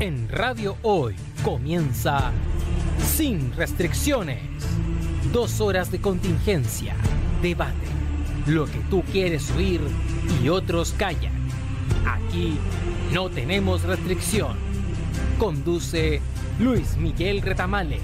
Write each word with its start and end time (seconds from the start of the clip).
En 0.00 0.30
Radio 0.30 0.78
Hoy 0.80 1.14
comienza 1.44 2.32
Sin 3.04 3.54
Restricciones. 3.54 4.38
Dos 5.30 5.60
horas 5.60 5.92
de 5.92 6.00
contingencia, 6.00 6.96
debate, 7.42 7.86
lo 8.46 8.64
que 8.64 8.78
tú 8.88 9.02
quieres 9.12 9.50
oír 9.50 9.82
y 10.42 10.48
otros 10.48 10.94
callan. 10.96 11.34
Aquí 12.06 12.56
no 13.12 13.28
tenemos 13.28 13.82
restricción. 13.82 14.56
Conduce 15.38 16.22
Luis 16.58 16.96
Miguel 16.96 17.42
Retamales. 17.42 18.00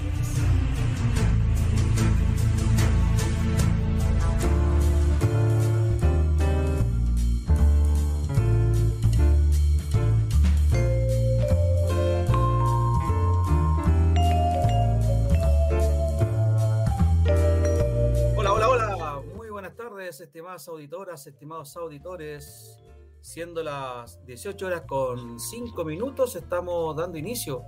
Estimadas 20.37 20.67
auditoras, 20.67 21.25
estimados 21.25 21.75
auditores. 21.77 22.77
Siendo 23.21 23.63
las 23.63 24.23
18 24.27 24.67
horas 24.67 24.81
con 24.81 25.39
5 25.39 25.83
minutos, 25.83 26.35
estamos 26.35 26.95
dando 26.95 27.17
inicio 27.17 27.63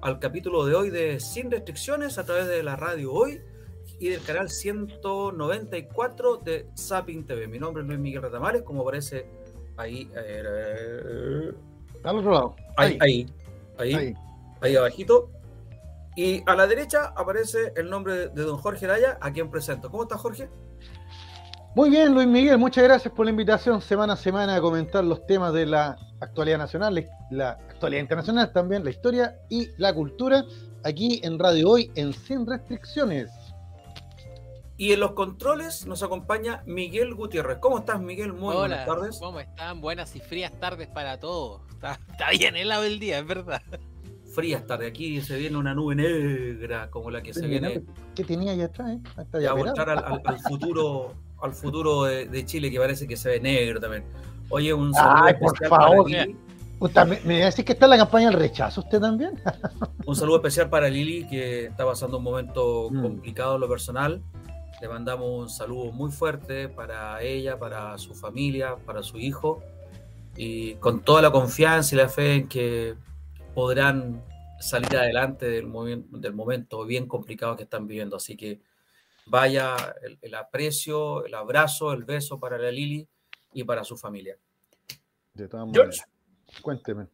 al 0.00 0.20
capítulo 0.20 0.64
de 0.64 0.76
hoy 0.76 0.90
de 0.90 1.18
Sin 1.18 1.50
Restricciones 1.50 2.16
a 2.16 2.24
través 2.24 2.46
de 2.46 2.62
la 2.62 2.76
radio 2.76 3.12
hoy 3.12 3.42
y 3.98 4.10
del 4.10 4.22
canal 4.22 4.48
194 4.48 6.36
de 6.36 6.68
Sapin 6.74 7.26
TV. 7.26 7.48
Mi 7.48 7.58
nombre 7.58 7.82
es 7.82 7.88
Luis 7.88 7.98
Miguel 7.98 8.22
Retamares, 8.22 8.62
como 8.62 8.82
aparece 8.82 9.26
ahí. 9.76 10.08
eh, 10.14 11.52
Al 12.04 12.16
otro 12.18 12.30
lado. 12.30 12.56
ahí, 12.76 12.96
ahí, 13.00 13.26
ahí, 13.76 13.92
ahí. 13.94 14.14
ahí 14.60 14.76
abajito. 14.76 15.30
Y 16.14 16.48
a 16.48 16.54
la 16.54 16.68
derecha 16.68 17.12
aparece 17.16 17.72
el 17.74 17.90
nombre 17.90 18.28
de 18.28 18.42
don 18.42 18.56
Jorge 18.58 18.86
Daya, 18.86 19.18
a 19.20 19.32
quien 19.32 19.50
presento. 19.50 19.90
¿Cómo 19.90 20.04
está 20.04 20.16
Jorge? 20.16 20.48
Muy 21.74 21.90
bien, 21.90 22.14
Luis 22.14 22.28
Miguel, 22.28 22.56
muchas 22.58 22.84
gracias 22.84 23.12
por 23.12 23.26
la 23.26 23.30
invitación 23.30 23.80
semana 23.80 24.12
a 24.12 24.16
semana 24.16 24.54
a 24.54 24.60
comentar 24.60 25.02
los 25.04 25.26
temas 25.26 25.52
de 25.52 25.66
la 25.66 25.96
actualidad 26.20 26.58
nacional, 26.58 27.04
la, 27.30 27.50
actualidad 27.50 28.00
internacional 28.00 28.52
también, 28.52 28.84
la 28.84 28.90
historia 28.90 29.36
y 29.50 29.68
la 29.76 29.92
cultura, 29.92 30.44
aquí 30.84 31.20
en 31.24 31.36
Radio 31.36 31.70
Hoy 31.70 31.90
en 31.96 32.12
Sin 32.12 32.46
Restricciones. 32.46 33.30
Y 34.76 34.92
en 34.92 35.00
los 35.00 35.12
controles 35.12 35.84
nos 35.86 36.02
acompaña 36.04 36.62
Miguel 36.66 37.14
Gutiérrez. 37.14 37.58
¿Cómo 37.58 37.78
estás, 37.78 38.00
Miguel? 38.00 38.32
Muy 38.32 38.54
Hola, 38.54 38.58
buenas 38.60 38.86
tardes. 38.86 39.18
¿cómo 39.20 39.40
están? 39.40 39.80
Buenas 39.80 40.14
y 40.16 40.20
frías 40.20 40.52
tardes 40.60 40.88
para 40.88 41.18
todos. 41.18 41.60
Está, 41.70 41.98
está 42.10 42.30
bien 42.30 42.56
helado 42.56 42.84
el 42.84 42.98
día, 43.00 43.18
es 43.18 43.26
verdad. 43.26 43.62
Frías 44.32 44.66
tarde. 44.66 44.88
Aquí 44.88 45.20
se 45.20 45.36
viene 45.38 45.56
una 45.56 45.74
nube 45.74 45.94
negra 45.94 46.90
como 46.90 47.10
la 47.10 47.22
que 47.22 47.32
se 47.32 47.46
viene 47.46 47.84
¿Qué 48.16 48.24
tenía 48.24 48.50
allá 48.52 48.64
atrás? 48.64 48.96
Eh? 49.32 49.40
Ya 49.40 49.52
a 49.52 49.54
mostrar 49.54 49.90
al, 49.90 49.98
al- 49.98 50.22
al 50.24 50.38
futuro 50.40 51.12
al 51.44 51.52
futuro 51.52 52.04
de, 52.04 52.26
de 52.26 52.44
Chile 52.44 52.70
que 52.70 52.78
parece 52.78 53.06
que 53.06 53.16
se 53.16 53.28
ve 53.28 53.40
negro 53.40 53.80
también. 53.80 54.04
Oye, 54.48 54.72
un 54.72 54.92
saludo 54.94 55.24
Ay, 55.24 55.34
por 55.34 55.56
favor. 55.68 56.04
para 56.04 56.24
Lili. 56.24 56.36
Puta, 56.78 57.04
¿me, 57.04 57.20
me 57.24 57.38
decís 57.44 57.64
que 57.64 57.72
está 57.72 57.86
en 57.86 57.90
la 57.90 57.98
campaña 57.98 58.30
del 58.30 58.38
rechazo 58.40 58.80
usted 58.80 59.00
también? 59.00 59.40
Un 60.06 60.16
saludo 60.16 60.36
especial 60.36 60.68
para 60.68 60.88
Lili 60.88 61.26
que 61.28 61.66
está 61.66 61.84
pasando 61.86 62.18
un 62.18 62.24
momento 62.24 62.88
Mm. 62.90 63.02
complicado 63.02 63.54
en 63.54 63.60
lo 63.60 63.68
personal. 63.68 64.22
Le 64.82 64.88
mandamos 64.88 65.28
un 65.30 65.48
saludo 65.48 65.92
muy 65.92 66.10
fuerte 66.10 66.68
para 66.68 67.22
ella, 67.22 67.58
para 67.58 67.96
su 67.96 68.12
familia, 68.14 68.76
para 68.84 69.02
su 69.02 69.18
hijo 69.18 69.62
y 70.36 70.74
con 70.74 71.00
toda 71.00 71.22
la 71.22 71.30
confianza 71.30 71.94
y 71.94 71.98
la 71.98 72.08
fe 72.08 72.34
en 72.34 72.48
que 72.48 72.94
podrán 73.54 74.22
salir 74.58 74.94
adelante 74.96 75.46
del, 75.48 75.70
del 76.10 76.32
momento 76.34 76.84
bien 76.84 77.06
complicado 77.06 77.56
que 77.56 77.62
están 77.62 77.86
viviendo. 77.86 78.16
Así 78.16 78.36
que 78.36 78.60
vaya 79.26 79.76
el, 80.02 80.18
el 80.20 80.34
aprecio, 80.34 81.24
el 81.24 81.34
abrazo, 81.34 81.92
el 81.92 82.04
beso 82.04 82.38
para 82.38 82.58
la 82.58 82.70
Lili 82.70 83.08
y 83.52 83.64
para 83.64 83.84
su 83.84 83.96
familia. 83.96 84.36
De 85.32 85.48
todas 85.48 85.66
George. 85.72 86.00
maneras. 86.00 86.62
Cuénteme. 86.62 87.08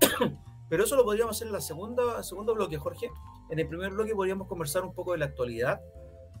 pero 0.68 0.84
eso 0.84 0.96
lo 0.96 1.04
podríamos 1.04 1.36
hacer 1.36 1.46
en 1.46 1.52
la 1.52 1.60
segunda, 1.60 2.22
segundo 2.22 2.54
bloque, 2.54 2.76
Jorge. 2.76 3.10
En 3.50 3.58
el 3.58 3.68
primer 3.68 3.92
bloque 3.92 4.14
podríamos 4.14 4.46
conversar 4.46 4.84
un 4.84 4.94
poco 4.94 5.12
de 5.12 5.18
la 5.18 5.26
actualidad, 5.26 5.80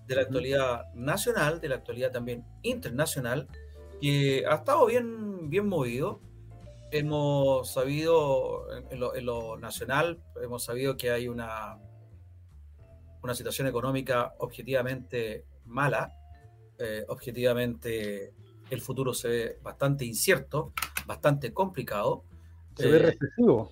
de 0.06 0.14
la 0.14 0.22
actualidad 0.22 0.84
nacional, 0.94 1.60
de 1.60 1.68
la 1.68 1.76
actualidad 1.76 2.10
también 2.10 2.44
internacional, 2.62 3.48
que 4.04 4.44
ha 4.46 4.56
estado 4.56 4.84
bien, 4.84 5.48
bien 5.48 5.66
movido 5.66 6.20
hemos 6.90 7.72
sabido, 7.72 8.66
en- 8.76 8.92
en 8.92 9.00
lo, 9.00 9.14
en 9.16 9.24
lo 9.24 9.56
nacional, 9.56 10.22
hemos 10.42 10.62
sabido 10.62 10.98
que 10.98 11.10
hay 11.10 11.26
una, 11.26 11.78
una 13.22 13.34
situación 13.34 13.66
económica 13.66 14.34
objetivamente 14.40 15.46
mala, 15.64 16.12
eh, 16.78 17.02
objetivamente 17.08 18.34
el 18.68 18.80
futuro 18.82 19.14
se 19.14 19.28
ve 19.28 19.58
bastante 19.62 20.04
incierto, 20.04 20.74
bastante 21.06 21.54
complicado. 21.54 22.24
Se 22.76 22.86
ve 22.88 22.96
Eh, 22.96 22.98
recesivo. 22.98 23.70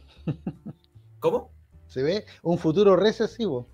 ¿Cómo? 1.21 1.51
Se 1.89 2.03
ve 2.03 2.25
un 2.43 2.57
futuro 2.57 2.97
recesivo. 2.97 3.67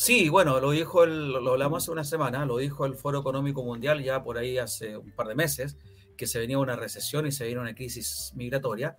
Sí, 0.00 0.30
bueno, 0.30 0.58
lo 0.60 0.70
dijo 0.70 1.04
el, 1.04 1.30
lo 1.30 1.50
hablamos 1.50 1.82
hace 1.82 1.90
una 1.90 2.04
semana, 2.04 2.46
lo 2.46 2.56
dijo 2.56 2.86
el 2.86 2.94
Foro 2.94 3.20
Económico 3.20 3.62
Mundial 3.62 4.02
ya 4.02 4.24
por 4.24 4.38
ahí 4.38 4.56
hace 4.56 4.96
un 4.96 5.10
par 5.10 5.26
de 5.26 5.34
meses, 5.34 5.76
que 6.16 6.26
se 6.26 6.38
venía 6.38 6.58
una 6.58 6.74
recesión 6.74 7.26
y 7.26 7.32
se 7.32 7.44
venía 7.44 7.60
una 7.60 7.74
crisis 7.74 8.32
migratoria. 8.34 8.96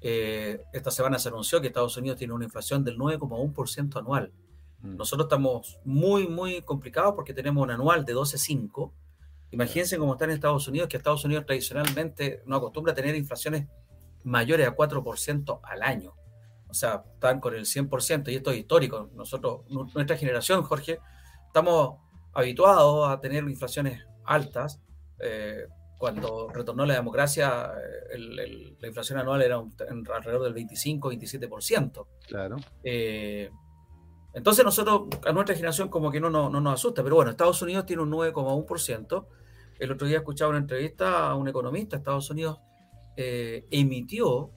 Eh, 0.00 0.60
esta 0.72 0.90
semana 0.90 1.20
se 1.20 1.28
anunció 1.28 1.60
que 1.60 1.68
Estados 1.68 1.96
Unidos 1.96 2.18
tiene 2.18 2.32
una 2.34 2.44
inflación 2.44 2.82
del 2.82 2.98
9,1% 2.98 3.96
anual. 4.00 4.32
Nosotros 4.80 5.26
estamos 5.26 5.78
muy, 5.84 6.26
muy 6.26 6.60
complicados 6.62 7.14
porque 7.14 7.34
tenemos 7.34 7.62
un 7.62 7.70
anual 7.70 8.04
de 8.04 8.12
12,5. 8.12 8.90
Imagínense 9.52 9.96
cómo 9.96 10.14
está 10.14 10.24
en 10.24 10.32
Estados 10.32 10.66
Unidos, 10.66 10.88
que 10.88 10.96
Estados 10.96 11.24
Unidos 11.24 11.46
tradicionalmente 11.46 12.42
no 12.46 12.56
acostumbra 12.56 12.90
a 12.90 12.96
tener 12.96 13.14
inflaciones 13.14 13.68
mayores 14.24 14.66
a 14.66 14.74
4% 14.74 15.60
al 15.62 15.82
año. 15.82 16.14
O 16.72 16.74
sea, 16.74 17.04
están 17.14 17.38
con 17.38 17.54
el 17.54 17.66
100% 17.66 18.30
y 18.32 18.36
esto 18.36 18.50
es 18.50 18.56
histórico. 18.56 19.10
Nosotros, 19.14 19.60
nu- 19.68 19.86
nuestra 19.94 20.16
generación, 20.16 20.62
Jorge, 20.62 20.98
estamos 21.46 21.98
habituados 22.32 23.10
a 23.10 23.20
tener 23.20 23.44
inflaciones 23.44 24.00
altas. 24.24 24.80
Eh, 25.20 25.66
cuando 25.98 26.48
retornó 26.48 26.86
la 26.86 26.94
democracia, 26.94 27.70
eh, 27.76 28.14
el- 28.14 28.38
el- 28.38 28.76
la 28.80 28.88
inflación 28.88 29.18
anual 29.18 29.42
era 29.42 29.58
un- 29.58 29.74
en- 29.86 30.02
alrededor 30.10 30.42
del 30.44 30.54
25-27%. 30.54 32.08
Claro. 32.26 32.56
Eh, 32.82 33.50
entonces 34.32 34.64
nosotros, 34.64 35.02
a 35.26 35.32
nuestra 35.32 35.54
generación 35.54 35.90
como 35.90 36.10
que 36.10 36.20
no, 36.20 36.30
no, 36.30 36.48
no 36.48 36.58
nos 36.62 36.72
asusta, 36.74 37.02
pero 37.02 37.16
bueno, 37.16 37.30
Estados 37.32 37.60
Unidos 37.60 37.84
tiene 37.84 38.00
un 38.02 38.08
9,1%. 38.10 39.28
El 39.78 39.92
otro 39.92 40.06
día 40.06 40.16
escuchaba 40.18 40.48
una 40.48 40.58
entrevista 40.58 41.28
a 41.28 41.34
un 41.34 41.48
economista, 41.48 41.98
Estados 41.98 42.30
Unidos 42.30 42.58
eh, 43.18 43.66
emitió 43.70 44.50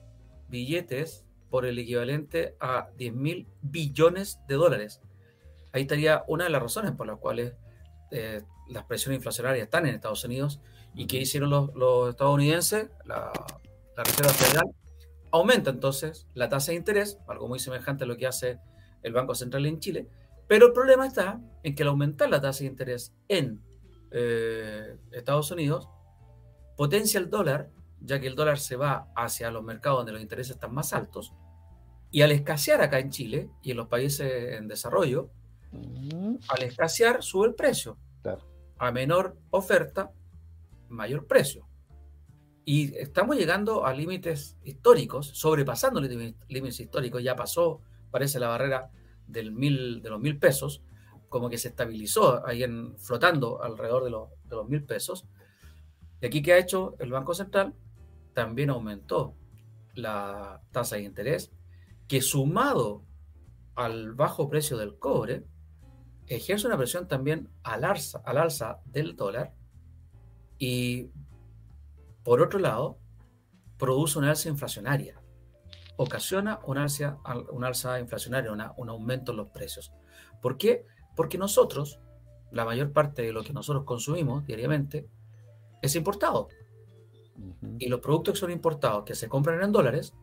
billetes 0.48 1.25
por 1.50 1.66
el 1.66 1.78
equivalente 1.78 2.56
a 2.60 2.88
10 2.96 3.14
mil 3.14 3.46
billones 3.62 4.40
de 4.48 4.54
dólares. 4.54 5.00
Ahí 5.72 5.82
estaría 5.82 6.24
una 6.28 6.44
de 6.44 6.50
las 6.50 6.62
razones 6.62 6.92
por 6.92 7.06
las 7.06 7.18
cuales 7.18 7.54
eh, 8.10 8.42
las 8.68 8.84
presiones 8.84 9.18
inflacionarias 9.18 9.64
están 9.64 9.86
en 9.86 9.94
Estados 9.94 10.24
Unidos. 10.24 10.60
¿Y 10.94 11.06
qué 11.06 11.18
hicieron 11.18 11.50
los, 11.50 11.74
los 11.74 12.10
estadounidenses? 12.10 12.88
La, 13.04 13.30
la 13.96 14.04
Reserva 14.04 14.30
Federal 14.30 14.66
aumenta 15.30 15.70
entonces 15.70 16.26
la 16.34 16.48
tasa 16.48 16.72
de 16.72 16.78
interés, 16.78 17.18
algo 17.28 17.48
muy 17.48 17.58
semejante 17.58 18.04
a 18.04 18.06
lo 18.06 18.16
que 18.16 18.26
hace 18.26 18.58
el 19.02 19.12
Banco 19.12 19.34
Central 19.34 19.66
en 19.66 19.80
Chile, 19.80 20.08
pero 20.48 20.66
el 20.66 20.72
problema 20.72 21.06
está 21.06 21.40
en 21.62 21.74
que 21.74 21.82
al 21.82 21.90
aumentar 21.90 22.30
la 22.30 22.40
tasa 22.40 22.60
de 22.60 22.66
interés 22.66 23.14
en 23.28 23.60
eh, 24.10 24.96
Estados 25.12 25.50
Unidos, 25.50 25.88
potencia 26.76 27.18
el 27.18 27.30
dólar, 27.30 27.70
ya 28.00 28.20
que 28.20 28.26
el 28.26 28.34
dólar 28.34 28.58
se 28.58 28.76
va 28.76 29.08
hacia 29.16 29.50
los 29.50 29.64
mercados 29.64 30.00
donde 30.00 30.12
los 30.12 30.22
intereses 30.22 30.54
están 30.54 30.74
más 30.74 30.92
altos, 30.92 31.34
y 32.10 32.22
al 32.22 32.32
escasear 32.32 32.80
acá 32.80 32.98
en 32.98 33.10
Chile 33.10 33.50
y 33.62 33.72
en 33.72 33.76
los 33.76 33.88
países 33.88 34.54
en 34.54 34.68
desarrollo, 34.68 35.30
al 36.48 36.62
escasear 36.62 37.22
sube 37.22 37.48
el 37.48 37.54
precio. 37.54 37.98
A 38.78 38.90
menor 38.92 39.36
oferta, 39.50 40.12
mayor 40.88 41.26
precio. 41.26 41.66
Y 42.64 42.94
estamos 42.96 43.36
llegando 43.36 43.86
a 43.86 43.92
límites 43.92 44.56
históricos, 44.64 45.28
sobrepasando 45.28 46.00
límites 46.00 46.80
históricos, 46.80 47.22
ya 47.22 47.36
pasó, 47.36 47.80
parece, 48.10 48.40
la 48.40 48.48
barrera 48.48 48.90
del 49.26 49.52
mil, 49.52 50.02
de 50.02 50.10
los 50.10 50.20
mil 50.20 50.38
pesos, 50.38 50.82
como 51.28 51.48
que 51.50 51.58
se 51.58 51.68
estabilizó 51.68 52.46
ahí 52.46 52.62
en, 52.62 52.98
flotando 52.98 53.62
alrededor 53.62 54.04
de 54.04 54.10
los, 54.10 54.30
de 54.44 54.56
los 54.56 54.68
mil 54.68 54.84
pesos. 54.84 55.26
Y 56.20 56.26
aquí, 56.26 56.42
¿qué 56.42 56.54
ha 56.54 56.58
hecho 56.58 56.96
el 56.98 57.10
Banco 57.10 57.34
Central? 57.34 57.74
También 58.36 58.68
aumentó 58.68 59.34
la 59.94 60.60
tasa 60.72 60.96
de 60.96 61.02
interés, 61.02 61.50
que 62.06 62.20
sumado 62.20 63.02
al 63.74 64.12
bajo 64.12 64.50
precio 64.50 64.76
del 64.76 64.98
cobre, 64.98 65.46
ejerce 66.26 66.66
una 66.66 66.76
presión 66.76 67.08
también 67.08 67.48
al 67.62 67.84
alza, 67.84 68.20
al 68.26 68.36
alza 68.36 68.80
del 68.84 69.16
dólar 69.16 69.54
y, 70.58 71.10
por 72.24 72.42
otro 72.42 72.58
lado, 72.58 72.98
produce 73.78 74.18
una 74.18 74.30
alza 74.30 74.50
inflacionaria 74.50 75.20
ocasiona 75.96 76.60
un 76.64 76.78
alza, 76.78 77.18
alza 77.24 78.00
inflacionaria, 78.00 78.52
un 78.76 78.88
aumento 78.88 79.32
en 79.32 79.38
los 79.38 79.48
precios. 79.50 79.92
¿Por 80.40 80.58
qué? 80.58 80.84
Porque 81.14 81.38
nosotros, 81.38 81.98
la 82.52 82.64
mayor 82.64 82.92
parte 82.92 83.22
de 83.22 83.32
lo 83.32 83.42
que 83.42 83.52
nosotros 83.52 83.84
consumimos 83.84 84.46
diariamente, 84.46 85.08
es 85.82 85.96
importado. 85.96 86.48
Y 87.78 87.88
los 87.88 88.00
productos 88.00 88.34
que 88.34 88.40
son 88.40 88.50
importados, 88.50 89.04
que 89.04 89.14
se 89.14 89.28
compran 89.28 89.62
en 89.62 89.72
dólares, 89.72 90.14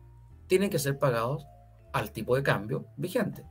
tienen 0.46 0.70
que 0.70 0.78
ser 0.78 0.98
pagados 0.98 1.46
al 1.92 2.10
tipo 2.12 2.36
de 2.36 2.42
cambio 2.42 2.86
vigente. 2.96 3.44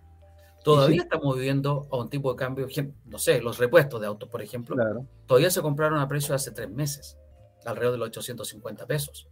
Todavía 0.64 1.02
estamos 1.02 1.36
viviendo 1.36 1.88
a 1.92 1.98
un 1.98 2.10
tipo 2.10 2.32
de 2.32 2.38
cambio, 2.38 2.68
no 3.06 3.18
sé, 3.18 3.42
los 3.42 3.58
repuestos 3.58 4.00
de 4.00 4.08
autos, 4.08 4.30
por 4.30 4.42
ejemplo, 4.42 4.78
todavía 5.26 5.50
se 5.50 5.62
compraron 5.62 6.00
a 6.00 6.08
precio 6.08 6.30
de 6.30 6.36
hace 6.36 6.52
tres 6.52 6.70
meses, 6.70 7.18
alrededor 7.66 7.94
de 7.94 7.98
los 8.00 8.08
850 8.08 8.86
pesos, 8.86 9.28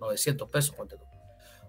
900 0.00 0.48
pesos, 0.48 0.74
ponte 0.74 0.96
tú. 0.96 1.04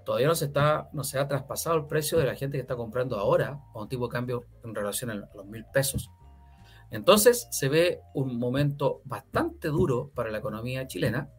Todavía 0.06 0.28
no 0.28 0.36
se, 0.36 0.45
está, 0.45 0.90
no 0.94 1.04
se 1.04 1.19
ha 1.19 1.28
traspasado 1.28 1.75
el 1.75 1.86
precio 1.86 2.18
de 2.18 2.25
la 2.25 2.36
gente 2.36 2.57
que 2.57 2.62
está 2.62 2.78
comprando 2.78 3.18
ahora 3.18 3.60
a 3.74 3.80
un 3.80 3.90
tipo 3.90 4.07
de 4.07 4.13
cambio 4.13 4.45
en 4.63 4.74
relación 4.74 5.12
a 5.12 5.16
los 5.16 5.45
mil 5.48 5.66
pesos. 5.74 6.10
Entonces 6.90 7.50
se 7.51 7.68
ve 7.68 8.00
un 8.13 8.40
momento 8.40 9.01
bastante 9.04 9.68
duro 9.68 10.10
para 10.16 10.31
la 10.31 10.38
economía 10.38 10.88
chilena, 10.88 11.30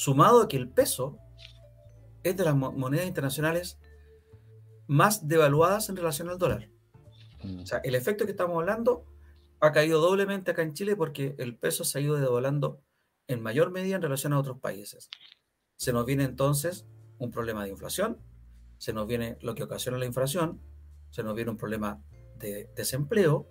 sumado 0.00 0.40
a 0.40 0.48
que 0.48 0.56
el 0.56 0.70
peso 0.70 1.18
es 2.22 2.34
de 2.34 2.42
las 2.42 2.56
monedas 2.56 3.06
internacionales 3.06 3.78
más 4.86 5.28
devaluadas 5.28 5.90
en 5.90 5.96
relación 5.96 6.30
al 6.30 6.38
dólar. 6.38 6.70
Mm. 7.42 7.60
O 7.60 7.66
sea, 7.66 7.82
el 7.84 7.94
efecto 7.94 8.24
que 8.24 8.30
estamos 8.30 8.56
hablando 8.56 9.04
ha 9.60 9.72
caído 9.72 10.00
doblemente 10.00 10.52
acá 10.52 10.62
en 10.62 10.72
Chile 10.72 10.96
porque 10.96 11.34
el 11.36 11.54
peso 11.54 11.84
se 11.84 11.98
ha 11.98 12.00
ido 12.00 12.16
devaluando 12.16 12.80
en 13.28 13.42
mayor 13.42 13.72
medida 13.72 13.96
en 13.96 14.00
relación 14.00 14.32
a 14.32 14.38
otros 14.38 14.58
países. 14.58 15.10
Se 15.76 15.92
nos 15.92 16.06
viene 16.06 16.24
entonces 16.24 16.86
un 17.18 17.30
problema 17.30 17.64
de 17.64 17.70
inflación, 17.70 18.16
se 18.78 18.94
nos 18.94 19.06
viene 19.06 19.36
lo 19.42 19.54
que 19.54 19.64
ocasiona 19.64 19.98
la 19.98 20.06
inflación, 20.06 20.62
se 21.10 21.22
nos 21.22 21.34
viene 21.34 21.50
un 21.50 21.58
problema 21.58 22.02
de 22.38 22.70
desempleo, 22.74 23.46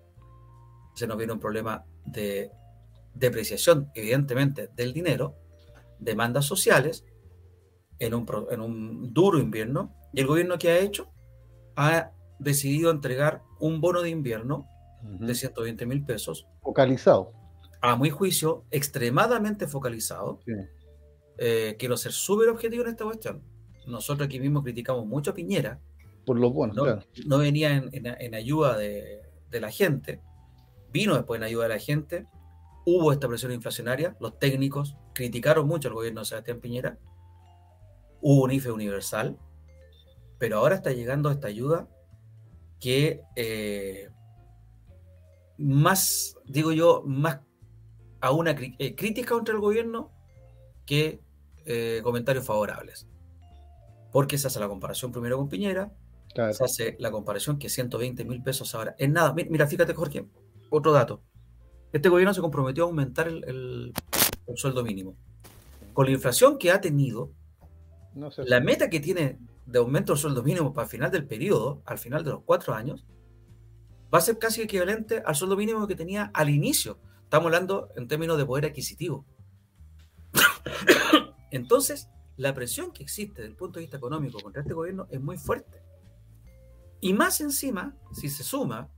se 0.96 1.06
nos 1.06 1.16
viene 1.16 1.34
un 1.34 1.40
problema 1.40 1.86
de 2.06 2.50
depreciación, 3.14 3.92
evidentemente, 3.94 4.72
del 4.76 4.94
dinero, 4.94 5.39
demandas 6.00 6.46
sociales, 6.46 7.06
en 8.00 8.14
un, 8.14 8.26
en 8.52 8.62
un 8.62 9.14
duro 9.14 9.40
invierno. 9.40 9.94
¿Y 10.14 10.22
el 10.22 10.28
gobierno 10.28 10.58
que 10.58 10.70
ha 10.70 10.80
hecho? 10.80 11.12
Ha 11.76 12.12
decidido 12.40 12.92
entregar 12.92 13.44
un 13.60 13.82
bono 13.82 14.02
de 14.02 14.10
invierno 14.10 14.68
de 15.04 15.36
120 15.36 15.86
mil 15.86 16.06
pesos. 16.06 16.48
Focalizado. 16.62 17.34
A 17.82 17.96
mi 17.96 18.10
juicio, 18.10 18.66
extremadamente 18.72 19.68
focalizado. 19.68 20.40
Eh, 21.38 21.76
quiero 21.80 21.96
ser 21.96 22.12
súper 22.12 22.50
objetivo 22.50 22.84
en 22.84 22.90
esta 22.90 23.06
cuestión 23.06 23.44
nosotros 23.90 24.28
aquí 24.28 24.40
mismo 24.40 24.64
criticamos 24.64 25.06
mucho 25.06 25.32
a 25.32 25.34
Piñera. 25.34 25.80
Por 26.26 26.40
lo 26.40 26.52
bueno, 26.52 26.74
no, 26.74 27.00
no 27.26 27.38
venía 27.40 27.84
en, 27.92 28.36
ayuda 28.36 28.78
de, 28.78 29.22
la 29.52 29.72
gente, 29.72 30.22
vino 30.92 31.16
después 31.16 31.40
en 31.40 31.44
ayuda 31.44 31.64
de 31.64 31.70
la 31.70 31.80
gente, 31.80 32.28
hubo 32.86 33.12
esta 33.12 33.28
presión 33.28 33.52
inflacionaria, 33.52 34.16
los 34.20 34.38
técnicos 34.40 34.96
criticaron 35.14 35.68
mucho 35.68 35.90
al 35.90 35.96
gobierno 35.96 36.22
de 36.22 36.26
Sebastián 36.26 36.60
Piñera, 36.60 36.98
hubo 38.22 38.44
un 38.44 38.52
IFE 38.52 38.72
universal, 38.72 39.38
pero 40.38 40.58
ahora 40.58 40.76
está 40.76 40.92
llegando 40.92 41.32
esta 41.32 41.48
ayuda 41.48 41.88
que 42.80 43.22
eh, 43.36 44.10
más, 45.58 46.38
digo 46.46 46.72
yo, 46.72 47.04
más 47.06 47.40
a 48.22 48.32
una 48.32 48.52
eh, 48.52 48.96
crítica 48.96 49.36
contra 49.36 49.54
el 49.54 49.62
gobierno 49.62 50.12
que 50.86 51.22
eh, 51.66 52.00
comentarios 52.04 52.46
favorables 52.46 53.08
porque 54.12 54.38
se 54.38 54.48
hace 54.48 54.60
la 54.60 54.68
comparación 54.68 55.12
primero 55.12 55.38
con 55.38 55.50
Piñera, 55.50 55.92
se 56.34 56.64
hace 56.64 56.96
la 57.00 57.12
comparación 57.12 57.58
que 57.60 57.70
120 57.70 58.26
mil 58.26 58.42
pesos 58.42 58.74
ahora 58.76 58.96
es 58.98 59.10
nada. 59.10 59.34
Mira, 59.34 59.68
fíjate, 59.68 59.94
Jorge, 59.94 60.26
otro 60.70 60.92
dato. 60.92 61.22
Este 61.92 62.10
gobierno 62.10 62.34
se 62.34 62.42
comprometió 62.42 62.84
a 62.84 62.88
aumentar 62.88 63.28
el, 63.28 63.94
sueldo 64.56 64.84
mínimo. 64.84 65.16
Con 65.94 66.06
la 66.06 66.12
inflación 66.12 66.58
que 66.58 66.72
ha 66.72 66.82
tenido, 66.82 67.32
la 68.38 68.60
meta 68.60 68.90
que 68.90 69.00
tiene 69.00 69.40
de 69.66 69.80
aumento 69.80 70.14
del 70.14 70.20
sueldo 70.20 70.44
mínimo 70.44 70.74
para 70.74 70.86
el 70.86 70.92
final 70.92 71.12
del 71.12 71.26
periodo, 71.26 71.82
al 71.86 71.98
final 71.98 72.24
de 72.24 72.32
los 72.32 72.44
cuatro 72.44 72.74
años, 72.74 73.06
va 74.14 74.20
a 74.20 74.22
ser 74.22 74.38
casi 74.38 74.62
equivalente 74.62 75.22
al 75.26 75.36
sueldo 75.36 75.56
mínimo 75.56 75.88
que 75.88 75.96
tenía 75.96 76.32
al 76.34 76.50
inicio. 76.50 77.00
Estamos 77.24 77.46
hablando 77.48 77.90
en 77.96 78.08
términos 78.08 78.38
de 78.38 78.46
poder 78.46 78.66
adquisitivo. 78.66 79.26
Entonces, 81.52 82.10
la 82.38 82.54
presión 82.54 82.92
que 82.92 83.04
existe 83.04 83.42
desde 83.42 83.52
el 83.52 83.58
punto 83.58 83.80
de 83.80 83.84
vista 83.84 83.98
económico 83.98 84.40
contra 84.40 84.62
este 84.62 84.74
gobierno 84.74 85.08
es 85.12 85.22
muy 85.22 85.38
fuerte. 85.38 85.82
Y 87.02 87.14
más 87.14 87.42
encima, 87.42 87.96
si 88.14 88.30
se 88.30 88.44
suma 88.44 88.90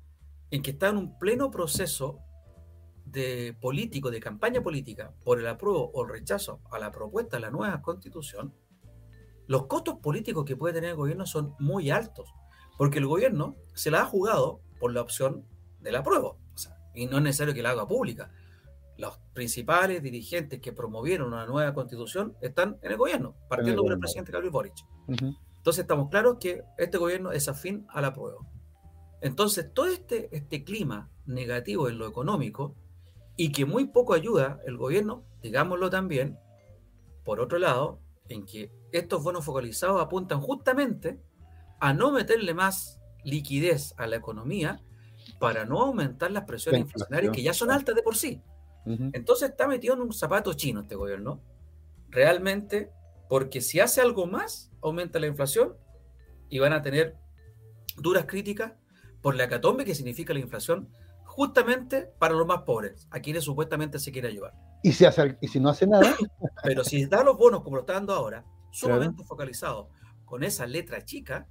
en 0.49 0.61
que 0.61 0.71
está 0.71 0.89
en 0.89 0.97
un 0.97 1.17
pleno 1.19 1.51
proceso 1.51 2.19
de 3.05 3.55
político, 3.59 4.11
de 4.11 4.19
campaña 4.19 4.61
política, 4.61 5.13
por 5.23 5.39
el 5.39 5.47
apruebo 5.47 5.91
o 5.93 6.03
el 6.03 6.09
rechazo 6.09 6.61
a 6.71 6.79
la 6.79 6.91
propuesta 6.91 7.37
de 7.37 7.41
la 7.41 7.51
nueva 7.51 7.81
constitución, 7.81 8.53
los 9.47 9.65
costos 9.67 9.99
políticos 9.99 10.45
que 10.45 10.55
puede 10.55 10.75
tener 10.75 10.91
el 10.91 10.95
gobierno 10.95 11.25
son 11.25 11.55
muy 11.59 11.89
altos, 11.89 12.33
porque 12.77 12.99
el 12.99 13.07
gobierno 13.07 13.57
se 13.73 13.91
la 13.91 14.01
ha 14.01 14.05
jugado 14.05 14.61
por 14.79 14.93
la 14.93 15.01
opción 15.01 15.45
del 15.79 15.95
apruebo, 15.95 16.37
y 16.93 17.07
no 17.07 17.17
es 17.17 17.23
necesario 17.23 17.53
que 17.53 17.61
la 17.61 17.71
haga 17.71 17.87
pública 17.87 18.31
los 19.01 19.17
principales 19.33 20.01
dirigentes 20.03 20.61
que 20.61 20.71
promovieron 20.71 21.33
una 21.33 21.45
nueva 21.45 21.73
constitución 21.73 22.37
están 22.39 22.77
en 22.81 22.91
el 22.91 22.97
gobierno, 22.97 23.35
partiendo 23.49 23.81
por 23.81 23.93
el 23.93 23.99
presidente 23.99 24.31
Gabriel 24.31 24.51
Boric. 24.51 24.75
Entonces 25.07 25.81
estamos 25.81 26.09
claros 26.09 26.37
que 26.39 26.63
este 26.77 26.97
gobierno 26.97 27.31
es 27.31 27.49
afín 27.49 27.85
a 27.89 27.99
la 27.99 28.13
prueba. 28.13 28.37
Entonces 29.21 29.73
todo 29.73 29.87
este, 29.87 30.29
este 30.35 30.63
clima 30.63 31.09
negativo 31.25 31.89
en 31.89 31.97
lo 31.97 32.07
económico 32.07 32.75
y 33.35 33.51
que 33.51 33.65
muy 33.65 33.85
poco 33.85 34.13
ayuda 34.13 34.59
el 34.65 34.77
gobierno, 34.77 35.23
digámoslo 35.41 35.89
también, 35.89 36.37
por 37.23 37.39
otro 37.39 37.59
lado, 37.59 37.99
en 38.29 38.45
que 38.45 38.71
estos 38.91 39.23
bonos 39.23 39.45
focalizados 39.45 40.01
apuntan 40.01 40.41
justamente 40.41 41.19
a 41.79 41.93
no 41.93 42.11
meterle 42.11 42.53
más 42.53 42.99
liquidez 43.23 43.93
a 43.97 44.07
la 44.07 44.15
economía 44.15 44.81
para 45.39 45.65
no 45.65 45.81
aumentar 45.81 46.31
las 46.31 46.45
presiones 46.45 46.81
inflacionarias 46.81 47.33
que 47.33 47.43
ya 47.43 47.53
son 47.53 47.71
altas 47.71 47.95
de 47.95 48.03
por 48.03 48.15
sí. 48.15 48.41
Entonces 48.85 49.51
está 49.51 49.67
metido 49.67 49.93
en 49.93 50.01
un 50.01 50.11
zapato 50.11 50.53
chino 50.53 50.81
este 50.81 50.95
gobierno, 50.95 51.39
realmente, 52.09 52.91
porque 53.29 53.61
si 53.61 53.79
hace 53.79 54.01
algo 54.01 54.25
más, 54.25 54.71
aumenta 54.81 55.19
la 55.19 55.27
inflación 55.27 55.75
y 56.49 56.59
van 56.59 56.73
a 56.73 56.81
tener 56.81 57.15
duras 57.97 58.25
críticas 58.25 58.73
por 59.21 59.35
la 59.35 59.47
catombe 59.47 59.85
que 59.85 59.93
significa 59.93 60.33
la 60.33 60.39
inflación 60.39 60.89
justamente 61.31 62.11
para 62.19 62.33
los 62.33 62.45
más 62.45 62.63
pobres, 62.63 63.07
a 63.09 63.21
quienes 63.21 63.45
supuestamente 63.45 63.99
se 63.99 64.11
quiere 64.11 64.27
ayudar. 64.27 64.53
¿Y 64.83 64.91
si, 64.91 65.05
hace, 65.05 65.37
y 65.39 65.47
si 65.47 65.61
no 65.61 65.69
hace 65.69 65.87
nada? 65.87 66.13
Pero 66.63 66.83
si 66.83 67.05
da 67.05 67.23
los 67.23 67.37
bonos 67.37 67.63
como 67.63 67.77
lo 67.77 67.83
está 67.83 67.93
dando 67.93 68.13
ahora, 68.13 68.43
sumamente 68.69 69.23
focalizado 69.23 69.89
con 70.25 70.43
esa 70.43 70.67
letra 70.67 71.05
chica, 71.05 71.47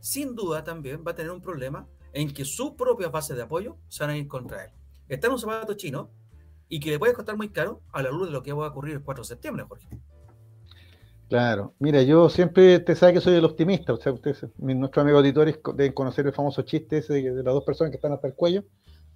sin 0.00 0.34
duda 0.34 0.64
también 0.64 1.04
va 1.06 1.12
a 1.12 1.14
tener 1.14 1.30
un 1.30 1.40
problema 1.40 1.86
en 2.12 2.34
que 2.34 2.44
sus 2.44 2.72
propias 2.72 3.12
bases 3.12 3.36
de 3.36 3.44
apoyo 3.44 3.76
se 3.86 4.02
van 4.02 4.10
a 4.10 4.16
ir 4.16 4.26
contra 4.26 4.64
él. 4.64 4.72
Está 5.08 5.28
en 5.28 5.34
un 5.34 5.38
zapato 5.38 5.74
chino 5.74 6.10
y 6.68 6.80
que 6.80 6.90
le 6.90 6.98
puede 6.98 7.14
costar 7.14 7.36
muy 7.36 7.50
caro 7.50 7.82
a 7.92 8.02
la 8.02 8.10
luz 8.10 8.26
de 8.26 8.32
lo 8.32 8.42
que 8.42 8.52
va 8.52 8.66
a 8.66 8.70
ocurrir 8.70 8.96
el 8.96 9.02
4 9.02 9.22
de 9.22 9.28
septiembre, 9.28 9.64
Jorge. 9.68 9.88
Claro, 11.28 11.74
mira, 11.78 12.02
yo 12.02 12.28
siempre 12.30 12.80
te 12.80 12.96
sabe 12.96 13.12
que 13.12 13.20
soy 13.20 13.34
el 13.34 13.44
optimista. 13.44 13.92
O 13.92 13.96
sea, 13.98 14.12
ustedes, 14.12 14.46
nuestros 14.56 15.02
amigos 15.02 15.20
auditores 15.20 15.60
deben 15.74 15.92
conocer 15.92 16.26
el 16.26 16.32
famoso 16.32 16.62
chiste 16.62 16.98
ese 16.98 17.12
de, 17.12 17.42
las 17.44 17.54
dos 17.54 17.64
personas 17.64 17.90
que 17.90 17.96
están 17.96 18.12
hasta 18.12 18.26
el 18.26 18.34
cuello, 18.34 18.64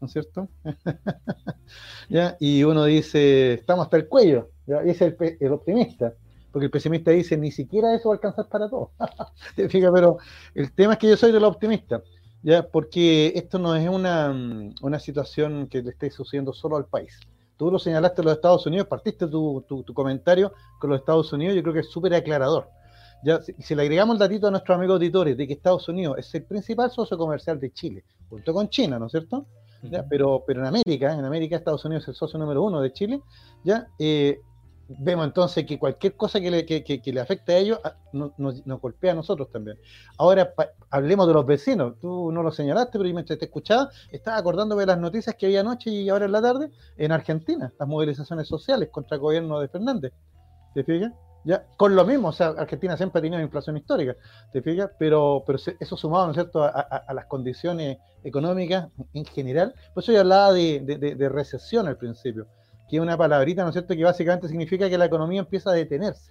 ¿no 0.02 0.06
es 0.06 0.12
cierto? 0.12 0.48
¿Ya? 2.10 2.36
Y 2.40 2.64
uno 2.64 2.84
dice, 2.84 3.54
estamos 3.54 3.84
hasta 3.84 3.96
el 3.96 4.08
cuello, 4.08 4.50
¿ya? 4.66 4.84
Y 4.84 4.90
es 4.90 5.00
el, 5.00 5.16
el, 5.40 5.52
optimista, 5.52 6.12
porque 6.50 6.66
el 6.66 6.70
pesimista 6.70 7.12
dice, 7.12 7.36
ni 7.36 7.52
siquiera 7.52 7.94
eso 7.94 8.08
va 8.08 8.16
a 8.16 8.16
alcanzar 8.16 8.48
para 8.48 8.68
todo. 8.68 8.90
¿Te? 9.56 9.68
Pero 9.70 10.18
el 10.54 10.72
tema 10.72 10.94
es 10.94 10.98
que 10.98 11.08
yo 11.08 11.16
soy 11.16 11.30
del 11.30 11.44
optimista, 11.44 12.02
¿ya? 12.42 12.66
Porque 12.66 13.32
esto 13.36 13.60
no 13.60 13.76
es 13.76 13.88
una, 13.88 14.34
una 14.82 14.98
situación 14.98 15.68
que 15.68 15.82
le 15.82 15.90
esté 15.90 16.10
sucediendo 16.10 16.52
solo 16.52 16.76
al 16.76 16.86
país 16.86 17.18
tú 17.56 17.70
lo 17.70 17.78
señalaste 17.78 18.24
los 18.24 18.32
Estados 18.32 18.66
Unidos, 18.66 18.88
partiste 18.88 19.28
tu, 19.28 19.64
comentario 19.94 20.52
con 20.80 20.90
los 20.90 20.98
Estados 20.98 21.32
Unidos, 21.32 21.54
yo 21.54 21.62
creo 21.62 21.74
que 21.74 21.80
es 21.80 21.90
súper 21.90 22.12
aclarador. 22.12 22.68
Ya, 23.22 23.40
si, 23.40 23.76
le 23.76 23.82
agregamos 23.82 24.16
el 24.16 24.18
datito 24.18 24.48
a 24.48 24.50
nuestros 24.50 24.76
amigos 24.76 24.94
auditores 24.94 25.36
de 25.36 25.46
que 25.46 25.52
Estados 25.52 25.88
Unidos 25.88 26.16
es 26.18 26.34
el 26.34 26.42
principal 26.42 26.90
socio 26.90 27.16
comercial 27.16 27.60
de 27.60 27.72
Chile, 27.72 28.04
junto 28.28 28.52
con 28.52 28.68
China, 28.68 28.98
¿no 28.98 29.06
es 29.06 29.12
cierto? 29.12 29.46
Pero, 30.08 30.44
pero 30.46 30.60
en 30.60 30.66
América, 30.66 31.12
en 31.12 31.24
América 31.24 31.56
Estados 31.56 31.84
Unidos 31.84 32.04
es 32.04 32.08
el 32.08 32.14
socio 32.14 32.38
número 32.38 32.62
uno 32.62 32.80
de 32.80 32.92
Chile, 32.92 33.20
ya 33.64 33.88
eh, 33.98 34.40
vemos 34.98 35.26
entonces 35.26 35.64
que 35.66 35.78
cualquier 35.78 36.16
cosa 36.16 36.40
que 36.40 36.50
le, 36.50 36.66
que, 36.66 36.82
que, 36.84 37.12
le 37.12 37.20
afecte 37.20 37.52
a 37.52 37.58
ellos 37.58 37.80
ah, 37.84 37.96
nos, 38.12 38.62
golpea 38.80 39.12
a 39.12 39.14
nosotros 39.14 39.50
también. 39.50 39.78
Ahora 40.18 40.54
hablemos 40.90 41.26
de 41.26 41.34
los 41.34 41.46
vecinos. 41.46 41.94
Tú 42.00 42.30
no 42.32 42.42
lo 42.42 42.52
señalaste, 42.52 42.98
pero 42.98 43.12
mientras 43.12 43.38
te 43.38 43.46
escuchaba, 43.46 43.90
estaba 44.10 44.36
acordándome 44.36 44.82
de 44.82 44.86
las 44.86 44.98
noticias 44.98 45.36
que 45.36 45.46
había 45.46 45.60
anoche 45.60 45.90
y 45.90 46.08
ahora 46.08 46.26
en 46.26 46.32
la 46.32 46.42
tarde 46.42 46.70
en 46.96 47.12
Argentina, 47.12 47.72
las 47.78 47.88
movilizaciones 47.88 48.48
sociales 48.48 48.88
contra 48.90 49.16
el 49.16 49.20
gobierno 49.20 49.60
de 49.60 49.68
Fernández. 49.68 50.12
¿Te 50.74 50.84
fijas? 50.84 51.12
Ya, 51.44 51.66
con 51.76 51.96
lo 51.96 52.04
mismo, 52.04 52.28
o 52.28 52.32
sea, 52.32 52.48
Argentina 52.48 52.96
siempre 52.96 53.18
ha 53.18 53.22
tenido 53.22 53.42
inflación 53.42 53.76
histórica, 53.76 54.16
¿te 54.52 54.62
fijas? 54.62 54.90
Pero, 54.98 55.42
pero 55.44 55.58
eso 55.80 55.96
sumado, 55.96 56.26
¿no 56.26 56.30
es 56.30 56.36
cierto?, 56.36 56.62
a, 56.62 57.12
las 57.12 57.26
condiciones 57.26 57.98
económicas 58.22 58.88
en 59.12 59.24
general. 59.24 59.74
Por 59.92 60.04
eso 60.04 60.12
yo 60.12 60.20
hablaba 60.20 60.52
de, 60.52 60.80
de 60.80 61.28
recesión 61.28 61.88
al 61.88 61.96
principio 61.96 62.46
que 62.92 62.96
es 62.96 63.02
una 63.02 63.16
palabrita, 63.16 63.62
¿no 63.62 63.70
es 63.70 63.72
cierto?, 63.72 63.94
que 63.94 64.04
básicamente 64.04 64.48
significa 64.48 64.86
que 64.90 64.98
la 64.98 65.06
economía 65.06 65.40
empieza 65.40 65.70
a 65.70 65.72
detenerse. 65.72 66.30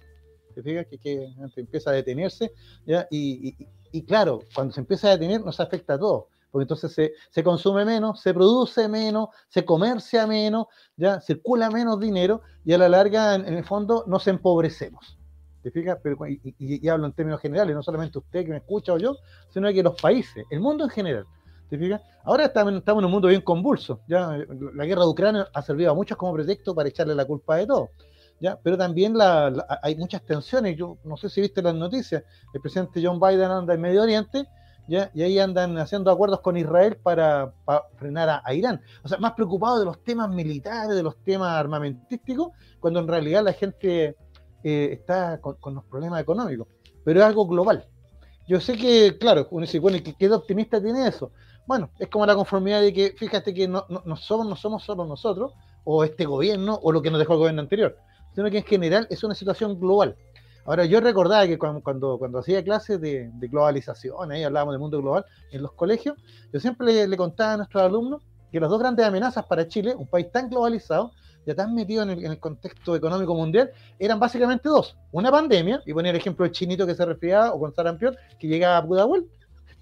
¿Te 0.54 0.62
fijas? 0.62 0.86
Que, 0.86 1.34
empieza 1.56 1.90
a 1.90 1.94
detenerse, 1.94 2.52
¿ya? 2.86 3.08
Y, 3.10 3.66
claro, 4.06 4.42
cuando 4.54 4.72
se 4.72 4.78
empieza 4.78 5.08
a 5.08 5.10
detener 5.10 5.40
nos 5.40 5.58
afecta 5.58 5.94
a 5.94 5.98
todos, 5.98 6.26
porque 6.52 6.64
entonces 6.64 6.92
se, 6.92 7.14
se, 7.30 7.42
consume 7.42 7.84
menos, 7.84 8.20
se 8.20 8.32
produce 8.32 8.86
menos, 8.86 9.30
se 9.48 9.64
comercia 9.64 10.26
menos, 10.26 10.66
ya 10.96 11.20
circula 11.20 11.70
menos 11.70 11.98
dinero 11.98 12.42
y 12.64 12.74
a 12.74 12.78
la 12.78 12.88
larga, 12.88 13.34
en, 13.34 13.46
el 13.46 13.64
fondo, 13.64 14.04
nos 14.06 14.28
empobrecemos. 14.28 15.18
¿Te 15.62 15.70
fijas? 15.70 15.98
Pero, 16.02 16.18
y, 16.28 16.88
hablo 16.88 17.06
en 17.06 17.12
términos 17.14 17.40
generales, 17.40 17.74
no 17.74 17.82
solamente 17.82 18.18
usted 18.18 18.44
que 18.44 18.50
me 18.50 18.58
escucha 18.58 18.92
o 18.92 18.98
yo, 18.98 19.16
sino 19.48 19.72
que 19.72 19.82
los 19.82 20.00
países, 20.00 20.44
el 20.50 20.60
mundo 20.60 20.84
en 20.84 20.90
general. 20.90 21.26
Ahora 22.24 22.44
estamos, 22.44 22.82
en 22.86 23.04
un 23.04 23.10
mundo 23.10 23.28
bien 23.28 23.40
convulso. 23.40 24.00
¿ya? 24.06 24.36
La 24.74 24.84
guerra 24.84 25.02
de 25.02 25.08
Ucrania 25.08 25.48
ha 25.54 25.62
servido 25.62 25.90
a 25.90 25.94
muchos 25.94 26.18
como 26.18 26.34
pretexto 26.34 26.74
para 26.74 26.88
echarle 26.88 27.14
la 27.14 27.24
culpa 27.24 27.56
de 27.56 27.66
todo. 27.66 27.88
¿ya? 28.40 28.58
Pero 28.62 28.76
también 28.76 29.14
hay 29.18 29.96
muchas 29.96 30.22
tensiones. 30.22 30.76
Yo 30.76 30.98
no 31.04 31.16
sé 31.16 31.30
si 31.30 31.40
viste 31.40 31.62
las 31.62 31.74
noticias. 31.74 32.22
El 32.52 32.60
presidente 32.60 33.00
John 33.02 33.18
Biden 33.18 33.50
anda 33.50 33.72
en 33.72 33.80
Medio 33.80 34.02
Oriente 34.02 34.46
¿ya? 34.88 35.10
y 35.14 35.22
ahí 35.22 35.38
andan 35.38 35.78
haciendo 35.78 36.10
acuerdos 36.10 36.40
con 36.40 36.56
Israel 36.56 36.98
para, 37.02 37.52
frenar 37.96 38.42
a, 38.44 38.54
Irán. 38.54 38.80
O 39.02 39.08
sea, 39.08 39.18
más 39.18 39.32
preocupado 39.32 39.78
de 39.78 39.84
los 39.84 40.02
temas 40.02 40.28
militares, 40.30 40.94
de 40.94 41.02
los 41.02 41.16
temas 41.22 41.50
armamentísticos, 41.50 42.48
cuando 42.80 43.00
en 43.00 43.08
realidad 43.08 43.44
la 43.44 43.52
gente 43.52 44.16
eh, 44.64 44.88
está 44.92 45.40
con, 45.40 45.74
los 45.74 45.84
problemas 45.84 46.20
económicos. 46.20 46.68
Pero 47.04 47.20
es 47.20 47.26
algo 47.26 47.46
global. 47.46 47.86
Yo 48.46 48.60
sé 48.60 48.76
que, 48.76 49.16
claro, 49.18 49.48
uno 49.50 49.62
dice, 49.62 49.78
bueno, 49.78 49.98
¿qué, 50.04 50.14
qué 50.14 50.30
optimista 50.30 50.80
tiene 50.82 51.06
eso? 51.06 51.32
Bueno, 51.66 51.90
es 51.98 52.08
como 52.08 52.26
la 52.26 52.34
conformidad 52.34 52.80
de 52.80 52.92
que, 52.92 53.14
fíjate 53.16 53.54
que 53.54 53.68
no, 53.68 53.86
no, 53.88 54.16
somos, 54.16 54.46
no 54.46 54.56
somos 54.56 54.82
solo 54.82 55.04
nosotros, 55.04 55.52
o 55.84 56.04
este 56.04 56.24
gobierno, 56.24 56.78
o 56.82 56.92
lo 56.92 57.02
que 57.02 57.10
nos 57.10 57.20
dejó 57.20 57.34
el 57.34 57.38
gobierno 57.38 57.62
anterior, 57.62 57.96
sino 58.34 58.50
que 58.50 58.58
en 58.58 58.64
general 58.64 59.06
es 59.10 59.22
una 59.22 59.34
situación 59.34 59.78
global. 59.78 60.16
Ahora, 60.64 60.84
yo 60.84 61.00
recordaba 61.00 61.46
que 61.46 61.58
cuando, 61.58 62.18
cuando, 62.18 62.38
hacía 62.38 62.62
clases 62.62 63.00
de, 63.00 63.30
globalización, 63.34 64.30
ahí 64.30 64.44
hablábamos 64.44 64.74
del 64.74 64.80
mundo 64.80 65.00
global 65.00 65.24
en 65.50 65.62
los 65.62 65.72
colegios, 65.72 66.16
yo 66.52 66.60
siempre 66.60 67.06
le, 67.06 67.16
contaba 67.16 67.54
a 67.54 67.56
nuestros 67.56 67.82
alumnos 67.82 68.22
que 68.52 68.60
las 68.60 68.70
dos 68.70 68.78
grandes 68.78 69.04
amenazas 69.04 69.44
para 69.46 69.66
Chile, 69.66 69.94
un 69.96 70.06
país 70.06 70.30
tan 70.30 70.48
globalizado, 70.48 71.12
ya 71.44 71.54
tan 71.54 71.74
metido 71.74 72.04
en 72.04 72.10
el, 72.10 72.38
contexto 72.38 72.94
económico 72.94 73.34
mundial, 73.34 73.72
eran 73.98 74.20
básicamente 74.20 74.68
dos. 74.68 74.96
Una 75.10 75.32
pandemia, 75.32 75.82
y 75.84 75.92
ponía 75.92 76.10
el 76.10 76.16
ejemplo 76.16 76.44
del 76.44 76.52
chinito 76.52 76.86
que 76.86 76.94
se 76.94 77.04
resfriaba, 77.04 77.52
o 77.52 77.58
con 77.58 77.74
sarampión, 77.74 78.14
que 78.38 78.46
llegaba 78.46 78.76
a 78.76 78.86
Pudahuel, 78.86 79.28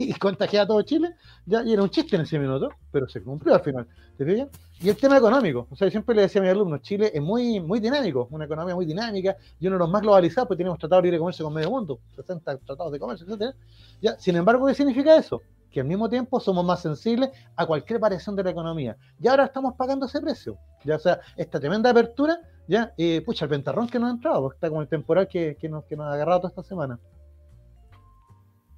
y 0.08 0.14
contagiaba 0.14 0.64
a 0.64 0.66
todo 0.66 0.80
Chile, 0.80 1.14
ya, 1.44 1.62
y 1.62 1.74
era 1.74 1.82
un 1.82 1.90
chiste 1.90 2.16
en 2.16 2.22
ese 2.22 2.38
minuto, 2.38 2.70
pero 2.90 3.06
se 3.06 3.22
cumplió 3.22 3.54
al 3.54 3.60
final. 3.60 3.86
¿Te 4.16 4.24
fijas? 4.24 4.48
Y 4.80 4.88
el 4.88 4.96
tema 4.96 5.18
económico, 5.18 5.66
o 5.70 5.76
sea, 5.76 5.88
yo 5.88 5.90
siempre 5.90 6.14
le 6.14 6.22
decía 6.22 6.40
a 6.40 6.44
mis 6.44 6.52
alumnos, 6.52 6.80
Chile 6.80 7.10
es 7.12 7.20
muy, 7.20 7.60
muy 7.60 7.80
dinámico, 7.80 8.26
una 8.30 8.46
economía 8.46 8.74
muy 8.74 8.86
dinámica, 8.86 9.36
y 9.58 9.66
uno 9.66 9.76
de 9.76 9.80
los 9.80 9.90
más 9.90 10.00
globalizados, 10.00 10.48
porque 10.48 10.60
tenemos 10.60 10.78
tratados 10.78 11.02
de 11.02 11.08
libre 11.08 11.18
comercio 11.18 11.44
con 11.44 11.52
medio 11.52 11.70
mundo, 11.70 12.00
60 12.16 12.56
tratados 12.58 12.92
de 12.92 12.98
comercio, 12.98 13.26
etc. 13.28 13.54
Ya, 14.00 14.18
sin 14.18 14.36
embargo, 14.36 14.66
¿qué 14.66 14.74
significa 14.74 15.14
eso? 15.16 15.42
Que 15.70 15.80
al 15.80 15.86
mismo 15.86 16.08
tiempo 16.08 16.40
somos 16.40 16.64
más 16.64 16.80
sensibles 16.80 17.28
a 17.54 17.66
cualquier 17.66 18.00
variación 18.00 18.34
de 18.36 18.42
la 18.42 18.50
economía. 18.50 18.96
Y 19.20 19.28
ahora 19.28 19.44
estamos 19.44 19.74
pagando 19.74 20.06
ese 20.06 20.20
precio. 20.22 20.56
Ya, 20.82 20.96
o 20.96 20.98
sea, 20.98 21.20
esta 21.36 21.60
tremenda 21.60 21.90
apertura, 21.90 22.40
ya, 22.66 22.94
eh, 22.96 23.20
pucha, 23.20 23.44
el 23.44 23.50
ventarrón 23.50 23.86
que 23.86 23.98
nos 23.98 24.08
ha 24.08 24.12
entrado, 24.14 24.40
porque 24.40 24.56
está 24.56 24.70
como 24.70 24.80
el 24.80 24.88
temporal 24.88 25.28
que, 25.28 25.58
nos, 25.68 25.84
que 25.84 25.94
nos 25.94 26.06
ha 26.06 26.14
agarrado 26.14 26.40
toda 26.40 26.48
esta 26.48 26.62
semana. 26.62 26.98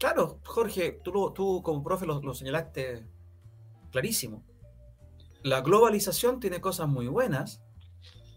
Claro, 0.02 0.40
Jorge, 0.42 0.98
tú, 1.04 1.30
tú 1.32 1.62
como 1.62 1.80
profe 1.84 2.06
lo, 2.06 2.34
señalaste 2.34 3.06
clarísimo. 3.92 4.42
La 5.44 5.60
globalización 5.60 6.40
tiene 6.40 6.60
cosas 6.60 6.88
muy 6.88 7.06
buenas, 7.06 7.62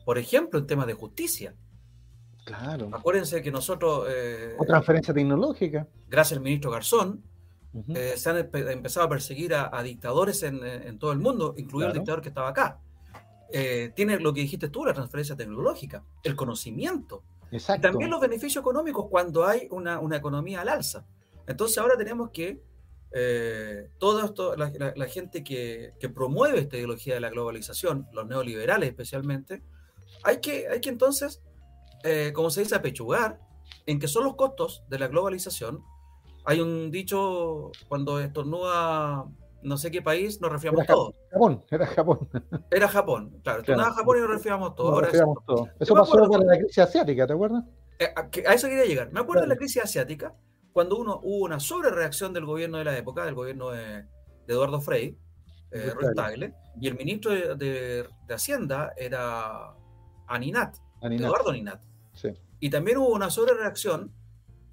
por 0.05 0.19
ejemplo, 0.19 0.59
en 0.59 0.67
temas 0.67 0.85
de 0.85 0.93
justicia. 0.93 1.55
Claro. 2.45 2.91
Acuérdense 2.93 3.41
que 3.41 3.49
nosotros... 3.49 4.05
Eh, 4.07 4.53
o 4.59 4.63
transferencia 4.63 5.11
tecnológica. 5.11 5.87
Gracias 6.07 6.37
al 6.37 6.43
ministro 6.43 6.69
Garzón, 6.69 7.23
eh, 7.95 8.13
se 8.15 8.29
han 8.29 8.47
empezado 8.53 9.07
a 9.07 9.09
perseguir 9.09 9.55
a, 9.55 9.81
dictadores 9.81 10.43
en, 10.43 10.99
todo 10.99 11.13
el 11.13 11.17
mundo, 11.17 11.55
incluido 11.57 11.87
el 11.87 11.95
dictador 11.95 12.21
que 12.21 12.29
estaba 12.29 12.49
acá. 12.49 12.79
Eh, 13.51 13.91
tiene 13.95 14.19
lo 14.19 14.35
que 14.35 14.41
dijiste 14.41 14.69
tú, 14.69 14.85
la 14.85 14.93
transferencia 14.93 15.35
tecnológica, 15.35 16.03
el 16.21 16.35
conocimiento. 16.35 17.23
Exacto. 17.49 17.87
Y 17.87 17.89
también 17.89 18.11
los 18.11 18.21
beneficios 18.21 18.61
económicos 18.61 19.07
cuando 19.09 19.47
hay 19.47 19.67
una, 19.71 19.99
una 19.99 20.17
economía 20.17 20.61
al 20.61 20.69
alza. 20.69 21.07
Entonces 21.47 21.77
ahora 21.77 21.97
tenemos 21.97 22.31
que, 22.31 22.61
eh, 23.11 23.89
toda 23.97 24.33
la, 24.57 25.05
gente 25.07 25.43
que, 25.43 25.93
promueve 26.13 26.59
esta 26.59 26.77
ideología 26.77 27.13
de 27.13 27.19
la 27.19 27.29
globalización, 27.29 28.07
los 28.13 28.27
neoliberales 28.27 28.89
especialmente, 28.89 29.63
hay 30.23 30.39
que, 30.41 30.67
hay 30.67 30.81
que 30.81 30.89
entonces, 30.89 31.41
eh, 32.03 32.31
como 32.33 32.49
se 32.49 32.61
dice, 32.61 32.75
apechugar 32.75 33.39
en 33.85 33.99
que 33.99 34.07
son 34.07 34.23
los 34.23 34.35
costos 34.35 34.83
de 34.89 34.99
la 34.99 35.07
globalización. 35.07 35.83
Hay 36.45 36.59
un 36.61 36.91
dicho 36.91 37.71
cuando 37.87 38.19
estornuda 38.19 39.25
no 39.65 39.77
sé 39.77 39.89
qué 39.89 40.01
país, 40.01 40.39
nos 40.39 40.51
resfriamos 40.51 40.85
todos. 40.85 41.15
Japón, 41.31 41.63
era 41.71 41.87
Japón. 41.87 42.29
Era 42.69 42.87
Japón, 42.87 43.39
claro. 43.43 43.59
Estornudaba 43.59 43.95
Japón 43.95 44.17
y 44.17 44.21
nos 44.21 44.29
resfriamos 44.29 44.75
todos. 44.75 44.93
Ahora 44.93 45.09
todo. 45.45 45.69
Eso 45.79 45.95
pasó 45.95 46.27
con 46.27 46.45
la 46.45 46.57
crisis 46.57 46.77
asiática, 46.77 47.25
¿te 47.25 47.33
acuerdas? 47.33 47.63
Eh, 47.97 48.13
a, 48.15 48.53
eso 48.53 48.67
quería 48.67 48.85
llegar. 48.85 49.11
Me 49.11 49.19
acuerdo 49.19 49.41
de 49.41 49.47
la 49.47 49.55
crisis 49.55 49.83
asiática, 49.83 50.35
cuando 50.75 50.97
uno, 50.97 51.21
hubo 51.23 51.45
una 51.45 51.61
sobrereacción 51.61 52.33
del 52.33 52.45
gobierno 52.45 52.79
de 52.79 52.83
la 52.83 52.97
época, 52.97 53.23
del 53.23 53.33
gobierno 53.33 53.69
de, 53.71 54.03
Eduardo 54.45 54.81
Frei, 54.81 55.17
eh, 55.71 55.93
y 56.81 56.87
el 56.87 56.97
ministro 56.97 57.31
de, 57.55 58.05
Hacienda 58.27 58.91
era 58.97 59.73
Aninat, 60.27 60.75
Eduardo 61.01 61.51
Aninat. 61.51 61.81
Y 62.59 62.69
también 62.69 62.97
hubo 62.97 63.07
una 63.13 63.29
sobrereacción 63.29 64.11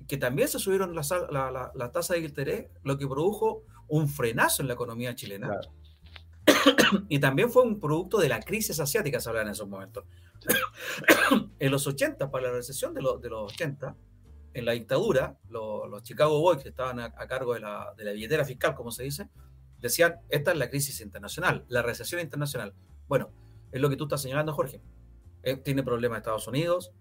que 0.08 0.16
también 0.16 0.48
se 0.48 0.58
subieron 0.58 0.92
las 0.96 1.12
la, 1.30 1.90
tasas 1.92 2.16
de 2.16 2.24
interés, 2.24 2.66
lo 2.82 2.98
que 2.98 3.06
produjo 3.06 3.62
un 3.86 4.08
frenazo 4.08 4.62
en 4.62 4.68
la 4.68 4.74
economía 4.74 5.14
chilena. 5.14 5.60
y 7.08 7.20
también 7.20 7.48
fue 7.48 7.62
un 7.62 7.78
producto 7.78 8.18
de 8.18 8.28
la 8.28 8.40
crisis 8.40 8.80
asiática, 8.80 9.20
se 9.20 9.28
hablaba 9.28 9.46
en 9.46 9.52
esos 9.52 9.68
momentos. 9.68 10.04
en 11.60 11.70
los 11.70 11.86
80, 11.86 12.28
para 12.28 12.48
la 12.48 12.54
recesión 12.54 12.92
de, 12.92 13.02
de 13.22 13.30
los 13.30 13.52
80, 13.52 13.94
en 14.54 14.64
la 14.64 14.72
dictadura, 14.72 15.38
los 15.48 16.02
Chicago 16.02 16.40
Boys, 16.40 16.62
que 16.62 16.68
estaban 16.68 17.00
a, 17.00 17.12
cargo 17.26 17.54
de 17.54 17.60
la, 17.60 17.94
billetera 17.96 18.44
fiscal, 18.44 18.74
como 18.74 18.90
se 18.90 19.04
dice, 19.04 19.28
decían, 19.78 20.20
esta 20.28 20.52
es 20.52 20.58
la 20.58 20.70
crisis 20.70 21.00
internacional, 21.00 21.64
la 21.68 21.82
recesión 21.82 22.20
internacional. 22.20 22.74
Bueno, 23.08 23.30
es 23.70 23.80
lo 23.80 23.88
que 23.88 23.96
tú 23.96 24.04
estás 24.04 24.22
señalando, 24.22 24.52
Jorge. 24.52 24.80
Eh, 25.42 25.56
tiene 25.56 25.82
problemas 25.82 26.18
Estados 26.18 26.46
Unidos, 26.46 26.92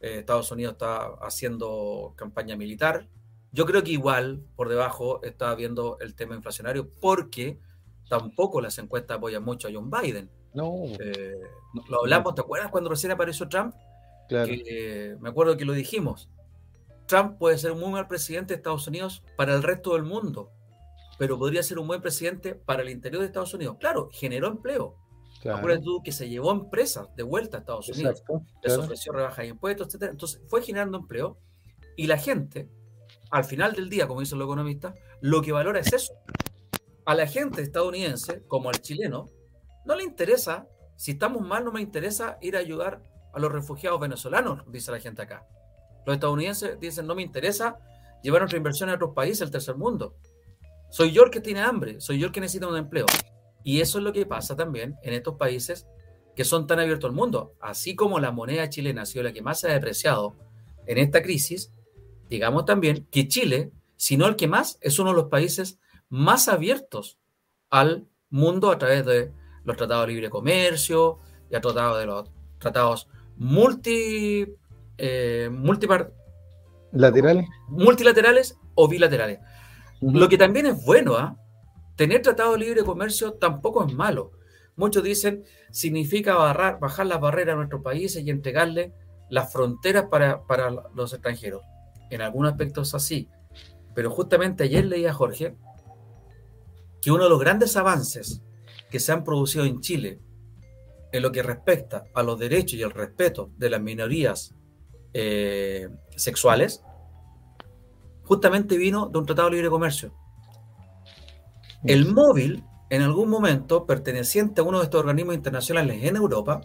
eh, 0.00 0.18
Estados 0.20 0.50
Unidos 0.50 0.72
está 0.72 1.06
haciendo 1.20 2.14
campaña 2.16 2.56
militar, 2.56 3.08
Yo 3.52 3.66
creo 3.66 3.84
que 3.84 3.92
igual 3.92 4.42
por 4.56 4.68
debajo 4.68 5.22
está 5.22 5.54
viendo 5.54 5.96
el 6.00 6.16
tema 6.16 6.34
inflacionario 6.34 6.90
porque 7.00 7.60
tampoco 8.08 8.60
las 8.60 8.78
encuestas 8.78 9.18
apoyan 9.18 9.44
mucho 9.44 9.68
a 9.68 9.70
John 9.72 9.90
Biden. 9.90 10.28
No. 10.54 10.72
Eh, 10.98 11.40
lo 11.88 12.00
hablamos, 12.00 12.34
¿te 12.34 12.40
acuerdas 12.40 12.70
cuando 12.70 12.90
recién 12.90 13.12
apareció 13.12 13.48
Trump? 13.48 13.74
Claro. 14.28 14.46
Que, 14.46 15.16
me 15.20 15.28
acuerdo 15.28 15.56
que 15.56 15.64
lo 15.64 15.72
dijimos. 15.72 16.28
Trump 17.06 17.38
puede 17.38 17.58
ser 17.58 17.72
un 17.72 17.80
muy 17.80 17.90
mal 17.90 18.06
presidente 18.06 18.54
de 18.54 18.58
Estados 18.58 18.86
Unidos 18.86 19.22
para 19.36 19.54
el 19.54 19.62
resto 19.62 19.94
del 19.94 20.04
mundo, 20.04 20.50
pero 21.18 21.38
podría 21.38 21.62
ser 21.62 21.78
un 21.78 21.86
buen 21.86 22.00
presidente 22.00 22.54
para 22.54 22.82
el 22.82 22.90
interior 22.90 23.20
de 23.20 23.26
Estados 23.26 23.54
Unidos. 23.54 23.76
Claro, 23.78 24.08
generó 24.12 24.48
empleo. 24.48 24.96
claro. 25.40 25.58
Acuérdate 25.58 25.84
tú 25.84 26.02
que 26.02 26.12
se 26.12 26.28
llevó 26.28 26.52
empresas 26.52 27.08
de 27.16 27.22
vuelta 27.22 27.58
a 27.58 27.60
Estados 27.60 27.88
Unidos, 27.88 28.20
Exacto, 28.20 28.42
les 28.62 28.76
ofreció 28.76 29.12
rebajas 29.12 29.38
de 29.38 29.48
impuestos, 29.48 29.94
etc. 29.94 30.10
Entonces 30.10 30.40
fue 30.48 30.62
generando 30.62 30.98
empleo 30.98 31.38
y 31.96 32.06
la 32.06 32.18
gente, 32.18 32.68
al 33.30 33.44
final 33.44 33.72
del 33.72 33.88
día, 33.88 34.08
como 34.08 34.20
dicen 34.20 34.38
los 34.38 34.46
economistas, 34.46 34.94
lo 35.20 35.42
que 35.42 35.52
valora 35.52 35.80
es 35.80 35.92
eso. 35.92 36.14
A 37.06 37.14
la 37.14 37.26
gente 37.26 37.62
estadounidense, 37.62 38.42
como 38.48 38.70
al 38.70 38.80
chileno, 38.80 39.26
no 39.84 39.94
le 39.94 40.04
interesa, 40.04 40.66
si 40.96 41.12
estamos 41.12 41.42
mal, 41.42 41.64
no 41.64 41.72
me 41.72 41.82
interesa 41.82 42.38
ir 42.40 42.56
a 42.56 42.60
ayudar 42.60 43.02
a 43.32 43.38
los 43.38 43.52
refugiados 43.52 44.00
venezolanos, 44.00 44.62
dice 44.70 44.90
la 44.90 45.00
gente 45.00 45.22
acá. 45.22 45.46
Los 46.06 46.14
estadounidenses 46.14 46.78
dicen, 46.80 47.06
no 47.06 47.14
me 47.14 47.22
interesa 47.22 47.78
llevar 48.22 48.42
nuestra 48.42 48.56
inversión 48.56 48.88
a 48.88 48.94
otros 48.94 49.14
países, 49.14 49.42
al 49.42 49.50
tercer 49.50 49.76
mundo. 49.76 50.16
Soy 50.90 51.12
yo 51.12 51.24
el 51.24 51.30
que 51.30 51.40
tiene 51.40 51.60
hambre, 51.60 52.00
soy 52.00 52.18
yo 52.18 52.26
el 52.26 52.32
que 52.32 52.40
necesita 52.40 52.68
un 52.68 52.76
empleo. 52.76 53.06
Y 53.64 53.80
eso 53.80 53.98
es 53.98 54.04
lo 54.04 54.12
que 54.12 54.26
pasa 54.26 54.56
también 54.56 54.96
en 55.02 55.14
estos 55.14 55.36
países 55.36 55.86
que 56.36 56.44
son 56.44 56.66
tan 56.66 56.80
abiertos 56.80 57.08
al 57.08 57.16
mundo. 57.16 57.54
Así 57.60 57.94
como 57.94 58.18
la 58.20 58.30
moneda 58.30 58.68
chilena 58.68 59.02
ha 59.02 59.06
sido 59.06 59.24
la 59.24 59.32
que 59.32 59.42
más 59.42 59.60
se 59.60 59.68
ha 59.68 59.72
depreciado 59.72 60.36
en 60.86 60.98
esta 60.98 61.22
crisis, 61.22 61.72
digamos 62.28 62.64
también 62.64 63.06
que 63.10 63.28
Chile, 63.28 63.72
si 63.96 64.16
no 64.16 64.26
el 64.26 64.36
que 64.36 64.48
más, 64.48 64.78
es 64.80 64.98
uno 64.98 65.10
de 65.10 65.16
los 65.16 65.30
países 65.30 65.78
más 66.08 66.48
abiertos 66.48 67.18
al 67.70 68.06
mundo 68.28 68.70
a 68.70 68.78
través 68.78 69.06
de 69.06 69.32
los 69.64 69.76
tratados 69.76 70.06
de 70.06 70.12
libre 70.12 70.30
comercio 70.30 71.18
y 71.50 71.56
a 71.56 71.60
través 71.60 72.00
de 72.00 72.06
los 72.06 72.30
tratados 72.58 73.08
multi, 73.36 74.46
eh, 74.98 75.48
multipar- 75.52 76.12
Laterales. 76.92 77.46
multilaterales 77.68 78.58
o 78.74 78.88
bilaterales. 78.88 79.40
Lo 80.00 80.28
que 80.28 80.38
también 80.38 80.66
es 80.66 80.84
bueno, 80.84 81.16
¿ah? 81.16 81.36
tener 81.96 82.22
tratado 82.22 82.52
de 82.52 82.58
libre 82.58 82.82
comercio 82.84 83.32
tampoco 83.34 83.84
es 83.86 83.92
malo. 83.92 84.32
Muchos 84.76 85.02
dicen 85.02 85.44
significa 85.70 86.34
barrar- 86.36 86.78
bajar 86.80 87.06
las 87.06 87.20
barreras 87.20 87.54
a 87.54 87.56
nuestros 87.56 87.82
países 87.82 88.22
y 88.24 88.30
entregarle 88.30 88.92
las 89.30 89.52
fronteras 89.52 90.06
para, 90.10 90.44
para 90.46 90.70
los 90.94 91.12
extranjeros. 91.12 91.62
En 92.10 92.20
algunos 92.20 92.52
aspectos 92.52 92.88
es 92.88 92.94
así. 92.94 93.28
Pero 93.94 94.10
justamente 94.10 94.64
ayer 94.64 94.84
leía 94.84 95.10
a 95.10 95.14
Jorge 95.14 95.56
que 97.00 97.10
uno 97.12 97.24
de 97.24 97.30
los 97.30 97.40
grandes 97.40 97.76
avances 97.76 98.42
que 98.90 98.98
se 99.00 99.12
han 99.12 99.24
producido 99.24 99.64
en 99.64 99.80
Chile 99.80 100.20
en 101.12 101.22
lo 101.22 101.30
que 101.32 101.42
respecta 101.42 102.04
a 102.14 102.22
los 102.22 102.38
derechos 102.38 102.74
y 102.74 102.82
el 102.82 102.90
respeto 102.90 103.50
de 103.56 103.70
las 103.70 103.80
minorías 103.80 104.54
eh, 105.14 105.88
sexuales, 106.16 106.82
justamente 108.24 108.76
vino 108.76 109.06
de 109.08 109.18
un 109.18 109.26
tratado 109.26 109.48
de 109.48 109.54
libre 109.56 109.70
comercio. 109.70 110.12
El 111.84 112.06
móvil, 112.12 112.64
en 112.90 113.02
algún 113.02 113.28
momento, 113.28 113.86
perteneciente 113.86 114.60
a 114.60 114.64
uno 114.64 114.78
de 114.78 114.84
estos 114.84 115.00
organismos 115.00 115.34
internacionales 115.34 116.02
en 116.02 116.16
Europa, 116.16 116.60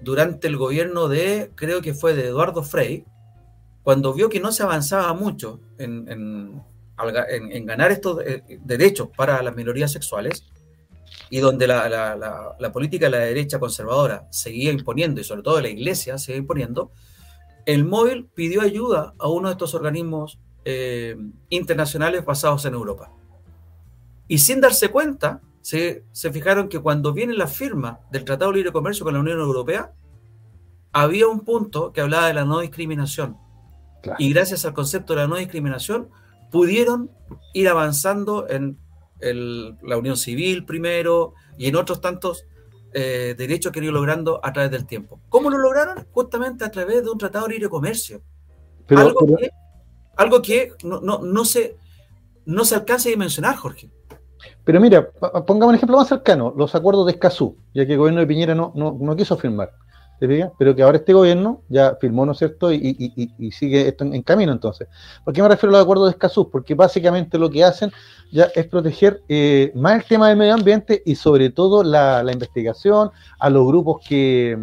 durante 0.00 0.48
el 0.48 0.56
gobierno 0.56 1.08
de, 1.08 1.50
creo 1.54 1.80
que 1.80 1.94
fue 1.94 2.14
de 2.14 2.26
Eduardo 2.28 2.62
Frei, 2.62 3.04
cuando 3.82 4.12
vio 4.12 4.28
que 4.28 4.40
no 4.40 4.50
se 4.52 4.62
avanzaba 4.62 5.12
mucho 5.14 5.60
en, 5.78 6.08
en- 6.08 6.62
ganar 7.66 7.90
estos 7.90 8.20
eh, 8.24 8.42
derechos 8.62 9.08
para 9.16 9.42
las 9.42 9.54
minorías 9.56 9.90
sexuales, 9.92 10.44
y 11.30 11.38
donde 11.38 11.66
la, 11.66 11.88
la- 11.88 12.16
la- 12.16 12.56
la 12.58 12.72
política 12.72 13.06
de 13.06 13.10
la 13.12 13.18
derecha 13.18 13.58
conservadora 13.58 14.26
seguía 14.30 14.72
imponiendo, 14.72 15.20
y 15.20 15.24
sobre 15.24 15.42
todo 15.42 15.60
la 15.60 15.68
iglesia 15.68 16.18
seguía 16.18 16.38
imponiendo, 16.38 16.92
el 17.66 17.84
móvil 17.84 18.28
pidió 18.34 18.60
ayuda 18.62 19.14
a 19.18 19.28
uno 19.28 19.48
de 19.48 19.52
estos 19.52 19.74
organismos 19.74 20.38
eh, 20.64 21.16
internacionales 21.50 22.24
basados 22.24 22.64
en 22.64 22.74
Europa. 22.74 23.10
Y 24.28 24.38
sin 24.38 24.60
darse 24.60 24.88
cuenta, 24.90 25.40
se, 25.60 26.04
se 26.12 26.30
fijaron 26.32 26.68
que 26.68 26.78
cuando 26.80 27.12
viene 27.12 27.34
la 27.34 27.46
firma 27.46 28.00
del 28.10 28.24
Tratado 28.24 28.50
de 28.50 28.58
Libre 28.58 28.72
Comercio 28.72 29.04
con 29.04 29.14
la 29.14 29.20
Unión 29.20 29.38
Europea, 29.38 29.92
había 30.92 31.26
un 31.26 31.40
punto 31.40 31.92
que 31.92 32.00
hablaba 32.00 32.28
de 32.28 32.34
la 32.34 32.44
no 32.44 32.60
discriminación. 32.60 33.36
Claro. 34.02 34.16
Y 34.18 34.32
gracias 34.32 34.64
al 34.64 34.74
concepto 34.74 35.14
de 35.14 35.20
la 35.20 35.26
no 35.26 35.36
discriminación, 35.36 36.08
pudieron 36.50 37.10
ir 37.52 37.68
avanzando 37.68 38.48
en 38.48 38.78
el- 39.20 39.76
la 39.82 39.96
unión 39.96 40.16
civil 40.16 40.64
primero 40.64 41.34
y 41.58 41.66
en 41.66 41.76
otros 41.76 42.00
tantos 42.00 42.44
eh, 42.94 43.34
derechos 43.36 43.72
que 43.72 43.80
han 43.80 43.84
ido 43.84 43.92
logrando 43.92 44.40
a 44.42 44.52
través 44.52 44.70
del 44.70 44.86
tiempo. 44.86 45.20
¿Cómo 45.28 45.50
lo 45.50 45.58
lograron? 45.58 46.06
Justamente 46.12 46.64
a 46.64 46.70
través 46.70 47.04
de 47.04 47.10
un 47.10 47.18
tratado 47.18 47.46
de 47.46 47.54
libre 47.54 47.68
comercio. 47.68 48.22
Pero, 48.86 49.00
algo, 49.00 49.26
pero- 49.26 49.36
que, 49.36 49.50
algo 50.16 50.40
que 50.42 50.72
no, 50.84 51.00
no, 51.00 51.18
no 51.18 51.44
se, 51.44 51.76
no 52.46 52.64
se 52.64 52.74
alcanza 52.76 53.08
a 53.08 53.10
dimensionar, 53.10 53.56
Jorge. 53.56 53.90
pero 54.64 54.80
mira, 54.80 55.10
pongamos 55.46 55.70
un 55.70 55.74
ejemplo 55.74 55.96
más 55.96 56.08
cercano, 56.08 56.54
los 56.56 56.74
acuerdos 56.74 57.06
de 57.06 57.12
Escazú, 57.12 57.56
ya 57.74 57.84
que 57.84 57.92
el 57.92 57.98
gobierno 57.98 58.20
de 58.20 58.26
Piñera 58.26 58.54
no, 58.54 58.72
no, 58.74 58.96
no 59.00 59.16
quiso 59.16 59.36
firmar, 59.36 59.72
Pero 60.58 60.74
que 60.74 60.82
ahora 60.82 60.98
este 60.98 61.12
gobierno 61.12 61.62
ya 61.68 61.96
firmó, 62.00 62.24
¿no 62.26 62.32
es 62.32 62.38
cierto? 62.38 62.72
Y, 62.72 62.78
y- 63.38 63.52
sigue 63.52 63.86
esto 63.88 64.04
en, 64.04 64.22
camino 64.22 64.52
entonces. 64.52 64.88
¿Por 65.24 65.32
qué 65.34 65.42
me 65.42 65.48
refiero 65.48 65.70
a 65.74 65.78
los 65.78 65.82
acuerdos 65.84 66.06
de 66.08 66.12
Escazú? 66.12 66.50
Porque 66.50 66.74
básicamente 66.74 67.38
lo 67.38 67.50
que 67.50 67.62
hacen 67.64 67.90
ya 68.32 68.44
es 68.54 68.66
proteger 68.66 69.20
eh, 69.28 69.70
más 69.74 69.96
el 70.02 70.04
tema 70.08 70.28
del 70.28 70.38
medio 70.38 70.54
ambiente 70.54 71.02
y 71.04 71.14
sobre 71.14 71.50
todo 71.50 71.82
la, 71.84 72.24
investigación 72.32 73.10
a 73.38 73.50
los 73.50 73.66
grupos 73.66 74.00
que, 74.06 74.58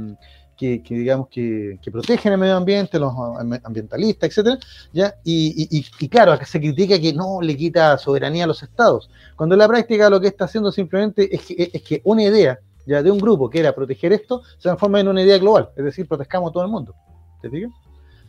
que, 0.58 0.82
digamos 0.90 1.28
que, 1.30 1.80
protegen 1.92 2.34
el 2.34 2.38
medio 2.38 2.56
ambiente, 2.56 3.00
los 3.00 3.12
am- 3.40 3.60
ambientalistas, 3.64 4.30
etcétera, 4.30 4.60
¿ya? 4.94 5.16
Y, 5.24 5.68
y- 5.70 5.78
y- 5.80 5.86
y 6.00 6.10
claro, 6.10 6.32
acá 6.34 6.46
se 6.46 6.60
critica 6.60 7.00
que 7.00 7.14
no 7.14 7.42
le 7.42 7.58
quita 7.58 7.98
soberanía 7.98 8.44
a 8.44 8.48
los 8.48 8.62
estados, 8.62 9.10
cuando 9.36 9.56
en 9.56 9.60
la 9.60 9.68
práctica 9.68 10.10
lo 10.10 10.20
que 10.22 10.28
está 10.28 10.46
haciendo 10.46 10.72
simplemente 10.72 11.34
es 11.36 11.42
que, 11.46 11.72
es 11.74 11.82
que 11.82 12.02
una 12.04 12.24
idea 12.24 12.60
ya 12.92 13.02
de 13.04 13.10
un 13.12 13.18
grupo 13.20 13.50
que 13.50 13.60
era 13.60 13.74
proteger 13.74 14.14
esto 14.14 14.42
se 14.58 14.64
transforma 14.64 15.00
en 15.00 15.08
una 15.08 15.22
idea 15.22 15.38
global, 15.38 15.70
es 15.76 15.84
decir, 15.84 16.08
protezcamos 16.08 16.50
a 16.50 16.54
todo 16.54 16.64
el 16.64 16.70
mundo. 16.70 16.94
¿Te 17.42 17.50
fijas? 17.50 17.72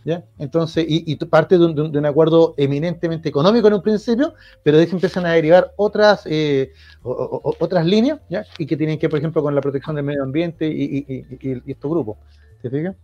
¿Ya? 0.04 0.24
Entonces, 0.38 0.84
y, 0.88 1.14
parte 1.26 1.56
de 1.58 1.64
un, 1.64 1.74
de 1.92 1.98
un- 1.98 2.06
acuerdo 2.06 2.54
eminentemente 2.56 3.28
económico 3.28 3.68
en 3.68 3.74
un 3.74 3.82
principio, 3.82 4.34
pero 4.64 4.76
de 4.76 4.82
ahí 4.82 4.88
se 4.88 4.96
empiezan 4.96 5.24
a 5.26 5.30
derivar 5.32 5.72
otras, 5.76 6.22
eh, 6.26 6.72
o- 7.04 7.12
o- 7.12 7.50
o- 7.50 7.56
otras 7.60 7.86
líneas, 7.86 8.18
¿ya? 8.28 8.44
Y 8.58 8.66
que 8.66 8.76
tienen 8.76 8.98
que, 8.98 9.08
por 9.08 9.18
ejemplo, 9.20 9.42
con 9.42 9.54
la 9.54 9.60
protección 9.60 9.94
del 9.94 10.04
medio 10.04 10.24
ambiente 10.24 10.66
y, 10.66 11.04
y- 11.08 11.26
y- 11.40 11.70
estos 11.70 11.88
grupos. 11.90 12.16
¿Te 12.60 12.68
fijas? 12.70 12.96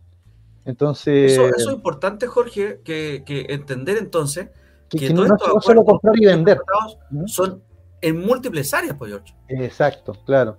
Entonces, 0.65 1.33
Eso, 1.33 1.47
eso 1.47 1.71
es 1.71 1.75
importante, 1.77 2.27
Jorge, 2.27 2.81
que, 2.85 3.23
que 3.25 3.47
entender 3.51 3.97
entonces 3.99 4.49
que, 4.89 4.99
que 4.99 5.07
que 5.09 5.15
no, 5.15 5.19
todos 5.25 5.29
no 5.29 5.35
estos 5.37 5.57
es 5.59 5.65
solo 5.65 5.85
comprar 5.85 6.15
y 6.21 6.27
vender. 6.27 6.61
¿no? 7.11 7.29
son 7.29 7.63
en 8.01 8.21
múltiples 8.21 8.73
áreas, 8.75 8.97
pues, 8.99 9.11
George. 9.13 9.35
Exacto, 9.49 10.15
claro. 10.27 10.57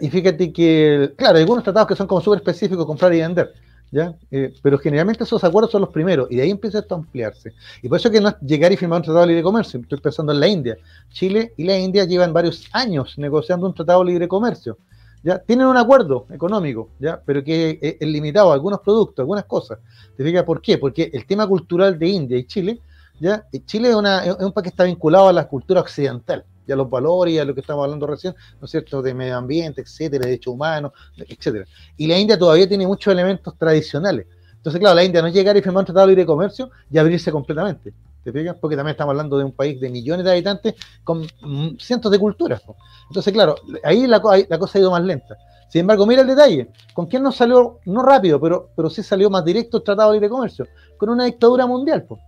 Y 0.00 0.10
fíjate 0.10 0.52
que, 0.52 1.12
claro, 1.16 1.36
hay 1.36 1.42
algunos 1.42 1.62
tratados 1.62 1.86
que 1.88 1.94
son 1.96 2.06
como 2.06 2.20
súper 2.20 2.38
específicos, 2.38 2.84
comprar 2.86 3.14
y 3.14 3.20
vender, 3.20 3.52
¿ya? 3.92 4.14
Eh, 4.32 4.52
pero 4.60 4.78
generalmente 4.78 5.22
esos 5.22 5.44
acuerdos 5.44 5.70
son 5.70 5.82
los 5.82 5.90
primeros, 5.90 6.26
y 6.30 6.36
de 6.36 6.42
ahí 6.42 6.50
empieza 6.50 6.80
esto 6.80 6.94
a 6.96 6.98
ampliarse. 6.98 7.52
Y 7.82 7.88
por 7.88 7.98
eso 7.98 8.10
que 8.10 8.20
no 8.20 8.30
es 8.30 8.34
llegar 8.40 8.72
y 8.72 8.76
firmar 8.76 8.98
un 8.98 9.04
tratado 9.04 9.22
de 9.22 9.28
libre 9.28 9.42
comercio, 9.44 9.78
estoy 9.80 10.00
pensando 10.00 10.32
en 10.32 10.40
la 10.40 10.48
India. 10.48 10.76
Chile 11.10 11.52
y 11.56 11.64
la 11.64 11.78
India 11.78 12.04
llevan 12.04 12.32
varios 12.32 12.64
años 12.72 13.14
negociando 13.16 13.66
un 13.66 13.74
tratado 13.74 14.00
de 14.00 14.06
libre 14.10 14.26
comercio. 14.26 14.76
¿ya? 15.22 15.38
Tienen 15.38 15.66
un 15.68 15.76
acuerdo 15.76 16.26
económico, 16.30 16.90
¿ya? 16.98 17.20
pero 17.24 17.44
que 17.44 17.78
es, 17.80 18.08
limitado 18.08 18.50
a 18.50 18.54
algunos 18.54 18.80
productos, 18.80 19.22
algunas 19.22 19.44
cosas. 19.44 19.78
¿Te 20.16 20.24
fijas 20.24 20.42
por 20.42 20.60
qué? 20.60 20.78
Porque 20.78 21.10
el 21.12 21.26
tema 21.26 21.46
cultural 21.46 21.96
de 21.98 22.08
India 22.08 22.38
y 22.38 22.44
Chile, 22.44 22.80
¿ya? 23.20 23.44
Chile 23.66 23.90
es, 23.90 23.94
una- 23.94 24.24
es 24.24 24.36
un 24.38 24.52
país 24.52 24.64
que 24.64 24.68
está 24.70 24.84
vinculado 24.84 25.28
a 25.28 25.32
la 25.32 25.46
cultura 25.48 25.80
occidental, 25.80 26.44
y 26.66 26.72
a 26.72 26.76
los 26.76 26.88
valores 26.88 27.34
y 27.34 27.38
a 27.38 27.44
lo 27.44 27.54
que 27.54 27.60
estamos 27.60 27.84
hablando 27.84 28.06
recién, 28.06 28.34
¿no 28.60 28.64
es 28.64 28.70
cierto?, 28.70 29.02
de 29.02 29.14
medio 29.14 29.36
ambiente, 29.36 29.82
etcétera, 29.82 30.26
derechos 30.26 30.54
humanos, 30.54 30.92
etcétera. 31.16 31.64
Y 31.96 32.06
la 32.06 32.18
India 32.18 32.38
todavía 32.38 32.68
tiene 32.68 32.86
muchos 32.86 33.12
elementos 33.12 33.56
tradicionales. 33.56 34.26
Entonces, 34.66 34.80
claro, 34.80 34.96
la 34.96 35.04
India 35.04 35.22
no 35.22 35.28
es 35.28 35.34
llegar 35.34 35.56
y 35.56 35.62
firmar 35.62 35.82
un 35.82 35.86
tratado 35.86 36.06
de 36.06 36.12
libre 36.12 36.26
comercio 36.26 36.70
y 36.90 36.98
abrirse 36.98 37.30
completamente. 37.30 37.94
¿Te 38.24 38.32
fijas? 38.32 38.56
Porque 38.60 38.74
también 38.74 38.94
estamos 38.94 39.12
hablando 39.12 39.38
de 39.38 39.44
un 39.44 39.52
país 39.52 39.80
de 39.80 39.88
millones 39.88 40.24
de 40.24 40.32
habitantes 40.32 40.74
con 41.04 41.22
mm, 41.22 41.76
cientos 41.78 42.10
de 42.10 42.18
culturas. 42.18 42.60
Entonces, 43.08 43.32
claro, 43.32 43.54
ahí 43.84 44.08
la, 44.08 44.20
cosa 44.20 44.78
ha 44.78 44.80
ido 44.80 44.90
más 44.90 45.04
lenta. 45.04 45.36
Sin 45.68 45.82
embargo, 45.82 46.04
mira 46.06 46.22
el 46.22 46.26
detalle. 46.26 46.68
¿Con 46.92 47.06
quién 47.06 47.22
no 47.22 47.30
salió, 47.30 47.78
no 47.84 48.02
rápido, 48.02 48.40
pero, 48.40 48.70
pero 48.74 48.90
sí 48.90 49.04
salió 49.04 49.30
más 49.30 49.44
directo 49.44 49.76
el 49.76 49.84
Tratado 49.84 50.10
de 50.10 50.16
Libre 50.16 50.30
Comercio? 50.30 50.66
Con 50.98 51.10
una 51.10 51.26
dictadura 51.26 51.66
mundial, 51.66 52.02
po, 52.02 52.18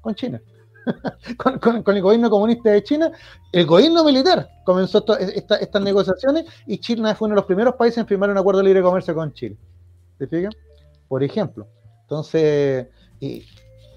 con 0.00 0.14
China. 0.14 0.40
con, 1.36 1.96
el 1.96 2.02
gobierno 2.02 2.30
comunista 2.30 2.70
de 2.70 2.82
China, 2.82 3.10
el 3.52 3.66
gobierno 3.66 4.04
militar 4.04 4.48
comenzó 4.64 5.04
estas 5.18 5.82
negociaciones 5.82 6.44
y 6.66 6.78
China 6.78 7.14
fue 7.14 7.26
uno 7.26 7.34
de 7.34 7.40
los 7.40 7.46
primeros 7.46 7.74
países 7.74 7.98
en 7.98 8.06
firmar 8.06 8.30
un 8.30 8.38
acuerdo 8.38 8.60
de 8.60 8.66
libre 8.66 8.82
comercio 8.82 9.14
con 9.14 9.32
Chile. 9.32 9.56
¿Te 10.18 10.26
fijas? 10.26 10.54
Por 11.08 11.22
ejemplo. 11.22 11.66
Entonces, 12.02 12.86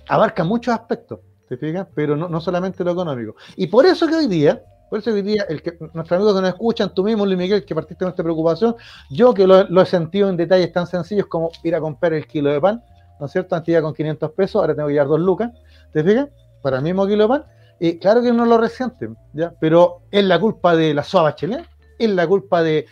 abarca 0.07 0.43
muchos 0.43 0.73
aspectos. 0.73 1.19
¿te 1.47 1.57
fijas? 1.57 1.87
Pero 1.93 2.15
no, 2.15 2.29
no 2.29 2.41
solamente 2.41 2.83
lo 2.83 2.91
económico. 2.91 3.35
Y 3.55 3.67
por 3.67 3.85
eso 3.85 4.07
que 4.07 4.15
hoy 4.15 4.27
día, 4.27 4.63
por 4.89 4.99
eso 4.99 5.11
que 5.11 5.17
hoy 5.17 5.21
día, 5.21 5.45
nuestros 5.93 6.11
amigos 6.11 6.35
que 6.35 6.41
nos 6.41 6.49
escuchan, 6.49 6.93
tú 6.93 7.03
mismo, 7.03 7.25
Luis 7.25 7.37
Miguel, 7.37 7.65
que 7.65 7.75
partiste 7.75 8.03
con 8.03 8.11
esta 8.11 8.23
preocupación, 8.23 8.75
yo 9.09 9.33
que 9.33 9.45
lo, 9.45 9.63
lo 9.65 9.81
he 9.81 9.85
sentido 9.85 10.29
en 10.29 10.37
detalles 10.37 10.71
tan 10.71 10.87
sencillos 10.87 11.27
como 11.27 11.51
ir 11.63 11.75
a 11.75 11.79
comprar 11.79 12.13
el 12.13 12.27
kilo 12.27 12.51
de 12.51 12.59
pan, 12.59 12.83
¿no 13.19 13.25
es 13.25 13.31
cierto? 13.31 13.55
Antes 13.55 13.71
iba 13.71 13.81
con 13.81 13.93
500 13.93 14.31
pesos, 14.31 14.55
ahora 14.55 14.75
tengo 14.75 14.87
que 14.87 14.93
llevar 14.93 15.07
dos 15.07 15.19
lucas, 15.19 15.51
¿te 15.91 16.03
fijas? 16.03 16.29
Para 16.63 16.77
el 16.77 16.83
mismo 16.83 17.05
kilo. 17.05 17.45
Y 17.79 17.99
claro 17.99 18.23
que 18.23 18.31
no 18.31 18.45
lo 18.45 18.57
resienten, 18.57 19.15
¿ya? 19.33 19.53
Pero 19.59 20.03
es 20.09 20.23
la 20.23 20.39
culpa 20.39 20.75
de 20.75 20.93
la 20.93 21.03
SOA 21.03 21.23
Bachelet, 21.23 21.67
es 21.99 22.09
la 22.09 22.25
culpa 22.25 22.63
del 22.63 22.87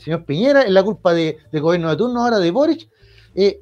señor 0.00 0.24
Piñera, 0.24 0.62
es 0.62 0.70
la 0.70 0.82
culpa 0.82 1.12
de, 1.12 1.38
del 1.52 1.62
gobierno 1.62 1.90
de 1.90 1.96
turno 1.96 2.24
ahora 2.24 2.38
de 2.38 2.50
Boric. 2.50 2.88
Eh, 3.34 3.60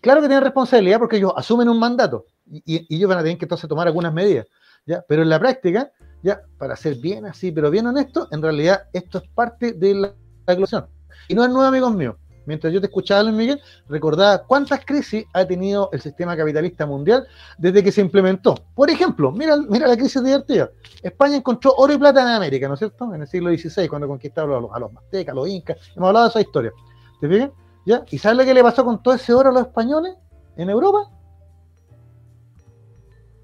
claro 0.00 0.20
que 0.20 0.28
tienen 0.28 0.42
responsabilidad 0.42 0.98
porque 0.98 1.18
ellos 1.18 1.32
asumen 1.36 1.68
un 1.68 1.78
mandato 1.78 2.24
y, 2.50 2.94
ellos 2.94 3.08
van 3.08 3.18
a 3.18 3.22
tener 3.22 3.38
que 3.38 3.44
entonces 3.44 3.68
tomar 3.68 3.86
algunas 3.86 4.12
medidas, 4.12 4.46
¿ya? 4.86 5.04
Pero 5.06 5.22
en 5.22 5.28
la 5.28 5.38
práctica, 5.38 5.92
ya, 6.22 6.40
para 6.58 6.76
ser 6.76 6.96
bien 6.96 7.26
así, 7.26 7.52
pero 7.52 7.70
bien 7.70 7.86
honesto, 7.86 8.28
en 8.30 8.42
realidad 8.42 8.84
esto 8.92 9.18
es 9.18 9.28
parte 9.28 9.72
de 9.72 9.94
la, 9.94 10.14
la. 10.46 10.88
Y 11.28 11.34
no 11.34 11.44
es 11.44 11.50
nuevo, 11.50 11.64
amigos 11.64 11.94
míos. 11.94 12.16
Mientras 12.50 12.72
yo 12.72 12.80
te 12.80 12.88
escuchaba, 12.88 13.22
Luis 13.22 13.36
Miguel, 13.36 13.60
recordaba 13.88 14.38
cuántas 14.38 14.84
crisis 14.84 15.24
ha 15.32 15.44
tenido 15.44 15.88
el 15.92 16.00
sistema 16.00 16.36
capitalista 16.36 16.84
mundial 16.84 17.24
desde 17.56 17.80
que 17.80 17.92
se 17.92 18.00
implementó. 18.00 18.56
Por 18.74 18.90
ejemplo, 18.90 19.30
mira, 19.30 19.56
mira 19.56 19.86
la 19.86 19.96
crisis 19.96 20.20
divertida. 20.20 20.68
España 21.00 21.36
encontró 21.36 21.72
oro 21.76 21.92
y 21.92 21.98
plata 21.98 22.22
en 22.22 22.26
América, 22.26 22.66
¿no 22.66 22.74
es 22.74 22.80
cierto? 22.80 23.14
En 23.14 23.20
el 23.22 23.28
siglo 23.28 23.50
XVI, 23.50 23.86
cuando 23.86 24.08
conquistaron 24.08 24.52
a 24.52 24.80
los, 24.80 24.96
a 24.96 25.00
aztecas, 25.00 25.32
a 25.32 25.36
los 25.36 25.46
incas. 25.46 25.76
Hemos 25.94 26.08
hablado 26.08 26.24
de 26.24 26.30
esa 26.30 26.40
historia. 26.40 26.72
¿Te 27.20 27.28
fijas? 27.28 27.50
¿Ya? 27.86 28.02
¿Y 28.10 28.18
sabes 28.18 28.38
lo 28.38 28.44
que 28.44 28.52
le 28.52 28.64
pasó 28.64 28.84
con 28.84 29.00
todo 29.00 29.14
ese 29.14 29.32
oro 29.32 29.50
a 29.50 29.52
los 29.52 29.62
españoles 29.62 30.16
en 30.56 30.70
Europa? 30.70 31.08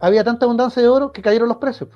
Había 0.00 0.24
tanta 0.24 0.46
abundancia 0.46 0.82
de 0.82 0.88
oro 0.88 1.12
que 1.12 1.22
cayeron 1.22 1.46
los 1.48 1.58
precios. 1.58 1.90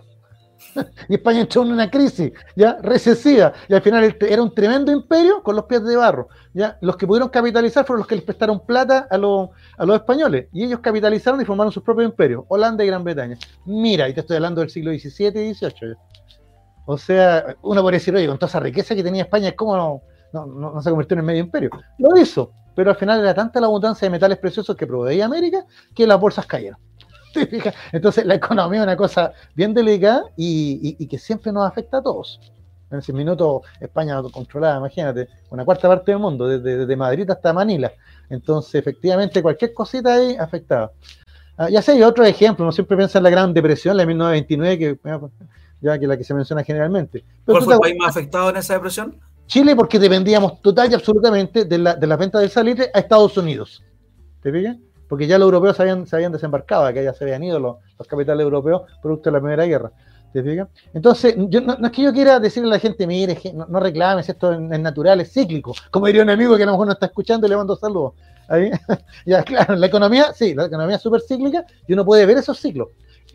Y 1.09 1.15
España 1.15 1.41
entró 1.41 1.63
en 1.63 1.73
una 1.73 1.91
crisis 1.91 2.33
ya 2.57 2.79
recesiva. 2.83 3.53
Y 3.69 3.75
al 3.75 3.83
final 3.83 4.17
era 4.21 4.43
un 4.43 4.55
tremendo 4.55 4.93
imperio 4.93 5.43
con 5.43 5.57
los 5.57 5.65
pies 5.65 5.85
de 5.85 5.97
barro 5.97 6.29
ya. 6.55 6.79
Los 6.81 6.97
que 6.97 7.07
pudieron 7.07 7.29
capitalizar 7.29 7.85
fueron 7.85 8.01
los 8.01 8.07
que 8.07 8.17
les 8.17 8.25
prestaron 8.25 8.61
plata 8.65 9.07
a 9.11 9.19
los, 9.19 9.51
españoles. 9.95 10.49
Y 10.53 10.65
ellos 10.65 10.81
capitalizaron 10.81 11.41
y 11.41 11.45
formaron 11.45 11.73
sus 11.73 11.83
propios 11.83 12.11
imperios. 12.11 12.45
Holanda 12.49 12.85
y 12.85 12.87
Gran 12.87 13.05
Bretaña. 13.05 13.37
Mira 13.65 14.09
y 14.09 14.15
te 14.15 14.21
estoy 14.21 14.37
hablando 14.37 14.61
del 14.61 14.71
siglo 14.71 14.91
XVII 14.93 15.51
y 15.51 15.55
XVIII 15.55 15.97
o 16.87 16.97
sea 16.97 17.55
uno 17.63 17.83
podría 17.83 17.99
decir 17.99 18.17
oye 18.17 18.27
con 18.27 18.39
toda 18.39 18.49
esa 18.49 18.59
riqueza 18.59 18.95
que 18.95 19.05
tenía 19.05 19.23
España 19.23 19.53
cómo 19.53 20.03
no, 20.33 20.47
no, 20.47 20.83
se 20.83 20.89
convirtió 20.89 21.17
en 21.17 21.25
medio 21.25 21.41
imperio 21.41 21.71
lo 21.99 22.17
hizo 22.19 22.53
pero 22.75 22.91
al 22.91 22.97
final 22.97 23.21
era 23.21 23.35
tanta 23.35 23.61
la 23.61 23.67
abundancia 23.67 24.07
de 24.07 24.11
metales 24.11 24.39
preciosos 24.39 24.75
que 24.77 24.87
proveía 24.87 25.25
América 25.25 25.65
que 25.95 26.07
las 26.07 26.19
bolsas 26.19 26.47
cayeron. 26.47 26.79
Entonces 27.93 28.27
la 28.27 28.35
economía 28.35 28.81
es 28.81 28.85
una 28.85 28.97
cosa 28.97 29.33
bien 29.55 29.75
delicada 29.75 30.25
y, 30.37 30.97
y, 30.99 31.05
y, 31.05 31.07
que 31.07 31.19
siempre 31.19 31.53
nos 31.53 31.67
afecta 31.67 31.99
a 31.99 32.03
todos. 32.03 32.41
En 32.91 32.99
ese 32.99 33.13
minuto 33.13 33.63
España 33.81 34.21
controlaba, 34.33 34.79
imagínate, 34.79 35.29
una 35.51 35.65
cuarta 35.65 35.89
parte 35.89 36.11
del 36.11 36.21
mundo, 36.21 36.49
desde, 36.49 36.79
desde 36.79 36.97
Madrid 36.97 37.31
hasta 37.31 37.53
Manila. 37.53 37.93
Entonces, 38.29 38.75
efectivamente, 38.75 39.43
cualquier 39.43 39.73
cosita 39.73 40.15
ahí 40.15 40.37
afectaba. 40.37 40.91
Ah, 41.57 41.69
ya 41.69 41.83
sé, 41.83 41.93
hay 41.93 42.03
otro 42.03 42.25
ejemplo, 42.25 42.65
uno 42.65 42.73
siempre 42.73 42.97
piensa 42.97 43.19
en 43.19 43.25
la 43.25 43.31
Gran 43.31 43.55
Depresión, 43.55 43.97
la 43.97 44.03
de 44.03 44.07
1929, 44.09 44.79
que, 44.79 44.99
ya 45.81 45.99
que 45.99 46.07
la 46.07 46.17
que 46.17 46.25
se 46.25 46.35
menciona 46.35 46.65
generalmente. 46.65 47.25
Pero 47.45 47.59
¿Cuál 47.59 47.65
fue 47.65 47.75
el 47.75 47.81
país 47.81 47.97
más 47.99 48.17
afectado 48.17 48.51
en 48.51 48.57
esa 48.57 48.75
depresión? 48.75 49.21
Chile, 49.47 49.77
porque 49.77 49.99
dependíamos 49.99 50.61
total 50.61 50.91
y 50.91 50.95
absolutamente 50.95 51.65
de 51.65 51.79
la, 51.79 51.95
de 51.95 52.07
la 52.07 52.17
venta 52.17 52.39
del 52.39 52.51
salitre 52.51 52.91
a 52.95 52.99
Estados 53.01 53.37
Unidos. 53.37 53.85
¿Te 54.43 54.51
fijas? 54.53 54.77
Porque 55.11 55.27
ya 55.27 55.39
los 55.39 55.47
europeos 55.47 55.77
se 55.77 55.83
habían, 55.83 56.07
se 56.07 56.15
habían 56.15 56.31
desembarcado, 56.31 56.91
que 56.95 57.03
ya 57.03 57.13
se 57.13 57.25
habían 57.25 57.43
ido 57.43 57.59
los, 57.59 57.79
los, 57.99 58.07
capitales 58.07 58.45
europeos 58.45 58.83
producto 59.03 59.29
de 59.29 59.33
la 59.33 59.41
Primera 59.41 59.67
Guerra. 59.67 59.91
¿Te 60.33 60.41
fijas? 60.41 60.69
Entonces, 60.95 61.37
no, 61.37 61.75
es 61.85 61.91
que 61.91 62.03
yo 62.03 62.13
quiera 62.13 62.39
decirle 62.39 62.69
a 62.69 62.75
la 62.75 62.79
gente, 62.79 63.09
mire, 63.09 63.37
no, 63.53 63.67
no 63.67 63.81
reclames, 63.81 64.29
esto 64.29 64.53
es, 64.53 64.61
natural, 64.61 65.21
es 65.21 65.33
cíclico. 65.33 65.75
Como 65.91 66.07
diría 66.07 66.23
un 66.23 66.31
amigo 66.31 66.57
que 66.57 66.63
a 66.63 66.67
lo 66.67 66.73
mejor 66.73 66.87
no 66.87 66.93
está 66.93 67.07
escuchando 67.07 67.45
y 67.49 67.51
le 67.51 67.57
mando 67.57 67.75
saludos. 67.75 68.15
Ahí, 68.47 68.71
ya, 69.27 69.43
claro, 69.43 69.75
la 69.75 69.87
economía, 69.87 70.33
sí, 70.33 70.55
la 70.55 70.67
economía 70.67 70.95
es 70.95 71.03
súper 71.03 71.23
cíclica 71.23 71.65
y 71.89 71.93
uno 71.93 72.05
puede 72.05 72.25
ver 72.25 72.39
esos 72.39 72.61
ciclos. 72.61 72.91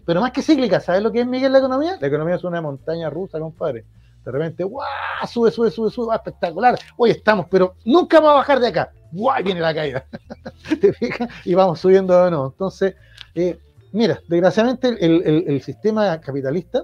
Pero 0.06 0.22
más 0.22 0.32
que 0.32 0.42
cíclica, 0.42 0.80
¿sabes 0.80 1.04
lo 1.04 1.12
que 1.12 1.20
es, 1.20 1.28
Miguel, 1.28 1.52
la 1.52 1.60
economía? 1.60 1.98
La 2.00 2.08
economía 2.08 2.36
es 2.36 2.44
una 2.46 2.62
montaña 2.62 3.10
rusa, 3.10 3.38
compadre. 3.38 3.84
De 4.24 4.32
repente, 4.32 4.64
¡guau! 4.64 4.88
Sube, 5.28 5.52
sube, 5.52 5.70
sube, 5.70 5.92
sube, 5.92 6.16
espectacular. 6.16 6.80
Hoy 6.96 7.12
estamos, 7.12 7.48
pero 7.52 7.76
nunca 7.84 8.22
vamos 8.22 8.32
a 8.32 8.36
bajar 8.38 8.62
de 8.62 8.68
acá. 8.68 8.92
¡Guau! 9.16 9.44
Viene 9.44 9.62
la 9.62 9.74
caída. 9.74 10.06
¿Te 10.82 10.94
fijas? 10.94 11.30
Y 11.46 11.54
vamos 11.54 11.80
subiendo 11.80 12.24
de 12.24 12.32
nuevo. 12.32 12.48
Entonces, 12.48 12.96
eh, 13.34 13.58
mira, 13.94 14.20
desgraciadamente 14.28 14.90
el, 15.00 15.46
el, 15.48 15.62
sistema 15.62 16.20
capitalista 16.20 16.84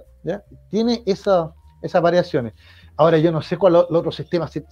tiene 0.70 1.02
esa, 1.04 1.52
esas 1.82 2.00
variaciones. 2.00 2.54
Ahora, 2.96 3.18
yo 3.18 3.32
no 3.32 3.42
sé 3.42 3.56
cuál 3.56 3.74
los 3.74 3.90
otros 3.90 4.14
sistemas, 4.14 4.50
si, 4.50 4.62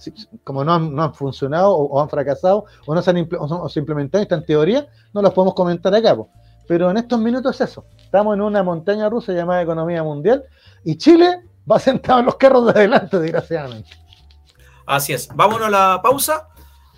como 0.43 0.63
no 0.63 0.73
han, 0.73 0.95
no 0.95 1.03
han 1.03 1.13
funcionado 1.13 1.75
o, 1.75 2.01
han 2.01 2.09
fracasado 2.09 2.65
o 2.85 2.95
no 2.95 3.01
se 3.01 3.09
han 3.11 3.29
o, 3.37 3.69
se 3.69 3.79
implementaron 3.79 4.23
esta 4.23 4.35
en 4.35 4.45
teoría, 4.45 4.87
no 5.13 5.21
los 5.21 5.33
podemos 5.33 5.53
comentar 5.53 5.93
acá. 5.93 6.15
Po. 6.15 6.29
Pero 6.67 6.89
en 6.89 6.97
estos 6.97 7.19
minutos 7.19 7.59
es 7.59 7.69
eso. 7.69 7.85
Estamos 7.97 8.35
en 8.35 8.41
una 8.41 8.63
montaña 8.63 9.09
rusa 9.09 9.33
llamada 9.33 9.61
economía 9.61 10.03
mundial 10.03 10.43
y 10.83 10.97
Chile 10.97 11.43
va 11.69 11.79
sentado 11.79 12.19
en 12.19 12.25
los 12.25 12.35
carros 12.37 12.65
de 12.65 12.71
adelante, 12.71 13.19
desgraciadamente. 13.19 13.89
Así 14.87 15.13
es. 15.13 15.27
Vámonos 15.35 15.67
a 15.67 15.71
la 15.71 16.01
pausa. 16.01 16.47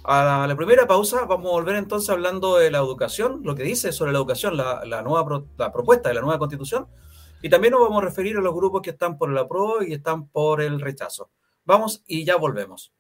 A 0.06 0.24
la, 0.24 0.44
a 0.44 0.48
la, 0.48 0.56
primera 0.56 0.86
pausa 0.86 1.26
vamos 1.26 1.48
a 1.48 1.52
volver 1.52 1.78
entonces 1.78 2.10
hablando 2.10 2.58
de 2.58 2.70
la 2.70 2.80
educación, 2.80 3.40
lo 3.44 3.56
que 3.56 3.64
dice 3.64 3.94
sobre 3.94 4.12
la 4.12 4.18
educación, 4.18 4.58
la, 4.58 4.84
la 4.86 5.02
nueva 5.02 5.26
pro, 5.26 5.48
la 5.58 5.72
propuesta 5.72 6.10
de 6.10 6.16
la 6.16 6.22
nueva 6.22 6.40
constitución, 6.40 6.88
y 7.42 7.50
también 7.50 7.72
nos 7.72 7.82
vamos 7.82 8.02
a 8.02 8.06
referir 8.06 8.38
a 8.38 8.42
los 8.42 8.54
grupos 8.54 8.82
que 8.82 8.90
están 8.90 9.18
por 9.18 9.30
el 9.30 9.38
apruebo 9.38 9.82
y 9.82 9.94
están 9.94 10.28
por 10.28 10.62
el 10.62 10.82
rechazo. 10.82 11.30
Vamos 11.66 12.04
y 12.06 12.26
ya 12.26 12.36
volvemos. 12.36 12.94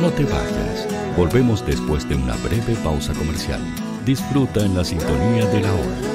No 0.00 0.10
te 0.10 0.24
vayas. 0.24 0.88
Volvemos 1.16 1.64
después 1.64 2.08
de 2.08 2.14
una 2.14 2.36
breve 2.36 2.74
pausa 2.82 3.12
comercial. 3.14 3.60
Disfruta 4.04 4.64
en 4.64 4.76
la 4.76 4.84
sintonía 4.84 5.46
de 5.46 5.60
la 5.60 5.72
hora. 5.72 6.14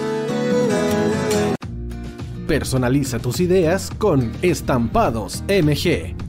Personaliza 2.47 3.19
tus 3.19 3.39
ideas 3.39 3.89
con 3.97 4.31
Estampados 4.41 5.43
MG. 5.47 6.28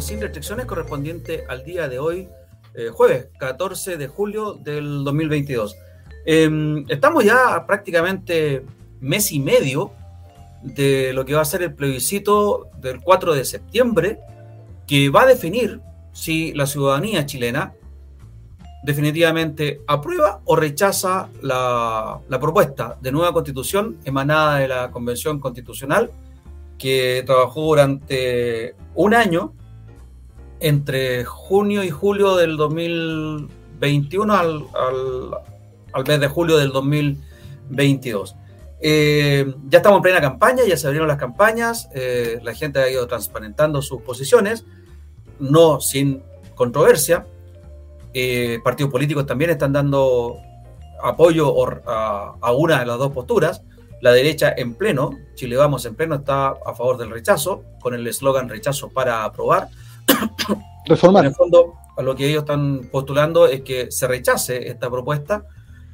Sin 0.00 0.20
restricciones 0.20 0.66
correspondiente 0.66 1.44
al 1.48 1.64
día 1.64 1.88
de 1.88 2.00
hoy, 2.00 2.28
eh, 2.74 2.88
jueves 2.92 3.28
14 3.38 3.96
de 3.96 4.08
julio 4.08 4.54
del 4.54 5.04
2022. 5.04 5.76
Em, 6.26 6.84
estamos 6.88 7.24
ya 7.24 7.64
prácticamente 7.66 8.64
mes 9.00 9.30
y 9.30 9.38
medio 9.38 9.92
de 10.62 11.12
lo 11.12 11.24
que 11.24 11.34
va 11.34 11.42
a 11.42 11.44
ser 11.44 11.62
el 11.62 11.74
plebiscito 11.74 12.68
del 12.80 13.00
4 13.00 13.32
de 13.34 13.44
septiembre, 13.44 14.18
que 14.88 15.08
va 15.08 15.22
a 15.22 15.26
definir 15.26 15.80
si 16.12 16.52
la 16.52 16.66
ciudadanía 16.66 17.24
chilena 17.24 17.74
definitivamente 18.82 19.82
aprueba 19.86 20.40
o 20.46 20.56
rechaza 20.56 21.28
la, 21.42 22.18
la, 22.28 22.40
propuesta 22.40 22.98
de 23.00 23.12
nueva 23.12 23.32
constitución 23.32 23.98
emanada 24.04 24.56
de 24.56 24.66
la 24.66 24.90
Convención 24.90 25.38
Constitucional 25.38 26.10
que 26.82 27.22
trabajó 27.24 27.60
durante 27.62 28.74
un 28.96 29.14
año 29.14 29.54
entre 30.58 31.24
junio 31.24 31.84
y 31.84 31.90
julio 31.90 32.34
del 32.34 32.56
2021 32.56 34.34
al, 34.34 34.66
al, 35.92 36.04
mes 36.04 36.18
de 36.18 36.26
julio 36.26 36.56
del 36.56 36.72
2022. 36.72 38.34
Eh, 38.80 39.54
ya 39.68 39.78
estamos 39.78 39.98
en 39.98 40.02
plena 40.02 40.20
campaña, 40.20 40.64
ya 40.66 40.76
se 40.76 40.88
abrieron 40.88 41.06
las 41.06 41.18
campañas, 41.18 41.88
eh, 41.94 42.40
la 42.42 42.52
gente 42.52 42.80
ha 42.80 42.90
ido 42.90 43.06
transparentando 43.06 43.80
sus 43.80 44.02
posiciones, 44.02 44.64
no 45.38 45.80
sin 45.80 46.24
controversia. 46.56 47.28
Eh, 48.12 48.58
partidos 48.64 48.90
políticos 48.90 49.24
también 49.24 49.50
están 49.52 49.72
dando 49.72 50.36
apoyo 51.00 51.54
a, 51.86 52.52
una 52.52 52.80
de 52.80 52.86
las 52.86 52.98
dos 52.98 53.12
posturas. 53.12 53.62
La 54.02 54.10
derecha 54.12 54.52
en 54.56 54.74
pleno, 54.74 55.16
Chile 55.36 55.56
Vamos 55.56 55.86
en 55.86 55.94
pleno, 55.94 56.16
está 56.16 56.48
a 56.48 56.74
favor 56.74 56.98
del 56.98 57.08
rechazo, 57.08 57.62
con 57.80 57.94
el 57.94 58.04
eslogan 58.04 58.48
rechazo 58.48 58.88
para 58.88 59.22
aprobar. 59.22 59.68
Reformar. 60.86 61.24
En 61.24 61.28
el 61.28 61.36
fondo, 61.36 61.74
lo 61.98 62.16
que 62.16 62.28
ellos 62.28 62.42
están 62.42 62.88
postulando 62.90 63.46
es 63.46 63.60
que 63.60 63.92
se 63.92 64.08
rechace 64.08 64.68
esta 64.68 64.90
propuesta 64.90 65.46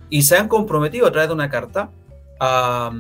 y 0.09 0.23
se 0.23 0.39
han 0.39 0.49
comprometido 0.49 1.07
a 1.07 1.13
través 1.13 1.29
de 1.29 1.35
una 1.35 1.51
carta 1.51 1.91
a, 2.41 2.91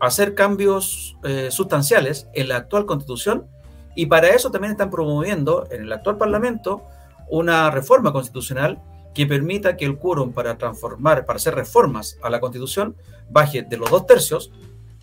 a 0.00 0.06
hacer 0.06 0.34
cambios 0.34 1.18
eh, 1.22 1.50
sustanciales 1.50 2.26
en 2.32 2.48
la 2.48 2.56
actual 2.56 2.86
constitución 2.86 3.46
y 3.94 4.06
para 4.06 4.28
eso 4.28 4.50
también 4.50 4.72
están 4.72 4.88
promoviendo 4.88 5.68
en 5.70 5.82
el 5.82 5.92
actual 5.92 6.16
Parlamento 6.16 6.82
una 7.28 7.70
reforma 7.70 8.10
constitucional 8.10 8.80
que 9.14 9.26
permita 9.26 9.76
que 9.76 9.84
el 9.84 9.98
quórum 9.98 10.32
para 10.32 10.58
transformar, 10.58 11.24
para 11.26 11.38
hacer 11.38 11.54
reformas 11.54 12.18
a 12.22 12.28
la 12.28 12.38
Constitución, 12.38 12.94
baje 13.30 13.62
de 13.62 13.76
los 13.76 13.90
dos 13.90 14.06
tercios 14.06 14.50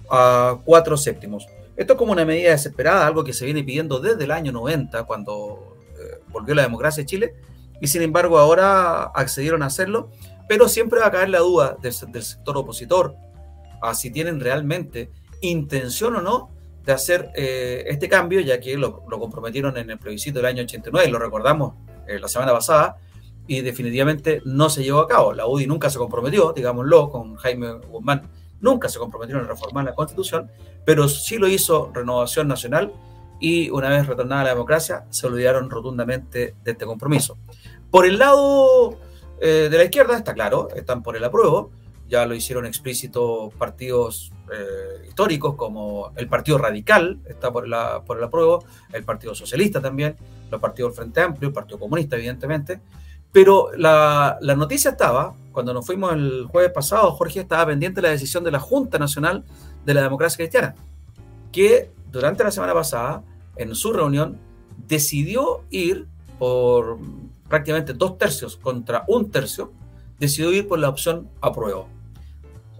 a 0.10 0.60
cuatro 0.64 0.98
séptimos. 0.98 1.48
Esto 1.76 1.94
es 1.94 2.00
como 2.00 2.12
una 2.12 2.26
medida 2.26 2.52
desesperada, 2.52 3.08
algo 3.08 3.24
que 3.24 3.34
se 3.34 3.46
viene 3.46 3.64
pidiendo 3.64 4.00
desde 4.00 4.24
el 4.26 4.32
año 4.32 4.52
90, 4.52 5.04
cuando 5.06 5.78
eh, 5.98 6.20
volvió 6.30 6.54
la 6.54 6.62
democracia 6.62 7.02
en 7.02 7.08
Chile, 7.08 7.36
y 7.82 7.88
sin 7.88 8.02
embargo 8.02 8.38
ahora 8.38 9.06
accedieron 9.06 9.64
a 9.64 9.68
hacerlo, 9.68 10.10
pero 10.48 10.70
siempre 10.70 11.00
va 11.00 11.08
a 11.08 11.12
caer 11.12 11.30
la 11.30 11.40
duda 11.40 11.78
del, 11.82 11.94
del 12.12 12.24
sector 12.24 12.58
opositor 12.58 13.16
a 13.82 13.96
si 13.96 14.12
tienen 14.12 14.40
realmente 14.40 15.12
intención 15.42 16.16
o 16.16 16.22
no 16.22 16.52
de 16.86 16.92
hacer 16.92 17.32
eh, 17.36 17.86
este 17.88 18.10
cambio, 18.10 18.40
ya 18.42 18.60
que 18.60 18.78
lo, 18.78 19.04
lo, 19.10 19.20
comprometieron 19.20 19.78
en 19.78 19.90
el 19.90 19.98
plebiscito 19.98 20.40
del 20.40 20.48
año 20.48 20.64
89, 20.64 21.10
lo 21.10 21.20
recordamos 21.20 21.76
eh, 22.08 22.20
la 22.20 22.28
semana 22.28 22.52
pasada, 22.52 22.98
y 23.48 23.62
definitivamente 23.62 24.42
no 24.46 24.70
se 24.70 24.84
llevó 24.84 25.00
a 25.00 25.08
cabo. 25.08 25.34
La 25.34 25.48
UDI 25.48 25.68
nunca 25.68 25.90
se 25.90 25.98
comprometió, 25.98 26.54
digámoslo, 26.54 27.10
con 27.10 27.36
Jaime 27.36 27.74
Guzmán, 27.90 28.30
nunca 28.62 28.90
se 28.90 29.00
comprometieron 29.00 29.46
a 29.46 29.48
reformar 29.48 29.86
la 29.86 29.94
constitución, 29.94 30.50
pero 30.86 31.08
sí 31.08 31.38
lo 31.38 31.48
hizo 31.48 31.92
Renovación 31.94 32.48
Nacional 32.48 32.94
y 33.40 33.70
una 33.70 33.90
vez 33.90 34.08
retornada 34.08 34.44
la 34.44 34.50
democracia 34.52 35.06
se 35.10 35.28
olvidaron 35.28 35.70
rotundamente 35.70 36.56
de 36.64 36.72
este 36.72 36.86
compromiso. 36.86 37.38
Por 37.92 38.06
el 38.06 38.18
lado 38.18 38.98
eh, 39.42 39.68
de 39.70 39.78
la 39.78 39.84
izquierda, 39.84 40.18
está 40.18 40.34
claro, 40.34 40.70
están 40.76 41.04
por 41.04 41.18
el 41.18 41.24
apruebo, 41.24 41.72
ya 42.08 42.26
lo 42.26 42.36
hicieron 42.36 42.66
explícito 42.66 43.52
partidos 43.58 44.32
eh, 44.52 45.08
históricos 45.08 45.56
como 45.56 46.12
el 46.16 46.28
Partido 46.28 46.58
Radical, 46.58 47.20
está 47.28 47.52
por, 47.52 47.68
la, 47.68 48.04
por 48.06 48.18
el 48.18 48.24
apruebo, 48.24 48.64
el 48.94 49.04
Partido 49.04 49.36
Socialista 49.36 49.82
también, 49.82 50.16
los 50.52 50.62
partidos 50.62 50.92
del 50.92 50.96
Frente 50.96 51.22
Amplio, 51.22 51.50
el 51.50 51.54
Partido 51.54 51.80
Comunista, 51.80 52.16
evidentemente, 52.16 52.80
pero 53.34 53.72
la, 53.76 54.38
noticia 54.56 54.92
estaba, 54.92 55.34
cuando 55.52 55.74
nos 55.74 55.86
fuimos 55.86 56.14
el 56.14 56.46
jueves 56.50 56.72
pasado, 56.72 57.12
Jorge 57.14 57.42
estaba 57.42 57.66
pendiente 57.66 58.00
de 58.00 58.08
la 58.08 58.12
decisión 58.12 58.44
de 58.44 58.52
la 58.52 58.60
Junta 58.60 59.00
Nacional 59.00 59.44
de 59.86 59.94
la 59.96 60.04
Democracia 60.04 60.38
Cristiana, 60.38 60.76
que 61.52 61.92
durante 62.12 62.44
la 62.44 62.52
semana 62.52 62.76
pasada, 62.76 63.24
en 63.58 63.74
su 63.74 63.92
reunión, 63.92 64.38
decidió 64.88 65.64
ir 65.72 66.06
por 66.38 67.00
prácticamente 67.50 67.94
dos 67.94 68.20
tercios 68.20 68.56
contra 68.56 69.04
un 69.08 69.32
tercio, 69.32 69.74
decidió 70.20 70.52
ir 70.54 70.68
por 70.68 70.78
la 70.78 70.90
opción 70.90 71.28
apruebo. 71.42 71.88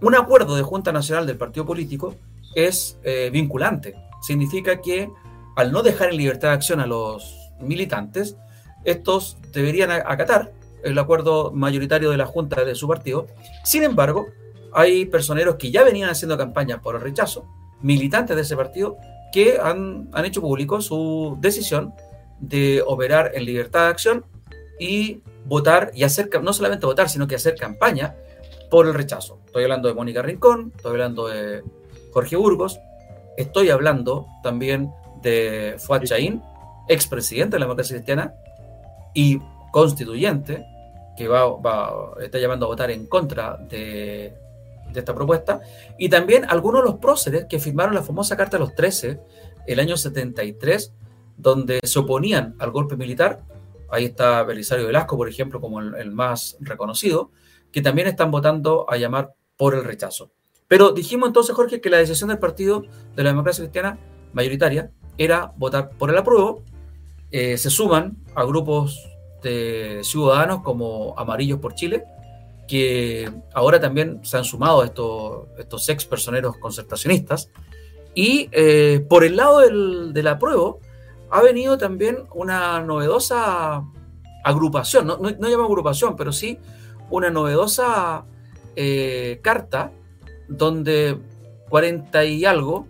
Un 0.00 0.14
acuerdo 0.14 0.54
de 0.54 0.62
Junta 0.62 0.92
Nacional 0.92 1.26
del 1.26 1.36
partido 1.36 1.66
político 1.66 2.14
es 2.54 2.96
eh, 3.02 3.28
vinculante. 3.32 3.96
Significa 4.22 4.80
que 4.80 5.10
al 5.56 5.72
no 5.72 5.82
dejar 5.82 6.10
en 6.10 6.16
libertad 6.16 6.48
de 6.48 6.54
acción 6.54 6.78
a 6.78 6.86
los 6.86 7.50
militantes, 7.60 8.36
estos 8.84 9.38
deberían 9.52 9.90
acatar 9.90 10.52
el 10.82 10.98
acuerdo 10.98 11.50
mayoritario 11.50 12.10
de 12.10 12.16
la 12.16 12.26
Junta 12.26 12.64
de 12.64 12.74
su 12.74 12.86
partido. 12.86 13.26
Sin 13.64 13.82
embargo, 13.82 14.26
hay 14.72 15.06
personeros 15.06 15.56
que 15.56 15.70
ya 15.70 15.82
venían 15.82 16.10
haciendo 16.10 16.36
campaña 16.36 16.80
por 16.80 16.96
el 16.96 17.00
rechazo, 17.00 17.46
militantes 17.80 18.36
de 18.36 18.42
ese 18.42 18.56
partido, 18.56 18.96
que 19.32 19.58
han, 19.62 20.08
han 20.12 20.24
hecho 20.24 20.40
público 20.40 20.80
su 20.80 21.36
decisión 21.40 21.94
de 22.40 22.82
operar 22.86 23.32
en 23.34 23.44
libertad 23.44 23.84
de 23.84 23.88
acción 23.88 24.24
y 24.78 25.22
votar 25.46 25.90
y 25.94 26.04
hacer, 26.04 26.28
no 26.42 26.52
solamente 26.52 26.86
votar, 26.86 27.08
sino 27.08 27.26
que 27.26 27.36
hacer 27.36 27.54
campaña 27.54 28.14
por 28.70 28.86
el 28.86 28.94
rechazo. 28.94 29.38
Estoy 29.46 29.64
hablando 29.64 29.88
de 29.88 29.94
Mónica 29.94 30.22
Rincón, 30.22 30.72
estoy 30.76 30.92
hablando 30.92 31.28
de 31.28 31.62
Jorge 32.12 32.36
Burgos, 32.36 32.78
estoy 33.36 33.70
hablando 33.70 34.26
también 34.42 34.92
de 35.22 35.76
Fuad 35.78 36.02
Chaín, 36.04 36.42
expresidente 36.88 37.56
de 37.56 37.60
la 37.60 37.66
democracia 37.66 37.96
cristiana 37.96 38.34
y 39.14 39.40
constituyente, 39.72 40.66
que 41.16 41.28
va, 41.28 41.46
va, 41.56 42.14
está 42.20 42.38
llamando 42.38 42.66
a 42.66 42.68
votar 42.68 42.90
en 42.90 43.06
contra 43.06 43.56
de, 43.56 44.34
esta 44.94 45.14
propuesta, 45.14 45.60
y 45.98 46.08
también 46.08 46.44
algunos 46.48 46.82
de 46.82 46.90
los 46.90 46.98
próceres 47.00 47.46
que 47.48 47.58
firmaron 47.58 47.94
la 47.94 48.02
famosa 48.02 48.36
Carta 48.36 48.58
de 48.58 48.64
los 48.64 48.74
13 48.74 49.20
el 49.66 49.80
año 49.80 49.96
73, 49.96 50.92
donde 51.36 51.80
se 51.82 51.98
oponían 51.98 52.54
al 52.58 52.70
golpe 52.70 52.96
militar. 52.96 53.42
Ahí 53.90 54.04
está 54.04 54.42
Belisario 54.44 54.86
Velasco, 54.86 55.16
por 55.16 55.28
ejemplo, 55.28 55.60
como 55.60 55.80
el, 55.80 55.94
el 55.96 56.12
más 56.12 56.56
reconocido, 56.60 57.30
que 57.72 57.82
también 57.82 58.06
están 58.06 58.30
votando 58.30 58.86
a 58.88 58.96
llamar 58.96 59.34
por 59.56 59.74
el 59.74 59.84
rechazo. 59.84 60.30
Pero 60.68 60.92
dijimos 60.92 61.28
entonces, 61.28 61.54
Jorge, 61.54 61.80
que 61.80 61.90
la 61.90 61.98
decisión 61.98 62.28
del 62.28 62.38
Partido 62.38 62.84
de 63.14 63.22
la 63.22 63.30
Democracia 63.30 63.64
Cristiana 63.64 63.98
mayoritaria 64.32 64.90
era 65.18 65.52
votar 65.56 65.90
por 65.90 66.10
el 66.10 66.18
apruebo. 66.18 66.64
Eh, 67.36 67.58
se 67.58 67.68
suman 67.68 68.16
a 68.36 68.44
grupos 68.44 69.10
de 69.42 70.02
ciudadanos 70.04 70.62
como 70.62 71.18
Amarillos 71.18 71.58
por 71.58 71.74
Chile, 71.74 72.04
que 72.68 73.28
ahora 73.52 73.80
también 73.80 74.20
se 74.22 74.36
han 74.36 74.44
sumado 74.44 74.82
a 74.82 74.84
estos, 74.84 75.48
estos 75.58 75.88
ex 75.88 76.04
personeros 76.04 76.56
concertacionistas. 76.58 77.50
Y 78.14 78.48
eh, 78.52 79.04
por 79.08 79.24
el 79.24 79.34
lado 79.34 79.58
del, 79.58 80.12
del, 80.12 80.28
apruebo 80.28 80.78
ha 81.28 81.42
venido 81.42 81.76
también 81.76 82.18
una 82.32 82.80
novedosa 82.80 83.82
agrupación, 84.44 85.04
no, 85.04 85.16
no, 85.16 85.32
no 85.32 85.48
llama 85.48 85.64
agrupación, 85.64 86.14
pero 86.14 86.30
sí 86.30 86.60
una 87.10 87.30
novedosa 87.30 88.26
eh, 88.76 89.40
carta 89.42 89.90
donde 90.46 91.18
40 91.68 92.24
y 92.26 92.44
algo 92.44 92.86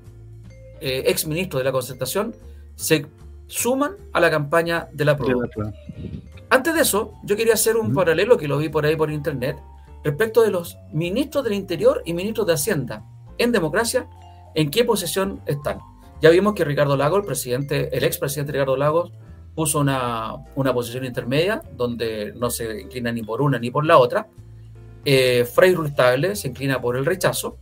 ex 0.83 1.27
ministros 1.27 1.61
de 1.61 1.65
la 1.65 1.73
concertación 1.73 2.35
se 2.75 3.07
suman 3.47 3.97
a 4.13 4.21
la 4.21 4.31
campaña 4.31 4.89
de 4.93 5.05
la 5.05 5.17
prueba. 5.17 5.47
Antes 6.51 6.75
de 6.75 6.83
eso, 6.83 7.13
yo 7.25 7.37
quería 7.37 7.55
hacer 7.55 7.77
un 7.77 7.93
paralelo 7.93 8.37
que 8.37 8.49
lo 8.49 8.59
vi 8.59 8.69
por 8.69 8.87
ahí 8.87 8.97
por 8.97 9.11
internet 9.11 9.57
respecto 10.05 10.43
de 10.43 10.51
los 10.51 10.79
ministros 10.93 11.43
del 11.45 11.55
Interior 11.55 12.03
y 12.05 12.13
ministros 12.13 12.47
de 12.47 12.53
Hacienda 12.53 13.05
en 13.39 13.53
democracia, 13.53 14.09
en 14.55 14.71
qué 14.71 14.85
posición 14.85 15.41
están. 15.47 15.79
Ya 16.21 16.31
vimos 16.31 16.55
que 16.55 16.65
Ricardo 16.65 16.97
Lagos, 16.97 17.21
el 17.21 17.27
presidente, 17.27 17.97
el 17.97 18.05
expresidente 18.05 18.53
Ricardo 18.53 18.77
Lagos, 18.77 19.13
puso 19.55 19.81
una, 19.81 20.35
una, 20.55 20.73
posición 20.73 21.05
intermedia 21.05 21.63
donde 21.77 22.33
no 22.37 22.51
se 22.51 22.83
inclina 22.83 23.13
ni 23.13 23.23
por 23.23 23.41
una 23.41 23.59
ni 23.59 23.71
por 23.71 23.87
la 23.87 23.99
otra. 23.99 24.29
Eh, 25.05 25.45
Frei 25.45 25.75
Rustable 25.75 26.35
se 26.35 26.49
inclina 26.49 26.81
por 26.81 26.97
el 26.97 27.05
rechazo, 27.05 27.59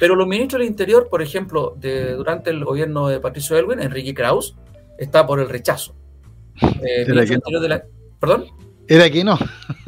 pero 0.00 0.14
los 0.16 0.26
ministros 0.26 0.60
del 0.60 0.68
Interior, 0.68 1.08
por 1.08 1.22
ejemplo, 1.22 1.74
de, 1.78 2.14
durante 2.14 2.50
el 2.50 2.64
gobierno 2.64 3.08
de 3.08 3.20
Patricio 3.20 3.56
Elwin, 3.56 3.80
Enrique 3.80 4.14
Kraus, 4.14 4.56
está 5.02 5.26
por 5.26 5.40
el 5.40 5.48
rechazo. 5.48 5.94
Eh, 6.60 7.04
¿Era 7.06 7.24
que 7.26 7.38
no? 7.38 7.60
de 7.60 7.68
la, 7.68 7.82
¿Perdón? 8.20 8.46
Era 8.86 9.10
que 9.10 9.24
no. 9.24 9.38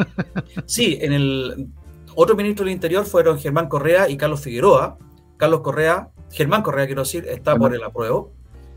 sí, 0.66 0.98
en 1.00 1.12
el 1.12 1.68
otro 2.14 2.37
ministro 2.37 2.64
del 2.64 2.74
Interior 2.74 3.05
fueron 3.05 3.38
Germán 3.38 3.68
Correa 3.68 4.09
y 4.09 4.16
Carlos 4.16 4.40
Figueroa. 4.40 4.98
Carlos 5.37 5.61
Correa, 5.61 6.09
Germán 6.31 6.62
Correa, 6.62 6.87
quiero 6.87 7.03
decir, 7.03 7.27
está 7.29 7.53
bueno. 7.53 7.64
por 7.64 7.74
el 7.74 7.85
apruebo. 7.85 8.33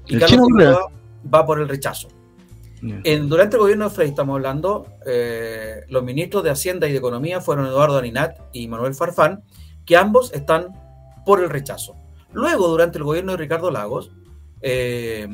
Y 0.07 0.15
¿El 0.15 0.19
Carlos 0.19 0.47
Figueroa 0.47 0.91
va 1.33 1.45
por 1.45 1.59
el 1.59 1.67
rechazo. 1.67 2.09
En, 2.81 3.27
durante 3.27 3.55
el 3.55 3.61
gobierno 3.61 3.85
de 3.85 3.95
Frey, 3.95 4.09
estamos 4.09 4.35
hablando, 4.35 4.85
eh, 5.05 5.81
los 5.89 6.03
ministros 6.03 6.43
de 6.43 6.51
Hacienda 6.51 6.87
y 6.87 6.91
de 6.91 6.99
Economía 6.99 7.41
fueron 7.41 7.65
Eduardo 7.65 7.97
Aninat 7.97 8.37
y 8.53 8.67
Manuel 8.67 8.93
Farfán, 8.93 9.43
que 9.83 9.97
ambos 9.97 10.31
están 10.33 10.67
por 11.25 11.41
el 11.41 11.49
rechazo. 11.49 11.95
Luego, 12.31 12.67
durante 12.67 12.99
el 12.99 13.03
gobierno 13.03 13.31
de 13.31 13.39
Ricardo 13.39 13.71
Lagos, 13.71 14.11
eh, 14.61 15.27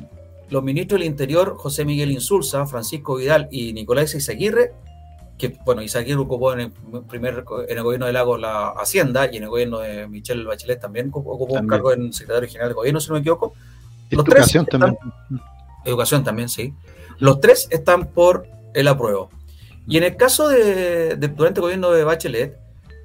los 0.53 0.63
ministros 0.63 0.99
del 0.99 1.07
Interior, 1.07 1.55
José 1.57 1.83
Miguel 1.83 2.11
Insulza, 2.11 2.67
Francisco 2.67 3.15
Vidal 3.15 3.47
y 3.49 3.73
Nicolás 3.73 4.13
Izaguirre, 4.13 4.71
que, 5.35 5.57
bueno, 5.65 5.81
Izaguirre 5.81 6.19
ocupó 6.19 6.53
en 6.53 6.59
el, 6.59 6.71
primer, 7.09 7.43
en 7.67 7.77
el 7.77 7.83
gobierno 7.83 8.05
de 8.05 8.13
Lagos 8.13 8.39
la 8.39 8.69
Hacienda 8.69 9.27
y 9.31 9.37
en 9.37 9.43
el 9.43 9.49
gobierno 9.49 9.79
de 9.79 10.07
Michelle 10.07 10.43
Bachelet 10.43 10.79
también 10.79 11.09
ocupó 11.11 11.45
también. 11.45 11.63
un 11.63 11.69
cargo 11.69 11.91
en 11.93 12.13
secretario 12.13 12.47
general 12.47 12.69
de 12.69 12.75
gobierno, 12.75 12.99
si 12.99 13.07
no 13.07 13.15
me 13.15 13.21
equivoco. 13.21 13.55
Los 14.11 14.27
Educación 14.27 14.63
están, 14.65 14.79
también. 14.79 15.13
Educación 15.85 16.23
también, 16.23 16.49
sí. 16.49 16.71
Los 17.17 17.41
tres 17.41 17.67
están 17.71 18.05
por 18.05 18.47
el 18.75 18.87
apruebo. 18.87 19.31
Y 19.87 19.97
en 19.97 20.03
el 20.03 20.15
caso 20.17 20.49
de, 20.49 21.15
de, 21.15 21.27
durante 21.29 21.61
el 21.61 21.63
gobierno 21.63 21.89
de 21.89 22.03
Bachelet, 22.03 22.59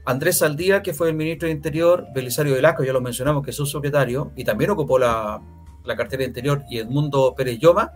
Andrés 0.05 0.39
Saldía, 0.39 0.83
que 0.83 0.93
fue 0.93 1.09
el 1.09 1.15
ministro 1.15 1.47
de 1.47 1.53
Interior, 1.53 2.09
Belisario 2.15 2.55
Velasco, 2.55 2.85
ya 2.85 2.93
lo 2.93 3.01
mencionamos, 3.01 3.43
que 3.43 3.53
es 3.53 3.57
su 3.57 3.65
secretario, 3.65 4.33
y 4.37 4.45
también 4.45 4.69
ocupó 4.69 4.99
la, 4.99 5.41
la 5.89 5.97
cartera 5.97 6.21
de 6.21 6.29
Interior, 6.29 6.65
y 6.71 6.79
Edmundo 6.79 7.35
Pérez 7.35 7.59
Lloma, 7.59 7.93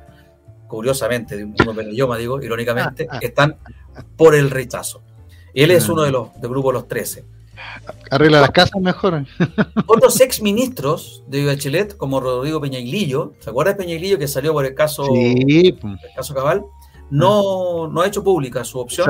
curiosamente, 0.67 1.37
Edmundo 1.37 1.75
Pérez 1.75 1.95
Lloma, 1.95 2.17
digo, 2.17 2.43
irónicamente, 2.43 3.07
están 3.21 3.57
por 4.17 4.35
el 4.35 4.51
rechazo. 4.51 5.03
Él 5.55 5.71
es 5.71 5.89
uno 5.89 6.03
de 6.03 6.11
los 6.11 6.41
del 6.41 6.51
grupo 6.51 6.71
de 6.71 6.75
los 6.75 6.89
13. 6.89 7.25
Arregla 8.11 8.41
las 8.41 8.51
casas 8.51 8.81
mejor. 8.81 9.25
Otros 9.87 10.21
ex 10.21 10.41
ministros 10.41 11.23
de 11.29 11.45
Bachelet, 11.45 11.97
como 11.97 12.19
Rodrigo 12.19 12.61
Peñailillo, 12.61 13.35
¿se 13.39 13.51
acuerda 13.51 13.73
de 13.73 13.79
Peñailillo 13.79 14.19
que 14.19 14.27
salió 14.27 14.53
por 14.53 14.65
el 14.65 14.75
caso, 14.75 15.07
el 15.15 15.77
caso 16.17 16.35
Cabal? 16.35 16.65
No, 17.11 17.89
no 17.89 18.01
ha 18.01 18.07
hecho 18.07 18.25
pública 18.25 18.65
su 18.65 18.79
opción. 18.79 19.07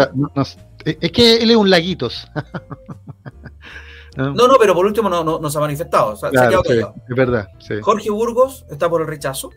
es 0.85 1.12
que 1.12 1.37
él 1.37 1.53
es 1.53 1.57
un 1.57 1.70
laguitos. 1.70 2.28
no, 4.16 4.32
no, 4.34 4.56
pero 4.60 4.74
por 4.74 4.86
último 4.86 5.08
no, 5.08 5.24
no, 5.24 5.50
se 5.50 5.58
ha 5.58 5.60
manifestado. 5.60 6.14
es 6.14 7.16
verdad. 7.16 7.48
Jorge 7.80 8.10
Burgos 8.10 8.66
está 8.70 8.88
por 8.88 9.00
el 9.00 9.06
rechazo 9.06 9.50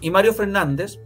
y 0.00 0.10
Mario 0.10 0.34
Fernández 0.34 0.98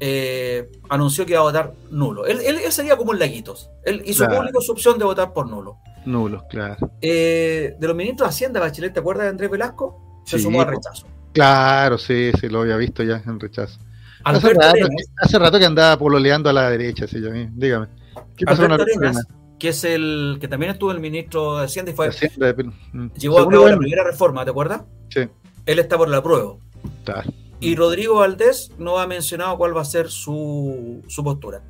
eh, 0.00 0.70
anunció 0.88 1.24
que 1.26 1.32
iba 1.32 1.40
a 1.40 1.44
votar 1.44 1.74
nulo. 1.90 2.26
Él, 2.26 2.40
él, 2.40 2.60
sería 2.72 2.96
como 2.96 3.10
un 3.10 3.18
laguitos. 3.18 3.70
Él 3.84 4.02
hizo 4.06 4.26
público 4.26 4.60
su 4.60 4.72
opción 4.72 4.98
de 4.98 5.04
votar 5.04 5.32
por 5.32 5.48
nulo. 5.48 5.78
Nulo, 6.06 6.46
claro. 6.48 6.92
Eh, 7.00 7.76
de 7.78 7.86
los 7.86 7.96
ministros 7.96 8.28
de 8.28 8.30
Hacienda, 8.30 8.60
Bachelet, 8.60 8.92
¿te 8.92 9.00
acuerdas 9.00 9.24
de 9.24 9.30
Andrés 9.30 9.50
Velasco? 9.50 10.22
Se 10.24 10.38
sumó 10.38 10.62
al 10.62 10.68
rechazo. 10.68 11.06
Claro, 11.32 11.98
sí, 11.98 12.30
sí, 12.40 12.48
lo 12.48 12.60
había 12.60 12.76
visto 12.76 13.02
ya 13.02 13.22
en 13.26 13.40
rechazo. 13.40 13.78
Hace 14.24 15.38
rato, 15.38 15.58
que 15.58 15.66
andaba 15.66 15.98
pololeando 15.98 16.48
a 16.48 16.52
la 16.52 16.70
derecha, 16.70 17.06
sí, 17.06 17.20
dígame. 17.52 17.88
¿Qué 18.36 18.46
pasó 18.46 18.64
Arenas, 18.64 19.26
que 19.64 19.70
es 19.70 19.82
el 19.84 20.36
que 20.42 20.46
también 20.46 20.72
estuvo 20.72 20.92
el 20.92 21.00
ministro 21.00 21.56
de 21.56 21.64
Hacienda 21.64 21.90
y 21.90 21.94
fue 21.94 22.10
mm, 22.10 23.06
llevó 23.16 23.38
a 23.38 23.48
cabo 23.48 23.66
la 23.66 23.78
primera 23.78 24.04
reforma, 24.04 24.44
¿te 24.44 24.50
acuerdas? 24.50 24.82
Sí. 25.08 25.20
Él 25.64 25.78
está 25.78 25.96
por 25.96 26.10
la 26.10 26.22
prueba. 26.22 26.56
Y 27.60 27.74
Rodrigo 27.74 28.16
Valdés 28.16 28.72
no 28.76 28.98
ha 28.98 29.06
mencionado 29.06 29.56
cuál 29.56 29.74
va 29.74 29.80
a 29.80 29.86
ser 29.86 30.10
su, 30.10 31.02
postura. 31.24 31.62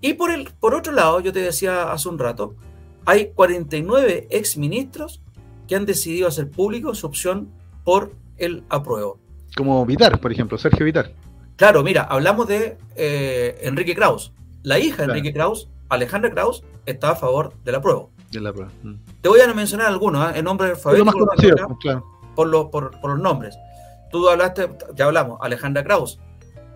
Y 0.00 0.14
por, 0.14 0.30
el, 0.30 0.48
por 0.58 0.74
otro 0.74 0.94
lado, 0.94 1.20
yo 1.20 1.30
te 1.30 1.40
decía 1.40 1.92
hace 1.92 2.08
un 2.08 2.18
rato, 2.18 2.54
hay 3.04 3.32
49 3.34 4.28
exministros 4.30 5.20
que 5.66 5.76
han 5.76 5.84
decidido 5.84 6.28
hacer 6.28 6.48
público 6.48 6.94
su 6.94 7.06
opción 7.06 7.50
por 7.84 8.14
el 8.38 8.64
apruebo. 8.70 9.20
Como 9.54 9.84
Vitar, 9.84 10.18
por 10.18 10.32
ejemplo, 10.32 10.56
Sergio 10.56 10.86
Vitar. 10.86 11.12
Claro, 11.56 11.82
mira, 11.82 12.04
hablamos 12.04 12.48
de 12.48 12.78
eh, 12.96 13.58
Enrique 13.64 13.94
Kraus. 13.94 14.32
La 14.62 14.78
hija 14.78 15.02
de 15.02 15.10
Enrique 15.10 15.34
Kraus, 15.34 15.68
Alejandra 15.88 16.30
Kraus, 16.30 16.64
está 16.86 17.10
a 17.10 17.16
favor 17.16 17.54
del 17.64 17.76
apruebo. 17.76 18.10
De 18.30 18.40
la 18.40 18.52
prueba. 18.52 18.70
Mm. 18.82 18.94
Te 19.22 19.28
voy 19.28 19.40
a 19.40 19.52
mencionar 19.54 19.86
algunos, 19.86 20.30
¿eh? 20.30 20.38
en 20.38 20.44
nombre 20.44 20.70
alfabético. 20.70 21.26
Pues, 21.82 21.96
por, 22.34 22.46
los, 22.48 22.66
por, 22.66 23.00
por 23.00 23.10
los 23.10 23.20
nombres. 23.20 23.56
Tú 24.10 24.28
hablaste, 24.28 24.68
ya 24.94 25.06
hablamos, 25.06 25.38
Alejandra 25.42 25.84
Kraus, 25.84 26.18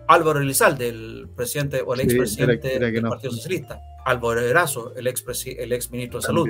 Álvaro 0.07 0.39
Elizalde, 0.39 0.89
el 0.89 1.29
presidente 1.35 1.81
o 1.81 1.93
el 1.93 2.01
expresidente 2.01 2.79
del 2.79 3.01
Partido 3.01 3.31
Socialista, 3.31 3.81
Álvaro 4.05 4.41
Erazo, 4.41 4.93
el 4.95 5.07
ex, 5.07 5.23
el 5.45 5.71
ex 5.71 5.89
ministro 5.91 6.19
de 6.19 6.25
Salud, 6.25 6.49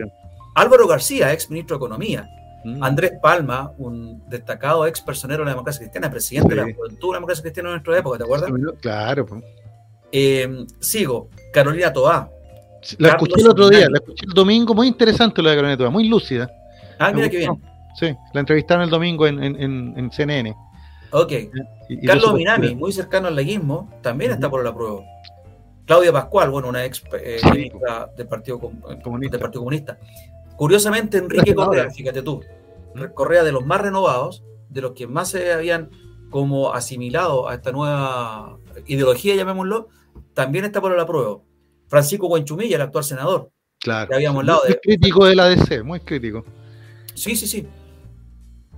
Álvaro 0.56 0.88
García, 0.88 1.32
ex 1.32 1.50
ministro 1.50 1.78
de 1.78 1.86
Economía, 1.86 2.28
mm. 2.66 2.84
Andrés 2.84 3.14
Palma, 3.22 3.72
un 3.78 4.28
destacado 4.30 4.86
ex 4.88 5.02
personero 5.02 5.40
de 5.40 5.46
la 5.46 5.52
democracia 5.52 5.82
cristiana, 5.82 6.10
presidente 6.10 6.50
de 6.50 6.56
la 6.56 6.74
juventud 6.74 7.10
de 7.10 7.12
la 7.12 7.18
democracia 7.18 7.44
cristiana 7.44 7.70
en 7.70 7.74
nuestra 7.76 7.98
época, 7.98 8.18
¿te 8.18 8.24
acuerdas? 8.24 8.52
Claro. 8.82 9.26
Eh, 10.12 10.66
sigo, 10.80 11.30
Carolina 11.52 11.94
Toá. 11.94 12.30
La 12.98 13.10
escuché 13.10 13.42
el 13.42 13.50
otro 13.50 13.70
día, 13.70 13.88
la 13.90 13.98
escuché 13.98 14.26
el 14.26 14.34
domingo, 14.34 14.74
muy 14.74 14.88
interesante 14.88 15.42
la 15.42 15.52
de 15.52 15.56
Carolina 15.56 15.78
Toá, 15.78 15.90
muy 15.90 16.08
lúcida. 16.08 16.50
Ah, 17.00 17.12
mira 17.12 17.30
qué 17.30 17.38
bien. 17.38 17.62
Sí, 18.00 18.16
la 18.34 18.40
entrevistaron 18.40 18.84
el 18.84 18.90
domingo 18.90 19.28
en, 19.28 19.44
en, 19.44 19.56
en 19.96 20.12
CNN. 20.12 20.56
Ok. 21.12 21.32
Carlos 22.06 22.34
Minami, 22.34 22.76
muy 22.76 22.92
cercano 22.92 23.28
al 23.28 23.36
leguismo, 23.36 23.90
también 24.02 24.32
está 24.32 24.50
por 24.50 24.64
la 24.64 24.74
prueba. 24.74 25.02
Claudia 25.86 26.12
Pascual, 26.12 26.50
bueno, 26.50 26.70
una 26.70 26.86
ex 26.86 27.04
eh, 27.14 27.40
ministra 27.52 28.10
del 28.18 28.28
Partido, 28.28 28.60
Comunista. 28.60 29.38
Partido 29.38 29.62
Comunista. 29.62 29.98
Curiosamente, 30.56 31.18
Enrique 31.18 31.54
Correa, 31.54 31.90
fíjate 31.92 32.22
tú, 32.22 32.42
Correa 33.14 33.44
de 33.44 33.52
los 33.52 33.66
más 33.66 33.82
renovados, 33.82 34.44
de 34.70 34.82
los 34.82 34.94
que 34.94 35.08
más 35.08 35.30
se 35.30 35.52
habían 35.54 35.90
como 36.30 36.74
asimilado 36.74 37.48
a 37.48 37.56
esta 37.56 37.72
nueva 37.72 38.58
ideología, 38.88 39.36
llamémoslo, 39.36 39.90
también 40.34 40.66
está 40.66 40.82
por 40.82 40.96
la 40.98 41.06
prueba. 41.06 41.40
Francisco 41.94 42.28
Buenchumilla, 42.28 42.78
el 42.78 42.82
actual 42.82 43.04
senador. 43.04 43.52
Claro. 43.80 44.16
habíamos 44.16 44.40
hablado 44.40 44.62
muy 44.68 44.78
crítico 44.82 45.26
de 45.26 45.36
la 45.36 45.48
DC, 45.48 45.84
muy 45.84 46.00
crítico. 46.00 46.44
Sí, 47.14 47.36
sí, 47.36 47.46
sí. 47.46 47.68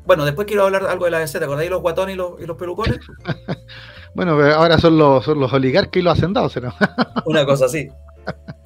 Bueno, 0.05 0.26
después 0.26 0.45
quiero 0.45 0.66
hablar 0.66 0.86
algo 0.86 1.05
de 1.05 1.11
la 1.11 1.20
DC, 1.20 1.39
¿te 1.39 1.45
acordáis 1.45 1.70
los 1.70 1.82
guatones 1.82 2.16
y 2.16 2.18
los, 2.18 2.41
y 2.41 2.45
los 2.45 2.57
pelucones? 2.57 2.99
bueno, 4.16 4.34
ahora 4.34 4.78
son 4.80 4.97
los, 4.97 5.24
son 5.24 5.39
los 5.39 5.53
oligarcas 5.53 5.95
y 5.95 6.01
los 6.01 6.18
hacendados, 6.18 6.61
¿no? 6.61 6.74
Una 7.26 7.45
cosa 7.45 7.68
así. 7.68 7.88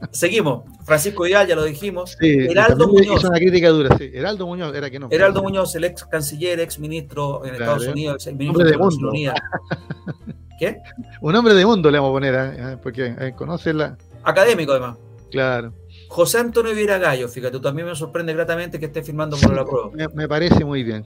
Seguimos. 0.09 0.63
Francisco 0.83 1.25
Vidal, 1.25 1.45
ya 1.45 1.55
lo 1.55 1.65
dijimos. 1.65 2.17
Heraldo 2.19 2.87
Muñoz. 2.87 3.23
una 3.25 3.37
crítica 3.37 3.69
dura, 3.69 3.95
sí. 3.99 4.09
Heraldo 4.11 4.47
Muñoz, 4.47 4.73
era 4.73 4.89
que 4.89 4.97
no. 4.97 5.09
Heraldo 5.11 5.43
Muñoz, 5.43 5.75
el 5.75 5.83
ex 5.83 6.05
canciller, 6.05 6.59
ex 6.59 6.79
ministro 6.79 7.45
en 7.45 7.53
Estados 7.53 7.85
Unidos, 7.85 8.25
ex 8.25 8.35
ministro 8.35 8.65
de, 8.65 8.77
mundo. 8.79 9.11
¿Qué? 10.59 10.77
Un 11.21 11.35
hombre 11.35 11.53
de 11.53 11.67
mundo 11.67 11.91
le 11.91 11.99
vamos 11.99 12.09
a 12.09 12.13
poner, 12.13 12.35
¿eh? 12.35 12.77
porque 12.81 13.15
eh, 13.19 13.33
conoce 13.37 13.73
la. 13.73 13.95
Académico, 14.23 14.71
además. 14.71 14.97
Claro. 15.31 15.73
José 16.07 16.39
Antonio 16.39 16.73
Viera 16.73 16.97
Gallo, 16.97 17.27
fíjate, 17.27 17.59
también 17.59 17.87
me 17.87 17.95
sorprende 17.95 18.33
gratamente 18.33 18.79
que 18.79 18.87
esté 18.87 19.03
firmando 19.03 19.37
por 19.37 19.53
la 19.53 19.63
prueba. 19.63 19.91
me 20.13 20.27
parece 20.27 20.65
muy 20.65 20.83
bien. 20.83 21.05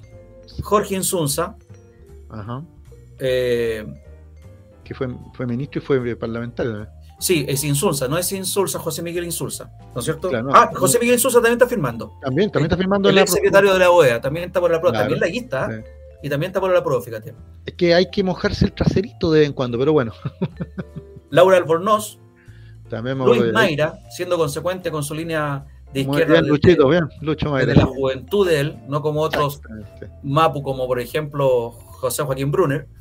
Jorge 0.61 0.95
Insunza. 0.95 1.55
Ajá. 2.29 2.63
Eh, 3.19 3.85
que 4.83 4.93
fue, 4.93 5.07
fue 5.33 5.45
ministro 5.45 5.81
y 5.81 5.85
fue 5.85 6.15
parlamentario. 6.15 6.87
Sí, 7.19 7.45
es 7.47 7.63
Insulza, 7.63 8.09
no 8.09 8.17
es 8.17 8.29
Insulza, 8.33 8.79
José 8.79 9.01
Miguel 9.01 9.23
Insulza, 9.23 9.71
¿no 9.93 9.99
es 9.99 10.03
cierto? 10.03 10.29
ah, 10.51 10.69
José 10.73 10.99
Miguel 10.99 11.15
Insulza 11.15 11.37
también 11.37 11.53
está 11.53 11.67
firmando. 11.67 12.17
También, 12.21 12.51
también 12.51 12.65
está 12.65 12.75
firmando. 12.75 13.09
El, 13.09 13.17
ex 13.17 13.31
secretario 13.31 13.71
de 13.71 13.79
la 13.79 13.91
OEA, 13.91 14.19
también 14.19 14.47
está 14.47 14.59
por 14.59 14.69
la 14.69 14.81
prueba, 14.81 14.99
también 14.99 15.21
la 15.21 15.27
guista, 15.27 15.69
y 16.21 16.29
también 16.29 16.49
está 16.49 16.59
por 16.59 16.73
la 16.73 16.83
prueba, 16.83 17.01
fíjate. 17.01 17.33
Es 17.65 17.75
que 17.75 17.93
hay 17.93 18.09
que 18.11 18.23
mojarse 18.23 18.65
el 18.65 18.73
traserito 18.73 19.31
de 19.31 19.39
vez 19.39 19.47
en 19.47 19.53
cuando, 19.53 19.79
pero 19.79 19.93
bueno. 19.93 20.11
Laura 21.29 21.55
Albornoz, 21.55 22.19
Luis 23.01 23.51
Mayra, 23.53 23.99
siendo 24.09 24.37
consecuente 24.37 24.91
con 24.91 25.03
su 25.03 25.13
línea 25.13 25.65
de 25.93 26.01
izquierda. 26.01 26.33
Bien, 26.33 26.47
Luchito, 26.47 26.87
bien, 26.87 27.09
Lucho 27.21 27.53
De 27.55 27.75
la 27.75 27.85
juventud 27.85 28.47
de 28.47 28.59
él, 28.59 28.77
no 28.87 29.01
como 29.01 29.21
otros 29.21 29.61
Mapu, 30.23 30.63
como 30.63 30.87
por 30.87 30.99
ejemplo 30.99 31.71
José 31.71 32.23
Joaquín 32.23 32.51
Brunner. 32.51 32.87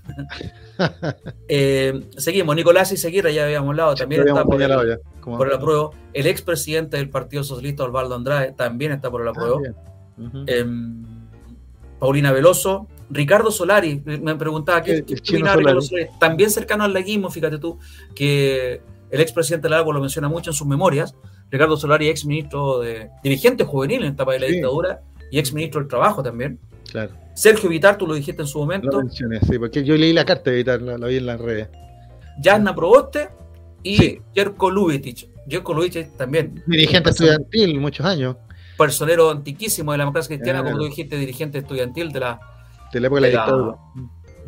Eh, 1.49 2.09
seguimos, 2.16 2.57
Nicolás 2.57 2.90
y 2.93 2.97
Seguirra, 2.97 3.30
ya 3.30 3.45
habíamos 3.45 3.68
hablado, 3.68 3.95
también 3.95 4.26
está 4.26 4.43
por, 4.43 4.61
el, 4.61 4.99
por 5.20 5.47
el 5.47 5.55
apruebo. 5.55 5.95
El 6.12 6.26
expresidente 6.26 6.97
del 6.97 7.09
Partido 7.09 7.45
Socialista, 7.45 7.84
Osvaldo 7.84 8.16
Andrade, 8.16 8.53
también 8.53 8.90
está 8.90 9.11
por 9.11 9.20
el 9.20 9.28
apruebo. 9.28 9.61
Em, 10.47 11.05
Paulina 12.01 12.32
Veloso, 12.32 12.88
Ricardo 13.11 13.53
Solari, 13.53 14.03
me 14.05 14.34
preguntaba 14.34 14.80
Ricardo 14.80 15.80
Solari, 15.82 16.09
también 16.18 16.51
cercano 16.51 16.84
al 16.84 16.95
laguismo, 16.95 17.30
fíjate 17.30 17.59
tú, 17.59 17.78
que 18.14 18.80
el 19.12 19.20
expresidente 19.20 19.68
Lago 19.68 19.92
lo 19.92 20.00
menciona 20.00 20.28
mucho 20.28 20.50
en 20.50 20.54
sus 20.54 20.66
memorias, 20.66 21.14
Ricardo 21.50 21.76
Solari, 21.76 22.08
ex 22.08 22.24
ministro 22.24 22.80
de 22.80 23.10
dirigente 23.22 23.62
juvenil 23.62 24.02
en 24.02 24.14
etapa 24.14 24.32
de 24.32 24.40
la 24.40 24.46
dictadura 24.46 25.02
y 25.30 25.38
ex 25.38 25.52
ministro 25.52 25.82
del 25.82 25.88
Trabajo 25.88 26.22
también. 26.22 26.58
Claro. 26.90 27.12
Sergio 27.34 27.68
Vitar, 27.68 27.98
tú 27.98 28.06
lo 28.06 28.14
dijiste 28.14 28.40
en 28.40 28.48
su 28.48 28.58
momento. 28.58 28.90
Lo 28.90 28.98
mencioné, 29.00 29.38
sí, 29.40 29.58
porque 29.58 29.84
yo 29.84 29.96
leí 29.96 30.14
la 30.14 30.24
carta 30.24 30.50
de 30.50 30.56
Vitar, 30.56 30.80
la, 30.80 31.06
vi 31.06 31.18
en 31.18 31.26
las 31.26 31.38
redes. 31.38 31.68
Jasna 32.42 32.74
Proboste 32.74 33.28
y 33.82 33.96
sí. 33.98 34.22
Jerko 34.34 34.70
Lubitich. 34.70 35.28
Jerko 35.46 35.74
Lubitich 35.74 36.16
también. 36.16 36.62
Dirigente 36.66 37.10
estudiantil, 37.10 37.78
muchos 37.80 38.06
años. 38.06 38.36
Personero 38.78 39.30
antiquísimo 39.30 39.92
de 39.92 39.98
la 39.98 40.04
democracia 40.04 40.36
cristiana, 40.36 40.64
como 40.64 40.78
tú 40.78 40.84
dijiste, 40.84 41.18
dirigente 41.18 41.58
estudiantil 41.58 42.12
de 42.12 42.20
la. 42.20 42.40
De 42.90 42.98
la 42.98 43.08
época 43.08 43.20
de 43.20 43.32
la 43.32 43.38
dictadura. 43.38 43.76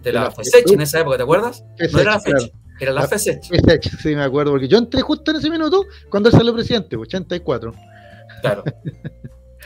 De 0.02 0.12
la, 0.12 0.30
FESECH 0.30 0.72
en 0.72 0.80
esa 0.80 1.00
época, 1.00 1.18
¿te 1.18 1.22
acuerdas? 1.22 1.64
no 1.92 1.98
era 1.98 2.12
la 2.12 2.20
FECH. 2.20 2.50
Era 2.80 2.92
la, 2.92 3.02
la 3.02 3.08
FESECH. 3.08 3.98
sí, 4.00 4.14
me 4.14 4.22
acuerdo, 4.22 4.52
porque 4.52 4.68
yo 4.68 4.78
entré 4.78 5.00
justo 5.00 5.30
en 5.30 5.38
ese 5.38 5.50
minuto 5.50 5.86
cuando 6.10 6.28
él 6.28 6.34
salió 6.34 6.52
presidente, 6.52 6.96
84. 6.96 7.72
Claro. 8.40 8.64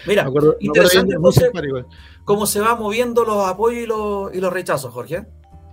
Mira, 0.06 0.28
interesante 0.60 1.16
cómo 2.24 2.46
se 2.46 2.60
va 2.60 2.76
moviendo 2.76 3.24
los 3.24 3.48
apoyos 3.48 3.82
y 3.82 3.86
los, 3.86 4.34
y 4.34 4.40
los 4.40 4.52
rechazos, 4.52 4.92
Jorge. 4.92 5.24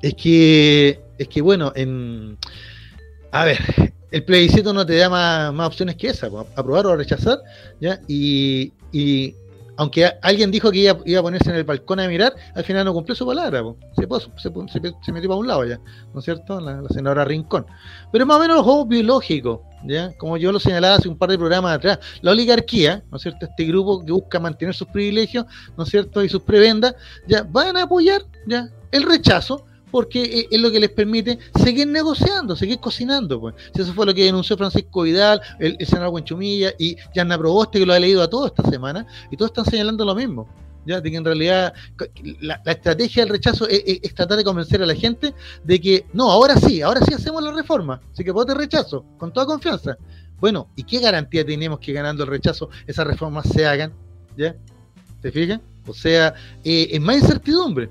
Es 0.01 0.13
que, 0.15 1.01
es 1.17 1.27
que 1.27 1.41
bueno, 1.41 1.71
en, 1.75 2.37
a 3.31 3.45
ver, 3.45 3.59
el 4.11 4.23
plebiscito 4.23 4.71
no 4.73 4.85
te 4.85 4.95
da 4.95 5.09
más, 5.09 5.53
más 5.53 5.67
opciones 5.67 5.95
que 5.95 6.07
esa, 6.07 6.27
aprobar 6.55 6.85
o 6.85 6.95
rechazar, 6.95 7.39
¿ya? 7.81 7.99
Y, 8.07 8.71
y 8.91 9.35
aunque 9.77 10.11
alguien 10.21 10.51
dijo 10.51 10.71
que 10.71 10.79
iba, 10.79 10.97
iba, 11.05 11.19
a 11.19 11.23
ponerse 11.23 11.49
en 11.49 11.57
el 11.57 11.63
balcón 11.63 11.99
a 11.99 12.07
mirar, 12.07 12.33
al 12.53 12.63
final 12.63 12.85
no 12.85 12.93
cumplió 12.93 13.15
su 13.15 13.25
palabra, 13.25 13.63
se, 13.95 14.07
se, 14.41 15.11
metió 15.11 15.29
para 15.29 15.39
un 15.39 15.47
lado 15.47 15.65
ya, 15.65 15.79
¿no 16.13 16.19
es 16.19 16.25
cierto? 16.25 16.59
La, 16.59 16.81
senadora 16.89 17.25
Rincón. 17.25 17.65
Pero 18.11 18.25
más 18.25 18.37
o 18.37 18.39
menos 18.39 18.57
los 18.57 18.65
juegos 18.65 18.87
biológicos, 18.87 19.59
¿ya? 19.85 20.11
Como 20.17 20.37
yo 20.37 20.51
lo 20.51 20.59
señalaba 20.59 20.95
hace 20.95 21.09
un 21.09 21.17
par 21.17 21.29
de 21.29 21.37
programas 21.37 21.75
atrás, 21.75 21.99
la 22.21 22.31
oligarquía, 22.31 23.03
¿no 23.11 23.17
es 23.17 23.23
cierto? 23.23 23.45
Este 23.45 23.65
grupo 23.65 24.03
que 24.05 24.11
busca 24.11 24.39
mantener 24.39 24.73
sus 24.73 24.87
privilegios, 24.87 25.45
¿no 25.77 25.83
es 25.83 25.89
cierto? 25.89 26.23
Y 26.23 26.29
sus 26.29 26.41
prebendas, 26.41 26.95
ya 27.27 27.43
van 27.43 27.77
a 27.77 27.83
apoyar, 27.83 28.23
¿ya? 28.47 28.69
El 28.91 29.03
rechazo, 29.03 29.65
porque 29.91 30.47
es 30.49 30.59
lo 30.59 30.71
que 30.71 30.79
les 30.79 30.89
permite 30.89 31.39
seguir 31.61 31.87
negociando, 31.87 32.55
seguir 32.55 32.79
cocinando. 32.79 33.39
Pues. 33.39 33.55
Eso 33.73 33.93
fue 33.93 34.05
lo 34.05 34.13
que 34.13 34.23
denunció 34.23 34.57
Francisco 34.57 35.03
Vidal, 35.03 35.41
el, 35.59 35.77
senador 35.85 36.11
Buenchumilla 36.11 36.73
y 36.77 36.97
Yanna 37.13 37.37
Proboste, 37.37 37.79
que 37.79 37.85
lo 37.85 37.93
ha 37.93 37.99
leído 37.99 38.21
a 38.21 38.29
todos 38.29 38.47
esta 38.47 38.69
semana, 38.69 39.05
y 39.31 39.37
todos 39.37 39.51
están 39.51 39.65
señalando 39.65 40.05
lo 40.05 40.15
mismo. 40.15 40.47
¿ya? 40.85 41.01
De 41.01 41.09
que 41.09 41.17
en 41.17 41.25
realidad 41.25 41.73
la, 42.41 42.61
estrategia 42.65 43.23
del 43.23 43.31
rechazo 43.31 43.67
es, 43.67 44.01
tratar 44.13 44.37
de 44.37 44.43
convencer 44.43 44.81
a 44.81 44.85
la 44.85 44.95
gente 44.95 45.33
de 45.63 45.81
que 45.81 46.05
no, 46.13 46.31
ahora 46.31 46.55
sí, 46.57 46.81
ahora 46.81 47.01
sí 47.01 47.13
hacemos 47.13 47.43
la 47.43 47.51
reforma, 47.51 48.01
así 48.11 48.23
que 48.23 48.31
vote 48.31 48.53
rechazo, 48.53 49.05
con 49.17 49.33
toda 49.33 49.45
confianza. 49.45 49.97
Bueno, 50.39 50.69
¿y 50.75 50.83
qué 50.83 50.99
garantía 50.99 51.45
tenemos 51.45 51.79
que 51.79 51.93
ganando 51.93 52.23
el 52.23 52.29
rechazo 52.29 52.69
esas 52.85 53.07
reformas 53.07 53.47
se 53.47 53.65
hagan? 53.65 53.93
¿Ya? 54.37 54.55
¿Te 55.21 55.31
fijas? 55.31 55.59
O 55.87 55.93
sea, 55.93 56.33
eh, 56.63 56.89
es 56.91 57.01
más 57.01 57.17
incertidumbre. 57.17 57.89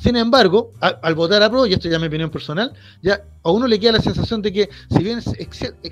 Sin 0.00 0.16
embargo, 0.16 0.72
al, 0.80 1.14
votar 1.14 1.42
a 1.42 1.50
pro, 1.50 1.66
y 1.66 1.74
esto 1.74 1.86
ya 1.86 1.96
es 1.96 2.00
mi 2.00 2.06
opinión 2.06 2.30
personal, 2.30 2.72
ya 3.02 3.22
a 3.42 3.50
uno 3.50 3.66
le 3.66 3.78
queda 3.78 3.92
la 3.92 4.00
sensación 4.00 4.40
de 4.40 4.50
que, 4.50 4.70
si 4.90 5.04
bien 5.04 5.18
es, 5.18 5.26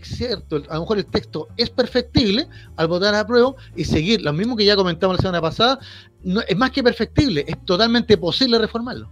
cierto, 0.02 0.62
a 0.70 0.74
lo 0.74 0.80
mejor 0.80 0.96
el 0.96 1.04
texto 1.04 1.48
es 1.58 1.68
perfectible, 1.68 2.48
al 2.76 2.88
votar 2.88 3.14
a 3.14 3.26
prueba 3.26 3.54
y 3.76 3.84
seguir 3.84 4.22
lo 4.22 4.32
mismo 4.32 4.56
que 4.56 4.64
ya 4.64 4.76
comentamos 4.76 5.18
la 5.18 5.20
semana 5.20 5.42
pasada, 5.42 5.78
no, 6.24 6.40
es 6.40 6.56
más 6.56 6.70
que 6.70 6.82
perfectible, 6.82 7.44
es 7.46 7.62
totalmente 7.66 8.16
posible 8.16 8.58
reformarlo, 8.58 9.10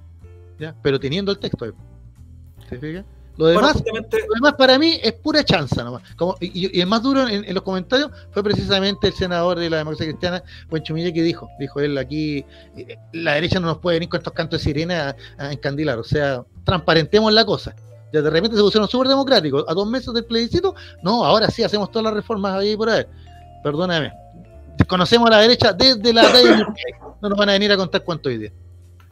¿ya? 0.58 0.74
pero 0.82 0.98
teniendo 0.98 1.30
el 1.30 1.38
texto. 1.38 1.74
¿Se 2.66 2.78
fija? 2.78 3.04
Lo 3.36 3.46
demás, 3.46 3.82
para 4.56 4.78
mí 4.78 4.98
es 5.02 5.12
pura 5.12 5.44
chanza 5.44 5.84
nomás. 5.84 6.02
Como, 6.16 6.36
y, 6.40 6.80
el 6.80 6.86
más 6.86 7.02
duro 7.02 7.28
en, 7.28 7.52
los 7.52 7.62
comentarios 7.62 8.10
fue 8.30 8.42
precisamente 8.42 9.08
el 9.08 9.12
senador 9.12 9.58
de 9.58 9.68
la 9.68 9.78
democracia 9.78 10.06
cristiana, 10.06 10.42
Buen 10.70 10.82
Chumilla, 10.82 11.12
que 11.12 11.22
dijo, 11.22 11.48
dijo 11.58 11.80
él 11.80 11.98
aquí, 11.98 12.44
eh, 12.76 12.96
la 13.12 13.34
derecha 13.34 13.60
no 13.60 13.66
nos 13.66 13.78
puede 13.78 13.96
venir 13.96 14.08
con 14.08 14.18
estos 14.18 14.32
cantos 14.32 14.60
de 14.60 14.64
sirena 14.64 15.14
a, 15.38 15.52
encandilar, 15.52 15.98
o 15.98 16.04
sea, 16.04 16.44
transparentemos 16.64 17.32
la 17.32 17.44
cosa. 17.44 17.76
Ya 18.12 18.22
de 18.22 18.30
repente 18.30 18.56
se 18.56 18.62
pusieron 18.62 18.88
súper 18.88 19.08
democráticos, 19.08 19.64
a 19.68 19.74
dos 19.74 19.86
meses 19.86 20.14
del 20.14 20.24
plebiscito, 20.24 20.74
no, 21.02 21.24
ahora 21.24 21.50
sí 21.50 21.62
hacemos 21.62 21.90
todas 21.90 22.04
las 22.04 22.14
reformas 22.14 22.54
ahí 22.54 22.76
por 22.76 22.88
ahí. 22.88 23.04
Perdóname. 23.62 24.12
Conocemos 24.86 25.26
a 25.28 25.32
la 25.32 25.38
derecha 25.40 25.72
desde 25.72 26.12
la 26.12 26.22
no 27.20 27.28
nos 27.30 27.38
van 27.38 27.48
a 27.48 27.52
venir 27.52 27.72
a 27.72 27.76
contar 27.76 28.04
cuánto 28.04 28.28
hoy 28.28 28.38
día. 28.38 28.52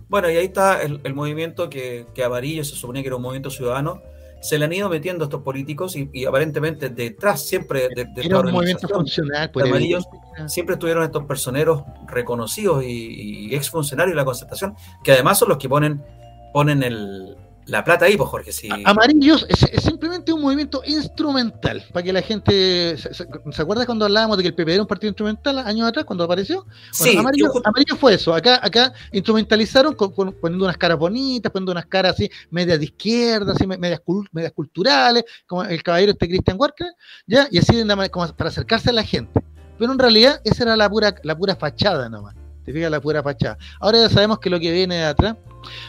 Bueno, 0.09 0.31
y 0.31 0.37
ahí 0.37 0.45
está 0.45 0.83
el, 0.83 1.14
movimiento 1.14 1.68
que, 1.68 2.07
que 2.14 2.22
Amarillo 2.22 2.62
se 2.64 2.77
suponía 2.77 3.03
que 3.03 3.09
era 3.09 3.16
un 3.16 3.22
movimiento 3.22 3.51
ciudadano, 3.51 4.03
se 4.45 4.59
le 4.59 4.66
han 4.66 4.72
ido 4.74 4.90
metiendo 4.90 5.24
estos 5.24 5.40
políticos 5.42 5.97
y, 5.97 6.26
aparentemente 6.26 6.90
detrás 6.90 7.47
siempre 7.47 7.88
de, 7.88 8.05
de 8.05 8.26
Era 8.26 8.40
un 8.40 8.53
movimiento 8.53 8.86
funcional, 8.86 9.51
pues, 9.51 9.64
amarillos, 9.64 10.07
siempre 10.49 10.74
estuvieron 10.74 11.03
estos 11.03 11.24
personeros 11.24 11.82
reconocidos 12.07 12.84
y, 12.84 13.49
y 13.49 13.55
exfuncionarios 13.55 14.12
de 14.12 14.16
la 14.16 14.24
concertación, 14.26 14.76
que 15.03 15.12
además 15.12 15.38
son 15.38 15.49
los 15.49 15.57
que 15.57 15.66
ponen, 15.66 16.05
ponen 16.53 16.82
el, 16.82 17.38
la 17.67 17.83
plata 17.83 18.05
ahí, 18.05 18.17
pues 18.17 18.29
Jorge. 18.29 18.53
Sí. 18.53 18.69
Amarillos 18.85 19.47
es, 19.49 19.83
simplemente 19.83 20.33
un 20.33 20.43
movimiento 20.43 20.83
instrumental. 20.87 21.85
Para 21.93 22.05
que 22.05 22.12
la 22.12 22.23
gente. 22.23 22.97
¿se, 22.97 23.62
acuerda 23.62 23.87
cuando 23.87 24.05
hablábamos 24.05 24.37
de 24.37 24.43
que 24.43 24.49
el 24.49 24.55
PP 24.55 24.75
era 24.75 24.83
un 24.83 24.89
partido 24.89 25.09
instrumental 25.09 25.59
años 25.59 25.89
atrás, 25.89 26.05
cuando 26.05 26.25
apareció? 26.25 26.67
sí, 26.93 27.17
amarillo, 27.17 27.51
fue 27.99 28.15
eso. 28.15 28.35
Acá, 28.35 28.61
acá 28.62 28.93
instrumentalizaron 29.12 29.97
poniendo 29.97 30.65
unas 30.65 30.77
caras 30.77 30.99
bonitas, 30.99 31.51
poniendo 31.51 31.73
unas 31.73 31.87
caras 31.87 32.12
así, 32.15 32.31
medias 32.51 32.79
de 32.79 32.85
izquierda, 32.85 33.53
así, 33.53 33.67
medias, 33.67 34.03
medias 34.33 34.53
culturales, 34.53 35.25
como 35.47 35.65
el 35.65 35.83
caballero 35.83 36.12
este 36.12 36.29
Christian 36.29 36.57
Walker, 36.59 36.89
¿ya? 37.27 37.49
Y 37.51 37.59
así 37.59 37.73
como 38.11 38.27
para 38.35 38.51
acercarse 38.51 38.91
a 38.91 38.93
la 38.93 39.05
gente. 39.05 39.41
Pero 39.79 39.93
en 39.93 39.99
realidad 39.99 40.41
esa 40.45 40.65
era 40.65 40.77
la 40.77 40.89
pura, 40.89 41.15
la 41.23 41.37
pura 41.37 41.57
fachada 41.57 42.09
nomás. 42.09 42.35
Te 42.65 42.73
fijas 42.73 42.91
la 42.91 43.01
pura 43.01 43.23
fachada. 43.23 43.59
Ahora 43.81 43.99
ya 43.99 44.09
sabemos 44.09 44.39
que 44.39 44.51
lo 44.51 44.59
que 44.59 44.71
viene 44.73 44.97
de 44.97 45.05
atrás. 45.05 45.37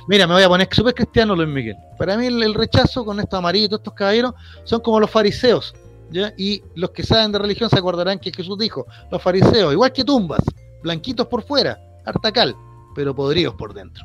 Mira, 0.08 0.28
me 0.28 0.34
voy 0.34 0.44
a 0.44 0.48
poner 0.48 0.68
súper 0.72 0.94
cristiano, 0.94 1.36
Luis 1.36 1.50
Miguel. 1.50 1.76
Para 1.98 2.18
mí 2.18 2.28
el, 2.28 2.54
rechazo 2.54 3.06
con 3.06 3.20
estos 3.20 3.38
amarillos, 3.38 3.72
estos 3.72 3.94
caballeros, 3.94 4.34
son 4.64 4.82
como 4.82 5.00
los 5.00 5.10
fariseos. 5.10 5.74
¿ya? 6.12 6.34
Y 6.38 6.64
los 6.76 6.92
que 6.92 7.04
saben 7.04 7.32
de 7.32 7.40
religión 7.40 7.70
se 7.70 7.78
acordarán 7.78 8.20
que 8.20 8.32
Jesús 8.32 8.58
dijo, 8.58 8.86
los 9.12 9.22
fariseos, 9.22 9.74
igual 9.74 9.92
que 9.92 10.04
tumbas, 10.04 10.42
blanquitos 10.84 11.28
por 11.28 11.44
fuera, 11.44 11.80
hartacal, 12.06 12.56
pero 12.96 13.16
podridos 13.16 13.56
por 13.56 13.74
dentro. 13.74 14.04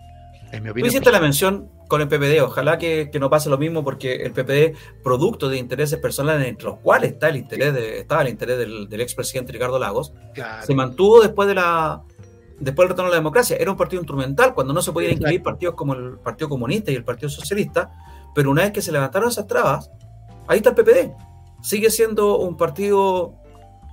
Es 0.53 0.61
mi 0.61 0.71
opinión. 0.71 0.89
Hiciste 0.89 1.13
la 1.13 1.21
mención 1.21 1.69
con 1.87 2.01
el 2.01 2.09
PPD, 2.09 2.41
ojalá 2.43 2.79
que, 2.79 3.11
no 3.21 3.29
pase 3.29 3.51
lo 3.51 3.59
mismo 3.59 3.83
porque 3.83 4.15
el 4.17 4.33
PPD, 4.33 5.03
producto 5.03 5.49
de 5.49 5.59
intereses 5.59 5.99
personales 5.99 6.47
entre 6.49 6.67
los 6.67 6.79
cuales 6.79 7.13
está 7.13 7.29
el 7.29 7.37
interés 7.37 7.75
de, 7.75 7.99
estaba 7.99 8.23
el 8.23 8.29
interés 8.29 8.59
del, 8.59 8.89
del 8.89 9.01
expresidente 9.01 9.53
Ricardo 9.53 9.79
Lagos, 9.79 10.13
se 10.63 10.75
mantuvo 10.75 11.21
después 11.21 11.49
de 11.49 11.57
la 11.57 12.03
después 12.61 12.85
del 12.87 12.91
retorno 12.91 13.09
a 13.09 13.11
la 13.11 13.17
democracia. 13.17 13.57
Era 13.57 13.71
un 13.71 13.77
partido 13.77 14.01
instrumental 14.01 14.55
cuando 14.55 14.73
no 14.73 14.83
se 14.83 14.93
podían 14.93 15.13
incluir 15.13 15.43
partidos 15.43 15.75
como 15.75 15.95
el 15.95 16.19
Partido 16.19 16.49
Comunista 16.49 16.93
y 16.93 16.95
el 16.95 17.05
Partido 17.05 17.29
Socialista, 17.29 17.91
pero 18.35 18.51
una 18.51 18.63
vez 18.63 18.73
que 18.73 18.83
se 18.83 18.93
levantaron 18.93 19.31
esas 19.31 19.47
trabas, 19.47 19.91
ahí 20.47 20.59
está 20.59 20.71
el 20.71 20.77
PPD. 20.77 21.13
Sigue 21.63 21.91
siendo 21.91 22.39
un 22.39 22.57
partido, 22.57 23.35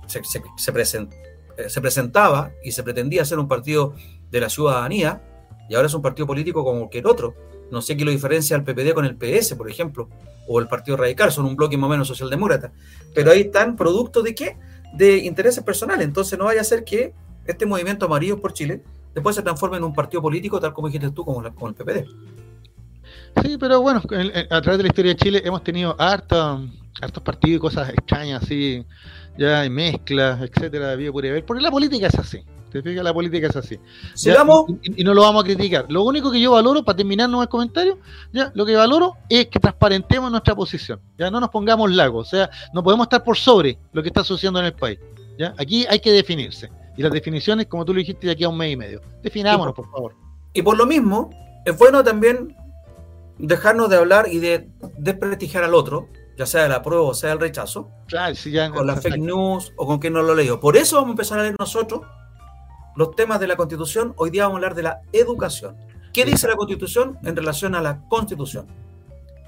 se, 0.06 0.22
se, 0.24 0.38
eh, 0.38 1.68
se, 1.68 1.80
presentaba 1.80 2.52
y 2.62 2.72
se 2.72 2.82
pretendía 2.82 3.24
ser 3.24 3.38
un 3.38 3.48
partido 3.48 3.94
de 4.30 4.40
la 4.40 4.48
ciudadanía, 4.48 5.22
y 5.68 5.74
ahora 5.74 5.86
es 5.86 5.94
un 5.94 6.02
partido 6.02 6.26
político 6.26 6.64
como 6.64 6.80
cualquier 6.80 7.06
otro. 7.06 7.34
No 7.70 7.82
sé 7.82 7.96
qué 7.96 8.04
lo 8.04 8.10
diferencia 8.10 8.56
el 8.56 8.64
PPD 8.64 8.94
con 8.94 9.04
el 9.04 9.16
PS, 9.16 9.54
por 9.54 9.68
ejemplo, 9.68 10.08
o 10.46 10.60
el 10.60 10.68
Partido 10.68 10.96
Radical, 10.96 11.30
son 11.30 11.44
un 11.44 11.56
bloque 11.56 11.76
más 11.76 11.88
o 11.88 11.90
menos 11.90 12.08
socialdemócrata. 12.08 12.72
Pero 13.14 13.30
ahí 13.30 13.42
están 13.42 13.76
producto 13.76 14.22
de 14.22 14.34
qué? 14.34 14.56
De 14.94 15.18
intereses 15.18 15.62
personales. 15.62 16.06
Entonces 16.06 16.38
no 16.38 16.46
vaya 16.46 16.62
a 16.62 16.64
ser 16.64 16.84
que 16.84 17.12
este 17.48 17.66
movimiento 17.66 18.06
amarillo 18.06 18.40
por 18.40 18.52
Chile 18.52 18.82
después 19.14 19.34
se 19.34 19.42
transforma 19.42 19.76
en 19.76 19.84
un 19.84 19.94
partido 19.94 20.22
político, 20.22 20.60
tal 20.60 20.72
como 20.72 20.88
dijiste 20.88 21.10
tú, 21.10 21.24
como, 21.24 21.44
el 21.44 21.52
PPD. 21.74 22.06
Sí, 23.42 23.56
pero 23.58 23.80
bueno, 23.80 24.00
a 24.50 24.60
través 24.60 24.78
de 24.78 24.82
la 24.82 24.88
historia 24.88 25.14
de 25.14 25.16
Chile 25.16 25.42
hemos 25.44 25.64
tenido 25.64 25.96
hartos, 25.98 26.68
hartos 27.00 27.22
partidos 27.22 27.56
y 27.56 27.60
cosas 27.60 27.88
extrañas, 27.88 28.42
así, 28.42 28.84
ya 29.38 29.60
hay 29.60 29.70
mezclas, 29.70 30.40
etcétera, 30.42 30.96
de 30.96 31.10
ver, 31.10 31.44
porque 31.44 31.62
la 31.62 31.70
política 31.70 32.06
es 32.08 32.18
así. 32.18 32.44
Te 32.70 32.82
fijas, 32.82 33.02
la 33.02 33.14
política 33.14 33.46
es 33.46 33.56
así. 33.56 33.78
y, 34.82 35.02
no 35.02 35.14
lo 35.14 35.22
vamos 35.22 35.42
a 35.42 35.46
criticar. 35.46 35.86
Lo 35.88 36.02
único 36.02 36.30
que 36.30 36.38
yo 36.38 36.52
valoro, 36.52 36.84
para 36.84 36.96
terminar 36.96 37.30
el 37.30 37.48
comentario, 37.48 37.98
ya, 38.30 38.52
lo 38.54 38.66
que 38.66 38.76
valoro 38.76 39.14
es 39.30 39.46
que 39.46 39.58
transparentemos 39.58 40.30
nuestra 40.30 40.54
posición. 40.54 41.00
Ya 41.16 41.30
no 41.30 41.40
nos 41.40 41.48
pongamos 41.48 41.90
lagos. 41.90 42.26
O 42.26 42.30
sea, 42.30 42.50
no 42.74 42.82
podemos 42.82 43.06
estar 43.06 43.24
por 43.24 43.38
sobre 43.38 43.78
lo 43.92 44.02
que 44.02 44.08
está 44.08 44.22
sucediendo 44.22 44.60
en 44.60 44.66
el 44.66 44.74
país. 44.74 44.98
¿ya? 45.38 45.54
Aquí 45.56 45.86
hay 45.88 45.98
que 45.98 46.12
definirse. 46.12 46.70
Y 46.98 47.02
las 47.02 47.12
definiciones, 47.12 47.66
como 47.66 47.84
tú 47.84 47.94
lo 47.94 48.00
dijiste, 48.00 48.26
de 48.26 48.32
aquí 48.32 48.42
a 48.42 48.48
un 48.48 48.58
mes 48.58 48.72
y 48.72 48.76
medio. 48.76 49.00
Definámonos, 49.22 49.72
por, 49.72 49.88
favor. 49.88 50.16
Y 50.52 50.62
por 50.62 50.76
lo 50.76 50.84
mismo, 50.84 51.30
es 51.64 51.78
bueno 51.78 52.02
también 52.02 52.56
dejarnos 53.38 53.88
de 53.88 53.96
hablar 53.96 54.26
y 54.28 54.38
de 54.38 54.68
desprestigiar 54.96 55.62
al 55.62 55.74
otro, 55.74 56.08
ya 56.36 56.44
sea 56.44 56.66
el 56.66 56.72
apruebo 56.72 57.06
o 57.06 57.14
sea 57.14 57.32
el 57.32 57.38
rechazo, 57.38 57.88
claro, 58.08 58.34
si 58.34 58.50
ya, 58.50 58.68
con 58.70 58.84
las 58.84 59.00
fake 59.00 59.18
news 59.18 59.72
o 59.76 59.86
con 59.86 60.00
quien 60.00 60.12
no 60.12 60.22
lo 60.22 60.34
leyó. 60.34 60.58
Por 60.58 60.76
eso 60.76 60.96
vamos 60.96 61.10
a 61.10 61.12
empezar 61.12 61.38
a 61.38 61.42
leer 61.42 61.54
nosotros 61.56 62.00
los 62.96 63.14
temas 63.14 63.38
de 63.38 63.46
la 63.46 63.56
Constitución. 63.56 64.12
Hoy 64.16 64.30
día 64.30 64.42
vamos 64.42 64.56
a 64.56 64.58
hablar 64.58 64.74
de 64.74 64.82
la 64.82 65.00
educación. 65.12 65.76
¿Qué 66.12 66.24
dice 66.24 66.48
la 66.48 66.56
Constitución 66.56 67.16
en 67.22 67.36
relación 67.36 67.76
a 67.76 67.80
la 67.80 68.00
Constitución? 68.08 68.66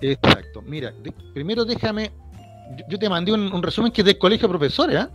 Exacto. 0.00 0.62
Mira, 0.62 0.94
primero 1.34 1.64
déjame, 1.64 2.12
yo, 2.88 2.96
te 2.96 3.08
mandé 3.08 3.32
un, 3.32 3.60
resumen 3.60 3.90
que 3.90 4.02
es 4.02 4.04
del 4.04 4.18
Colegio 4.18 4.46
de 4.46 4.52
Profesores, 4.56 5.04
¿eh? 5.04 5.08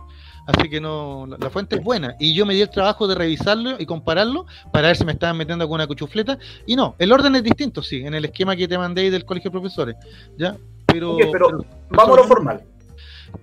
Así 0.46 0.70
que 0.70 0.80
no, 0.80 1.26
la 1.26 1.50
fuente 1.50 1.76
es 1.76 1.82
buena. 1.82 2.14
Y 2.20 2.32
yo 2.32 2.46
me 2.46 2.54
di 2.54 2.62
el 2.62 2.70
trabajo 2.70 3.08
de 3.08 3.16
revisarlo 3.16 3.76
y 3.78 3.84
compararlo 3.84 4.46
para 4.72 4.88
ver 4.88 4.96
si 4.96 5.04
me 5.04 5.12
estaban 5.12 5.36
metiendo 5.36 5.64
alguna 5.64 5.86
cuchufleta. 5.86 6.38
Y 6.66 6.76
no, 6.76 6.94
el 6.98 7.12
orden 7.12 7.34
es 7.34 7.42
distinto, 7.42 7.82
sí, 7.82 8.06
en 8.06 8.14
el 8.14 8.24
esquema 8.24 8.54
que 8.54 8.68
te 8.68 8.78
mandé 8.78 9.10
del 9.10 9.24
colegio 9.24 9.50
de 9.50 9.52
profesores. 9.52 9.96
¿Ya? 10.38 10.56
Pero, 10.86 11.16
pero, 11.32 11.64
vamos 11.90 12.18
a 12.18 12.20
lo 12.22 12.28
formal. 12.28 12.62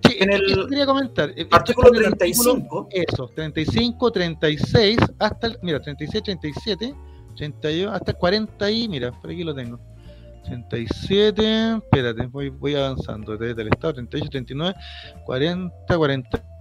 Sí, 0.07 0.15
en 0.19 0.31
el 0.31 0.67
quería 0.69 0.85
comentar. 0.85 1.33
Eh, 1.35 1.45
artículo 1.51 1.91
35. 1.91 2.87
eso, 2.91 3.27
35, 3.35 4.11
36, 4.11 4.97
hasta 5.19 5.47
el, 5.47 5.59
mira, 5.61 5.81
36, 5.81 6.23
37, 6.23 6.95
32, 7.35 7.93
hasta 7.93 8.11
el 8.11 8.17
40 8.17 8.71
y, 8.71 8.87
mira, 8.87 9.11
por 9.11 9.29
aquí 9.29 9.43
lo 9.43 9.53
tengo. 9.53 9.77
37, 10.45 11.75
espérate, 11.75 12.27
voy, 12.27 12.49
voy 12.49 12.75
avanzando 12.75 13.37
desde 13.37 13.61
el 13.61 13.67
Estado, 13.69 13.93
38, 13.93 14.29
39, 14.29 14.75
40, 15.25 15.97
40 15.97 16.52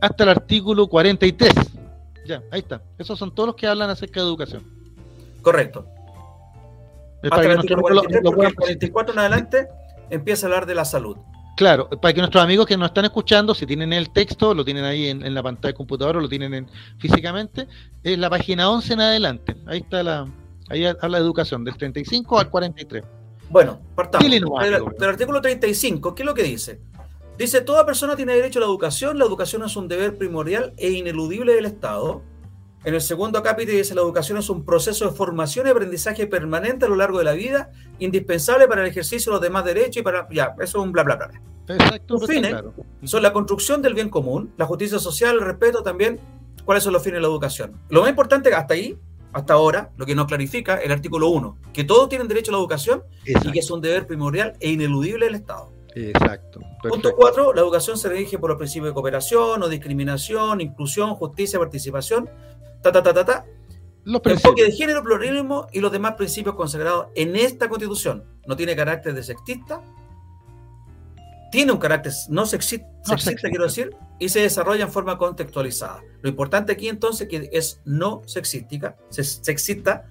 hasta 0.00 0.24
el 0.24 0.30
artículo 0.30 0.86
43. 0.86 1.52
Ya, 2.26 2.42
ahí 2.50 2.60
está. 2.60 2.82
Esos 2.98 3.18
son 3.18 3.34
todos 3.34 3.48
los 3.48 3.56
que 3.56 3.66
hablan 3.66 3.90
acerca 3.90 4.20
de 4.20 4.26
educación. 4.26 4.62
Correcto. 5.42 5.86
Hasta 7.22 7.42
el 7.42 7.58
artículo 7.58 7.82
44 8.34 9.12
en 9.12 9.18
adelante 9.18 9.68
empieza 10.10 10.46
a 10.46 10.48
hablar 10.48 10.66
de 10.66 10.74
la 10.74 10.84
salud. 10.84 11.16
Claro, 11.56 11.88
para 11.88 12.14
que 12.14 12.20
nuestros 12.20 12.42
amigos 12.42 12.66
que 12.66 12.76
nos 12.76 12.88
están 12.88 13.04
escuchando, 13.04 13.54
si 13.54 13.66
tienen 13.66 13.92
el 13.92 14.10
texto, 14.10 14.54
lo 14.54 14.64
tienen 14.64 14.84
ahí 14.84 15.08
en, 15.08 15.34
la 15.34 15.42
pantalla 15.42 15.68
del 15.68 15.76
computador 15.76 16.16
o 16.16 16.20
lo 16.20 16.28
tienen 16.28 16.66
físicamente, 16.98 17.68
es 18.02 18.18
la 18.18 18.30
página 18.30 18.70
11 18.70 18.94
en 18.94 19.00
adelante. 19.00 19.56
Ahí 19.66 19.80
está 19.80 20.02
la, 20.02 20.26
ahí 20.70 20.86
habla 20.86 21.18
de 21.18 21.24
educación, 21.24 21.62
del 21.62 21.76
35 21.76 22.38
al 22.38 22.50
43. 22.50 23.04
Bueno, 23.50 23.80
partamos. 23.94 24.30
del 24.30 25.08
artículo 25.10 25.42
35, 25.42 26.14
¿qué 26.14 26.22
es 26.22 26.26
lo 26.26 26.34
que 26.34 26.42
dice? 26.42 26.80
Dice, 27.42 27.60
toda 27.60 27.84
persona 27.84 28.14
tiene 28.14 28.36
derecho 28.36 28.60
a 28.60 28.62
la 28.62 28.66
educación, 28.66 29.18
la 29.18 29.24
educación 29.24 29.64
es 29.64 29.74
un 29.74 29.88
deber 29.88 30.16
primordial 30.16 30.74
e 30.76 30.92
ineludible 30.92 31.54
del 31.54 31.64
Estado. 31.64 32.22
En 32.84 32.94
el 32.94 33.00
segundo 33.00 33.42
capítulo 33.42 33.78
dice, 33.78 33.96
la 33.96 34.00
educación 34.00 34.38
es 34.38 34.48
un 34.48 34.64
proceso 34.64 35.10
de 35.10 35.16
formación 35.16 35.66
y 35.66 35.70
aprendizaje 35.70 36.28
permanente 36.28 36.84
a 36.84 36.88
lo 36.88 36.94
largo 36.94 37.18
de 37.18 37.24
la 37.24 37.32
vida, 37.32 37.72
indispensable 37.98 38.68
para 38.68 38.82
el 38.82 38.88
ejercicio 38.88 39.32
de 39.32 39.34
los 39.34 39.42
demás 39.42 39.64
derechos 39.64 39.96
y 39.96 40.02
para... 40.02 40.28
Ya, 40.30 40.54
eso 40.60 40.78
es 40.78 40.84
un 40.84 40.92
bla, 40.92 41.02
bla, 41.02 41.16
bla. 41.16 41.42
Exacto. 41.66 42.14
Los 42.14 42.28
fines 42.28 42.54
son 43.02 43.22
la 43.24 43.32
construcción 43.32 43.82
del 43.82 43.94
bien 43.94 44.08
común, 44.08 44.52
la 44.56 44.66
justicia 44.66 45.00
social, 45.00 45.34
el 45.34 45.40
respeto 45.40 45.82
también. 45.82 46.20
¿Cuáles 46.64 46.84
son 46.84 46.92
los 46.92 47.02
fines 47.02 47.16
de 47.16 47.22
la 47.22 47.26
educación? 47.26 47.76
Lo 47.88 48.02
más 48.02 48.10
importante 48.10 48.54
hasta 48.54 48.74
ahí, 48.74 48.96
hasta 49.32 49.54
ahora, 49.54 49.90
lo 49.96 50.06
que 50.06 50.14
nos 50.14 50.26
clarifica 50.26 50.76
el 50.76 50.92
artículo 50.92 51.28
1, 51.30 51.58
que 51.72 51.82
todos 51.82 52.08
tienen 52.08 52.28
derecho 52.28 52.52
a 52.52 52.54
la 52.54 52.58
educación 52.60 53.02
Exacto. 53.24 53.48
y 53.48 53.52
que 53.52 53.58
es 53.58 53.70
un 53.72 53.80
deber 53.80 54.06
primordial 54.06 54.52
e 54.60 54.70
ineludible 54.70 55.26
del 55.26 55.34
Estado. 55.34 55.72
Exacto. 55.94 56.60
Punto 56.82 57.14
4. 57.14 57.52
La 57.54 57.60
educación 57.60 57.96
se 57.98 58.08
rige 58.08 58.38
por 58.38 58.50
los 58.50 58.58
principios 58.58 58.90
de 58.90 58.94
cooperación, 58.94 59.60
no 59.60 59.68
discriminación, 59.68 60.60
inclusión, 60.60 61.14
justicia, 61.14 61.58
participación, 61.58 62.28
ta, 62.82 62.90
ta, 62.92 63.02
ta, 63.02 63.12
ta, 63.12 63.24
ta. 63.24 63.44
Los 64.04 64.20
Enfoque 64.24 64.64
de 64.64 64.72
género, 64.72 65.02
pluralismo 65.02 65.68
y 65.72 65.80
los 65.80 65.92
demás 65.92 66.14
principios 66.14 66.56
consagrados 66.56 67.06
en 67.14 67.36
esta 67.36 67.68
constitución. 67.68 68.24
No 68.46 68.56
tiene 68.56 68.74
carácter 68.74 69.14
de 69.14 69.22
sexista, 69.22 69.80
tiene 71.50 71.70
un 71.72 71.78
carácter 71.78 72.12
no 72.30 72.46
sexista, 72.46 72.86
No 72.86 72.94
sexista, 73.04 73.30
sexista. 73.30 73.48
quiero 73.50 73.64
decir, 73.64 73.94
y 74.18 74.28
se 74.30 74.40
desarrolla 74.40 74.84
en 74.84 74.90
forma 74.90 75.18
contextualizada. 75.18 76.00
Lo 76.22 76.28
importante 76.30 76.72
aquí 76.72 76.88
entonces 76.88 77.28
que 77.28 77.50
es 77.52 77.80
no 77.84 78.22
sexística, 78.26 78.96
sex- 79.10 79.40
sexista 79.42 80.04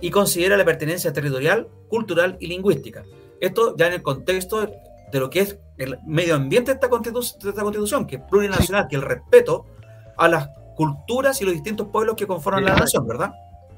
y 0.00 0.10
considera 0.10 0.56
la 0.56 0.64
pertenencia 0.64 1.12
territorial, 1.12 1.68
cultural 1.88 2.36
y 2.40 2.48
lingüística. 2.48 3.04
Esto 3.40 3.76
ya 3.76 3.86
en 3.86 3.92
el 3.94 4.02
contexto 4.02 4.68
de 5.12 5.20
lo 5.20 5.30
que 5.30 5.40
es 5.40 5.58
el 5.78 5.98
medio 6.06 6.34
ambiente 6.34 6.70
de 6.72 6.74
esta, 6.74 6.88
constitu- 6.88 7.38
de 7.38 7.50
esta 7.50 7.62
constitución, 7.62 8.06
que 8.06 8.16
es 8.16 8.22
plurinacional, 8.22 8.88
que 8.88 8.96
el 8.96 9.02
respeto 9.02 9.66
a 10.16 10.26
las 10.26 10.48
culturas 10.74 11.40
y 11.40 11.44
los 11.44 11.52
distintos 11.54 11.88
pueblos 11.88 12.16
que 12.16 12.26
conforman 12.26 12.64
la 12.64 12.74
nación, 12.74 13.06
¿verdad? 13.06 13.30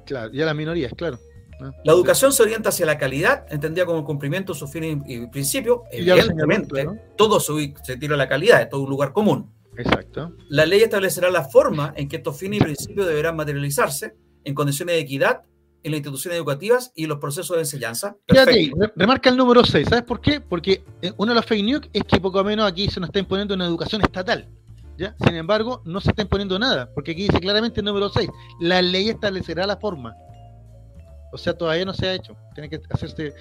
Claro, 0.07 0.30
y 0.32 0.41
a 0.41 0.47
las 0.47 0.55
minorías, 0.55 0.93
claro. 0.97 1.18
¿no? 1.61 1.72
La 1.85 1.93
educación 1.93 2.32
se 2.32 2.43
orienta 2.43 2.68
hacia 2.68 2.87
la 2.87 2.99
calidad, 2.99 3.47
entendida 3.51 3.85
como 3.85 3.99
el 3.99 4.05
cumplimiento 4.05 4.53
de 4.53 4.59
sus 4.59 4.70
fines 4.70 4.99
y 5.07 5.26
principios. 5.26 5.80
Evidentemente, 5.91 6.68
señaló, 6.76 6.93
claro. 6.93 7.09
todo 7.16 7.41
se, 7.41 7.74
se 7.82 7.97
tira 7.97 8.14
a 8.14 8.18
la 8.18 8.28
calidad, 8.28 8.62
es 8.62 8.68
todo 8.68 8.82
un 8.82 8.91
lugar 8.91 9.12
común. 9.12 9.53
Exacto. 9.76 10.32
La 10.51 10.66
ley 10.66 10.82
establecerá 10.82 11.30
la 11.30 11.45
forma 11.45 11.93
en 11.97 12.09
que 12.09 12.16
estos 12.16 12.37
fines 12.39 12.61
y 12.61 12.62
principios 12.64 13.09
deberán 13.09 13.35
materializarse 13.35 14.14
en 14.45 14.55
condiciones 14.55 14.95
de 14.95 15.01
equidad 15.01 15.43
en 15.85 15.93
las 15.93 15.99
instituciones 15.99 16.39
educativas 16.39 16.93
y 16.97 17.05
en 17.05 17.11
los 17.11 17.18
procesos 17.18 17.57
de 17.57 17.62
enseñanza. 17.62 18.16
Fíjate, 18.26 18.72
remarca 18.97 19.28
el 19.28 19.37
número 19.37 19.64
6. 19.64 19.87
¿Sabes 19.89 20.05
por 20.05 20.20
qué? 20.20 20.41
Porque 20.41 20.82
eh, 21.03 21.12
uno 21.18 21.32
de 21.32 21.37
los 21.37 21.45
fake 21.45 21.64
news 21.64 21.82
es 21.93 22.03
que 22.05 22.18
poco 22.18 22.43
menos 22.43 22.66
aquí 22.66 22.89
se 22.89 22.99
nos 23.01 23.09
está 23.11 23.18
imponiendo 23.20 23.55
una 23.55 23.66
educación 23.66 24.01
estatal. 24.01 24.49
¿ya? 24.97 25.14
Sin 25.24 25.35
embargo, 25.35 25.82
no 25.85 26.01
se 26.01 26.11
está 26.11 26.22
imponiendo 26.22 26.59
nada, 26.59 26.91
porque 26.95 27.12
aquí 27.12 27.24
dice 27.24 27.39
claramente 27.39 27.80
el 27.80 27.85
número 27.87 28.09
6. 28.09 28.28
La 28.61 28.80
ley 28.80 29.11
establecerá 29.11 29.66
la 29.66 29.76
forma. 29.76 30.14
O 31.32 31.37
sea, 31.37 31.53
todavía 31.53 31.85
no 31.85 31.93
se 31.93 32.09
ha 32.09 32.14
hecho. 32.14 32.35
Tiene 32.55 32.70
que 32.70 32.80
hacerse, 32.89 33.35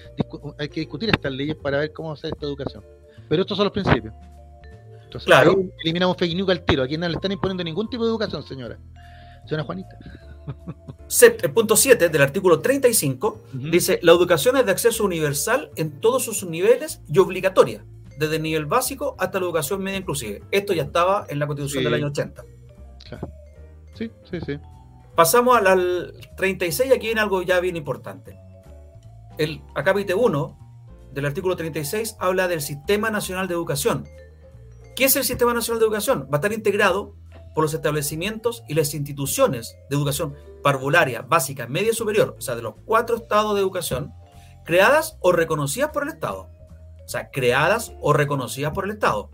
hay 0.58 0.68
que 0.68 0.80
discutir 0.80 1.08
estas 1.08 1.32
leyes 1.32 1.56
para 1.56 1.78
ver 1.78 1.92
cómo 1.92 2.12
hacer 2.12 2.32
esta 2.34 2.44
educación. 2.44 2.84
Pero 3.28 3.42
estos 3.42 3.56
son 3.56 3.64
los 3.64 3.72
principios. 3.72 4.12
Entonces, 5.04 5.24
Claro. 5.24 5.56
eliminamos 5.82 6.16
fake 6.18 6.34
news 6.34 6.50
al 6.50 6.64
tiro. 6.64 6.82
Aquí 6.82 6.98
no 6.98 7.08
le 7.08 7.14
están 7.14 7.32
imponiendo 7.32 7.64
ningún 7.64 7.88
tipo 7.88 8.04
de 8.04 8.10
educación, 8.10 8.42
señora. 8.42 8.78
Señora 9.46 9.64
Juanita. 9.64 9.96
El 11.42 11.52
punto 11.52 11.76
7 11.76 12.08
del 12.08 12.22
artículo 12.22 12.60
35 12.60 13.42
dice, 13.52 13.98
la 14.02 14.12
educación 14.12 14.56
es 14.56 14.66
de 14.66 14.72
acceso 14.72 15.04
universal 15.04 15.70
en 15.76 16.00
todos 16.00 16.24
sus 16.24 16.44
niveles 16.44 17.00
y 17.12 17.18
obligatoria, 17.18 17.84
desde 18.18 18.36
el 18.36 18.42
nivel 18.42 18.66
básico 18.66 19.14
hasta 19.18 19.38
la 19.38 19.46
educación 19.46 19.82
media 19.82 19.98
inclusive. 19.98 20.42
Esto 20.50 20.72
ya 20.72 20.82
estaba 20.82 21.26
en 21.28 21.38
la 21.38 21.46
constitución 21.46 21.82
Sí. 21.82 21.84
del 21.84 21.94
año 21.94 22.06
80. 22.08 22.44
Claro. 23.08 23.28
Sí, 23.94 24.10
sí, 24.30 24.40
sí. 24.44 24.58
Pasamos 25.14 25.56
al, 25.56 25.66
al 25.68 26.14
36 26.36 26.90
y 26.90 26.92
aquí 26.92 27.06
viene 27.06 27.20
algo 27.20 27.42
ya 27.42 27.60
bien 27.60 27.76
importante. 27.76 28.36
El 29.38 29.62
acápite 29.74 30.14
1 30.14 30.58
del 31.12 31.26
artículo 31.26 31.54
36 31.54 32.16
habla 32.18 32.48
del 32.48 32.60
Sistema 32.60 33.10
Nacional 33.10 33.46
de 33.46 33.54
Educación. 33.54 34.08
¿Qué 34.96 35.04
es 35.04 35.14
el 35.16 35.24
Sistema 35.24 35.54
Nacional 35.54 35.78
de 35.78 35.86
Educación? 35.86 36.22
Va 36.24 36.36
a 36.36 36.36
estar 36.36 36.52
integrado 36.52 37.14
por 37.54 37.64
los 37.64 37.74
establecimientos 37.74 38.64
y 38.68 38.74
las 38.74 38.94
instituciones 38.94 39.76
de 39.88 39.96
educación 39.96 40.34
parvularia, 40.62 41.22
básica, 41.22 41.66
media 41.66 41.90
y 41.90 41.94
superior, 41.94 42.34
o 42.38 42.40
sea, 42.40 42.56
de 42.56 42.62
los 42.62 42.74
cuatro 42.84 43.16
estados 43.16 43.54
de 43.54 43.60
educación, 43.60 44.12
creadas 44.64 45.16
o 45.20 45.32
reconocidas 45.32 45.90
por 45.90 46.02
el 46.02 46.08
Estado. 46.10 46.48
O 47.04 47.08
sea, 47.08 47.30
creadas 47.30 47.92
o 48.00 48.12
reconocidas 48.12 48.72
por 48.72 48.86
el 48.86 48.92
Estado. 48.92 49.30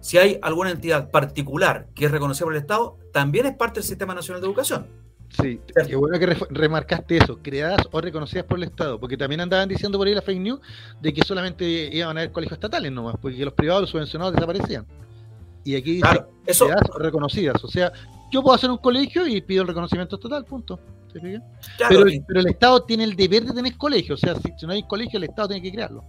Si 0.00 0.18
hay 0.18 0.38
alguna 0.42 0.70
entidad 0.70 1.10
particular 1.10 1.86
que 1.94 2.04
es 2.06 2.10
reconocida 2.10 2.44
por 2.44 2.54
el 2.54 2.60
Estado, 2.60 2.98
también 3.12 3.46
es 3.46 3.54
parte 3.56 3.80
del 3.80 3.88
Sistema 3.88 4.14
Nacional 4.14 4.40
de 4.42 4.48
Educación. 4.48 4.86
Sí, 5.30 5.60
qué 5.86 5.96
bueno 5.96 6.18
que 6.18 6.26
re- 6.26 6.46
remarcaste 6.50 7.16
eso, 7.16 7.38
creadas 7.40 7.86
o 7.90 8.00
reconocidas 8.02 8.44
por 8.44 8.58
el 8.58 8.64
Estado, 8.64 9.00
porque 9.00 9.16
también 9.16 9.40
andaban 9.40 9.66
diciendo 9.66 9.96
por 9.96 10.06
ahí 10.06 10.14
la 10.14 10.20
fake 10.20 10.40
news 10.40 10.60
de 11.00 11.14
que 11.14 11.22
solamente 11.22 11.64
iban 11.64 12.18
a 12.18 12.20
haber 12.20 12.32
colegios 12.32 12.58
estatales 12.58 12.92
nomás, 12.92 13.14
porque 13.22 13.42
los 13.42 13.54
privados, 13.54 13.82
los 13.82 13.90
subvencionados 13.90 14.34
desaparecían. 14.34 14.86
Y 15.64 15.76
aquí 15.76 15.92
dice 15.92 16.02
Claro, 16.02 16.28
eso- 16.46 16.68
reconocidas, 16.98 17.62
o 17.64 17.68
sea, 17.68 17.92
yo 18.30 18.42
puedo 18.42 18.54
hacer 18.54 18.70
un 18.70 18.78
colegio 18.78 19.26
y 19.26 19.40
pido 19.40 19.62
el 19.62 19.68
reconocimiento 19.68 20.16
estatal, 20.16 20.44
punto. 20.44 20.80
¿Se 21.12 21.20
fija? 21.20 21.42
Claro, 21.76 21.96
pero, 21.98 22.08
y- 22.08 22.20
pero 22.20 22.40
el 22.40 22.46
Estado 22.48 22.82
tiene 22.84 23.04
el 23.04 23.14
deber 23.14 23.44
de 23.44 23.52
tener 23.52 23.76
colegio, 23.76 24.14
o 24.14 24.18
sea, 24.18 24.34
si, 24.36 24.50
si 24.58 24.66
no 24.66 24.72
hay 24.72 24.82
colegio, 24.86 25.18
el 25.18 25.24
Estado 25.24 25.48
tiene 25.48 25.62
que 25.62 25.70
crearlo. 25.72 26.02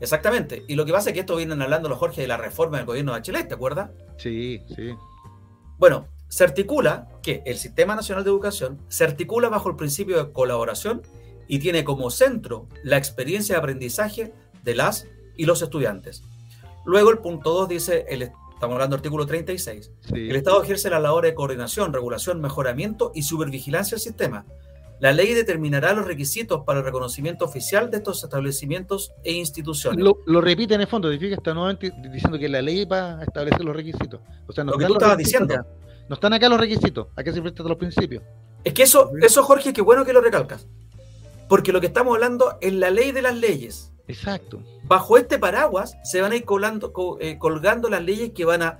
Exactamente. 0.00 0.64
Y 0.68 0.74
lo 0.74 0.84
que 0.84 0.92
pasa 0.92 1.10
es 1.10 1.14
que 1.14 1.20
esto 1.20 1.36
vienen 1.36 1.62
hablando 1.62 1.88
los 1.88 1.98
Jorge 1.98 2.22
de 2.22 2.28
la 2.28 2.36
reforma 2.36 2.76
del 2.78 2.86
gobierno 2.86 3.12
de 3.12 3.18
Bachelet, 3.20 3.48
¿te 3.48 3.54
acuerdas? 3.54 3.90
Sí, 4.16 4.60
sí. 4.74 4.90
Bueno, 5.78 6.06
se 6.28 6.44
articula 6.44 7.08
que 7.22 7.42
el 7.46 7.56
Sistema 7.56 7.94
Nacional 7.94 8.24
de 8.24 8.30
Educación 8.30 8.78
se 8.88 9.04
articula 9.04 9.48
bajo 9.48 9.68
el 9.70 9.76
principio 9.76 10.22
de 10.22 10.32
colaboración 10.32 11.02
y 11.48 11.58
tiene 11.60 11.84
como 11.84 12.10
centro 12.10 12.66
la 12.82 12.96
experiencia 12.96 13.54
de 13.54 13.58
aprendizaje 13.60 14.32
de 14.64 14.74
las 14.74 15.06
y 15.36 15.44
los 15.46 15.62
estudiantes. 15.62 16.22
Luego 16.84 17.10
el 17.10 17.18
punto 17.18 17.52
2 17.54 17.68
dice, 17.68 18.04
el, 18.08 18.30
estamos 18.62 18.74
hablando 18.76 18.94
del 18.94 19.00
artículo 19.00 19.26
36, 19.26 19.90
Sí. 20.02 20.14
el 20.30 20.36
Estado 20.36 20.62
ejerce 20.62 20.88
la 20.88 21.00
labor 21.00 21.24
de 21.24 21.34
coordinación, 21.34 21.92
regulación, 21.92 22.40
mejoramiento 22.40 23.10
y 23.12 23.24
supervigilancia 23.24 23.96
del 23.96 24.00
sistema. 24.02 24.46
La 25.00 25.10
ley 25.10 25.34
determinará 25.34 25.94
los 25.94 26.06
requisitos 26.06 26.62
para 26.64 26.78
el 26.78 26.84
reconocimiento 26.84 27.44
oficial 27.44 27.90
de 27.90 27.96
estos 27.96 28.22
establecimientos 28.22 29.10
e 29.24 29.32
instituciones. 29.32 29.98
Lo, 30.04 30.18
lo 30.26 30.40
repite 30.40 30.74
en 30.74 30.80
el 30.82 30.86
fondo, 30.86 31.10
te 31.10 31.18
fijas, 31.18 31.38
está 31.38 31.52
nuevamente 31.54 31.92
diciendo 32.12 32.38
que 32.38 32.48
la 32.48 32.62
ley 32.62 32.84
va 32.84 33.18
a 33.18 33.24
establecer 33.24 33.64
los 33.64 33.74
requisitos. 33.74 34.20
O 34.46 34.52
sea, 34.52 34.62
no 34.62 34.70
Lo 34.70 34.78
que 34.78 34.86
tú 34.86 34.92
estabas 34.92 35.18
diciendo. 35.18 35.54
acá. 35.54 35.66
No 36.08 36.14
están 36.14 36.32
acá 36.32 36.48
los 36.48 36.60
requisitos, 36.60 37.08
acá 37.16 37.32
siempre 37.32 37.50
están 37.50 37.66
los 37.66 37.78
principios. 37.78 38.22
Es 38.62 38.72
que 38.74 38.84
eso, 38.84 39.10
eso 39.20 39.42
Jorge, 39.42 39.72
qué 39.72 39.82
bueno 39.82 40.04
que 40.04 40.12
lo 40.12 40.20
recalcas. 40.20 40.68
Porque 41.48 41.72
lo 41.72 41.80
que 41.80 41.88
estamos 41.88 42.14
hablando 42.14 42.58
es 42.60 42.72
la 42.72 42.90
ley 42.90 43.10
de 43.10 43.22
las 43.22 43.36
leyes. 43.36 43.91
Exacto. 44.08 44.62
Bajo 44.84 45.16
este 45.16 45.38
paraguas 45.38 45.96
se 46.04 46.20
van 46.20 46.32
a 46.32 46.36
ir 46.36 46.44
colando, 46.44 46.92
co- 46.92 47.18
eh, 47.20 47.38
colgando 47.38 47.88
las 47.88 48.02
leyes 48.02 48.30
que 48.34 48.44
van 48.44 48.62
a, 48.62 48.78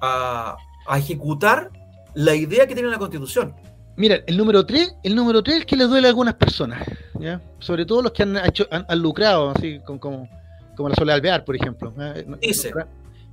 a- 0.00 0.56
a 0.86 0.98
ejecutar 0.98 1.70
la 2.14 2.34
idea 2.34 2.66
que 2.66 2.74
tiene 2.74 2.88
la 2.90 2.98
Constitución. 2.98 3.54
Mira, 3.96 4.20
el 4.26 4.36
número 4.36 4.64
3, 4.64 4.96
el 5.02 5.14
número 5.14 5.42
3 5.42 5.58
es 5.58 5.66
que 5.66 5.76
le 5.76 5.84
duele 5.84 6.06
a 6.06 6.10
algunas 6.10 6.34
personas, 6.34 6.82
¿ya? 7.18 7.40
Sobre 7.58 7.84
todo 7.84 8.02
los 8.02 8.12
que 8.12 8.22
han 8.22 8.36
hecho, 8.36 8.66
han, 8.70 8.84
han 8.88 8.98
lucrado, 9.00 9.50
así 9.50 9.80
como, 9.84 9.98
como, 9.98 10.28
como 10.76 10.88
la 10.88 10.94
Soledad 10.94 11.16
Alvear, 11.16 11.44
por 11.44 11.56
ejemplo. 11.56 11.92
¿eh? 11.98 12.24
Dice, 12.40 12.70
¿Qué 12.72 12.84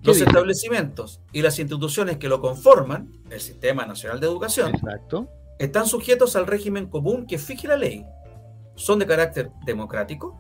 Los 0.08 0.18
dice? 0.18 0.28
establecimientos 0.28 1.22
y 1.32 1.42
las 1.44 1.58
instituciones 1.60 2.18
que 2.18 2.28
lo 2.30 2.42
conforman, 2.42 3.12
el 3.30 3.40
Sistema 3.42 3.86
Nacional 3.86 4.20
de 4.20 4.26
Educación, 4.28 4.74
Exacto. 4.74 5.30
están 5.60 5.86
sujetos 5.88 6.36
al 6.36 6.48
régimen 6.48 6.88
común 6.88 7.26
que 7.28 7.38
fije 7.38 7.68
la 7.68 7.78
ley. 7.78 8.04
Son 8.76 8.98
de 9.00 9.06
carácter 9.06 9.52
democrático, 9.66 10.36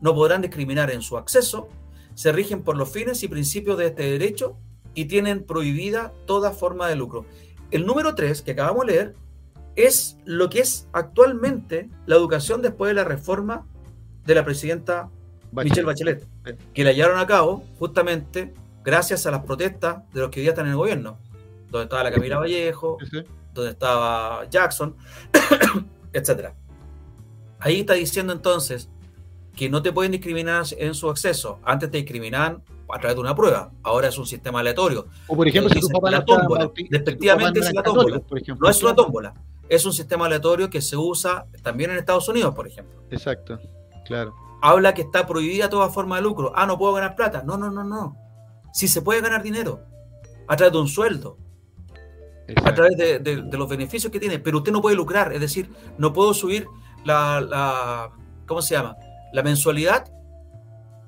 no 0.00 0.14
podrán 0.14 0.42
discriminar 0.42 0.90
en 0.90 1.02
su 1.02 1.16
acceso, 1.16 1.68
se 2.14 2.32
rigen 2.32 2.62
por 2.62 2.76
los 2.76 2.90
fines 2.90 3.22
y 3.22 3.28
principios 3.28 3.78
de 3.78 3.86
este 3.86 4.10
derecho 4.10 4.56
y 4.94 5.04
tienen 5.04 5.44
prohibida 5.44 6.12
toda 6.26 6.50
forma 6.52 6.88
de 6.88 6.96
lucro. 6.96 7.24
El 7.70 7.86
número 7.86 8.14
3 8.14 8.42
que 8.42 8.52
acabamos 8.52 8.86
de 8.86 8.92
leer 8.92 9.14
es 9.76 10.18
lo 10.24 10.50
que 10.50 10.60
es 10.60 10.88
actualmente 10.92 11.88
la 12.06 12.16
educación 12.16 12.62
después 12.62 12.90
de 12.90 12.94
la 12.94 13.04
reforma 13.04 13.66
de 14.26 14.34
la 14.34 14.44
presidenta 14.44 15.10
Michelle 15.52 15.84
Bachelet, 15.84 16.26
que 16.74 16.84
la 16.84 16.92
llevaron 16.92 17.18
a 17.18 17.26
cabo 17.26 17.64
justamente 17.78 18.52
gracias 18.84 19.26
a 19.26 19.30
las 19.30 19.44
protestas 19.44 20.02
de 20.12 20.20
los 20.20 20.30
que 20.30 20.40
hoy 20.40 20.42
día 20.42 20.50
están 20.50 20.66
en 20.66 20.72
el 20.72 20.78
gobierno, 20.78 21.18
donde 21.70 21.84
estaba 21.84 22.04
la 22.04 22.10
Camila 22.10 22.38
Vallejo, 22.38 22.98
donde 23.54 23.70
estaba 23.70 24.48
Jackson, 24.50 24.96
etcétera. 26.12 26.54
Ahí 27.60 27.80
está 27.80 27.94
diciendo 27.94 28.32
entonces 28.32 28.88
que 29.58 29.68
no 29.68 29.82
te 29.82 29.92
pueden 29.92 30.12
discriminar 30.12 30.64
en 30.78 30.94
su 30.94 31.10
acceso. 31.10 31.58
Antes 31.64 31.90
te 31.90 31.96
discriminaban 31.96 32.62
a 32.88 32.98
través 33.00 33.16
de 33.16 33.20
una 33.20 33.34
prueba, 33.34 33.72
ahora 33.82 34.06
es 34.06 34.16
un 34.16 34.24
sistema 34.24 34.60
aleatorio. 34.60 35.08
O 35.26 35.34
por 35.34 35.48
ejemplo, 35.48 35.68
si 35.74 35.80
tu 35.80 35.88
papá 35.88 36.12
la 36.12 36.24
tómbola, 36.24 36.70
despectivamente 36.88 37.58
es 37.58 37.74
la 37.74 37.82
tómbola. 37.82 38.22
No 38.60 38.68
es 38.70 38.82
una 38.84 38.94
tómbola, 38.94 39.34
es 39.68 39.84
un 39.84 39.92
sistema 39.92 40.26
aleatorio 40.26 40.70
que 40.70 40.80
se 40.80 40.96
usa 40.96 41.46
también 41.64 41.90
en 41.90 41.98
Estados 41.98 42.28
Unidos, 42.28 42.54
por 42.54 42.68
ejemplo. 42.68 43.02
Exacto, 43.10 43.58
claro. 44.06 44.32
Habla 44.62 44.94
que 44.94 45.02
está 45.02 45.26
prohibida 45.26 45.68
toda 45.68 45.88
forma 45.88 46.16
de 46.16 46.22
lucro. 46.22 46.52
Ah, 46.54 46.64
no 46.64 46.78
puedo 46.78 46.92
ganar 46.92 47.16
plata. 47.16 47.42
No, 47.44 47.58
no, 47.58 47.68
no, 47.68 47.82
no. 47.82 48.16
Si 48.72 48.86
se 48.86 49.02
puede 49.02 49.20
ganar 49.20 49.42
dinero 49.42 49.80
a 50.46 50.54
través 50.54 50.72
de 50.72 50.78
un 50.78 50.88
sueldo. 50.88 51.36
a 52.64 52.74
través 52.74 52.96
de, 52.96 53.44
los 53.50 53.68
beneficios 53.68 54.12
que 54.12 54.20
tiene, 54.20 54.38
pero 54.38 54.58
usted 54.58 54.70
no 54.70 54.80
puede 54.80 54.94
lucrar, 54.94 55.32
es 55.32 55.40
decir, 55.40 55.68
no 55.98 56.12
puedo 56.12 56.32
subir 56.32 56.68
la, 57.04 57.40
la 57.40 58.10
¿cómo 58.46 58.62
se 58.62 58.74
llama? 58.74 58.96
La 59.32 59.42
mensualidad 59.42 60.10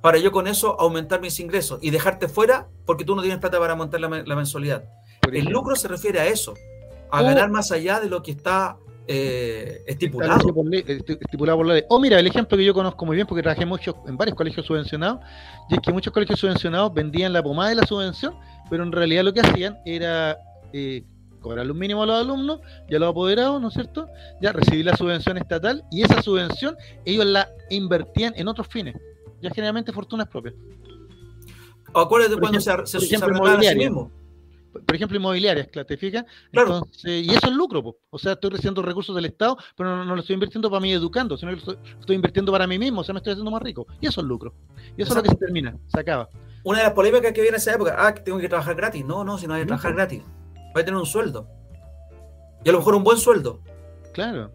para 0.00 0.18
yo 0.18 0.32
con 0.32 0.46
eso 0.46 0.80
aumentar 0.80 1.20
mis 1.20 1.38
ingresos 1.40 1.78
y 1.82 1.90
dejarte 1.90 2.28
fuera 2.28 2.68
porque 2.86 3.04
tú 3.04 3.14
no 3.14 3.22
tienes 3.22 3.38
plata 3.38 3.58
para 3.58 3.74
montar 3.74 4.00
la, 4.00 4.08
mensualidad. 4.08 4.84
El 5.30 5.44
lucro 5.46 5.76
se 5.76 5.88
refiere 5.88 6.20
a 6.20 6.26
eso, 6.26 6.54
a 7.10 7.22
ganar 7.22 7.50
más 7.50 7.70
allá 7.70 8.00
de 8.00 8.08
lo 8.08 8.22
que 8.22 8.30
está 8.32 8.78
eh, 9.06 9.82
estipulado. 9.86 10.38
estipulado 10.38 11.58
por 11.58 11.66
la 11.66 11.74
ley. 11.74 11.82
O 11.88 12.00
mira, 12.00 12.18
el 12.18 12.26
ejemplo 12.26 12.56
que 12.56 12.64
yo 12.64 12.72
conozco 12.72 13.04
muy 13.04 13.16
bien 13.16 13.26
porque 13.26 13.42
trabajé 13.42 13.66
mucho 13.66 13.96
en 14.06 14.16
varios 14.16 14.36
colegios 14.36 14.64
subvencionados, 14.64 15.20
y 15.68 15.74
es 15.74 15.80
que 15.80 15.92
muchos 15.92 16.12
colegios 16.12 16.40
subvencionados 16.40 16.94
vendían 16.94 17.32
la 17.32 17.42
pomada 17.42 17.70
de 17.70 17.74
la 17.76 17.86
subvención, 17.86 18.34
pero 18.70 18.82
en 18.82 18.92
realidad 18.92 19.24
lo 19.24 19.34
que 19.34 19.40
hacían 19.40 19.78
era 19.84 20.38
eh, 20.72 21.04
cobrarle 21.41 21.72
un 21.72 21.78
mínimo 21.78 22.03
a 22.03 22.07
los 22.07 22.20
alumnos 22.20 22.61
y 22.88 22.95
a 22.95 22.99
los 22.99 23.11
apoderados, 23.11 23.61
¿no 23.61 23.68
es 23.68 23.74
cierto? 23.74 24.09
Ya 24.41 24.53
recibir 24.53 24.84
la 24.84 24.97
subvención 24.97 25.38
estatal 25.38 25.84
y 25.91 26.03
esa 26.03 26.22
subvención 26.22 26.76
ellos 27.05 27.26
la 27.26 27.49
invertían 27.70 28.34
en 28.36 28.49
otros 28.49 28.68
fines 28.68 28.97
ya 29.41 29.51
generalmente 29.51 29.93
fortunas 29.93 30.28
propias. 30.28 30.55
Acuérdate 31.95 32.36
cuando 32.36 32.61
se, 32.61 32.70
se, 32.86 32.99
por 32.99 33.05
ejemplo, 33.05 33.59
mismo. 33.76 34.12
Por 34.86 34.95
ejemplo, 34.95 35.16
inmobiliarias, 35.16 35.68
¿te 35.68 35.97
fijas? 35.97 36.24
Claro. 36.53 36.82
y 37.03 37.28
eso 37.34 37.47
es 37.49 37.53
lucro, 37.53 37.99
o 38.09 38.18
sea, 38.18 38.32
estoy 38.32 38.51
recibiendo 38.51 38.82
recursos 38.82 39.16
del 39.16 39.24
Estado, 39.24 39.57
pero 39.76 40.05
no, 40.05 40.14
lo 40.14 40.20
estoy 40.20 40.34
invirtiendo 40.34 40.70
para 40.70 40.80
mí 40.80 40.93
educando, 40.93 41.36
sino 41.36 41.51
que 41.51 41.61
lo 41.66 41.72
estoy, 42.01 42.14
invirtiendo 42.14 42.53
para 42.53 42.68
mí 42.68 42.78
mismo, 42.78 43.01
o 43.01 43.05
sea, 43.05 43.12
me 43.12 43.18
estoy 43.18 43.32
haciendo 43.32 43.51
más 43.51 43.62
rico. 43.62 43.88
Y 44.01 44.07
eso 44.07 44.20
es 44.20 44.26
lucro. 44.28 44.55
Y 44.97 45.03
eso 45.03 45.11
es 45.11 45.16
lo 45.16 45.22
que 45.24 45.30
se 45.30 45.36
termina, 45.36 45.76
se 45.88 45.99
acaba. 45.99 46.28
Una 46.62 46.78
de 46.78 46.84
las 46.84 46.93
polémicas 46.93 47.32
que 47.32 47.41
viene 47.41 47.57
en 47.57 47.61
esa 47.61 47.74
época, 47.74 47.97
ah, 47.99 48.14
tengo 48.14 48.38
que 48.38 48.49
trabajar 48.49 48.76
gratis. 48.76 49.05
No, 49.05 49.24
no, 49.24 49.38
si 49.38 49.49
no 49.49 49.55
hay 49.55 49.62
que 49.62 49.66
trabajar 49.66 49.95
gratis, 49.95 50.22
va 50.76 50.80
a 50.80 50.84
tener 50.84 50.96
un 50.96 51.06
sueldo. 51.06 51.48
Y 52.64 52.68
a 52.68 52.72
lo 52.72 52.78
mejor 52.78 52.94
un 52.94 53.04
buen 53.04 53.18
sueldo. 53.18 53.60
Claro 54.12 54.50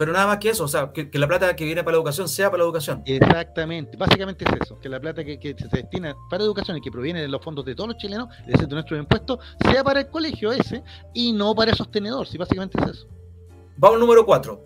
pero 0.00 0.14
nada 0.14 0.28
más 0.28 0.38
que 0.38 0.48
eso, 0.48 0.64
o 0.64 0.68
sea, 0.68 0.92
que, 0.94 1.10
la 1.12 1.28
plata 1.28 1.54
que 1.54 1.66
viene 1.66 1.84
para 1.84 1.92
la 1.92 1.98
educación 1.98 2.26
sea 2.26 2.50
para 2.50 2.62
la 2.62 2.64
educación. 2.64 3.02
Exactamente, 3.04 3.98
básicamente 3.98 4.46
es 4.46 4.62
eso, 4.62 4.80
que 4.80 4.88
la 4.88 4.98
plata 4.98 5.22
que, 5.22 5.38
se 5.38 5.76
destina 5.76 6.16
para 6.30 6.42
educación 6.42 6.78
y 6.78 6.80
que 6.80 6.90
proviene 6.90 7.20
de 7.20 7.28
los 7.28 7.44
fondos 7.44 7.66
de 7.66 7.74
todos 7.74 7.88
los 7.88 7.98
chilenos, 7.98 8.30
de 8.46 8.66
nuestros 8.68 8.98
impuestos, 8.98 9.40
sea 9.60 9.84
para 9.84 10.00
el 10.00 10.08
colegio 10.08 10.52
ese 10.52 10.82
y 11.12 11.34
no 11.34 11.54
para 11.54 11.72
el 11.72 11.76
sostenedor, 11.76 12.26
sí, 12.26 12.38
básicamente 12.38 12.78
es 12.82 12.90
eso. 12.92 13.08
Vamos 13.76 13.96
al 13.96 14.00
número 14.00 14.24
4. 14.24 14.64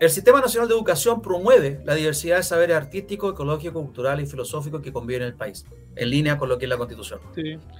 El 0.00 0.10
Sistema 0.10 0.40
Nacional 0.40 0.68
de 0.68 0.74
Educación 0.74 1.22
promueve 1.22 1.80
la 1.84 1.94
diversidad 1.94 2.38
de 2.38 2.42
saberes 2.42 2.76
artísticos, 2.76 3.34
ecológicos, 3.34 3.84
culturales 3.84 4.26
y 4.26 4.30
filosóficos 4.32 4.80
que 4.80 4.92
conviven 4.92 5.22
en 5.22 5.28
el 5.28 5.36
país, 5.36 5.64
en 5.94 6.10
línea 6.10 6.36
con 6.36 6.48
lo 6.48 6.58
que 6.58 6.64
es 6.64 6.68
la 6.68 6.76
Constitución. 6.76 7.20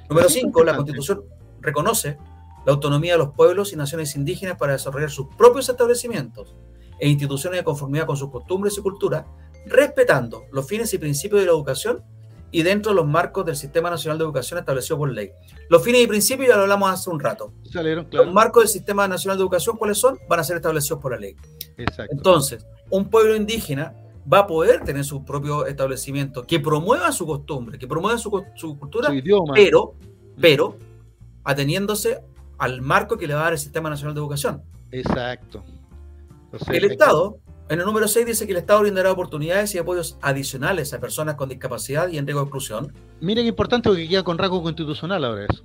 Número 0.09 0.29
5. 0.29 0.63
La 0.63 0.77
Constitución 0.77 1.25
reconoce 1.65 2.19
la 2.65 2.73
autonomía 2.73 3.13
de 3.13 3.19
los 3.19 3.31
pueblos 3.31 3.73
y 3.73 3.77
naciones 3.77 4.15
indígenas 4.17 4.57
para 4.57 4.73
desarrollar 4.73 5.11
sus 5.11 5.27
propios 5.37 5.69
establecimientos 5.69 6.55
e 6.99 7.09
instituciones 7.09 7.61
de 7.61 7.65
conformidad 7.65 8.07
con 8.07 8.17
sus 8.17 8.31
costumbres 8.31 8.79
y 8.79 8.81
cultura, 8.81 9.27
respetando 9.67 10.45
los 10.53 10.67
fines 10.67 10.93
y 10.95 10.99
principios 10.99 11.41
de 11.41 11.47
la 11.47 11.53
educación 11.53 12.03
y 12.51 12.63
dentro 12.63 12.93
de 12.93 12.97
los 12.97 13.07
marcos 13.07 13.45
del 13.45 13.57
Sistema 13.57 13.91
Nacional 13.91 14.17
de 14.17 14.25
Educación 14.25 14.61
establecido 14.61 14.97
por 14.97 15.11
ley. 15.11 15.33
Los 15.69 15.83
fines 15.83 16.03
y 16.03 16.07
principios 16.07 16.49
ya 16.49 16.57
lo 16.57 16.63
hablamos 16.63 16.89
hace 16.89 17.11
un 17.11 17.19
rato. 17.19 17.53
Los 18.13 18.33
marcos 18.33 18.63
del 18.63 18.69
Sistema 18.69 19.09
Nacional 19.09 19.37
de 19.37 19.43
Educación, 19.43 19.77
¿cuáles 19.77 19.99
son? 19.99 20.19
Van 20.29 20.39
a 20.39 20.45
ser 20.45 20.57
establecidos 20.57 21.01
por 21.01 21.13
la 21.13 21.19
ley. 21.19 21.35
Entonces, 22.11 22.65
un 22.91 23.11
pueblo 23.11 23.35
indígena 23.35 23.95
va 24.33 24.41
a 24.41 24.47
poder 24.47 24.85
tener 24.85 25.05
su 25.05 25.25
propio 25.25 25.67
establecimiento 25.67 26.47
que 26.47 26.61
promueva 26.61 27.11
su 27.13 27.27
costumbre, 27.27 27.79
que 27.79 27.89
promueva 27.89 28.19
su, 28.19 28.31
cultura, 28.79 29.11
pero, 29.53 29.95
pero 30.41 30.79
ateniéndose 31.45 32.21
al 32.59 32.83
marco 32.83 33.17
que 33.17 33.27
le 33.27 33.35
va 33.35 33.41
a 33.41 33.45
dar 33.45 33.53
el 33.53 33.59
Sistema 33.59 33.91
Nacional 33.91 34.15
de 34.15 34.21
Educación. 34.21 34.63
Exacto. 34.91 35.65
el 36.69 36.85
Estado, 36.85 37.39
en 37.69 37.81
el 37.81 37.87
número 37.87 38.09
6 38.09 38.27
dice 38.27 38.47
que 38.47 38.53
el 38.53 38.59
Estado 38.59 38.81
brindará 38.81 39.11
oportunidades 39.11 39.75
y 39.75 39.79
apoyos 39.79 40.19
adicionales 40.21 40.93
a 40.95 41.01
personas 41.01 41.35
con 41.35 41.49
discapacidad 41.49 42.09
y 42.09 42.19
en 42.19 42.27
riesgo 42.27 42.41
de 42.41 42.45
exclusión. 42.45 42.93
Mira 43.21 43.43
qué 43.43 43.49
importante 43.49 43.89
porque 43.89 44.09
queda 44.09 44.23
con 44.23 44.39
rango 44.39 44.63
constitucional 44.63 45.25
ahora 45.25 45.47
eso. 45.51 45.65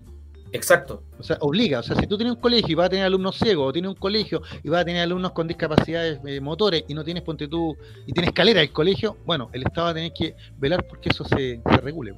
Exacto. 0.51 1.03
O 1.19 1.23
sea, 1.23 1.37
obliga. 1.41 1.79
O 1.79 1.83
sea, 1.83 1.95
si 1.95 2.07
tú 2.07 2.17
tienes 2.17 2.35
un 2.35 2.41
colegio 2.41 2.71
y 2.71 2.75
vas 2.75 2.87
a 2.87 2.89
tener 2.89 3.05
alumnos 3.05 3.37
ciegos, 3.37 3.69
o 3.69 3.73
tienes 3.73 3.89
un 3.89 3.95
colegio 3.95 4.41
y 4.63 4.69
vas 4.69 4.81
a 4.81 4.85
tener 4.85 5.03
alumnos 5.03 5.31
con 5.31 5.47
discapacidades 5.47 6.19
eh, 6.25 6.41
motores 6.41 6.85
y 6.87 6.93
no 6.93 7.03
tienes, 7.03 7.23
ponte 7.23 7.47
tú, 7.47 7.77
y 8.05 8.13
tienes 8.13 8.29
escalera 8.29 8.61
el 8.61 8.71
colegio, 8.71 9.17
bueno, 9.25 9.49
el 9.53 9.63
Estado 9.63 9.85
va 9.85 9.91
a 9.91 9.93
tener 9.93 10.11
que 10.13 10.35
velar 10.57 10.87
porque 10.87 11.09
eso 11.09 11.23
se, 11.23 11.61
se 11.63 11.77
regule. 11.77 12.15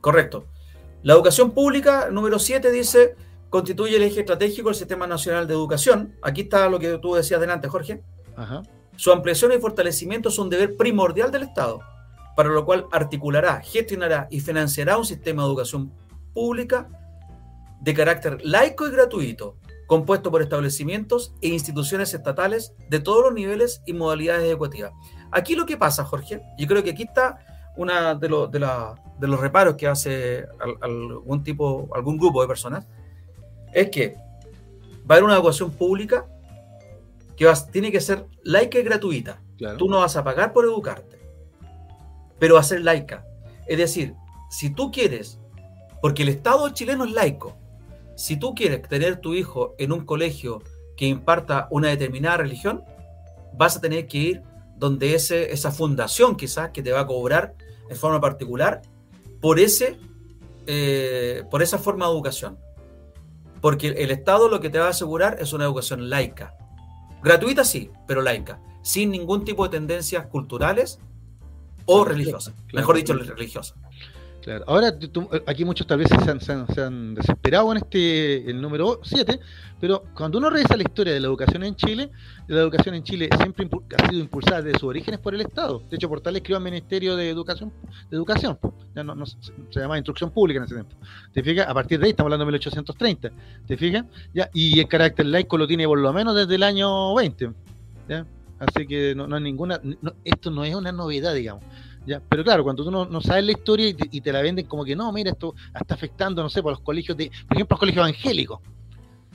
Correcto. 0.00 0.46
La 1.02 1.14
educación 1.14 1.50
pública, 1.50 2.08
número 2.10 2.38
7, 2.38 2.70
dice 2.70 3.16
constituye 3.52 3.96
el 3.96 4.02
eje 4.02 4.20
estratégico 4.20 4.70
del 4.70 4.76
Sistema 4.76 5.06
Nacional 5.06 5.46
de 5.46 5.52
Educación. 5.52 6.16
Aquí 6.22 6.42
está 6.42 6.70
lo 6.70 6.78
que 6.78 6.96
tú 6.96 7.14
decías 7.14 7.38
delante, 7.38 7.68
Jorge. 7.68 8.02
Su 8.96 9.12
ampliación 9.12 9.52
y 9.52 9.58
fortalecimiento 9.58 10.30
es 10.30 10.38
un 10.38 10.48
deber 10.48 10.74
primordial 10.76 11.30
del 11.30 11.42
Estado, 11.42 11.80
para 12.34 12.48
lo 12.48 12.64
cual 12.64 12.86
articulará, 12.90 13.60
gestionará 13.60 14.26
y 14.30 14.40
financiará 14.40 14.96
un 14.96 15.04
sistema 15.04 15.42
de 15.42 15.48
educación 15.48 15.92
pública 16.32 16.88
de 17.82 17.92
carácter 17.92 18.38
laico 18.42 18.86
y 18.86 18.90
gratuito, 18.90 19.56
compuesto 19.86 20.30
por 20.30 20.40
establecimientos 20.40 21.34
e 21.42 21.48
instituciones 21.48 22.14
estatales 22.14 22.72
de 22.88 23.00
todos 23.00 23.22
los 23.24 23.34
niveles 23.34 23.82
y 23.84 23.92
modalidades 23.92 24.48
educativas. 24.48 24.92
Aquí 25.30 25.56
lo 25.56 25.66
que 25.66 25.76
pasa, 25.76 26.04
Jorge, 26.04 26.40
yo 26.56 26.66
creo 26.66 26.82
que 26.82 26.92
aquí 26.92 27.02
está 27.02 27.38
uno 27.76 28.14
de, 28.14 28.28
de, 28.50 28.58
los 29.20 29.40
reparos 29.40 29.76
que 29.76 29.86
hace 29.86 30.46
algún 30.80 31.42
tipo, 31.42 31.88
algún 31.94 32.18
grupo 32.18 32.42
de 32.42 32.48
personas, 32.48 32.86
es 33.72 33.90
que 33.90 34.14
va 35.08 35.14
a 35.14 35.18
haber 35.18 35.24
una 35.24 35.34
educación 35.34 35.70
pública 35.70 36.26
que 37.36 37.50
tiene 37.70 37.90
que 37.90 38.00
ser 38.00 38.26
laica 38.42 38.78
y 38.78 38.82
gratuita. 38.82 39.40
Tú 39.78 39.88
no 39.88 40.00
vas 40.00 40.16
a 40.16 40.24
pagar 40.24 40.52
por 40.52 40.64
educarte, 40.64 41.18
pero 42.38 42.54
va 42.54 42.60
a 42.60 42.64
ser 42.64 42.82
laica. 42.82 43.24
Es 43.66 43.78
decir, 43.78 44.14
si 44.50 44.70
tú 44.70 44.90
quieres, 44.90 45.38
porque 46.00 46.22
el 46.24 46.28
Estado 46.28 46.68
chileno 46.70 47.04
es 47.04 47.12
laico, 47.12 47.56
si 48.16 48.36
tú 48.36 48.54
quieres 48.54 48.82
tener 48.82 49.16
tu 49.16 49.34
hijo 49.34 49.74
en 49.78 49.92
un 49.92 50.04
colegio 50.04 50.62
que 50.96 51.06
imparta 51.06 51.68
una 51.70 51.88
determinada 51.88 52.38
religión, 52.38 52.84
vas 53.54 53.76
a 53.76 53.80
tener 53.80 54.06
que 54.06 54.18
ir 54.18 54.42
donde 54.76 55.14
ese, 55.14 55.52
esa 55.52 55.70
fundación 55.70 56.36
quizás 56.36 56.70
que 56.70 56.82
te 56.82 56.92
va 56.92 57.00
a 57.00 57.06
cobrar 57.06 57.54
en 57.88 57.96
forma 57.96 58.20
particular 58.20 58.82
por, 59.42 59.60
ese, 59.60 59.98
eh, 60.66 61.42
por 61.50 61.62
esa 61.62 61.76
forma 61.76 62.06
de 62.06 62.12
educación. 62.12 62.58
Porque 63.60 63.88
el 63.88 64.10
Estado 64.10 64.48
lo 64.48 64.60
que 64.60 64.70
te 64.70 64.78
va 64.78 64.86
a 64.86 64.90
asegurar 64.90 65.36
es 65.40 65.52
una 65.52 65.64
educación 65.64 66.08
laica. 66.08 66.56
Gratuita 67.22 67.64
sí, 67.64 67.90
pero 68.06 68.22
laica. 68.22 68.60
Sin 68.82 69.10
ningún 69.10 69.44
tipo 69.44 69.64
de 69.64 69.70
tendencias 69.70 70.26
culturales 70.26 70.98
o 71.84 72.04
religiosas. 72.04 72.54
Mejor 72.72 72.96
dicho, 72.96 73.14
religiosas. 73.14 73.76
Claro. 74.42 74.64
Ahora, 74.66 74.92
aquí 75.46 75.64
muchos 75.64 75.86
tal 75.86 76.00
vez 76.00 76.08
se 76.08 76.82
han, 76.82 77.14
desesperado 77.14 77.70
en 77.70 77.78
este 77.78 78.50
el 78.50 78.60
número 78.60 78.98
7, 79.02 79.38
pero 79.80 80.02
cuando 80.14 80.38
uno 80.38 80.50
revisa 80.50 80.76
la 80.76 80.82
historia 80.82 81.14
de 81.14 81.20
la 81.20 81.28
educación 81.28 81.62
en 81.62 81.76
Chile, 81.76 82.10
la 82.48 82.60
educación 82.60 82.96
en 82.96 83.04
Chile 83.04 83.28
siempre 83.36 83.68
ha 83.96 84.08
sido 84.08 84.20
impulsada 84.20 84.62
desde 84.62 84.80
sus 84.80 84.88
orígenes 84.88 85.20
por 85.20 85.34
el 85.34 85.42
Estado. 85.42 85.82
De 85.88 85.96
hecho, 85.96 86.08
por 86.08 86.20
tal 86.20 86.34
escribió 86.34 86.56
el 86.58 86.64
Ministerio 86.64 87.14
de 87.14 87.30
Educación, 87.30 87.72
de 88.10 88.16
Educación 88.16 88.58
ya 88.94 89.02
no, 89.02 89.24
se 89.24 89.52
llamaba 89.70 89.96
Instrucción 89.96 90.30
Pública 90.30 90.58
en 90.58 90.64
ese 90.64 90.74
tiempo. 90.74 90.96
¿Te 91.32 91.42
fijas? 91.42 91.68
A 91.68 91.74
partir 91.74 91.98
de 91.98 92.06
ahí 92.06 92.10
estamos 92.10 92.26
hablando 92.26 92.44
de 92.44 92.50
1830. 92.50 93.30
¿Te 93.66 93.76
fijas? 93.76 94.04
Ya, 94.34 94.50
y 94.52 94.78
el 94.80 94.88
carácter 94.88 95.26
laico 95.26 95.56
lo 95.56 95.66
tiene 95.66 95.86
por 95.86 95.98
lo 95.98 96.12
menos 96.12 96.34
desde 96.34 96.56
el 96.56 96.62
año 96.62 97.14
20. 97.14 97.52
¿ya? 98.08 98.26
Así 98.58 98.86
que 98.86 99.14
no, 99.14 99.26
no 99.26 99.36
hay 99.36 99.42
ninguna, 99.42 99.80
esto 100.24 100.50
no 100.50 100.64
es 100.64 100.74
una 100.74 100.92
novedad, 100.92 101.34
digamos. 101.34 101.64
Pero 102.04 102.44
claro, 102.44 102.64
cuando 102.64 102.84
tú 102.84 102.90
no, 102.90 103.20
sabes 103.20 103.44
la 103.44 103.52
historia 103.52 103.88
y 103.88 104.20
te, 104.20 104.32
la 104.32 104.42
venden 104.42 104.66
como 104.66 104.84
que 104.84 104.96
no, 104.96 105.12
mira, 105.12 105.30
esto 105.30 105.54
está 105.78 105.94
afectando, 105.94 106.42
no 106.42 106.48
sé, 106.48 106.62
por 106.62 106.72
los 106.72 106.80
colegios 106.80 107.16
de, 107.16 107.30
por 107.46 107.56
ejemplo, 107.56 107.74
los 107.74 107.80
colegios 107.80 108.06
evangélicos. 108.06 108.60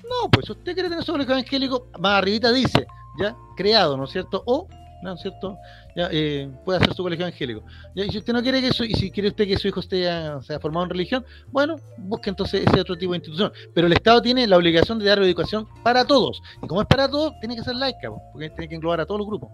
No, 0.03 0.29
pues 0.31 0.45
si 0.45 0.51
usted 0.53 0.73
quiere 0.73 0.89
tener 0.89 1.03
su 1.03 1.11
colegio 1.11 1.33
evangélico, 1.33 1.87
más 1.99 2.19
arribita 2.19 2.51
dice, 2.51 2.87
ya, 3.19 3.35
creado, 3.55 3.97
¿no 3.97 4.05
es 4.05 4.11
cierto? 4.11 4.43
O, 4.45 4.67
¿no 5.01 5.13
es 5.13 5.21
cierto? 5.21 5.57
Ya, 5.95 6.09
eh, 6.11 6.49
puede 6.65 6.79
hacer 6.79 6.93
su 6.93 7.03
colegio 7.03 7.25
evangélico. 7.25 7.63
Y 7.95 8.03
si 8.09 8.17
usted 8.17 8.33
no 8.33 8.41
quiere 8.41 8.61
que 8.61 8.71
su, 8.71 8.83
y 8.83 8.93
si 8.93 9.11
quiere 9.11 9.29
usted 9.29 9.47
que 9.47 9.57
su 9.57 9.67
hijo 9.67 9.79
esté 9.79 10.03
sea 10.41 10.59
formado 10.61 10.85
en 10.85 10.89
religión, 10.91 11.25
bueno, 11.51 11.75
busque 11.97 12.29
entonces 12.29 12.65
ese 12.65 12.81
otro 12.81 12.97
tipo 12.97 13.13
de 13.13 13.17
institución. 13.17 13.51
Pero 13.73 13.87
el 13.87 13.93
Estado 13.93 14.21
tiene 14.21 14.45
la 14.47 14.57
obligación 14.57 14.99
de 14.99 15.05
dar 15.05 15.19
educación 15.19 15.67
para 15.83 16.05
todos. 16.05 16.41
Y 16.61 16.67
como 16.67 16.81
es 16.81 16.87
para 16.87 17.09
todos, 17.09 17.33
tiene 17.39 17.55
que 17.55 17.63
ser 17.63 17.75
laica, 17.75 18.09
porque 18.31 18.49
tiene 18.49 18.69
que 18.69 18.75
englobar 18.75 19.01
a 19.01 19.05
todos 19.05 19.19
los 19.19 19.27
grupos. 19.27 19.49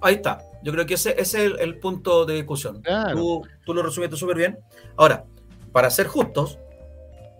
Ahí 0.00 0.16
está. 0.16 0.42
Yo 0.62 0.72
creo 0.72 0.86
que 0.86 0.94
ese, 0.94 1.20
es 1.20 1.34
el, 1.34 1.78
punto 1.78 2.24
de 2.26 2.34
discusión. 2.34 2.82
Tú, 3.12 3.44
lo 3.66 3.82
resumiste 3.82 4.16
súper 4.16 4.36
bien. 4.36 4.58
Ahora, 4.96 5.24
para 5.72 5.90
ser 5.90 6.06
justos, 6.06 6.58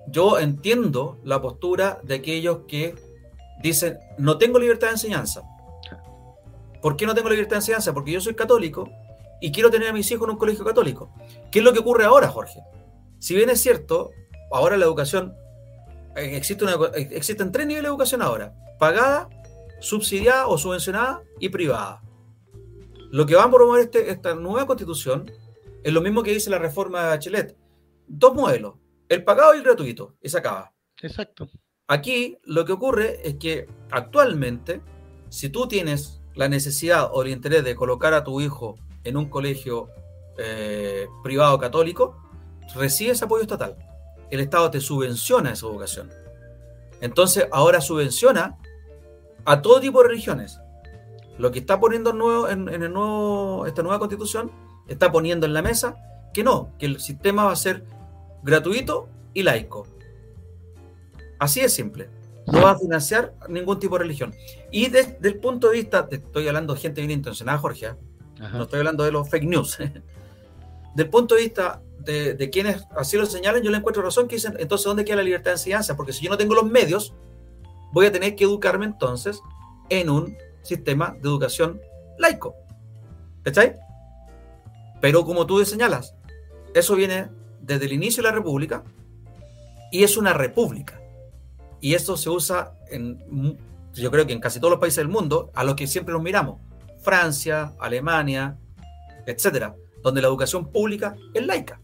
yo 0.07 0.39
entiendo 0.39 1.19
la 1.25 1.41
postura 1.41 2.01
de 2.03 2.17
aquellos 2.17 2.61
que 2.69 2.95
dicen, 3.63 3.99
no 4.19 4.39
tengo 4.39 4.59
libertad 4.59 4.89
de 4.89 4.95
enseñanza. 4.95 5.43
¿Por 6.81 6.97
qué 6.97 7.07
no 7.07 7.15
tengo 7.15 7.29
libertad 7.29 7.53
de 7.53 7.57
enseñanza? 7.57 7.93
Porque 7.93 8.13
yo 8.13 8.21
soy 8.21 8.35
católico 8.35 8.89
y 9.41 9.51
quiero 9.51 9.71
tener 9.71 9.89
a 9.89 9.93
mis 9.93 10.11
hijos 10.11 10.27
en 10.29 10.33
un 10.33 10.39
colegio 10.39 10.65
católico. 10.65 11.13
¿Qué 11.51 11.59
es 11.59 11.65
lo 11.65 11.73
que 11.73 11.81
ocurre 11.81 12.05
ahora, 12.05 12.29
Jorge? 12.29 12.61
Si 13.19 13.35
bien 13.35 13.51
es 13.51 13.61
cierto, 13.61 14.11
ahora 14.53 14.77
la 14.77 14.85
educación 14.85 15.35
eh, 16.17 16.37
existe 16.37 16.65
una, 16.65 16.75
eh, 16.95 17.09
existen 17.13 17.51
tres 17.51 17.67
niveles 17.67 17.85
de 17.85 17.89
educación 17.89 18.23
ahora: 18.23 18.55
pagada, 18.79 19.29
subsidiada 19.81 20.47
o 20.47 20.57
subvencionada 20.57 21.23
y 21.41 21.49
privada. 21.49 22.01
Lo 23.11 23.27
que 23.27 23.35
va 23.35 23.45
a 23.45 23.51
promover 23.51 23.85
este, 23.85 24.11
esta 24.11 24.35
nueva 24.35 24.67
constitución 24.67 25.31
es 25.83 25.93
lo 25.93 26.01
mismo 26.01 26.23
que 26.23 26.33
dice 26.33 26.51
la 26.51 26.59
reforma 26.59 27.03
de 27.03 27.09
Bachelet. 27.09 27.57
Dos 28.07 28.35
modelos, 28.35 28.75
el 29.09 29.25
pagado 29.25 29.55
y 29.55 29.59
el 29.59 29.65
gratuito, 29.65 30.17
y 30.21 30.29
se 30.29 30.39
acaba. 30.39 30.75
Exacto. 31.01 31.49
Aquí 31.87 32.39
lo 32.45 32.65
que 32.65 32.73
ocurre 32.73 33.27
es 33.27 33.37
que 33.37 33.67
actualmente, 33.91 34.83
si 35.31 35.49
tú 35.49 35.69
tienes 35.69 36.21
la 36.35 36.49
necesidad 36.49 37.09
o 37.13 37.23
el 37.23 37.31
interés 37.31 37.65
de 37.65 37.75
colocar 37.75 38.15
a 38.15 38.25
tu 38.25 38.41
hijo 38.41 38.77
en 39.05 39.17
un 39.17 39.29
colegio 39.29 39.89
eh, 40.37 41.07
privado 41.23 41.59
católico, 41.59 42.17
recibes 42.75 43.23
apoyo 43.23 43.43
estatal. 43.43 43.77
El 44.31 44.41
Estado 44.41 44.71
te 44.71 44.81
subvenciona 44.81 45.53
esa 45.53 45.67
educación. 45.67 46.11
Entonces, 47.01 47.49
ahora 47.51 47.81
subvenciona 47.81 48.59
a 49.45 49.63
todo 49.63 49.81
tipo 49.81 50.03
de 50.03 50.09
religiones. 50.09 50.61
Lo 51.39 51.51
que 51.53 51.61
está 51.61 51.79
poniendo 51.81 52.13
nuevo, 52.13 52.49
en, 52.49 52.69
el 52.69 52.93
nuevo, 52.93 53.67
esta 53.67 53.83
nueva 53.83 53.99
constitución, 53.99 54.51
está 54.89 55.11
poniendo 55.13 55.47
en 55.47 55.55
la 55.55 55.63
mesa 55.63 55.97
que 56.35 56.43
no, 56.43 56.73
que 56.79 56.87
el 56.87 57.01
sistema 57.01 57.45
va 57.45 57.53
a 57.53 57.57
ser 57.57 57.85
gratuito 58.43 59.09
y 59.35 59.43
laico. 59.45 59.87
Así 61.39 61.61
es 61.61 61.73
simple. 61.73 62.11
No 62.47 62.63
va 62.63 62.73
a 62.73 62.79
financiar 62.79 63.35
ningún 63.49 63.79
tipo 63.79 63.97
de 63.97 64.05
religión. 64.05 64.35
Y 64.71 64.89
desde 64.89 65.29
el 65.29 65.39
punto 65.39 65.69
de 65.69 65.77
vista, 65.77 66.09
estoy 66.11 66.49
hablando 66.49 66.75
de 66.75 66.81
gente 66.81 67.01
bien 67.01 67.11
intencionada, 67.13 67.59
Jorge, 67.59 67.87
¿eh? 67.87 67.95
no 68.53 68.63
estoy 68.63 68.79
hablando 68.79 69.05
de 69.05 69.13
los 69.13 69.29
fake 69.29 69.45
news. 69.45 69.79
del 70.95 71.09
punto 71.11 71.35
de 71.35 71.43
vista 71.43 71.83
de, 71.99 72.51
quienes 72.51 72.85
así 72.97 73.17
lo 73.17 73.27
señalan, 73.27 73.63
yo 73.63 73.71
le 73.71 73.77
encuentro 73.77 74.03
razón 74.03 74.27
que 74.27 74.37
dicen, 74.37 74.57
entonces, 74.59 74.87
¿dónde 74.87 75.05
queda 75.05 75.17
la 75.17 75.23
libertad 75.23 75.51
de 75.51 75.57
enseñanza? 75.57 75.97
Porque 75.97 76.13
si 76.13 76.25
yo 76.25 76.31
no 76.31 76.39
tengo 76.39 76.55
los 76.55 76.65
medios, 76.65 77.15
voy 77.93 78.07
a 78.07 78.13
tener 78.13 78.35
que 78.35 78.45
educarme 78.45 78.87
entonces 78.87 79.41
en 79.91 80.11
un 80.11 80.37
sistema 80.69 81.17
de 81.21 81.29
educación 81.29 81.81
laico. 82.19 82.55
¿Cachai? 83.43 83.77
Pero 85.01 85.25
como 85.25 85.47
tú 85.47 85.65
señalas, 85.65 86.15
eso 86.75 86.95
viene 86.95 87.29
desde 87.61 87.87
el 87.87 87.93
inicio 87.93 88.23
de 88.23 88.29
la 88.29 88.35
República 88.35 88.85
y 89.91 90.05
es 90.05 90.17
una 90.17 90.33
república. 90.33 91.01
Y 91.81 91.95
esto 91.95 92.17
se 92.17 92.29
usa 92.29 92.75
en, 92.91 93.59
yo 93.95 94.11
creo 94.11 94.27
que 94.27 94.33
en 94.33 94.41
casi 94.41 94.59
todos 94.59 94.73
los 94.73 94.81
países 94.81 94.99
del 94.99 95.09
mundo, 95.09 95.51
a 95.55 95.65
los 95.65 95.75
que 95.75 95.87
siempre 95.87 96.13
nos 96.13 96.23
miramos. 96.23 96.61
Francia, 97.03 97.73
Alemania, 97.79 98.59
etcétera, 99.27 99.75
donde 100.03 100.21
la 100.21 100.29
educación 100.29 100.71
pública 100.71 101.15
es 101.33 101.47
laica. 101.47 101.81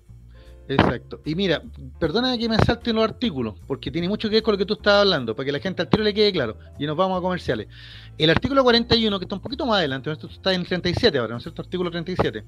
Exacto. 0.68 1.20
Y 1.24 1.34
mira, 1.34 1.62
perdona 1.98 2.36
que 2.38 2.48
me 2.48 2.56
salte 2.58 2.90
en 2.90 2.96
los 2.96 3.04
artículos, 3.04 3.54
porque 3.66 3.90
tiene 3.90 4.08
mucho 4.08 4.28
que 4.28 4.36
ver 4.36 4.42
con 4.42 4.52
lo 4.52 4.58
que 4.58 4.64
tú 4.64 4.74
estabas 4.74 5.02
hablando, 5.02 5.36
para 5.36 5.44
que 5.44 5.52
la 5.52 5.58
gente 5.58 5.82
al 5.82 5.88
tiro 5.88 6.02
le 6.02 6.14
quede 6.14 6.32
claro. 6.32 6.56
Y 6.78 6.86
nos 6.86 6.96
vamos 6.96 7.18
a 7.18 7.20
comerciales. 7.20 7.68
El 8.16 8.30
artículo 8.30 8.62
41, 8.62 9.18
que 9.18 9.24
está 9.24 9.34
un 9.34 9.42
poquito 9.42 9.66
más 9.66 9.78
adelante, 9.78 10.10
esto 10.10 10.26
está 10.26 10.54
en 10.54 10.64
37 10.64 11.18
ahora, 11.18 11.32
¿no 11.32 11.38
es 11.38 11.42
cierto? 11.42 11.62
Artículo 11.62 11.90
37. 11.90 12.44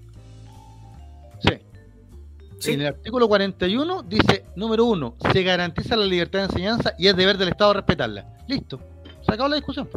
Sí. 1.41 2.73
En 2.73 2.81
el 2.81 2.87
artículo 2.87 3.29
41 3.29 4.03
dice, 4.05 4.47
número 4.57 4.87
uno, 4.87 5.15
se 5.33 5.43
garantiza 5.43 5.95
la 5.95 6.07
libertad 6.07 6.41
de 6.41 6.45
enseñanza 6.47 6.95
y 6.99 7.09
es 7.09 7.17
deber 7.17 7.37
del 7.37 7.49
Estado 7.49 7.75
respetarla. 7.75 8.27
Listo. 8.49 8.81
Se 9.27 9.35
acabó 9.35 9.49
la 9.49 9.57
discusión. 9.57 9.89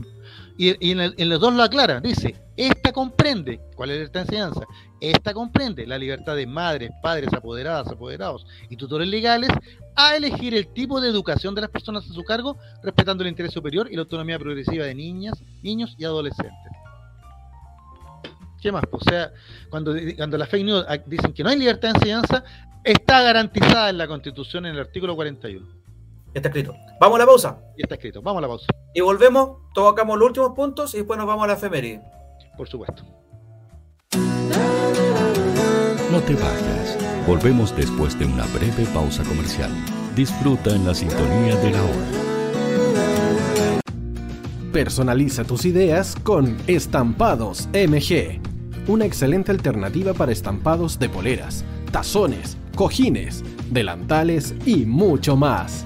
Y, 0.62 0.92
en, 0.92 1.30
los 1.30 1.40
dos 1.40 1.54
lo 1.54 1.64
aclara. 1.64 2.02
Dice, 2.02 2.36
esta 2.58 2.92
comprende, 2.92 3.62
¿cuál 3.78 3.92
es 3.92 4.12
de 4.12 4.20
enseñanza? 4.20 4.60
Esta 5.00 5.34
comprende 5.34 5.88
la 5.88 5.98
libertad 5.98 6.36
de 6.36 6.46
madres, 6.46 6.92
padres, 7.02 7.32
apoderadas, 7.34 7.88
apoderados 7.88 8.46
y 8.70 8.76
tutores 8.76 9.08
legales 9.08 9.50
a 9.96 10.18
elegir 10.18 10.54
el 10.54 10.68
tipo 10.74 11.00
de 11.00 11.08
educación 11.08 11.56
de 11.56 11.62
las 11.62 11.70
personas 11.70 12.04
a 12.10 12.14
su 12.14 12.26
cargo, 12.26 12.58
respetando 12.84 13.24
el 13.24 13.30
interés 13.30 13.54
superior 13.54 13.88
y 13.90 13.96
la 13.96 14.02
autonomía 14.02 14.38
progresiva 14.38 14.84
de 14.84 14.96
niñas, 14.96 15.42
niños 15.64 15.96
y 15.98 16.04
adolescentes. 16.04 16.74
¿Qué 18.62 18.74
más? 18.74 18.84
O 18.92 19.00
sea, 19.00 19.32
cuando, 19.70 19.96
cuando 20.18 20.38
las 20.38 20.50
fake 20.50 20.66
news 20.66 20.86
dicen 21.06 21.32
que 21.32 21.42
no 21.42 21.52
hay 21.52 21.58
libertad 21.58 21.94
de 21.94 22.00
enseñanza, 22.00 22.44
está 22.84 23.22
garantizada 23.22 23.92
en 23.92 23.98
la 23.98 24.08
Constitución 24.10 24.66
en 24.66 24.76
el 24.76 24.82
artículo 24.82 25.16
41. 25.16 25.79
Está 26.34 26.50
escrito. 26.50 26.76
Vamos 27.00 27.16
a 27.16 27.20
la 27.20 27.26
pausa. 27.26 27.60
Y 27.76 27.82
está 27.82 27.96
escrito. 27.96 28.22
Vamos 28.22 28.40
a 28.40 28.42
la 28.42 28.48
pausa. 28.48 28.68
Y 28.94 29.02
volvemos, 29.02 29.58
tocamos 29.74 30.18
los 30.18 30.28
últimos 30.28 30.52
puntos 30.56 30.94
y 30.94 30.98
después 30.98 31.18
nos 31.18 31.26
vamos 31.28 31.44
a 31.46 31.48
la 31.48 31.54
efeméride. 31.54 32.02
Por 32.56 32.68
supuesto. 32.68 33.04
No 36.12 36.22
te 36.22 36.36
vayas. 36.36 36.98
Volvemos 37.28 37.76
después 37.76 38.18
de 38.18 38.26
una 38.26 38.46
breve 38.48 38.86
pausa 38.94 39.24
comercial. 39.24 39.72
Disfruta 40.16 40.76
en 40.76 40.86
la 40.86 40.94
sintonía 40.94 41.56
de 41.56 41.72
la 41.72 41.84
hora. 41.84 42.08
Personaliza 44.72 45.44
tus 45.44 45.66
ideas 45.66 46.16
con 46.24 46.58
Estampados 46.68 47.68
MG. 47.74 48.40
Una 48.88 49.06
excelente 49.06 49.52
alternativa 49.52 50.14
para 50.14 50.32
estampados 50.32 51.00
de 51.00 51.10
poleras, 51.10 51.66
tazones, 51.92 52.58
cojines, 52.76 53.44
delantales 53.72 54.56
y 54.66 54.86
mucho 54.86 55.36
más 55.36 55.86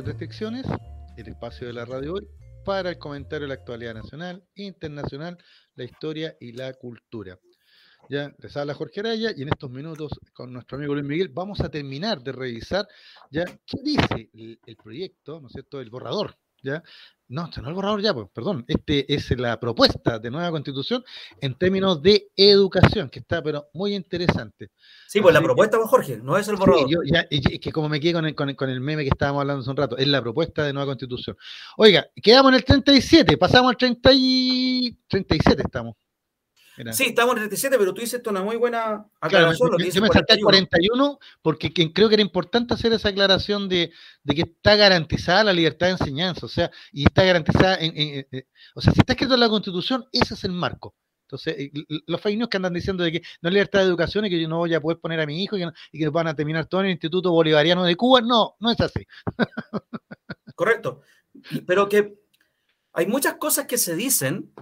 Sin 0.00 0.06
Restricciones, 0.06 0.64
el 1.18 1.28
espacio 1.28 1.66
de 1.66 1.74
la 1.74 1.84
radio 1.84 2.14
hoy, 2.14 2.26
para 2.64 2.88
el 2.88 2.96
comentario 2.96 3.42
de 3.42 3.48
la 3.48 3.60
actualidad 3.60 3.92
nacional, 3.92 4.42
internacional, 4.54 5.36
la 5.74 5.84
historia 5.84 6.34
y 6.40 6.52
la 6.52 6.72
cultura. 6.72 7.38
Ya 8.08 8.34
les 8.38 8.56
habla 8.56 8.72
Jorge 8.72 9.00
Araya 9.00 9.34
y 9.36 9.42
en 9.42 9.48
estos 9.48 9.70
minutos 9.70 10.12
con 10.32 10.54
nuestro 10.54 10.78
amigo 10.78 10.94
Luis 10.94 11.06
Miguel 11.06 11.28
vamos 11.28 11.60
a 11.60 11.68
terminar 11.68 12.22
de 12.22 12.32
revisar 12.32 12.88
ya 13.30 13.44
qué 13.44 13.82
dice 13.84 14.30
el, 14.32 14.58
el 14.64 14.76
proyecto, 14.76 15.38
¿no 15.38 15.48
es 15.48 15.52
cierto?, 15.52 15.82
el 15.82 15.90
borrador, 15.90 16.34
¿ya? 16.62 16.82
No, 17.28 17.44
este 17.44 17.60
no 17.60 17.66
es 17.66 17.68
el 17.68 17.74
borrador 17.74 18.02
ya, 18.02 18.12
pues, 18.12 18.26
perdón, 18.34 18.64
este 18.66 19.14
es 19.14 19.30
la 19.38 19.60
propuesta 19.60 20.18
de 20.18 20.32
nueva 20.32 20.50
constitución 20.50 21.04
en 21.40 21.54
términos 21.54 22.02
de 22.02 22.28
educación, 22.36 23.08
que 23.08 23.20
está 23.20 23.40
pero 23.40 23.68
muy 23.72 23.94
interesante. 23.94 24.70
Sí, 25.06 25.20
pues 25.20 25.32
la 25.32 25.38
Así 25.38 25.44
que- 25.44 25.46
propuesta, 25.46 25.76
pues, 25.78 25.88
Jorge, 25.90 26.16
no 26.16 26.36
es 26.36 26.48
el 26.48 26.56
Sí, 26.56 26.60
borrador. 26.60 26.90
yo 26.90 26.98
ya- 27.04 27.28
y- 27.30 27.54
y 27.54 27.58
que 27.60 27.70
como 27.70 27.88
me 27.88 28.00
quedé 28.00 28.14
con 28.14 28.26
el, 28.26 28.34
con, 28.34 28.48
el, 28.48 28.56
con 28.56 28.68
el 28.68 28.80
meme 28.80 29.04
que 29.04 29.10
estábamos 29.10 29.42
hablando 29.42 29.60
hace 29.60 29.70
un 29.70 29.76
rato, 29.76 29.96
es 29.96 30.08
la 30.08 30.20
propuesta 30.20 30.64
de 30.64 30.72
nueva 30.72 30.86
constitución. 30.86 31.36
Oiga, 31.76 32.04
quedamos 32.20 32.50
en 32.50 32.56
el 32.56 32.64
37, 32.64 33.36
pasamos 33.38 33.70
al 33.70 33.76
30 33.76 34.10
y... 34.12 34.98
37 35.06 35.62
estamos. 35.62 35.94
Era. 36.80 36.92
Sí, 36.94 37.04
estamos 37.08 37.32
en 37.36 37.42
el 37.42 37.48
37, 37.48 37.76
pero 37.78 37.92
tú 37.92 38.00
hiciste 38.00 38.30
una 38.30 38.42
muy 38.42 38.56
buena 38.56 38.80
Claro, 38.80 39.06
aclaración. 39.20 39.70
que 39.76 39.90
yo, 39.90 40.00
me 40.00 40.08
salté 40.08 40.32
al 40.32 40.40
41. 40.40 40.78
41 41.00 41.18
porque 41.42 41.72
que- 41.74 41.92
creo 41.92 42.08
que 42.08 42.14
era 42.14 42.22
importante 42.22 42.72
hacer 42.72 42.92
esa 42.94 43.10
aclaración 43.10 43.68
de, 43.68 43.92
de 44.22 44.34
que 44.34 44.42
está 44.42 44.76
garantizada 44.76 45.44
la 45.44 45.52
libertad 45.52 45.88
de 45.88 45.92
enseñanza, 45.92 46.46
o 46.46 46.48
sea, 46.48 46.70
y 46.92 47.04
está 47.04 47.22
garantizada, 47.24 47.76
en, 47.76 47.96
en- 47.96 48.14
en- 48.20 48.26
en- 48.30 48.46
o 48.74 48.80
sea, 48.80 48.92
si 48.94 49.00
está 49.00 49.12
escrito 49.12 49.34
en 49.34 49.40
la 49.40 49.48
Constitución, 49.50 50.06
ese 50.10 50.34
es 50.34 50.44
el 50.44 50.52
marco. 50.52 50.94
Entonces, 51.26 51.54
eh, 51.58 51.70
los 52.06 52.20
fake 52.20 52.38
news 52.38 52.48
que 52.48 52.56
andan 52.56 52.72
diciendo 52.72 53.04
de 53.04 53.12
que 53.12 53.22
no 53.42 53.48
hay 53.48 53.52
libertad 53.52 53.80
de 53.80 53.84
educación 53.86 54.24
y 54.24 54.30
que 54.30 54.40
yo 54.40 54.48
no 54.48 54.56
voy 54.56 54.74
a 54.74 54.80
poder 54.80 54.98
poner 54.98 55.20
a 55.20 55.26
mi 55.26 55.42
hijo 55.44 55.56
y 55.56 55.60
que, 55.60 55.66
no- 55.66 55.72
y 55.92 55.98
que 55.98 56.08
van 56.08 56.26
a 56.28 56.34
terminar 56.34 56.66
todo 56.66 56.80
en 56.80 56.86
el 56.86 56.92
Instituto 56.92 57.30
Bolivariano 57.30 57.84
de 57.84 57.94
Cuba, 57.94 58.20
no, 58.22 58.56
no 58.58 58.70
es 58.70 58.80
así. 58.80 59.06
Correcto. 60.54 61.02
Pero 61.66 61.88
que 61.88 62.18
hay 62.92 63.06
muchas 63.06 63.34
cosas 63.34 63.66
que 63.66 63.78
se 63.78 63.94
dicen 63.94 64.52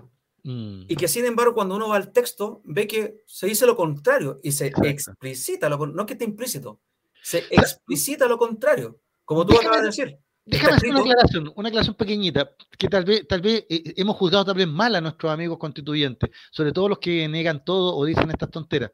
Mm, 0.50 0.84
y 0.88 0.96
que 0.96 1.08
sin 1.08 1.26
embargo 1.26 1.52
cuando 1.52 1.76
uno 1.76 1.88
va 1.88 1.96
al 1.96 2.10
texto 2.10 2.62
ve 2.64 2.86
que 2.86 3.16
se 3.26 3.46
dice 3.48 3.66
lo 3.66 3.76
contrario 3.76 4.40
y 4.42 4.52
se 4.52 4.68
explicita, 4.68 5.68
lo, 5.68 5.76
con- 5.76 5.94
no 5.94 6.06
que 6.06 6.14
esté 6.14 6.24
implícito, 6.24 6.80
se 7.22 7.44
explicita 7.50 8.26
lo 8.26 8.38
contrario, 8.38 8.98
como 9.26 9.44
tú 9.44 9.52
Déjame- 9.52 9.60
acabas 9.66 9.80
de 9.82 9.86
decir. 9.88 10.18
Déjame 10.46 10.76
hacer 10.76 10.88
una 10.90 11.00
aclaración, 11.00 11.52
una 11.54 11.68
aclaración 11.68 11.94
pequeñita, 11.96 12.50
que 12.78 12.88
tal 12.88 13.04
vez, 13.04 13.28
tal 13.28 13.42
vez 13.42 13.66
eh, 13.68 13.92
hemos 13.98 14.16
juzgado 14.16 14.46
tal 14.46 14.54
vez 14.56 14.66
mal 14.66 14.94
a 14.94 15.02
nuestros 15.02 15.30
amigos 15.30 15.58
constituyentes, 15.58 16.30
sobre 16.50 16.72
todo 16.72 16.88
los 16.88 16.98
que 16.98 17.28
negan 17.28 17.62
todo 17.62 17.94
o 17.94 18.02
dicen 18.06 18.30
estas 18.30 18.50
tonteras. 18.50 18.90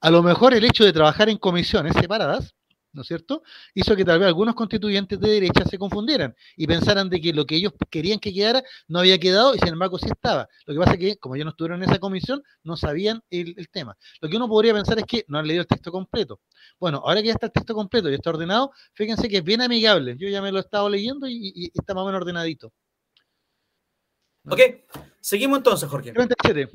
A 0.00 0.10
lo 0.10 0.24
mejor 0.24 0.54
el 0.54 0.64
hecho 0.64 0.82
de 0.84 0.92
trabajar 0.92 1.28
en 1.28 1.38
comisiones 1.38 1.92
separadas, 1.94 2.55
¿no 2.96 3.02
es 3.02 3.08
cierto?, 3.08 3.42
hizo 3.74 3.94
que 3.94 4.04
tal 4.04 4.18
vez 4.18 4.26
algunos 4.26 4.54
constituyentes 4.54 5.20
de 5.20 5.28
derecha 5.28 5.64
se 5.64 5.78
confundieran 5.78 6.34
y 6.56 6.66
pensaran 6.66 7.08
de 7.08 7.20
que 7.20 7.32
lo 7.32 7.44
que 7.46 7.56
ellos 7.56 7.74
querían 7.90 8.18
que 8.18 8.32
quedara 8.32 8.62
no 8.88 8.98
había 8.98 9.18
quedado 9.18 9.54
y 9.54 9.58
sin 9.58 9.68
embargo 9.68 9.98
sí 9.98 10.06
estaba. 10.10 10.48
Lo 10.64 10.74
que 10.74 10.80
pasa 10.80 10.92
es 10.94 10.98
que, 10.98 11.16
como 11.18 11.36
ellos 11.36 11.44
no 11.44 11.50
estuvieron 11.50 11.82
en 11.82 11.88
esa 11.88 12.00
comisión, 12.00 12.42
no 12.64 12.76
sabían 12.76 13.22
el, 13.30 13.54
el 13.56 13.68
tema. 13.68 13.96
Lo 14.20 14.28
que 14.28 14.36
uno 14.36 14.48
podría 14.48 14.74
pensar 14.74 14.98
es 14.98 15.04
que 15.04 15.24
no 15.28 15.38
han 15.38 15.46
leído 15.46 15.60
el 15.60 15.68
texto 15.68 15.92
completo. 15.92 16.40
Bueno, 16.80 17.02
ahora 17.04 17.20
que 17.20 17.28
ya 17.28 17.34
está 17.34 17.46
el 17.46 17.52
texto 17.52 17.74
completo 17.74 18.10
y 18.10 18.14
está 18.14 18.30
ordenado, 18.30 18.72
fíjense 18.94 19.28
que 19.28 19.38
es 19.38 19.44
bien 19.44 19.60
amigable. 19.60 20.16
Yo 20.18 20.28
ya 20.28 20.42
me 20.42 20.50
lo 20.50 20.58
he 20.58 20.62
estado 20.62 20.88
leyendo 20.88 21.28
y, 21.28 21.70
está 21.74 21.94
más 21.94 22.02
o 22.02 22.06
menos 22.06 22.20
ordenadito. 22.20 22.72
Ok, 24.48 24.60
seguimos 25.20 25.58
entonces, 25.58 25.88
Jorge. 25.88 26.12
37. 26.12 26.70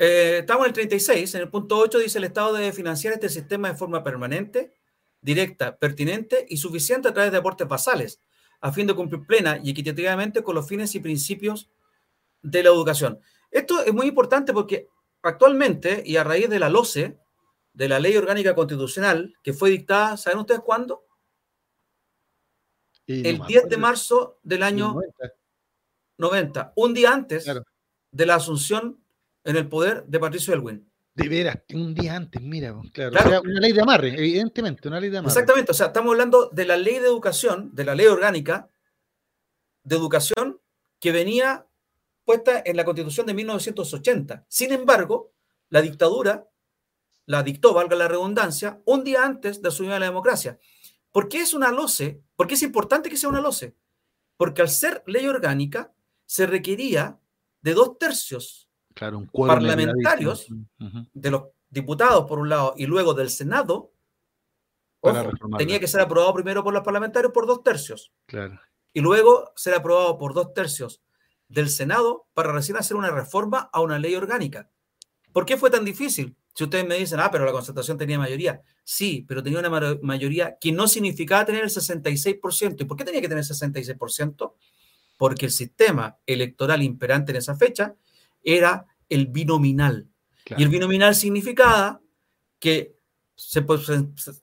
Eh, 0.00 0.38
estamos 0.40 0.64
en 0.64 0.68
el 0.68 0.74
36, 0.74 1.34
en 1.34 1.40
el 1.40 1.50
punto 1.50 1.76
8 1.76 1.98
dice 1.98 2.18
el 2.18 2.24
Estado 2.24 2.52
debe 2.52 2.72
financiar 2.72 3.14
este 3.14 3.28
sistema 3.28 3.68
de 3.68 3.74
forma 3.74 4.04
permanente 4.04 4.77
directa, 5.20 5.76
pertinente 5.78 6.46
y 6.48 6.56
suficiente 6.56 7.08
a 7.08 7.14
través 7.14 7.32
de 7.32 7.38
aportes 7.38 7.68
basales, 7.68 8.20
a 8.60 8.72
fin 8.72 8.86
de 8.86 8.94
cumplir 8.94 9.26
plena 9.26 9.60
y 9.62 9.70
equitativamente 9.70 10.42
con 10.42 10.54
los 10.54 10.68
fines 10.68 10.94
y 10.94 11.00
principios 11.00 11.70
de 12.42 12.62
la 12.62 12.70
educación. 12.70 13.20
Esto 13.50 13.82
es 13.82 13.92
muy 13.92 14.06
importante 14.06 14.52
porque 14.52 14.88
actualmente, 15.22 16.02
y 16.04 16.16
a 16.16 16.24
raíz 16.24 16.48
de 16.48 16.58
la 16.58 16.68
LOCE, 16.68 17.18
de 17.72 17.88
la 17.88 18.00
Ley 18.00 18.16
Orgánica 18.16 18.54
Constitucional, 18.54 19.34
que 19.42 19.52
fue 19.52 19.70
dictada, 19.70 20.16
¿saben 20.16 20.40
ustedes 20.40 20.60
cuándo? 20.60 21.04
el 23.08 23.40
10 23.46 23.68
de 23.68 23.76
marzo 23.78 24.38
del 24.42 24.62
año 24.62 24.94
90, 26.18 26.72
un 26.76 26.92
día 26.92 27.12
antes 27.12 27.50
de 28.10 28.26
la 28.26 28.34
asunción 28.34 29.02
en 29.44 29.56
el 29.56 29.68
poder 29.68 30.04
de 30.04 30.20
Patricio 30.20 30.52
Elwin. 30.52 30.87
De 31.18 31.28
veras, 31.28 31.58
un 31.74 31.94
día 31.94 32.14
antes, 32.14 32.40
mira, 32.40 32.72
claro. 32.92 33.16
O 33.18 33.28
sea, 33.28 33.40
una 33.40 33.58
ley 33.58 33.72
de 33.72 33.82
amarre, 33.82 34.10
evidentemente, 34.10 34.86
una 34.86 35.00
ley 35.00 35.10
de 35.10 35.18
amarre. 35.18 35.32
Exactamente, 35.32 35.72
o 35.72 35.74
sea, 35.74 35.88
estamos 35.88 36.12
hablando 36.12 36.48
de 36.50 36.64
la 36.64 36.76
ley 36.76 37.00
de 37.00 37.06
educación, 37.06 37.74
de 37.74 37.84
la 37.84 37.96
ley 37.96 38.06
orgánica 38.06 38.70
de 39.82 39.96
educación 39.96 40.60
que 41.00 41.10
venía 41.10 41.66
puesta 42.24 42.62
en 42.64 42.76
la 42.76 42.84
constitución 42.84 43.26
de 43.26 43.34
1980. 43.34 44.46
Sin 44.48 44.70
embargo, 44.70 45.32
la 45.70 45.82
dictadura 45.82 46.48
la 47.26 47.42
dictó, 47.42 47.74
valga 47.74 47.96
la 47.96 48.06
redundancia, 48.06 48.80
un 48.84 49.02
día 49.02 49.24
antes 49.24 49.60
de 49.60 49.68
asumir 49.68 49.90
la 49.92 50.06
democracia. 50.06 50.60
¿Por 51.10 51.28
qué 51.28 51.40
es 51.40 51.52
una 51.52 51.72
LOCE? 51.72 52.22
¿Por 52.36 52.46
qué 52.46 52.54
es 52.54 52.62
importante 52.62 53.10
que 53.10 53.16
sea 53.16 53.28
una 53.28 53.40
LOCE? 53.40 53.74
Porque 54.36 54.62
al 54.62 54.68
ser 54.68 55.02
ley 55.06 55.26
orgánica, 55.26 55.92
se 56.26 56.46
requería 56.46 57.18
de 57.60 57.74
dos 57.74 57.98
tercios 57.98 58.67
claro, 58.98 59.26
parlamentarios 59.32 60.48
de 61.14 61.30
los 61.30 61.44
diputados, 61.70 62.26
por 62.26 62.40
un 62.40 62.48
lado, 62.48 62.74
y 62.76 62.86
luego 62.86 63.14
del 63.14 63.30
Senado, 63.30 63.92
tenía 65.56 65.78
que 65.78 65.86
ser 65.86 66.00
aprobado 66.00 66.34
primero 66.34 66.64
por 66.64 66.74
los 66.74 66.82
parlamentarios 66.82 67.32
por 67.32 67.46
dos 67.46 67.62
tercios. 67.62 68.12
Claro. 68.26 68.60
Y 68.92 69.00
luego 69.00 69.52
ser 69.54 69.74
aprobado 69.74 70.18
por 70.18 70.34
dos 70.34 70.52
tercios 70.52 71.00
del 71.48 71.68
Senado 71.68 72.26
para 72.34 72.52
recién 72.52 72.76
hacer 72.76 72.96
una 72.96 73.10
reforma 73.10 73.70
a 73.72 73.80
una 73.80 73.98
ley 73.98 74.16
orgánica. 74.16 74.68
¿Por 75.32 75.46
qué 75.46 75.56
fue 75.56 75.70
tan 75.70 75.84
difícil? 75.84 76.36
Si 76.54 76.64
ustedes 76.64 76.84
me 76.84 76.96
dicen, 76.96 77.20
ah, 77.20 77.30
pero 77.30 77.44
la 77.44 77.52
concertación 77.52 77.96
tenía 77.96 78.18
mayoría. 78.18 78.62
Sí, 78.82 79.24
pero 79.28 79.44
tenía 79.44 79.60
una 79.60 79.98
mayoría 80.02 80.56
que 80.60 80.72
no 80.72 80.88
significaba 80.88 81.44
tener 81.44 81.62
el 81.62 81.70
66%. 81.70 82.80
¿Y 82.80 82.84
por 82.84 82.96
qué 82.96 83.04
tenía 83.04 83.20
que 83.20 83.28
tener 83.28 83.44
el 83.44 83.48
66%? 83.48 84.54
Porque 85.16 85.46
el 85.46 85.52
sistema 85.52 86.18
electoral 86.26 86.82
imperante 86.82 87.30
en 87.30 87.36
esa 87.36 87.54
fecha 87.54 87.94
era 88.42 88.86
el 89.08 89.26
binominal. 89.26 90.08
Y 90.56 90.62
el 90.62 90.68
binominal 90.68 91.14
significaba 91.14 92.00
que 92.58 92.96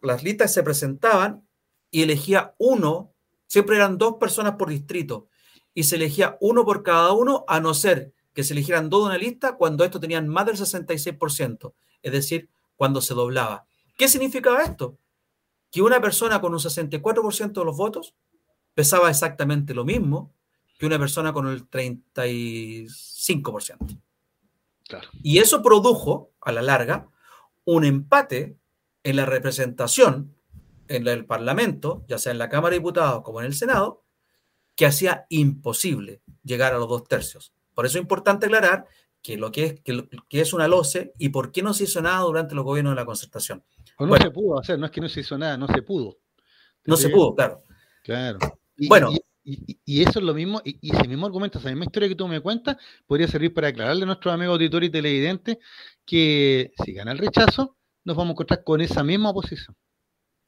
las 0.02 0.24
listas 0.24 0.54
se 0.54 0.64
presentaban 0.64 1.48
y 1.90 2.04
elegía 2.04 2.54
uno, 2.58 3.14
siempre 3.48 3.76
eran 3.76 3.98
dos 3.98 4.16
personas 4.20 4.56
por 4.56 4.70
distrito, 4.70 5.28
y 5.74 5.84
se 5.84 5.96
elegía 5.96 6.38
uno 6.42 6.64
por 6.64 6.84
cada 6.84 7.12
uno, 7.14 7.44
a 7.48 7.60
no 7.60 7.74
ser 7.74 8.14
que 8.34 8.44
se 8.44 8.54
eligieran 8.54 8.90
dos 8.90 9.04
de 9.04 9.06
una 9.08 9.18
lista 9.18 9.56
cuando 9.56 9.84
estos 9.84 10.02
tenían 10.02 10.28
más 10.28 10.46
del 10.46 10.58
66%, 10.58 11.74
es 12.02 12.12
decir, 12.12 12.50
cuando 12.76 13.02
se 13.02 13.14
doblaba. 13.14 13.66
¿Qué 13.98 14.08
significaba 14.08 14.62
esto? 14.62 14.98
Que 15.72 15.82
una 15.82 16.02
persona 16.02 16.42
con 16.42 16.54
un 16.54 16.60
64% 16.60 17.54
de 17.54 17.66
los 17.66 17.78
votos 17.78 18.14
pesaba 18.74 19.10
exactamente 19.10 19.74
lo 19.74 19.86
mismo 19.86 20.35
que 20.78 20.86
una 20.86 21.00
persona 21.00 21.34
con 21.34 21.48
el 21.48 21.68
35%. 21.70 24.00
Y 25.24 25.40
eso 25.40 25.64
produjo, 25.64 26.32
a 26.42 26.52
la 26.52 26.62
larga, 26.62 27.08
un 27.66 27.86
empate 27.86 28.58
en 29.04 29.16
la 29.16 29.26
representación 29.26 30.36
en 30.88 31.08
el 31.08 31.26
Parlamento, 31.26 32.06
ya 32.08 32.20
sea 32.20 32.32
en 32.32 32.38
la 32.38 32.50
Cámara 32.50 32.74
de 32.74 32.80
Diputados 32.80 33.24
como 33.24 33.40
en 33.40 33.48
el 33.48 33.56
Senado, 33.56 34.04
que 34.76 34.86
hacía 34.86 35.26
imposible 35.30 36.22
llegar 36.44 36.74
a 36.74 36.78
los 36.78 36.88
dos 36.88 37.06
tercios. 37.06 37.54
Por 37.74 37.86
eso 37.86 37.98
es 37.98 38.04
importante 38.04 38.46
aclarar 38.46 38.86
que 39.22 39.38
lo 39.38 39.52
que 39.52 39.66
es, 39.66 39.82
que, 39.82 40.42
es 40.42 40.54
una 40.54 40.68
LOCE 40.68 41.14
y 41.18 41.30
por 41.30 41.52
qué 41.52 41.64
no 41.64 41.74
se 41.74 41.86
hizo 41.86 42.02
nada 42.02 42.20
durante 42.20 42.54
los 42.54 42.64
gobiernos 42.64 42.92
de 42.92 43.02
la 43.02 43.06
concertación. 43.06 43.64
O 43.98 44.06
no 44.06 44.18
se 44.18 44.30
pudo 44.30 44.60
hacer, 44.60 44.78
no 44.78 44.86
es 44.86 44.92
que 44.92 45.02
no 45.02 45.10
se 45.10 45.22
hizo 45.22 45.38
nada, 45.38 45.58
no 45.58 45.68
se 45.68 45.82
pudo. 45.82 46.20
No 46.86 46.96
se 46.96 47.10
pudo, 47.10 47.34
claro. 47.34 47.64
Claro. 48.04 48.38
bueno. 48.88 49.12
Y, 49.12 49.20
eso 49.46 50.20
es 50.20 50.26
lo 50.26 50.34
mismo, 50.34 50.62
y, 50.64 50.78
ese 50.92 51.08
mismo 51.08 51.26
argumento, 51.26 51.60
esa 51.60 51.70
misma 51.70 51.86
historia 51.86 52.10
que 52.10 52.16
tú 52.16 52.28
me 52.28 52.42
cuentas, 52.42 52.78
podría 53.06 53.28
servir 53.28 53.54
para 53.54 53.68
aclararle 53.68 54.04
a 54.04 54.08
nuestros 54.08 54.34
amigos 54.34 54.54
auditores 54.54 54.90
y 54.90 54.92
televidentes 54.92 55.58
que 56.06 56.72
si 56.84 56.94
gana 56.94 57.12
el 57.12 57.20
rechazo, 57.20 57.78
nos 58.04 58.16
vamos 58.16 58.32
a 58.32 58.34
encontrar 58.34 58.64
con 58.64 58.82
esa 58.82 59.04
misma 59.04 59.30
oposición. 59.30 59.76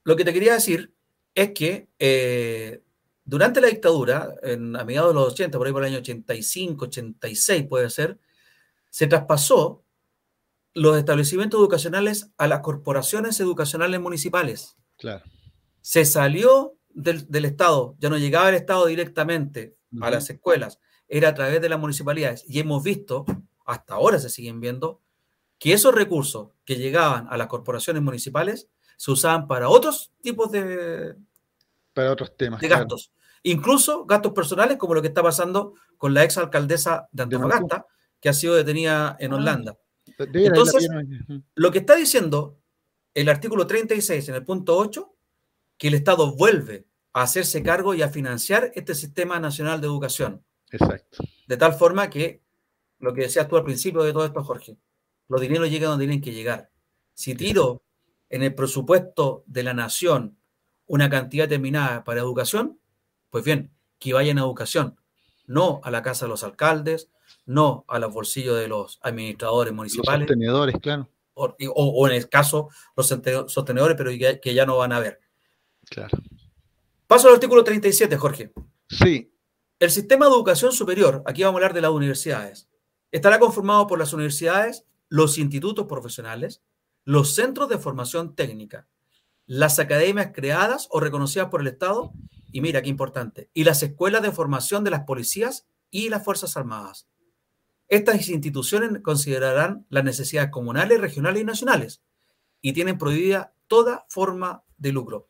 Lo 0.04 0.16
que 0.16 0.24
te 0.26 0.34
quería 0.34 0.54
decir 0.54 0.94
es 1.36 1.52
que 1.52 1.90
eh, 2.00 2.82
durante 3.24 3.62
la 3.62 3.68
dictadura, 3.68 4.34
en, 4.42 4.76
a 4.76 4.84
mediados 4.84 5.10
de 5.10 5.16
los 5.16 5.34
80, 5.34 5.58
por 5.58 5.68
ahí 5.68 5.74
por 5.74 5.84
el 5.84 5.90
año 5.90 6.00
85, 6.00 6.86
86 6.86 7.66
puede 7.68 7.90
ser, 7.90 8.20
se 8.90 9.08
traspasó 9.08 9.84
los 10.74 10.98
establecimientos 10.98 11.60
educacionales 11.60 12.32
a 12.38 12.48
las 12.48 12.62
corporaciones 12.62 13.40
educacionales 13.40 14.00
municipales. 14.00 14.78
Claro. 14.98 15.26
Se 15.82 16.06
salió 16.06 16.77
del, 16.98 17.46
Estado, 17.46 17.96
ya 18.00 18.10
no 18.10 18.18
llegaba 18.18 18.50
el 18.50 18.56
Estado 18.56 18.86
directamente 18.88 19.78
a 20.02 20.10
las 20.10 20.30
escuelas, 20.30 20.80
era 21.08 21.30
a 21.30 21.34
través 21.34 21.62
de 21.62 21.70
las 21.70 21.80
municipalidades. 21.80 22.44
Y 22.48 22.60
hemos 22.60 22.84
visto, 22.84 23.26
hasta 23.66 23.96
ahora 23.96 24.20
se 24.20 24.30
siguen 24.30 24.60
viendo, 24.60 25.02
que 25.60 25.74
esos 25.74 25.94
recursos 25.94 26.50
que 26.66 26.76
llegaban 26.76 27.28
a 27.30 27.38
las 27.38 27.48
corporaciones 27.48 28.04
municipales 28.04 28.70
se 28.98 29.12
usaban 29.12 29.48
para 29.48 29.70
otros 29.70 30.12
tipos 30.22 30.52
de, 30.52 31.16
para 31.94 32.12
otros 32.12 32.36
temas. 32.36 32.60
De 32.62 32.68
gastos. 32.68 33.12
Incluso 33.44 34.06
gastos 34.06 34.34
personales, 34.34 34.78
como 34.78 34.94
lo 34.94 35.02
que 35.02 35.08
está 35.08 35.24
pasando 35.24 35.76
con 35.98 36.14
la 36.14 36.24
ex 36.24 36.38
alcaldesa 36.38 37.08
de 37.12 37.24
Antofagasta, 37.24 37.86
que 38.20 38.30
ha 38.30 38.34
sido 38.34 38.56
detenida 38.56 39.16
en 39.20 39.34
ah. 39.34 39.36
Holanda. 39.38 39.78
Entonces, 40.18 40.90
lo 41.54 41.72
que 41.72 41.80
está 41.80 41.96
diciendo 41.96 42.60
el 43.14 43.30
artículo 43.30 43.66
36 43.66 44.30
en 44.30 44.36
el 44.36 44.44
punto 44.44 44.78
8, 44.78 45.14
que 45.78 45.88
el 45.88 45.94
Estado 45.94 46.36
vuelve 46.36 46.87
a 47.22 47.24
hacerse 47.24 47.64
cargo 47.64 47.94
y 47.94 48.02
a 48.02 48.10
financiar 48.10 48.72
este 48.76 48.94
sistema 48.94 49.40
nacional 49.40 49.82
de 49.82 49.88
educación. 49.88 50.44
Exacto. 50.72 51.24
De 51.48 51.58
tal 51.58 51.74
forma 51.74 52.10
que, 52.10 52.42
lo 53.00 53.14
que 53.14 53.22
decías 53.22 53.48
tú 53.48 53.58
al 53.58 53.64
principio 53.64 54.04
de 54.04 54.14
todo 54.14 54.26
esto, 54.26 54.44
Jorge, 54.44 54.78
los 55.28 55.42
dineros 55.42 55.70
llegan 55.70 55.92
donde 55.92 56.06
tienen 56.06 56.22
que 56.22 56.34
llegar. 56.34 56.72
Si 57.14 57.36
tiro 57.36 57.84
en 58.30 58.44
el 58.44 58.54
presupuesto 58.54 59.44
de 59.48 59.64
la 59.64 59.74
nación 59.74 60.38
una 60.86 61.10
cantidad 61.10 61.46
determinada 61.46 62.04
para 62.04 62.22
educación, 62.22 62.80
pues 63.30 63.44
bien, 63.44 63.72
que 64.00 64.14
vayan 64.14 64.38
a 64.38 64.42
educación, 64.42 65.00
no 65.46 65.82
a 65.84 65.92
la 65.92 66.02
casa 66.02 66.26
de 66.26 66.30
los 66.30 66.44
alcaldes, 66.44 67.10
no 67.46 67.86
a 67.88 68.00
los 68.00 68.14
bolsillos 68.14 68.58
de 68.58 68.68
los 68.68 69.00
administradores 69.02 69.74
municipales. 69.74 70.22
Los 70.22 70.28
sostenedores, 70.30 70.76
claro. 70.82 71.10
O, 71.34 72.08
en 72.08 72.16
el 72.16 72.30
caso, 72.30 72.70
los 72.96 73.08
sostenedores, 73.08 73.96
pero 73.98 74.12
que, 74.42 74.54
ya 74.54 74.66
no 74.66 74.78
van 74.78 74.92
a 74.92 75.00
ver. 75.00 75.20
Claro. 75.90 76.18
Paso 77.08 77.30
al 77.30 77.36
artículo 77.36 77.64
37, 77.64 78.18
Jorge. 78.18 78.52
Sí. 78.90 79.34
El 79.80 79.92
sistema 79.92 80.26
de 80.26 80.34
educación 80.34 80.74
superior, 80.74 81.24
aquí 81.26 81.42
vamos 81.42 81.56
a 81.56 81.60
hablar 81.60 81.74
de 81.74 81.80
las 81.80 81.92
universidades, 81.92 82.68
estará 83.12 83.40
conformado 83.40 83.88
por 83.88 83.98
las 83.98 84.12
universidades, 84.12 84.84
los 85.08 85.38
institutos 85.38 85.86
profesionales, 85.88 86.64
los 87.06 87.34
centros 87.34 87.70
de 87.70 87.78
formación 87.78 88.36
técnica, 88.36 88.90
las 89.46 89.80
academias 89.80 90.32
creadas 90.34 90.90
o 90.92 91.00
reconocidas 91.00 91.48
por 91.48 91.62
el 91.62 91.68
Estado 91.68 92.12
y 92.52 92.60
mira 92.60 92.82
qué 92.82 92.90
importante, 92.90 93.50
y 93.54 93.64
las 93.64 93.82
escuelas 93.84 94.22
de 94.22 94.34
formación 94.34 94.84
de 94.84 94.92
las 94.92 95.06
policías 95.06 95.66
y 95.90 96.10
las 96.10 96.26
Fuerzas 96.26 96.58
Armadas. 96.58 97.08
Estas 97.88 98.28
instituciones 98.28 99.02
considerarán 99.02 99.86
las 99.88 100.04
necesidades 100.04 100.52
comunales, 100.52 101.00
regionales 101.00 101.42
y 101.42 101.46
nacionales 101.46 102.02
y 102.62 102.74
tienen 102.74 102.98
prohibida 102.98 103.54
toda 103.68 104.06
forma 104.10 104.66
de 104.78 104.92
lucro. 104.92 105.27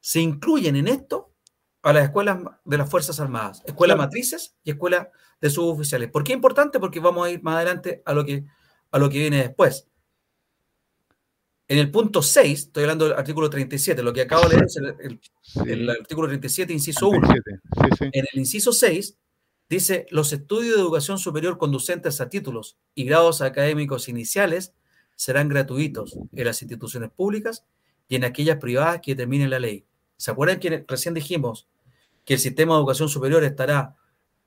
Se 0.00 0.20
incluyen 0.20 0.76
en 0.76 0.88
esto 0.88 1.32
a 1.82 1.92
las 1.92 2.04
escuelas 2.04 2.38
de 2.64 2.78
las 2.78 2.90
Fuerzas 2.90 3.20
Armadas, 3.20 3.62
escuelas 3.66 3.96
matrices 3.96 4.56
y 4.64 4.70
escuelas 4.70 5.08
de 5.40 5.50
suboficiales. 5.50 6.10
¿Por 6.10 6.24
qué 6.24 6.32
es 6.32 6.36
importante? 6.36 6.78
Porque 6.78 7.00
vamos 7.00 7.26
a 7.26 7.30
ir 7.30 7.42
más 7.42 7.56
adelante 7.56 8.02
a 8.04 8.12
lo 8.12 8.24
que, 8.24 8.44
a 8.90 8.98
lo 8.98 9.08
que 9.08 9.18
viene 9.18 9.38
después. 9.38 9.86
En 11.68 11.78
el 11.78 11.90
punto 11.90 12.20
6, 12.20 12.58
estoy 12.58 12.82
hablando 12.82 13.04
del 13.04 13.16
artículo 13.16 13.48
37, 13.48 14.02
lo 14.02 14.12
que 14.12 14.22
acabo 14.22 14.48
de 14.48 14.56
leer 14.56 14.64
es 14.64 14.76
el, 15.66 15.88
artículo 15.88 16.26
37, 16.26 16.72
inciso 16.72 17.08
1. 17.08 17.28
En 18.00 18.24
el 18.32 18.40
inciso 18.40 18.72
6 18.72 19.16
dice, 19.68 20.06
los 20.10 20.32
estudios 20.32 20.74
de 20.74 20.80
educación 20.80 21.18
superior 21.18 21.58
conducentes 21.58 22.20
a 22.20 22.28
títulos 22.28 22.76
y 22.96 23.04
grados 23.04 23.40
académicos 23.40 24.08
iniciales 24.08 24.74
serán 25.14 25.48
gratuitos 25.48 26.18
en 26.32 26.44
las 26.44 26.60
instituciones 26.60 27.10
públicas 27.10 27.64
y 28.08 28.16
en 28.16 28.24
aquellas 28.24 28.58
privadas 28.58 29.00
que 29.00 29.12
determinen 29.12 29.50
la 29.50 29.60
ley. 29.60 29.86
¿Se 30.20 30.30
acuerdan 30.30 30.60
que 30.60 30.84
recién 30.86 31.14
dijimos 31.14 31.66
que 32.26 32.34
el 32.34 32.40
sistema 32.40 32.74
de 32.74 32.80
educación 32.80 33.08
superior 33.08 33.42
estará 33.42 33.96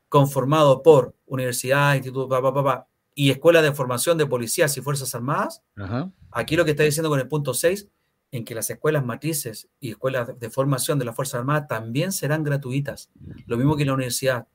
conformado 0.07 0.83
por 0.83 1.15
universidades, 1.25 1.97
institutos, 1.97 2.29
papá, 2.29 2.53
papá, 2.53 2.87
y 3.15 3.31
escuelas 3.31 3.63
de 3.63 3.73
formación 3.73 4.19
de 4.19 4.27
policías 4.27 4.77
y 4.77 4.81
fuerzas 4.81 5.15
armadas? 5.15 5.63
Aquí 6.29 6.55
lo 6.55 6.63
que 6.63 6.71
está 6.71 6.83
diciendo 6.83 7.09
con 7.09 7.19
el 7.19 7.27
punto 7.27 7.55
6 7.55 7.89
en 8.29 8.45
que 8.45 8.53
las 8.53 8.69
escuelas 8.69 9.03
matrices 9.03 9.67
y 9.79 9.89
escuelas 9.89 10.39
de 10.39 10.49
formación 10.51 10.99
de 10.99 11.05
las 11.05 11.15
Fuerzas 11.15 11.39
Armadas 11.39 11.67
también 11.67 12.11
serán 12.11 12.43
gratuitas, 12.43 13.09
lo 13.47 13.57
mismo 13.57 13.75
que 13.75 13.85
la 13.85 13.95
universidad. 13.95 14.47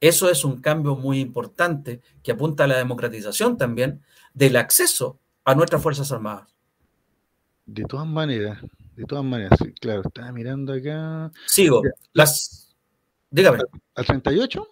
Eso 0.00 0.30
es 0.30 0.42
un 0.42 0.62
cambio 0.62 0.96
muy 0.96 1.20
importante 1.20 2.00
que 2.22 2.32
apunta 2.32 2.64
a 2.64 2.66
la 2.66 2.78
democratización 2.78 3.58
también 3.58 4.00
del 4.32 4.56
acceso 4.56 5.18
a 5.44 5.54
nuestras 5.54 5.82
Fuerzas 5.82 6.10
Armadas. 6.12 6.56
De 7.66 7.84
todas 7.84 8.06
maneras, 8.06 8.58
de 8.96 9.04
todas 9.04 9.24
maneras, 9.24 9.58
sí, 9.62 9.72
claro, 9.72 10.02
estaba 10.04 10.32
mirando 10.32 10.72
acá. 10.72 11.30
Sigo. 11.46 11.82
Las... 12.12 12.74
Dígame. 13.30 13.58
¿Al 13.94 14.04
38? 14.04 14.68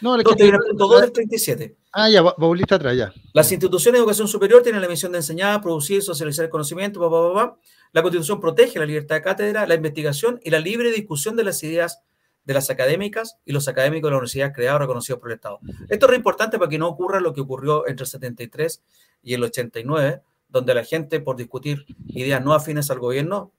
No, 0.00 0.16
no, 0.16 0.24
que... 0.24 0.52
punto 0.68 1.00
del 1.00 1.12
37. 1.12 1.76
Ah, 1.92 2.10
ya, 2.10 2.22
Baulista 2.22 2.74
atrás, 2.74 2.96
ya. 2.96 3.12
Las 3.32 3.52
instituciones 3.52 3.98
de 3.98 4.00
educación 4.00 4.26
superior 4.26 4.62
tienen 4.62 4.82
la 4.82 4.88
misión 4.88 5.12
de 5.12 5.18
enseñar, 5.18 5.62
producir, 5.62 6.02
socializar 6.02 6.44
el 6.44 6.50
conocimiento, 6.50 6.98
bla, 6.98 7.56
La 7.92 8.02
Constitución 8.02 8.40
protege 8.40 8.80
la 8.80 8.86
libertad 8.86 9.16
de 9.16 9.22
cátedra, 9.22 9.66
la 9.66 9.74
investigación 9.76 10.40
y 10.42 10.50
la 10.50 10.58
libre 10.58 10.90
discusión 10.90 11.36
de 11.36 11.44
las 11.44 11.62
ideas 11.62 12.02
de 12.44 12.54
las 12.54 12.68
académicas 12.68 13.38
y 13.44 13.52
los 13.52 13.68
académicos 13.68 14.08
de 14.08 14.10
la 14.10 14.16
universidad 14.18 14.52
creados 14.52 14.80
reconocidos 14.80 15.20
por 15.20 15.30
el 15.30 15.36
Estado. 15.36 15.60
Esto 15.88 16.06
es 16.06 16.10
re 16.10 16.16
importante 16.16 16.58
para 16.58 16.68
que 16.68 16.78
no 16.78 16.88
ocurra 16.88 17.20
lo 17.20 17.32
que 17.32 17.40
ocurrió 17.40 17.86
entre 17.86 18.04
el 18.04 18.10
73 18.10 18.82
y 19.22 19.34
el 19.34 19.44
89, 19.44 20.20
donde 20.54 20.72
la 20.72 20.84
gente, 20.84 21.18
por 21.18 21.36
discutir 21.36 21.84
ideas 22.06 22.42
no 22.42 22.54
afines 22.54 22.88
al 22.88 23.00
gobierno, 23.00 23.52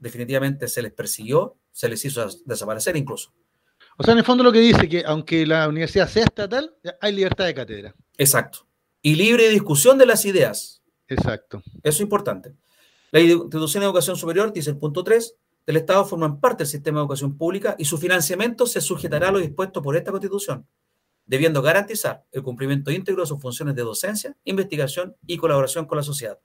definitivamente 0.00 0.66
se 0.66 0.82
les 0.82 0.92
persiguió, 0.92 1.54
se 1.70 1.88
les 1.88 2.04
hizo 2.04 2.26
desaparecer 2.44 2.96
incluso. 2.96 3.32
O 3.96 4.02
sea, 4.02 4.12
en 4.12 4.18
el 4.18 4.24
fondo 4.24 4.42
lo 4.42 4.50
que 4.50 4.58
dice 4.58 4.88
que 4.88 5.04
aunque 5.06 5.46
la 5.46 5.68
universidad 5.68 6.08
sea 6.08 6.24
estatal, 6.24 6.74
hay 7.00 7.12
libertad 7.12 7.44
de 7.44 7.54
cátedra. 7.54 7.94
Exacto. 8.18 8.66
Y 9.00 9.14
libre 9.14 9.48
discusión 9.50 9.98
de 9.98 10.06
las 10.06 10.24
ideas. 10.24 10.82
Exacto. 11.06 11.62
Eso 11.84 11.98
es 11.98 12.00
importante. 12.00 12.54
La 13.12 13.20
institución 13.20 13.82
de 13.82 13.86
educación 13.86 14.16
superior, 14.16 14.52
dice 14.52 14.70
el 14.70 14.78
punto 14.78 15.04
3, 15.04 15.36
del 15.64 15.76
Estado 15.76 16.04
forman 16.04 16.40
parte 16.40 16.64
del 16.64 16.70
sistema 16.70 16.98
de 16.98 17.02
educación 17.02 17.38
pública 17.38 17.76
y 17.78 17.84
su 17.84 17.98
financiamiento 17.98 18.66
se 18.66 18.80
sujetará 18.80 19.28
a 19.28 19.32
lo 19.32 19.38
dispuesto 19.38 19.80
por 19.80 19.96
esta 19.96 20.10
Constitución, 20.10 20.66
debiendo 21.26 21.62
garantizar 21.62 22.24
el 22.32 22.42
cumplimiento 22.42 22.90
íntegro 22.90 23.22
de 23.22 23.26
sus 23.28 23.40
funciones 23.40 23.74
de 23.74 23.82
docencia, 23.82 24.36
investigación 24.44 25.16
y 25.26 25.36
colaboración 25.36 25.86
con 25.86 25.96
la 25.96 26.02
sociedad. 26.02 26.38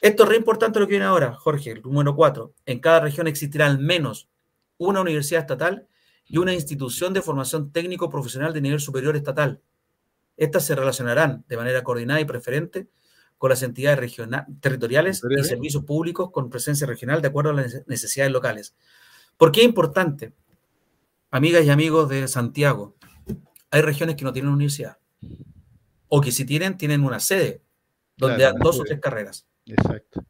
Esto 0.00 0.24
es 0.24 0.28
re 0.28 0.36
importante 0.36 0.80
lo 0.80 0.86
que 0.86 0.92
viene 0.92 1.04
ahora, 1.04 1.34
Jorge, 1.34 1.70
el 1.70 1.82
número 1.82 2.16
4. 2.16 2.54
En 2.66 2.80
cada 2.80 3.00
región 3.00 3.28
existirá 3.28 3.66
al 3.66 3.78
menos 3.78 4.28
una 4.76 5.00
universidad 5.00 5.42
estatal 5.42 5.86
y 6.26 6.38
una 6.38 6.54
institución 6.54 7.12
de 7.12 7.22
formación 7.22 7.70
técnico 7.70 8.10
profesional 8.10 8.52
de 8.52 8.60
nivel 8.60 8.80
superior 8.80 9.14
estatal. 9.16 9.60
Estas 10.36 10.64
se 10.64 10.74
relacionarán 10.74 11.44
de 11.46 11.56
manera 11.56 11.84
coordinada 11.84 12.20
y 12.20 12.24
preferente 12.24 12.88
con 13.38 13.50
las 13.50 13.62
entidades 13.62 14.16
territoriales 14.60 15.22
y 15.28 15.44
servicios 15.44 15.84
públicos 15.84 16.30
con 16.30 16.48
presencia 16.48 16.86
regional 16.86 17.20
de 17.22 17.28
acuerdo 17.28 17.50
a 17.50 17.54
las 17.54 17.86
necesidades 17.86 18.32
locales. 18.32 18.74
¿Por 19.36 19.52
qué 19.52 19.60
es 19.60 19.66
importante? 19.66 20.32
Amigas 21.30 21.64
y 21.64 21.70
amigos 21.70 22.08
de 22.08 22.28
Santiago, 22.28 22.96
hay 23.72 23.80
regiones 23.80 24.16
que 24.16 24.24
no 24.24 24.32
tienen 24.32 24.52
universidad. 24.52 24.98
O 26.08 26.20
que 26.20 26.30
si 26.30 26.44
tienen, 26.44 26.76
tienen 26.76 27.02
una 27.02 27.18
sede 27.18 27.62
donde 28.16 28.44
hay 28.44 28.52
dos 28.60 28.78
o 28.78 28.84
tres 28.84 29.00
carreras. 29.00 29.46
Exacto. 29.66 30.24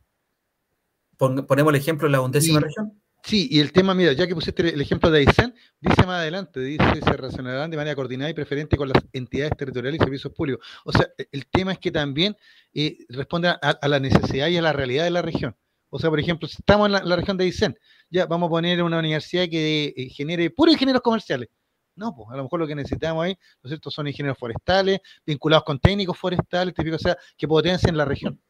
ponemos 1.18 1.74
el 1.74 1.80
ejemplo 1.80 2.06
de 2.06 2.12
la 2.12 2.20
undécima 2.20 2.60
región. 2.60 2.98
Sí, 3.24 3.48
y 3.50 3.60
el 3.60 3.72
tema, 3.72 3.94
mira, 3.94 4.12
ya 4.12 4.26
que 4.26 4.34
pusiste 4.34 4.74
el 4.74 4.80
ejemplo 4.80 5.08
de 5.10 5.20
Aysén, 5.20 5.54
dice 5.80 6.06
más 6.06 6.20
adelante, 6.20 6.58
dice, 6.60 6.84
se 7.04 7.12
relacionarán 7.12 7.70
de 7.70 7.76
manera 7.76 7.94
coordinada 7.94 8.30
y 8.30 8.34
preferente 8.34 8.76
con 8.76 8.88
las 8.88 9.00
entidades 9.12 9.56
territoriales 9.56 10.00
y 10.00 10.04
servicios 10.04 10.32
públicos. 10.32 10.66
O 10.84 10.92
sea, 10.92 11.08
e, 11.16 11.28
el 11.30 11.46
tema 11.46 11.72
es 11.72 11.78
que 11.78 11.92
también 11.92 12.36
eh, 12.74 12.98
responde 13.08 13.48
a, 13.48 13.88
la 13.88 14.00
necesidad 14.00 14.48
y 14.48 14.56
a 14.56 14.62
la 14.62 14.72
realidad 14.72 15.04
de 15.04 15.10
la 15.10 15.22
región. 15.22 15.56
O 15.88 16.00
sea, 16.00 16.10
por 16.10 16.18
ejemplo, 16.18 16.48
si 16.48 16.56
estamos 16.58 16.86
en 16.86 16.92
la, 16.92 17.16
región 17.16 17.36
de 17.36 17.44
Aysén, 17.44 17.78
ya 18.10 18.26
vamos 18.26 18.48
a 18.48 18.50
poner 18.50 18.82
una 18.82 18.98
universidad 18.98 19.48
que 19.48 19.94
eh, 19.96 20.08
genere 20.10 20.50
puros 20.50 20.72
ingenieros 20.72 21.02
comerciales. 21.02 21.48
No, 21.94 22.14
pues 22.14 22.28
a 22.30 22.36
lo 22.36 22.44
mejor 22.44 22.60
lo 22.60 22.66
que 22.66 22.74
necesitamos 22.74 23.24
ahí, 23.24 23.38
¿no 23.62 23.68
es 23.68 23.70
cierto?, 23.70 23.90
son 23.90 24.06
ingenieros 24.06 24.38
forestales, 24.38 25.00
vinculados 25.26 25.64
con 25.64 25.78
técnicos 25.78 26.18
forestales, 26.18 26.74
típicos, 26.74 27.00
o 27.00 27.04
sea, 27.04 27.18
que 27.36 27.46
potencien 27.46 27.96
la 27.96 28.04
región. 28.04 28.40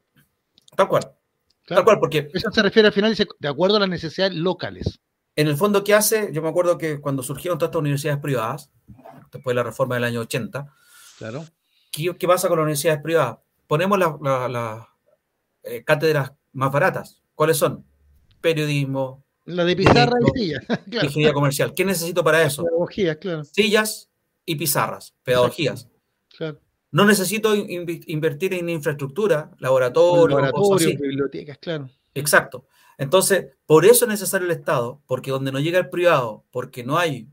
Tal 0.75 0.87
cual. 0.87 1.11
Tal 1.65 1.83
cual, 1.83 1.99
porque... 1.99 2.29
Eso 2.33 2.51
se 2.51 2.61
refiere 2.61 2.87
al 2.87 2.93
final, 2.93 3.11
dice, 3.11 3.27
de 3.39 3.47
acuerdo 3.47 3.77
a 3.77 3.79
las 3.81 3.89
necesidades 3.89 4.35
locales. 4.35 4.99
En 5.35 5.47
el 5.47 5.57
fondo, 5.57 5.83
¿qué 5.83 5.93
hace? 5.93 6.29
Yo 6.31 6.41
me 6.41 6.49
acuerdo 6.49 6.77
que 6.77 7.01
cuando 7.01 7.23
surgieron 7.23 7.57
todas 7.57 7.69
estas 7.69 7.79
universidades 7.79 8.21
privadas, 8.21 8.71
después 9.31 9.53
de 9.53 9.55
la 9.55 9.63
reforma 9.63 9.95
del 9.95 10.03
año 10.03 10.21
80, 10.21 10.67
claro. 11.17 11.45
¿qué, 11.91 12.27
pasa 12.27 12.47
con 12.47 12.57
las 12.57 12.63
universidades 12.63 13.01
privadas? 13.01 13.37
Ponemos 13.67 13.97
las 13.97 14.87
eh, 15.63 15.83
cátedras 15.83 16.33
más 16.51 16.71
baratas. 16.71 17.21
¿Cuáles 17.33 17.57
son? 17.57 17.85
Periodismo. 18.41 19.23
La 19.45 19.65
de 19.65 19.75
pizarra 19.75 20.17
y 20.21 20.39
sillas. 20.39 20.63
Ingeniería 20.87 21.33
comercial. 21.33 21.73
¿Qué 21.73 21.85
necesito 21.85 22.23
para 22.23 22.43
eso? 22.43 22.63
Pedagogía, 22.63 23.19
claro. 23.19 23.43
Sillas 23.43 24.09
y 24.45 24.55
pizarras, 24.55 25.13
pedagogías. 25.23 25.89
Claro. 26.35 26.59
No 26.91 27.05
necesito 27.05 27.55
invertir 27.55 28.53
en 28.53 28.69
infraestructura, 28.69 29.51
laboratorio, 29.57 30.39
laboratorios, 30.39 30.99
bibliotecas, 30.99 31.57
claro. 31.57 31.89
Exacto. 32.13 32.67
Entonces, 32.99 33.47
por 33.65 33.85
eso 33.85 34.05
es 34.05 34.09
necesario 34.09 34.45
el 34.45 34.53
Estado, 34.53 35.01
porque 35.07 35.31
donde 35.31 35.51
no 35.51 35.59
llega 35.59 35.79
el 35.79 35.89
privado, 35.89 36.45
porque 36.51 36.83
no 36.83 36.97
hay 36.99 37.27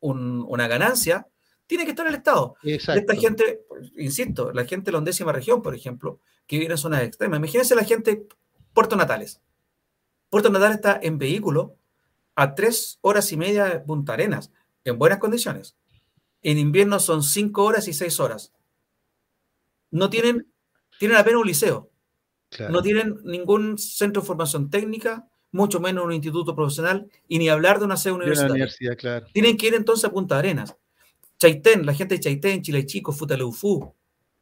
una 0.00 0.66
ganancia, 0.66 1.28
tiene 1.66 1.84
que 1.84 1.90
estar 1.90 2.06
el 2.06 2.14
Estado. 2.14 2.56
Exacto. 2.62 3.00
Esta 3.00 3.14
gente, 3.14 3.60
insisto, 3.98 4.52
la 4.52 4.64
gente 4.64 4.86
de 4.86 4.92
la 4.92 4.98
undécima 4.98 5.32
región, 5.32 5.62
por 5.62 5.74
ejemplo, 5.74 6.20
que 6.46 6.58
vive 6.58 6.72
en 6.72 6.78
zonas 6.78 7.02
extremas. 7.02 7.38
Imagínense 7.38 7.74
la 7.74 7.84
gente, 7.84 8.26
Puerto 8.72 8.96
Natales. 8.96 9.40
Puerto 10.32 10.48
Natales 10.48 10.76
está 10.76 10.98
en 11.02 11.18
vehículo 11.18 11.76
a 12.34 12.54
tres 12.54 12.98
horas 13.02 13.30
y 13.32 13.36
media 13.36 13.66
de 13.66 13.80
Punta 13.80 14.14
Arenas, 14.14 14.50
en 14.82 14.98
buenas 14.98 15.18
condiciones. 15.18 15.76
En 16.40 16.56
invierno 16.56 16.98
son 17.00 17.22
cinco 17.22 17.64
horas 17.64 17.86
y 17.86 17.92
seis 17.92 18.18
horas 18.18 18.50
no 19.90 20.08
tienen, 20.08 20.50
tienen 20.98 21.18
apenas 21.18 21.40
un 21.42 21.46
liceo. 21.46 21.90
No 22.70 22.82
tienen 22.82 23.18
ningún 23.24 23.76
centro 23.76 24.22
de 24.22 24.26
formación 24.26 24.70
técnica, 24.70 25.28
mucho 25.50 25.80
menos 25.80 26.04
un 26.04 26.14
instituto 26.14 26.56
profesional, 26.56 27.10
y 27.28 27.38
ni 27.38 27.50
hablar 27.50 27.78
de 27.78 27.84
una 27.84 27.98
sede 27.98 28.14
universitaria. 28.14 28.66
claro. 28.96 29.26
Tienen 29.34 29.58
que 29.58 29.66
ir 29.66 29.74
entonces 29.74 30.06
a 30.06 30.10
Punta 30.10 30.38
Arenas. 30.38 30.74
Chaitén, 31.38 31.84
la 31.84 31.92
gente 31.92 32.14
de 32.14 32.20
Chaitén, 32.20 32.62
Chile 32.62 32.86
Chico, 32.86 33.12
Futaleufú, 33.12 33.94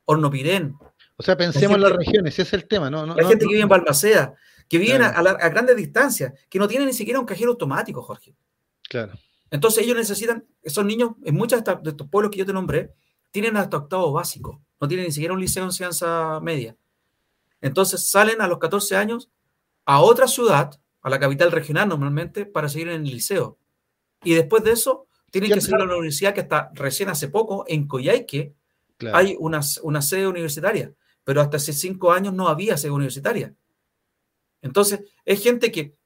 Hornopirén. 0.04 0.76
O 1.16 1.22
sea, 1.22 1.36
pensemos 1.36 1.76
en 1.76 1.82
las 1.82 1.96
regiones, 1.96 2.34
ese 2.34 2.42
es 2.42 2.52
el 2.52 2.68
tema. 2.68 2.90
No, 2.90 3.04
la 3.04 3.26
gente 3.26 3.44
que 3.44 3.48
vive 3.48 3.62
en 3.62 3.68
Balmaceda, 3.68 4.36
que 4.70 4.78
viven 4.78 5.02
a, 5.02 5.20
grandes 5.50 5.76
distancias, 5.76 6.32
que 6.48 6.58
no 6.58 6.66
tienen 6.66 6.86
ni 6.86 6.94
siquiera 6.94 7.20
un 7.20 7.26
cajero 7.26 7.50
automático, 7.50 8.00
Jorge. 8.00 8.34
Claro. 8.88 9.12
Entonces 9.50 9.84
ellos 9.84 9.96
necesitan, 9.96 10.46
esos 10.62 10.84
niños, 10.84 11.10
en 11.24 11.34
muchos 11.34 11.62
de 11.62 11.90
estos 11.90 12.08
pueblos 12.08 12.30
que 12.30 12.38
yo 12.38 12.46
te 12.46 12.52
nombré, 12.52 12.94
tienen 13.30 13.56
hasta 13.56 13.76
octavo 13.76 14.12
básico 14.12 14.62
no 14.80 14.88
tienen 14.88 15.06
ni 15.06 15.12
siquiera 15.12 15.34
un 15.34 15.40
liceo 15.40 15.64
en 15.64 15.72
ciencia 15.72 16.40
media. 16.40 16.74
Entonces 17.60 18.08
salen 18.08 18.40
a 18.40 18.48
los 18.48 18.58
14 18.58 18.96
años 18.96 19.30
a 19.84 20.00
otra 20.00 20.26
ciudad, 20.26 20.80
a 21.02 21.10
la 21.10 21.20
capital 21.20 21.52
regional 21.52 21.88
normalmente, 21.88 22.46
para 22.46 22.68
seguir 22.68 22.88
en 22.88 23.02
el 23.02 23.10
liceo. 23.10 23.58
Y 24.24 24.34
después 24.34 24.64
de 24.64 24.72
eso, 24.72 25.06
tienen 25.30 25.52
que 25.52 25.60
seguir 25.60 25.82
a 25.82 25.86
la 25.86 25.96
universidad 25.96 26.32
que 26.32 26.40
está 26.40 26.70
recién 26.74 27.08
hace 27.10 27.28
poco, 27.28 27.64
en 27.68 27.86
Coyhaique, 27.86 28.54
hay 29.12 29.36
una, 29.38 29.60
una 29.82 30.02
sede 30.02 30.26
universitaria, 30.26 30.92
pero 31.24 31.40
hasta 31.40 31.56
hace 31.56 31.72
cinco 31.72 32.12
años 32.12 32.34
no 32.34 32.48
había 32.48 32.76
sede 32.76 32.92
universitaria. 32.92 33.54
Entonces, 34.62 35.00
es 35.24 35.42
gente 35.42 35.70
que, 35.70 35.96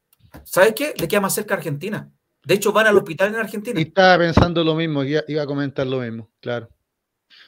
¿sabes 0.44 0.74
qué? 0.74 0.94
Le 0.98 1.08
queda 1.08 1.20
más 1.20 1.34
cerca 1.34 1.54
a 1.54 1.58
Argentina. 1.58 2.10
De 2.44 2.54
hecho, 2.54 2.72
van 2.72 2.86
al 2.86 2.96
hospital 2.96 3.28
en 3.28 3.36
Argentina. 3.36 3.80
Y 3.80 3.84
estaba 3.84 4.18
pensando 4.18 4.62
lo 4.62 4.74
mismo, 4.74 5.02
iba 5.04 5.42
a 5.42 5.46
comentar 5.46 5.86
lo 5.86 6.00
mismo, 6.00 6.30
claro. 6.40 6.68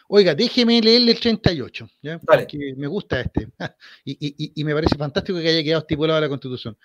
Oiga, 0.09 0.35
déjeme 0.35 0.81
leerle 0.81 1.13
el 1.13 1.21
38, 1.21 1.89
¿ya? 2.03 2.19
Porque 2.19 2.75
me 2.77 2.87
gusta 2.87 3.21
este. 3.21 3.49
y, 4.05 4.65
me 4.65 4.75
parece 4.75 4.97
fantástico 4.97 5.39
que 5.39 5.49
haya 5.49 5.63
quedado 5.63 5.81
estipulado 5.81 6.21
la 6.21 6.29
Constitución. 6.29 6.77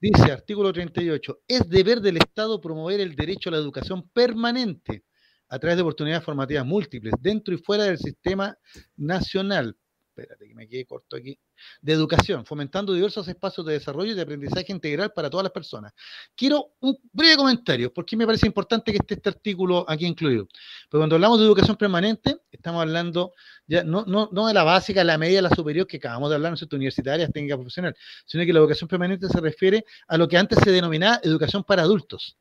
Dice, 0.00 0.30
artículo 0.30 0.72
38, 0.72 1.40
es 1.46 1.68
deber 1.68 2.00
del 2.00 2.18
Estado 2.18 2.60
promover 2.60 3.00
el 3.00 3.14
derecho 3.14 3.48
a 3.48 3.52
la 3.52 3.58
educación 3.58 4.08
permanente 4.10 5.04
a 5.48 5.58
través 5.58 5.76
de 5.76 5.82
oportunidades 5.82 6.24
formativas 6.24 6.66
múltiples, 6.66 7.14
dentro 7.20 7.54
y 7.54 7.58
fuera 7.58 7.84
del 7.84 7.98
sistema 7.98 8.56
nacional. 8.96 9.76
Espérate, 10.18 10.48
que 10.48 10.54
me 10.54 10.68
quede 10.68 10.84
corto 10.84 11.16
aquí 11.16 11.38
de 11.80 11.92
educación, 11.92 12.44
fomentando 12.44 12.92
diversos 12.92 13.28
espacios 13.28 13.64
de 13.66 13.74
desarrollo 13.74 14.12
y 14.12 14.14
de 14.14 14.22
aprendizaje 14.22 14.72
integral 14.72 15.12
para 15.12 15.30
todas 15.30 15.44
las 15.44 15.52
personas. 15.52 15.92
Quiero 16.34 16.72
un 16.80 16.98
breve 17.12 17.36
comentario, 17.36 17.92
porque 17.92 18.16
me 18.16 18.26
parece 18.26 18.46
importante 18.46 18.90
que 18.90 18.98
esté 18.98 19.14
este 19.14 19.28
artículo 19.28 19.84
aquí 19.88 20.06
incluido. 20.06 20.48
Pero 20.90 21.00
cuando 21.00 21.14
hablamos 21.14 21.38
de 21.38 21.46
educación 21.46 21.76
permanente, 21.76 22.36
estamos 22.50 22.82
hablando 22.82 23.32
ya 23.66 23.84
no, 23.84 24.04
no, 24.06 24.28
no 24.32 24.48
de 24.48 24.54
la 24.54 24.64
básica, 24.64 25.04
la 25.04 25.18
media, 25.18 25.40
la 25.40 25.50
superior, 25.50 25.86
que 25.86 25.98
acabamos 25.98 26.30
de 26.30 26.36
hablar, 26.36 26.54
en 26.60 26.68
universitarias, 26.72 27.30
técnica 27.32 27.56
profesional, 27.56 27.94
sino 28.26 28.44
que 28.44 28.52
la 28.52 28.58
educación 28.58 28.88
permanente 28.88 29.28
se 29.28 29.40
refiere 29.40 29.84
a 30.08 30.16
lo 30.16 30.26
que 30.26 30.36
antes 30.36 30.58
se 30.64 30.72
denominaba 30.72 31.20
educación 31.22 31.62
para 31.62 31.82
adultos. 31.82 32.36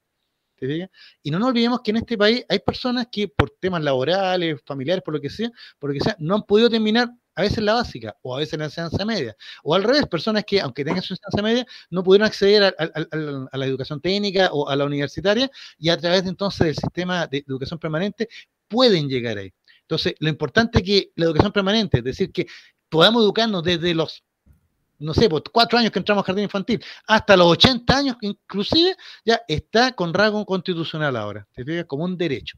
Y 1.22 1.30
no 1.30 1.40
nos 1.40 1.50
olvidemos 1.50 1.82
que 1.82 1.92
en 1.92 1.98
este 1.98 2.18
país 2.18 2.44
hay 2.50 2.60
personas 2.60 3.08
que 3.12 3.28
por 3.28 3.52
temas 3.60 3.84
laborales, 3.84 4.60
familiares, 4.66 5.04
por 5.04 5.14
lo 5.14 5.22
que 5.22 5.30
sea, 5.30 5.52
por 5.78 5.92
lo 5.92 5.94
que 5.94 6.00
sea, 6.00 6.16
no 6.20 6.36
han 6.36 6.44
podido 6.44 6.70
terminar 6.70 7.10
a 7.38 7.44
veces 7.44 7.64
la 7.64 7.76
básica, 7.76 8.18
o 8.24 8.36
a 8.36 8.40
veces 8.40 8.58
la 8.58 8.66
enseñanza 8.66 9.06
media, 9.06 9.38
o 9.64 9.76
al 9.76 9.84
revés, 9.84 10.08
personas 10.08 10.44
que, 10.44 10.60
aunque 10.60 10.84
tengan 10.84 11.04
su 11.04 11.14
enseñanza 11.14 11.42
media, 11.44 11.68
no 11.92 12.04
pudieron 12.04 12.26
acceder 12.26 12.76
a, 12.76 13.58
la 13.58 13.66
educación 13.66 14.02
técnica 14.02 14.50
o 14.52 14.68
a 14.68 14.76
la 14.76 14.86
universitaria, 14.86 15.50
y 15.78 15.90
a 15.90 15.98
través 15.98 16.26
entonces 16.26 16.66
del 16.66 16.76
sistema 16.76 17.28
de 17.28 17.46
educación 17.48 17.78
permanente 17.78 18.28
pueden 18.68 19.08
llegar 19.08 19.38
ahí. 19.38 19.54
Entonces, 19.82 20.16
lo 20.18 20.30
importante 20.30 20.80
es 20.80 20.84
que 20.84 21.12
la 21.16 21.26
educación 21.26 21.52
permanente, 21.52 22.00
es 22.00 22.04
decir, 22.04 22.32
que 22.32 22.48
podamos 22.90 23.22
educarnos 23.22 23.64
desde 23.64 23.94
los 23.94 24.24
no 25.00 25.14
sé, 25.14 25.30
por 25.30 25.44
cuatro 25.52 25.78
años 25.78 25.92
que 25.92 26.00
entramos 26.00 26.24
a 26.24 26.26
jardín 26.26 26.46
infantil, 26.46 26.84
hasta 27.06 27.38
los 27.38 27.46
80 27.52 27.96
años 27.96 28.18
inclusive, 28.22 28.96
ya 29.24 29.40
está 29.48 29.92
con 29.92 30.12
rango 30.12 30.44
constitucional 30.44 31.16
ahora, 31.16 31.48
te 31.54 31.64
fijas, 31.64 31.86
como 31.86 32.04
un 32.04 32.18
derecho. 32.18 32.58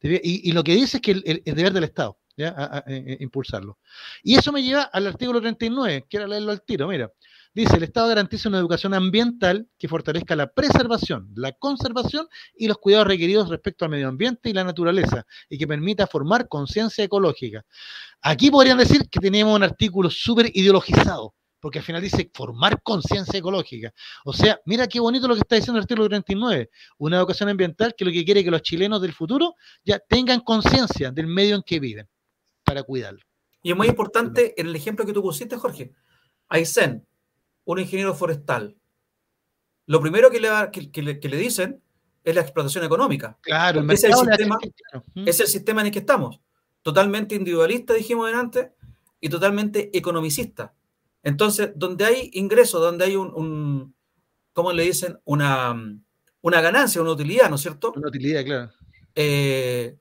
Y, 0.00 0.52
lo 0.52 0.62
que 0.64 0.74
dice 0.74 0.98
es 0.98 1.02
que 1.02 1.10
el, 1.12 1.42
deber 1.44 1.72
del 1.72 1.84
Estado, 1.84 2.18
¿ya? 2.36 2.84
impulsarlo. 3.20 3.78
Y 4.22 4.36
eso 4.36 4.52
me 4.52 4.62
lleva 4.62 4.82
al 4.82 5.06
artículo 5.06 5.40
39, 5.40 6.06
quiero 6.08 6.26
leerlo 6.26 6.52
al 6.52 6.62
tiro, 6.62 6.88
mira. 6.88 7.10
Dice, 7.54 7.76
el 7.76 7.84
Estado 7.84 8.08
garantiza 8.08 8.48
una 8.48 8.58
educación 8.58 8.94
ambiental 8.94 9.68
que 9.78 9.86
fortalezca 9.86 10.34
la 10.34 10.52
preservación, 10.52 11.30
la 11.36 11.52
conservación 11.52 12.26
y 12.56 12.66
los 12.66 12.78
cuidados 12.78 13.06
requeridos 13.06 13.48
respecto 13.48 13.84
al 13.84 13.92
medio 13.92 14.08
ambiente 14.08 14.50
y 14.50 14.52
la 14.52 14.64
naturaleza, 14.64 15.24
y 15.48 15.56
que 15.56 15.68
permita 15.68 16.08
formar 16.08 16.48
conciencia 16.48 17.04
ecológica. 17.04 17.64
Aquí 18.22 18.50
podrían 18.50 18.78
decir 18.78 19.08
que 19.08 19.20
tenemos 19.20 19.54
un 19.54 19.62
artículo 19.62 20.10
súper 20.10 20.50
ideologizado, 20.52 21.36
porque 21.60 21.78
al 21.78 21.84
final 21.84 22.02
dice 22.02 22.28
formar 22.34 22.82
conciencia 22.82 23.38
ecológica. 23.38 23.94
O 24.24 24.32
sea, 24.32 24.58
mira 24.66 24.88
qué 24.88 24.98
bonito 24.98 25.28
lo 25.28 25.34
que 25.34 25.42
está 25.42 25.54
diciendo 25.54 25.78
el 25.78 25.84
artículo 25.84 26.08
39, 26.08 26.70
una 26.98 27.18
educación 27.18 27.50
ambiental 27.50 27.94
que 27.96 28.04
lo 28.04 28.10
que 28.10 28.24
quiere 28.24 28.42
que 28.42 28.50
los 28.50 28.62
chilenos 28.62 29.00
del 29.00 29.12
futuro 29.12 29.54
ya 29.84 30.00
tengan 30.00 30.40
conciencia 30.40 31.12
del 31.12 31.28
medio 31.28 31.54
en 31.54 31.62
que 31.62 31.78
viven 31.78 32.08
para 32.64 32.82
cuidarlo. 32.82 33.20
Y 33.62 33.70
es 33.70 33.76
muy 33.76 33.88
importante 33.88 34.58
en 34.60 34.68
el 34.68 34.76
ejemplo 34.76 35.06
que 35.06 35.12
tú 35.12 35.22
pusiste, 35.22 35.56
Jorge. 35.56 35.92
Aysén, 36.48 37.06
un 37.64 37.78
ingeniero 37.78 38.14
forestal, 38.14 38.76
lo 39.86 40.00
primero 40.00 40.30
que 40.30 40.40
le, 40.40 40.48
que, 40.92 41.28
le, 41.28 41.36
dicen 41.36 41.82
es 42.22 42.34
la 42.34 42.40
explotación 42.40 42.84
económica. 42.84 43.38
Claro, 43.42 43.80
el 43.80 43.90
es, 43.90 44.04
el 44.04 44.14
sistema, 44.14 44.58
es 45.14 45.40
el 45.40 45.46
sistema 45.46 45.80
en 45.82 45.88
el 45.88 45.92
que 45.92 45.98
estamos. 45.98 46.40
Totalmente 46.82 47.34
individualista, 47.34 47.92
dijimos 47.94 48.32
antes, 48.32 48.68
y 49.20 49.28
totalmente 49.28 49.90
economicista. 49.96 50.74
Entonces, 51.22 51.72
donde 51.74 52.04
hay 52.04 52.30
ingreso, 52.34 52.80
donde 52.80 53.06
hay 53.06 53.16
un, 53.16 53.32
un 53.34 53.94
¿cómo 54.52 54.72
le 54.72 54.84
dicen? 54.84 55.18
Una, 55.24 55.74
una 56.40 56.60
ganancia, 56.60 57.00
una 57.00 57.12
utilidad, 57.12 57.48
¿no 57.48 57.56
es 57.56 57.62
cierto? 57.62 57.92
Una 57.96 58.08
utilidad, 58.08 58.44
claro. 58.44 58.72
Eh, 59.14 59.96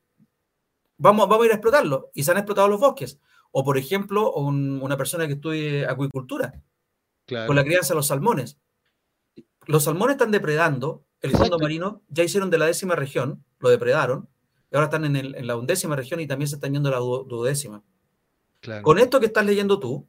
vamos, 1.04 1.28
vamos 1.28 1.44
a 1.44 1.46
ir 1.48 1.52
a 1.52 1.56
explotarlo. 1.56 2.10
Y 2.14 2.24
se 2.24 2.32
han 2.32 2.38
explotado 2.38 2.68
los 2.70 2.80
bosques. 2.80 3.20
O, 3.52 3.64
por 3.64 3.78
ejemplo, 3.78 4.34
una 4.34 4.98
persona 4.98 5.28
que 5.28 5.34
estudie 5.34 5.86
acuicultura, 5.86 6.54
con 7.28 7.56
la 7.56 7.64
crianza 7.64 7.94
de 7.94 7.98
los 7.98 8.08
salmones. 8.08 8.58
Los 9.66 9.84
salmones 9.84 10.16
están 10.16 10.32
depredando 10.32 11.06
el 11.22 11.32
fondo 11.32 11.60
marino, 11.60 12.02
ya 12.10 12.24
hicieron 12.24 12.50
de 12.50 12.58
la 12.58 12.66
décima 12.66 12.96
región, 12.96 13.46
lo 13.60 13.70
depredaron, 13.70 14.28
y 14.72 14.76
ahora 14.76 14.86
están 14.86 15.16
en, 15.16 15.48
la 15.48 15.56
undécima 15.56 15.96
región 15.96 16.20
y 16.20 16.28
también 16.28 16.48
se 16.48 16.56
están 16.56 16.74
yendo 16.74 16.90
a 16.90 16.94
la 16.94 16.98
duodécima. 16.98 17.84
Con 18.82 18.98
esto 18.98 19.20
que 19.20 19.28
estás 19.28 19.46
leyendo 19.46 19.80
tú, 19.80 20.08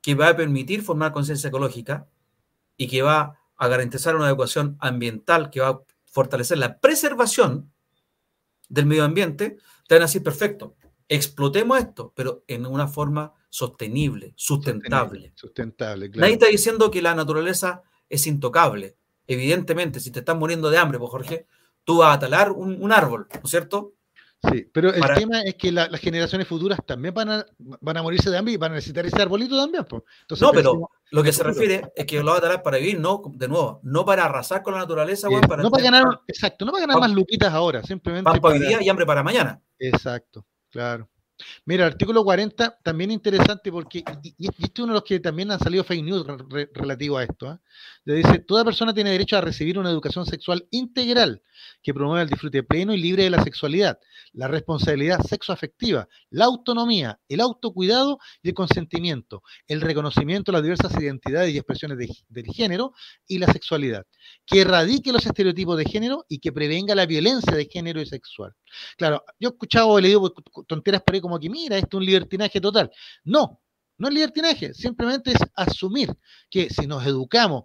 que 0.00 0.14
va 0.14 0.28
a 0.28 0.36
permitir 0.36 0.82
formar 0.82 1.12
conciencia 1.12 1.48
ecológica 1.48 2.08
y 2.76 2.88
que 2.88 3.02
va 3.02 3.38
a 3.56 3.68
garantizar 3.68 4.16
una 4.16 4.28
educación 4.28 4.76
ambiental, 4.80 5.50
que 5.50 5.60
va 5.60 5.68
a 5.68 5.80
fortalecer 6.06 6.56
la 6.56 6.78
preservación 6.78 7.70
del 8.68 8.86
medio 8.86 9.04
ambiente, 9.04 9.58
te 9.90 9.96
van 9.96 10.02
a 10.02 10.06
decir, 10.06 10.22
perfecto, 10.22 10.76
explotemos 11.08 11.76
esto, 11.76 12.12
pero 12.14 12.44
en 12.46 12.64
una 12.64 12.86
forma 12.86 13.34
sostenible, 13.48 14.32
sustentable. 14.36 15.32
Sustentable, 15.34 16.08
Nadie 16.10 16.34
está 16.34 16.46
diciendo 16.46 16.92
que 16.92 17.02
la 17.02 17.12
naturaleza 17.16 17.82
es 18.08 18.28
intocable. 18.28 18.96
Evidentemente, 19.26 19.98
si 19.98 20.12
te 20.12 20.20
estás 20.20 20.36
muriendo 20.36 20.70
de 20.70 20.78
hambre, 20.78 21.00
pues 21.00 21.10
Jorge, 21.10 21.48
tú 21.82 21.98
vas 21.98 22.14
a 22.14 22.20
talar 22.20 22.52
un, 22.52 22.80
un 22.80 22.92
árbol, 22.92 23.26
¿no 23.34 23.40
es 23.42 23.50
cierto? 23.50 23.94
Sí, 24.42 24.66
pero 24.72 24.92
el 24.92 25.02
tema 25.14 25.42
es 25.42 25.54
que 25.56 25.70
las 25.70 26.00
generaciones 26.00 26.48
futuras 26.48 26.80
también 26.86 27.12
van 27.12 27.28
a, 27.28 27.46
van 27.58 27.96
a 27.98 28.02
morirse 28.02 28.30
de 28.30 28.38
hambre 28.38 28.54
y 28.54 28.56
van 28.56 28.72
a 28.72 28.76
necesitar 28.76 29.04
ese 29.04 29.20
arbolito 29.20 29.56
también. 29.56 29.84
Entonces, 30.22 30.40
no, 30.40 30.50
pero 30.52 30.90
lo 31.10 31.22
que 31.22 31.32
se 31.32 31.42
refiere 31.42 31.92
es 31.94 32.06
que 32.06 32.22
lo 32.22 32.32
va 32.32 32.38
a 32.38 32.40
talar 32.40 32.62
para 32.62 32.78
vivir, 32.78 32.98
no, 32.98 33.22
de 33.34 33.48
nuevo, 33.48 33.80
no 33.82 34.04
para 34.04 34.24
arrasar 34.24 34.62
con 34.62 34.72
la 34.74 34.80
naturaleza, 34.80 35.28
para 35.46 35.62
no 35.62 35.70
para 35.70 35.82
ganar, 35.82 36.04
exacto, 36.26 36.64
no 36.64 36.72
para 36.72 36.86
ganar 36.86 37.00
más 37.00 37.12
lupitas 37.12 37.52
ahora, 37.52 37.82
simplemente. 37.82 38.40
para 38.40 38.54
hoy 38.54 38.60
día 38.60 38.82
y 38.82 38.88
hambre 38.88 39.04
para 39.04 39.22
mañana. 39.22 39.60
Exacto, 39.78 40.46
claro. 40.70 41.08
Mira, 41.64 41.86
el 41.86 41.92
artículo 41.92 42.24
40 42.24 42.78
también 42.82 43.10
interesante 43.10 43.70
porque, 43.70 44.04
y, 44.22 44.46
este 44.46 44.64
es 44.64 44.78
uno 44.78 44.88
de 44.88 45.00
los 45.00 45.04
que 45.04 45.20
también 45.20 45.50
han 45.50 45.58
salido 45.58 45.84
fake 45.84 46.04
news 46.04 46.26
relativo 46.74 47.18
a 47.18 47.24
esto. 47.24 47.52
¿eh? 47.52 47.58
Dice, 48.16 48.38
toda 48.40 48.64
persona 48.64 48.94
tiene 48.94 49.10
derecho 49.10 49.36
a 49.36 49.40
recibir 49.40 49.78
una 49.78 49.90
educación 49.90 50.26
sexual 50.26 50.66
integral 50.70 51.42
que 51.82 51.94
promueva 51.94 52.22
el 52.22 52.28
disfrute 52.28 52.62
pleno 52.62 52.94
y 52.94 53.00
libre 53.00 53.24
de 53.24 53.30
la 53.30 53.42
sexualidad, 53.42 53.98
la 54.32 54.48
responsabilidad 54.48 55.20
sexoafectiva, 55.22 56.08
la 56.30 56.46
autonomía, 56.46 57.18
el 57.28 57.40
autocuidado 57.40 58.18
y 58.42 58.48
el 58.48 58.54
consentimiento, 58.54 59.42
el 59.66 59.80
reconocimiento 59.80 60.50
de 60.50 60.56
las 60.58 60.62
diversas 60.62 61.00
identidades 61.00 61.52
y 61.52 61.58
expresiones 61.58 61.98
del 62.28 62.46
género 62.46 62.92
y 63.26 63.38
la 63.38 63.52
sexualidad, 63.52 64.06
que 64.46 64.62
erradique 64.62 65.12
los 65.12 65.24
estereotipos 65.24 65.76
de 65.76 65.84
género 65.84 66.24
y 66.28 66.38
que 66.38 66.52
prevenga 66.52 66.94
la 66.94 67.06
violencia 67.06 67.54
de 67.54 67.66
género 67.66 68.00
y 68.00 68.06
sexual. 68.06 68.52
Claro, 68.96 69.24
yo 69.38 69.48
he 69.48 69.52
escuchado 69.52 69.98
he 69.98 70.02
leído 70.02 70.32
tonteras 70.66 71.02
por 71.02 71.20
como 71.20 71.38
que 71.38 71.50
mira, 71.50 71.76
esto 71.76 71.96
es 71.96 72.00
un 72.00 72.06
libertinaje 72.06 72.60
total. 72.60 72.90
No, 73.24 73.60
no 73.98 74.08
es 74.08 74.14
libertinaje, 74.14 74.72
simplemente 74.74 75.32
es 75.32 75.40
asumir 75.54 76.10
que 76.48 76.70
si 76.70 76.86
nos 76.86 77.06
educamos, 77.06 77.64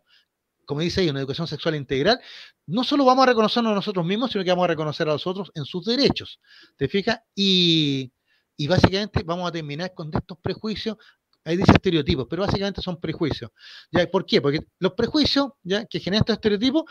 como 0.65 0.81
dice 0.81 1.01
ahí, 1.01 1.09
una 1.09 1.19
educación 1.19 1.47
sexual 1.47 1.75
integral, 1.75 2.19
no 2.67 2.83
solo 2.83 3.05
vamos 3.05 3.23
a 3.23 3.27
reconocernos 3.27 3.71
a 3.71 3.75
nosotros 3.75 4.05
mismos, 4.05 4.31
sino 4.31 4.43
que 4.43 4.49
vamos 4.49 4.65
a 4.65 4.67
reconocer 4.67 5.07
a 5.07 5.13
los 5.13 5.25
otros 5.27 5.51
en 5.55 5.65
sus 5.65 5.85
derechos. 5.85 6.39
¿Te 6.75 6.87
fijas? 6.87 7.19
Y, 7.35 8.11
básicamente 8.67 9.23
vamos 9.23 9.47
a 9.47 9.51
terminar 9.51 9.93
con 9.93 10.09
estos 10.13 10.37
prejuicios 10.39 10.97
ahí 11.43 11.57
dice 11.57 11.73
estereotipos, 11.73 12.25
pero 12.27 12.41
básicamente 12.41 12.81
son 12.81 12.99
prejuicios. 12.99 13.51
¿Ya? 13.91 14.09
¿Por 14.09 14.25
qué? 14.25 14.41
Porque 14.41 14.61
los 14.79 14.93
prejuicios 14.93 15.49
¿ya? 15.61 15.85
que 15.85 15.99
generan 15.99 16.21
estos 16.21 16.37
estereotipos 16.37 16.85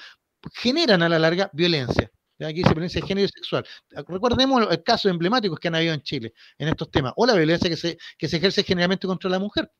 generan 0.53 1.03
a 1.03 1.09
la 1.09 1.19
larga 1.19 1.51
violencia. 1.53 2.11
Aquí 2.41 2.55
dice 2.59 2.71
violencia 2.71 3.01
de 3.01 3.07
género 3.07 3.27
y 3.27 3.29
sexual. 3.29 3.65
Recordemos 3.91 4.67
el 4.71 4.83
casos 4.83 5.11
emblemáticos 5.11 5.59
que 5.59 5.69
han 5.69 5.77
habido 5.77 5.95
en 5.95 6.03
Chile 6.03 6.35
en 6.59 6.69
estos 6.69 6.91
temas, 6.91 7.13
o 7.17 7.27
la 7.27 7.35
violencia 7.35 7.71
que 7.71 7.77
se, 7.77 7.97
que 8.19 8.29
se 8.29 8.37
ejerce 8.37 8.63
generalmente 8.63 9.07
contra 9.07 9.31
la 9.31 9.39
mujer. 9.39 9.71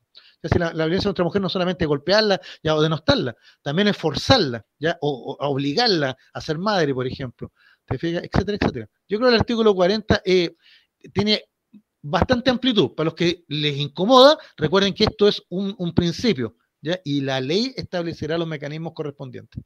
La, 0.57 0.71
violencia 0.71 1.09
contra 1.09 1.23
la 1.23 1.27
mujer 1.27 1.41
no 1.41 1.49
solamente 1.49 1.85
golpearla 1.85 2.39
ya, 2.63 2.75
o 2.75 2.81
denostarla, 2.81 3.35
también 3.61 3.87
es 3.87 3.97
forzarla 3.97 4.65
ya, 4.79 4.97
o, 5.01 5.37
obligarla 5.39 6.17
a 6.33 6.41
ser 6.41 6.57
madre, 6.57 6.93
por 6.93 7.07
ejemplo, 7.07 7.51
etcétera, 7.87 8.57
etcétera. 8.59 8.89
Yo 9.07 9.17
creo 9.17 9.29
que 9.29 9.35
el 9.35 9.41
artículo 9.41 9.75
40 9.75 10.21
eh, 10.25 10.55
tiene 11.13 11.43
bastante 12.01 12.49
amplitud. 12.49 12.91
Para 12.95 13.05
los 13.05 13.15
que 13.15 13.43
les 13.47 13.77
incomoda, 13.77 14.37
recuerden 14.57 14.93
que 14.93 15.05
esto 15.05 15.27
es 15.27 15.41
un, 15.49 15.75
un 15.77 15.93
principio 15.93 16.55
¿ya? 16.81 16.99
y 17.03 17.21
la 17.21 17.41
ley 17.41 17.73
establecerá 17.75 18.37
los 18.37 18.47
mecanismos 18.47 18.93
correspondientes. 18.93 19.63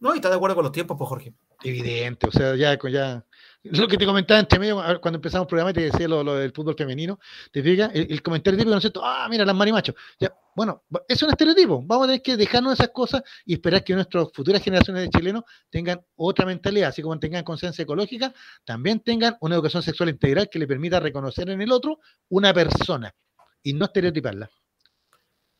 No, 0.00 0.14
y 0.14 0.16
está 0.16 0.28
de 0.28 0.36
acuerdo 0.36 0.54
con 0.54 0.64
los 0.64 0.72
tiempos, 0.72 0.96
pues 0.96 1.08
Jorge. 1.08 1.34
Evidente, 1.62 2.28
o 2.28 2.30
sea, 2.30 2.54
ya, 2.54 2.78
ya 2.90 3.24
lo 3.64 3.88
que 3.88 3.96
te 3.96 4.06
comentaba 4.06 4.40
entre 4.40 4.58
medio 4.58 4.76
cuando 5.00 5.16
empezamos 5.16 5.46
el 5.46 5.48
programa 5.48 5.72
te 5.72 5.80
decía 5.80 6.06
lo, 6.06 6.22
del 6.36 6.52
fútbol 6.52 6.76
femenino, 6.76 7.18
te 7.50 7.62
fijas, 7.62 7.90
el, 7.92 8.22
comentario 8.22 8.56
típico, 8.56 8.70
¿no 8.70 8.78
es 8.78 8.82
cierto? 8.82 9.00
Ah, 9.04 9.26
mira, 9.28 9.44
las 9.44 9.54
marimachos. 9.54 9.94
Ya, 10.20 10.32
bueno, 10.54 10.84
es 11.08 11.22
un 11.22 11.30
estereotipo, 11.30 11.82
vamos 11.84 12.04
a 12.04 12.08
tener 12.08 12.22
que 12.22 12.36
dejarnos 12.36 12.74
esas 12.74 12.90
cosas 12.90 13.22
y 13.44 13.54
esperar 13.54 13.82
que 13.82 13.94
nuestras 13.94 14.28
futuras 14.32 14.62
generaciones 14.62 15.02
de 15.02 15.10
chilenos 15.10 15.44
tengan 15.70 16.00
otra 16.16 16.46
mentalidad, 16.46 16.90
así 16.90 17.02
como 17.02 17.18
tengan 17.18 17.44
conciencia 17.44 17.82
ecológica, 17.82 18.32
también 18.64 19.00
tengan 19.00 19.36
una 19.40 19.56
educación 19.56 19.82
sexual 19.82 20.08
integral 20.08 20.48
que 20.50 20.58
le 20.58 20.66
permita 20.66 21.00
reconocer 21.00 21.50
en 21.50 21.60
el 21.60 21.72
otro 21.72 21.98
una 22.28 22.54
persona 22.54 23.14
y 23.62 23.72
no 23.72 23.86
estereotiparla. 23.86 24.48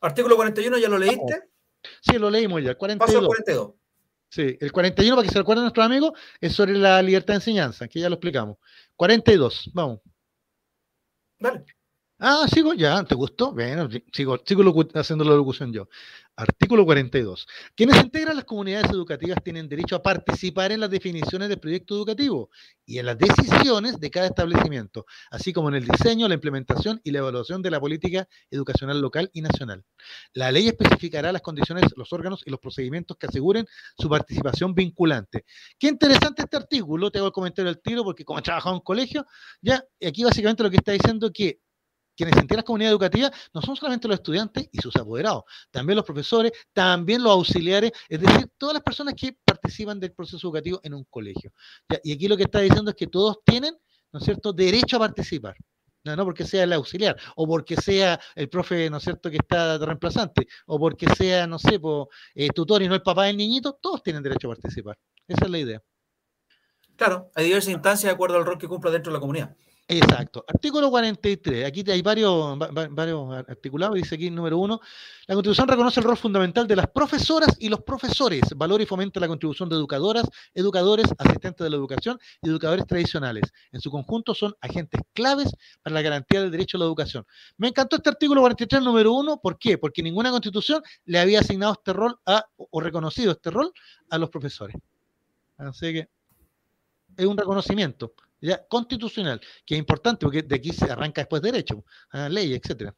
Artículo 0.01 0.37
41, 0.37 0.77
¿ya 0.77 0.87
lo 0.87 0.97
leíste? 0.97 1.49
Sí, 2.01 2.17
lo 2.17 2.29
leímos 2.29 2.63
ya, 2.63 2.75
42. 2.75 3.05
Paso 3.05 3.19
al 3.19 3.27
42. 3.27 3.78
Sí, 4.29 4.57
el 4.59 4.71
41, 4.71 5.15
para 5.15 5.27
que 5.27 5.33
se 5.33 5.39
recuerden 5.39 5.63
nuestros 5.63 5.85
amigos, 5.85 6.11
es 6.39 6.53
sobre 6.53 6.73
la 6.73 7.01
libertad 7.01 7.33
de 7.33 7.37
enseñanza, 7.37 7.87
que 7.87 7.99
ya 7.99 8.09
lo 8.09 8.15
explicamos. 8.15 8.57
42, 8.95 9.71
vamos. 9.73 10.01
Dale. 11.39 11.65
Ah, 12.21 12.45
sigo 12.53 12.73
ya, 12.73 13.01
¿te 13.05 13.15
gustó? 13.15 13.53
Bueno, 13.53 13.87
sigo, 14.11 14.37
sigo 14.45 14.85
haciendo 14.93 15.23
la 15.23 15.35
locución 15.35 15.71
yo. 15.71 15.87
Artículo 16.35 16.83
42. 16.83 17.47
Quienes 17.75 17.95
integran 18.03 18.35
las 18.35 18.43
comunidades 18.43 18.91
educativas 18.91 19.41
tienen 19.41 19.69
derecho 19.69 19.95
a 19.95 20.01
participar 20.01 20.73
en 20.73 20.81
las 20.81 20.89
definiciones 20.89 21.47
del 21.47 21.59
proyecto 21.59 21.95
educativo 21.95 22.49
y 22.85 22.99
en 22.99 23.05
las 23.05 23.17
decisiones 23.17 24.01
de 24.01 24.11
cada 24.11 24.27
establecimiento, 24.27 25.05
así 25.31 25.53
como 25.53 25.69
en 25.69 25.75
el 25.75 25.87
diseño, 25.87 26.27
la 26.27 26.33
implementación 26.33 26.99
y 27.05 27.11
la 27.11 27.19
evaluación 27.19 27.61
de 27.61 27.71
la 27.71 27.79
política 27.79 28.27
educacional 28.51 28.99
local 28.99 29.29
y 29.31 29.41
nacional. 29.41 29.85
La 30.33 30.51
ley 30.51 30.67
especificará 30.67 31.31
las 31.31 31.41
condiciones, 31.41 31.85
los 31.95 32.11
órganos 32.11 32.43
y 32.45 32.49
los 32.51 32.59
procedimientos 32.59 33.15
que 33.17 33.27
aseguren 33.27 33.65
su 33.97 34.09
participación 34.09 34.73
vinculante. 34.75 35.45
Qué 35.77 35.87
interesante 35.87 36.41
este 36.41 36.57
artículo, 36.57 37.11
te 37.11 37.19
hago 37.19 37.27
el 37.27 37.33
comentario 37.33 37.69
al 37.69 37.81
tiro 37.81 38.03
porque 38.03 38.25
como 38.25 38.39
he 38.39 38.41
trabajado 38.41 38.75
en 38.75 38.81
colegio, 38.81 39.25
ya 39.61 39.85
aquí 40.05 40.25
básicamente 40.25 40.63
lo 40.63 40.69
que 40.69 40.77
está 40.77 40.91
diciendo 40.91 41.27
es 41.27 41.33
que 41.33 41.59
quienes 42.19 42.35
entienden 42.35 42.57
la 42.57 42.63
comunidad 42.63 42.91
educativa 42.91 43.31
no 43.53 43.61
son 43.61 43.77
solamente 43.77 44.05
los 44.09 44.15
estudiantes 44.15 44.67
y 44.73 44.81
sus 44.81 44.93
apoderados, 44.97 45.45
también 45.71 45.95
los 45.95 46.03
profesores, 46.03 46.51
también 46.73 47.23
los 47.23 47.31
auxiliares, 47.31 47.93
es 48.09 48.19
decir, 48.19 48.49
todas 48.57 48.73
las 48.73 48.83
personas 48.83 49.13
que 49.13 49.37
participan 49.45 50.01
del 50.01 50.11
proceso 50.11 50.45
educativo 50.47 50.81
en 50.83 50.95
un 50.95 51.05
colegio. 51.05 51.53
Y 52.03 52.11
aquí 52.11 52.27
lo 52.27 52.35
que 52.35 52.43
está 52.43 52.59
diciendo 52.59 52.91
es 52.91 52.97
que 52.97 53.07
todos 53.07 53.37
tienen, 53.45 53.73
¿no 54.11 54.19
es 54.19 54.25
cierto?, 54.25 54.51
derecho 54.51 54.97
a 54.97 54.99
participar. 54.99 55.55
No, 56.03 56.13
no 56.13 56.25
porque 56.25 56.43
sea 56.43 56.63
el 56.63 56.73
auxiliar, 56.73 57.15
o 57.37 57.47
porque 57.47 57.77
sea 57.77 58.19
el 58.35 58.49
profe, 58.49 58.89
¿no 58.89 58.97
es 58.97 59.03
cierto?, 59.03 59.29
que 59.31 59.37
está 59.37 59.77
reemplazante, 59.77 60.45
o 60.65 60.77
porque 60.77 61.07
sea, 61.15 61.47
no 61.47 61.57
sé, 61.57 61.79
eh, 62.35 62.49
tutor 62.49 62.81
y 62.81 62.89
no 62.89 62.95
el 62.95 63.01
papá 63.01 63.27
del 63.27 63.37
niñito, 63.37 63.79
todos 63.81 64.03
tienen 64.03 64.21
derecho 64.21 64.51
a 64.51 64.55
participar. 64.55 64.99
Esa 65.25 65.45
es 65.45 65.51
la 65.51 65.59
idea. 65.59 65.81
Claro, 66.97 67.31
hay 67.33 67.45
diversas 67.45 67.71
instancias 67.71 68.09
de 68.09 68.13
acuerdo 68.13 68.35
al 68.35 68.45
rol 68.45 68.57
que 68.57 68.67
cumpla 68.67 68.91
dentro 68.91 69.09
de 69.09 69.17
la 69.17 69.21
comunidad. 69.21 69.55
Exacto. 69.91 70.45
Artículo 70.47 70.91
43. 70.91 71.65
Aquí 71.65 71.83
hay 71.89 72.03
varios, 72.03 72.61
articulados. 73.47 73.95
Dice 73.95 74.13
aquí, 74.13 74.29
número 74.29 74.59
uno, 74.59 74.79
la 75.25 75.33
Constitución 75.33 75.67
reconoce 75.67 75.99
el 75.99 76.03
rol 76.03 76.15
fundamental 76.15 76.67
de 76.67 76.75
las 76.75 76.87
profesoras 76.91 77.55
y 77.57 77.69
los 77.69 77.81
profesores, 77.81 78.43
valora 78.55 78.83
y 78.83 78.85
fomenta 78.85 79.19
la 79.19 79.27
contribución 79.27 79.67
de 79.67 79.75
educadoras, 79.75 80.29
educadores, 80.53 81.07
asistentes 81.17 81.63
de 81.65 81.71
la 81.71 81.75
educación 81.77 82.19
y 82.43 82.49
educadores 82.49 82.85
tradicionales. 82.85 83.51
En 83.71 83.81
su 83.81 83.89
conjunto 83.89 84.35
son 84.35 84.55
agentes 84.61 85.01
claves 85.11 85.51
para 85.81 85.95
la 85.95 86.03
garantía 86.03 86.41
del 86.41 86.51
derecho 86.51 86.77
a 86.77 86.81
la 86.81 86.85
educación. 86.85 87.25
Me 87.57 87.69
encantó 87.69 87.95
este 87.95 88.09
artículo 88.09 88.41
43, 88.41 88.83
número 88.83 89.13
uno. 89.13 89.39
¿Por 89.41 89.57
qué? 89.57 89.79
Porque 89.79 90.03
ninguna 90.03 90.29
Constitución 90.29 90.83
le 91.05 91.17
había 91.17 91.39
asignado 91.39 91.73
este 91.73 91.93
rol 91.93 92.15
a, 92.27 92.45
o 92.57 92.79
reconocido 92.79 93.31
este 93.31 93.49
rol 93.49 93.73
a 94.11 94.19
los 94.19 94.29
profesores. 94.29 94.75
Así 95.57 95.93
que 95.93 96.09
es 97.17 97.25
un 97.25 97.35
reconocimiento 97.35 98.13
constitucional, 98.67 99.39
que 99.65 99.75
es 99.75 99.79
importante 99.79 100.25
porque 100.25 100.41
de 100.41 100.55
aquí 100.55 100.71
se 100.71 100.85
arranca 100.85 101.21
después 101.21 101.41
derecho, 101.41 101.83
a 102.11 102.29
ley, 102.29 102.53
etcétera. 102.53 102.95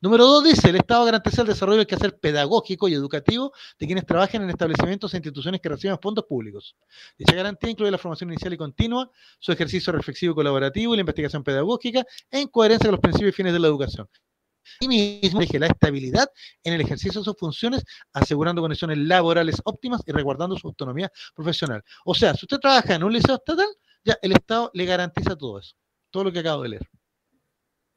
Número 0.00 0.24
dos 0.24 0.44
dice, 0.44 0.70
el 0.70 0.76
Estado 0.76 1.04
garantiza 1.04 1.42
el 1.42 1.48
desarrollo 1.48 1.78
del 1.78 1.86
quehacer 1.86 2.18
pedagógico 2.18 2.86
y 2.88 2.94
educativo 2.94 3.52
de 3.78 3.86
quienes 3.86 4.06
trabajen 4.06 4.42
en 4.42 4.50
establecimientos 4.50 5.12
e 5.12 5.16
instituciones 5.16 5.60
que 5.60 5.68
reciban 5.68 5.98
fondos 6.00 6.24
públicos. 6.26 6.76
Dicha 7.18 7.34
garantía 7.34 7.70
incluye 7.70 7.90
la 7.90 7.98
formación 7.98 8.30
inicial 8.30 8.52
y 8.52 8.56
continua, 8.56 9.10
su 9.38 9.52
ejercicio 9.52 9.92
reflexivo 9.92 10.32
y 10.32 10.34
colaborativo 10.36 10.94
y 10.94 10.96
la 10.96 11.00
investigación 11.00 11.42
pedagógica 11.42 12.04
en 12.30 12.48
coherencia 12.48 12.86
con 12.86 12.92
los 12.92 13.00
principios 13.00 13.30
y 13.30 13.36
fines 13.36 13.52
de 13.52 13.58
la 13.58 13.66
educación. 13.66 14.08
Y 14.80 14.88
mismo 14.88 15.40
deje 15.40 15.58
la 15.58 15.66
estabilidad 15.66 16.28
en 16.62 16.74
el 16.74 16.80
ejercicio 16.80 17.20
de 17.20 17.24
sus 17.24 17.36
funciones, 17.36 17.84
asegurando 18.12 18.62
condiciones 18.62 18.98
laborales 18.98 19.60
óptimas 19.64 20.00
y 20.06 20.12
resguardando 20.12 20.56
su 20.56 20.68
autonomía 20.68 21.10
profesional. 21.34 21.82
O 22.04 22.14
sea, 22.14 22.34
si 22.34 22.46
usted 22.46 22.58
trabaja 22.58 22.94
en 22.94 23.04
un 23.04 23.12
liceo 23.12 23.34
estatal, 23.34 23.68
ya 24.04 24.18
el 24.22 24.32
Estado 24.32 24.70
le 24.74 24.84
garantiza 24.84 25.36
todo 25.36 25.58
eso, 25.58 25.74
todo 26.10 26.24
lo 26.24 26.32
que 26.32 26.40
acabo 26.40 26.62
de 26.62 26.70
leer. 26.70 26.90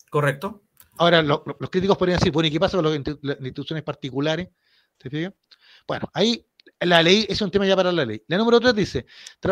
Correcto. 0.09 0.63
Ahora, 0.97 1.21
los 1.21 1.41
críticos 1.69 1.97
podrían 1.97 2.19
decir, 2.19 2.31
bueno, 2.31 2.47
¿y 2.47 2.51
qué 2.51 2.59
pasa 2.59 2.77
con 2.77 2.85
las 2.85 3.37
instituciones 3.39 3.83
particulares? 3.83 4.49
¿Se 4.99 5.09
fijan? 5.09 5.35
Bueno, 5.87 6.09
ahí 6.13 6.43
la 6.81 7.01
ley 7.01 7.25
es 7.27 7.41
un 7.41 7.49
tema 7.49 7.65
ya 7.65 7.75
para 7.75 7.91
la 7.91 8.05
ley. 8.05 8.21
La 8.27 8.37
número 8.37 8.59
3 8.59 8.73
dice, 8.75 9.05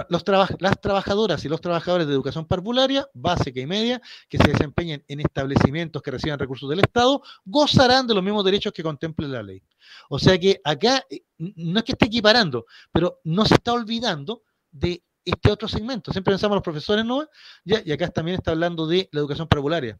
los 0.10 0.24
las 0.60 0.82
trabajadoras 0.82 1.44
y 1.46 1.50
los 1.50 1.62
trabajadores 1.62 2.08
de 2.08 2.14
educación 2.14 2.46
parvularia, 2.46 3.08
básica 3.14 3.60
y 3.60 3.66
media, 3.66 4.02
que 4.30 4.38
se 4.38 4.52
desempeñen 4.52 5.04
en 5.08 5.20
establecimientos 5.22 6.02
que 6.02 6.12
reciban 6.12 6.40
recursos 6.40 6.70
del 6.70 6.80
Estado, 6.80 7.22
gozarán 7.46 8.08
de 8.08 8.14
los 8.14 8.24
mismos 8.24 8.46
derechos 8.46 8.74
que 8.74 8.84
contemple 8.84 9.28
la 9.28 9.44
ley. 9.44 9.62
O 10.10 10.20
sea 10.20 10.38
que 10.38 10.62
acá 10.64 11.04
eh, 11.10 11.24
no 11.38 11.80
es 11.80 11.86
que 11.86 11.94
esté 11.94 12.06
equiparando, 12.06 12.66
pero 12.92 13.20
no 13.24 13.46
se 13.46 13.56
está 13.56 13.74
olvidando 13.74 14.44
de 14.72 15.04
este 15.26 15.52
otro 15.52 15.68
segmento. 15.68 16.12
Siempre 16.12 16.34
pensamos 16.34 16.54
en 16.54 16.58
los 16.58 16.64
profesores, 16.64 17.04
¿no? 17.04 17.28
Ya, 17.64 17.82
y 17.84 17.92
acá 17.92 18.08
también 18.10 18.38
está 18.38 18.52
hablando 18.52 18.88
de 18.88 19.10
la 19.12 19.20
educación 19.20 19.48
parvularia. 19.48 20.00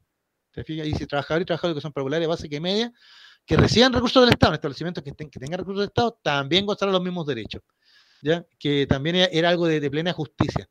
¿Te 0.52 0.64
fijas? 0.64 0.86
Dice 0.86 1.08
trabajador 1.08 1.42
y 1.42 1.46
trabajador 1.46 1.70
de 1.70 1.72
educación 1.74 1.94
parvularia 1.94 2.28
básica 2.28 2.56
y 2.56 2.60
media, 2.60 2.94
que 3.46 3.58
reciban 3.58 3.92
recursos 3.92 4.24
del 4.24 4.32
Estado, 4.32 4.54
en 4.54 4.56
establecimientos 4.56 5.04
que, 5.04 5.12
que 5.12 5.40
tengan 5.40 5.60
recursos 5.60 5.82
del 5.82 5.90
Estado, 5.90 6.18
también 6.24 6.66
gozarán 6.66 6.94
los 6.94 7.04
mismos 7.04 7.26
derechos. 7.26 7.62
¿Ya? 8.22 8.46
Que 8.58 8.88
también 8.88 9.16
era 9.32 9.50
algo 9.50 9.68
de, 9.68 9.90
plena 9.92 10.14
justicia. 10.14 10.68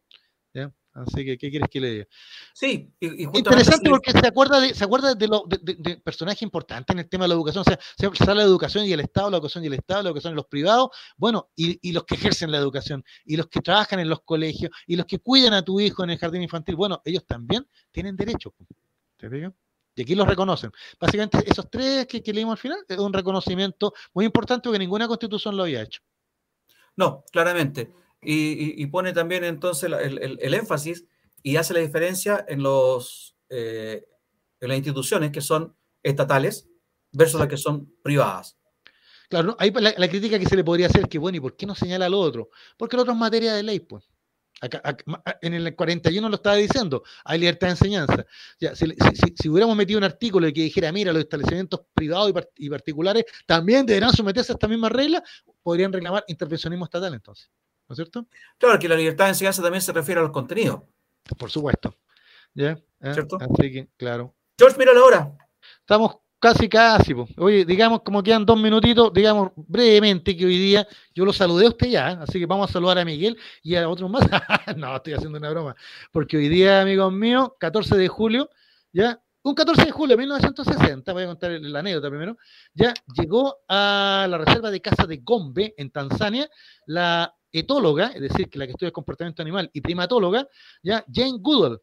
Así 0.95 1.25
que, 1.25 1.37
¿qué 1.37 1.51
quieres 1.51 1.69
que 1.69 1.81
le 1.81 1.91
diga? 1.91 2.07
Sí, 2.53 2.93
interesante 3.01 3.91
porque 3.91 4.13
se 4.13 4.27
acuerda 4.27 4.61
de, 4.61 4.75
se 4.75 4.85
acuerda 4.85 5.15
de, 5.17 5.27
lo, 5.27 5.45
de, 5.49 5.97
personajes 5.97 6.43
importantes 6.43 6.95
en 6.95 7.01
el 7.01 7.09
tema 7.09 7.25
de 7.25 7.31
la 7.31 7.35
educación. 7.35 7.63
O 7.63 7.65
sea, 7.65 7.79
se 7.97 8.07
habla 8.23 8.35
la 8.35 8.43
educación 8.45 8.85
y 8.87 8.93
el 8.93 9.01
Estado, 9.01 9.29
la 9.29 9.39
educación 9.39 9.65
y 9.65 9.67
el 9.67 9.75
Estado, 9.75 10.05
la 10.05 10.09
educación 10.11 10.35
y 10.35 10.37
los 10.37 10.47
privados, 10.47 10.91
bueno, 11.17 11.51
y, 11.57 11.93
los 11.93 12.05
que 12.05 12.15
ejercen 12.15 12.53
la 12.53 12.59
educación, 12.59 13.05
y 13.25 13.37
los 13.37 13.49
que 13.49 13.61
trabajan 13.61 13.99
en 13.99 14.09
los 14.09 14.23
colegios, 14.23 14.71
y 14.87 14.95
los 14.95 15.07
que 15.07 15.19
cuidan 15.19 15.53
a 15.55 15.63
tu 15.63 15.81
hijo 15.81 16.05
en 16.05 16.11
el 16.11 16.19
jardín 16.19 16.43
infantil, 16.43 16.77
bueno, 16.77 17.03
ellos 17.05 17.27
también 17.27 17.67
tienen 17.91 18.15
derechos. 18.15 18.53
¿Te 19.17 19.29
digo? 19.29 19.53
Y 19.97 20.03
aquí 20.03 20.15
los 20.15 20.29
reconocen. 20.29 20.71
Básicamente, 21.01 21.39
esos 21.45 21.69
tres 21.69 22.07
que, 22.07 22.23
que 22.23 22.33
leímos 22.33 22.53
al 22.53 22.59
final 22.59 22.79
es 22.89 22.99
un 22.99 23.13
reconocimiento 23.13 23.95
muy 24.13 24.27
importante 24.27 24.69
porque 24.69 24.79
ninguna 24.79 25.09
constitución 25.09 25.57
lo 25.57 25.65
había 25.65 25.83
hecho. 25.83 26.01
No, 26.97 27.25
claramente 27.33 28.04
y, 28.25 28.87
pone 28.87 29.13
también 29.13 29.45
entonces 29.45 29.91
el, 29.91 30.55
énfasis 30.55 31.07
y 31.43 31.57
hace 31.57 31.75
la 31.75 31.81
diferencia 31.81 32.45
en, 32.49 32.63
los, 32.63 33.37
eh, 33.51 34.07
en 34.61 34.69
las 34.69 34.77
instituciones 34.77 35.31
que 35.31 35.41
son 35.41 35.77
estatales 36.03 36.69
versus 37.13 37.41
las 37.41 37.49
que 37.49 37.57
son 37.57 37.93
privadas. 38.03 38.57
Claro, 39.29 39.57
ahí 39.59 39.73
la, 39.73 40.09
crítica 40.09 40.39
que 40.39 40.47
se 40.47 40.57
le 40.57 40.65
podría 40.65 40.87
hacer 40.87 41.03
es 41.03 41.09
que, 41.09 41.19
bueno, 41.19 41.39
¿y 41.39 41.41
por 41.41 41.57
qué 41.57 41.67
no 41.67 41.75
señala 41.75 42.09
lo 42.09 42.21
otro? 42.21 42.51
Porque 42.77 42.97
lo 42.97 43.03
otro 43.03 43.15
es 43.15 43.19
materia 43.19 43.55
de 43.55 43.63
ley, 43.63 43.81
pues. 43.81 44.05
en 45.43 45.55
el 45.55 45.75
41 45.75 46.29
lo 46.29 46.37
estaba 46.37 46.57
diciendo, 46.57 47.03
hay 47.25 47.39
libertad 47.39 47.69
de 47.69 47.71
enseñanza. 47.73 48.27
si, 48.59 49.49
hubiéramos 49.49 49.77
metido 49.77 49.99
un 49.99 50.05
artículo 50.05 50.47
que 50.53 50.63
dijera, 50.63 50.93
mira, 50.93 51.13
los 51.13 51.23
establecimientos 51.23 51.81
privados 51.95 52.33
y, 52.57 52.71
particulares 52.71 53.25
también 53.47 53.87
deberán 53.87 54.13
someterse 54.13 54.53
a 54.53 54.55
esta 54.55 54.69
misma 54.69 54.89
regla, 54.89 55.23
podrían 55.63 55.93
reclamar 55.93 56.25
intervencionismo 56.29 56.85
estatal 56.85 57.15
entonces. 57.15 57.51
¿No 57.89 57.93
es 57.93 57.97
cierto? 57.97 58.27
Claro, 58.59 58.79
que 58.79 58.89
la 58.89 58.97
libertad 58.97 59.25
de 59.25 59.31
enseñanza 59.31 59.63
también 59.63 59.83
se 59.83 59.93
refiere 59.93 60.21
a 60.21 60.25
los 60.25 60.33
contenidos. 60.33 60.83
Por 61.39 61.51
supuesto. 61.51 61.97
¿Ya? 62.55 62.71
¿Eh? 63.01 63.13
¿Cierto? 63.13 63.39
Así 63.41 63.73
que, 63.73 63.89
claro. 63.97 64.35
George, 64.59 64.79
mira 64.79 64.93
la 64.93 65.03
hora. 65.03 65.37
Estamos 65.81 66.19
casi, 66.39 66.69
casi. 66.69 67.15
Oye, 67.39 67.65
digamos, 67.65 68.03
como 68.03 68.23
quedan 68.23 68.45
dos 68.45 68.61
minutitos, 68.61 69.13
digamos 69.15 69.53
brevemente 69.57 70.37
que 70.37 70.45
hoy 70.45 70.59
día 70.59 70.87
yo 71.15 71.25
lo 71.25 71.33
saludé 71.33 71.65
a 71.65 71.71
usted 71.71 71.89
ya, 71.89 72.09
así 72.21 72.39
que 72.39 72.45
vamos 72.45 72.69
a 72.69 72.73
saludar 72.75 72.99
a 72.99 73.05
Miguel 73.05 73.39
y 73.63 73.75
a 73.77 73.89
otros 73.89 74.11
más. 74.11 74.23
no, 74.77 74.95
estoy 74.95 75.15
haciendo 75.15 75.39
una 75.39 75.51
broma. 75.51 75.75
Porque 76.13 76.37
hoy 76.37 76.49
día, 76.49 76.83
amigos 76.83 77.13
míos, 77.13 77.53
14 77.59 77.97
de 77.97 78.09
julio, 78.09 78.51
ya, 78.93 79.21
un 79.43 79.55
14 79.55 79.87
de 79.87 79.91
julio 79.91 80.17
de 80.17 80.23
1960, 80.23 81.13
voy 81.15 81.23
a 81.23 81.27
contar 81.29 81.51
la 81.53 81.79
anécdota 81.79 82.11
primero, 82.11 82.37
ya 82.75 82.93
llegó 83.15 83.57
a 83.67 84.27
la 84.29 84.39
reserva 84.39 84.71
de 84.71 84.83
casa 84.83 85.07
de 85.07 85.19
Gombe, 85.19 85.75
en 85.79 85.91
Tanzania, 85.91 86.49
la 86.87 87.35
etóloga, 87.55 88.09
es 88.09 88.21
decir, 88.21 88.51
que 88.51 88.59
la 88.59 88.67
que 88.67 88.73
estudia 88.73 88.89
el 88.89 88.93
comportamiento 88.93 89.43
animal, 89.43 89.71
y 89.73 89.81
primatóloga, 89.81 90.47
ya 90.83 91.05
Jane 91.13 91.39
Goodall, 91.41 91.81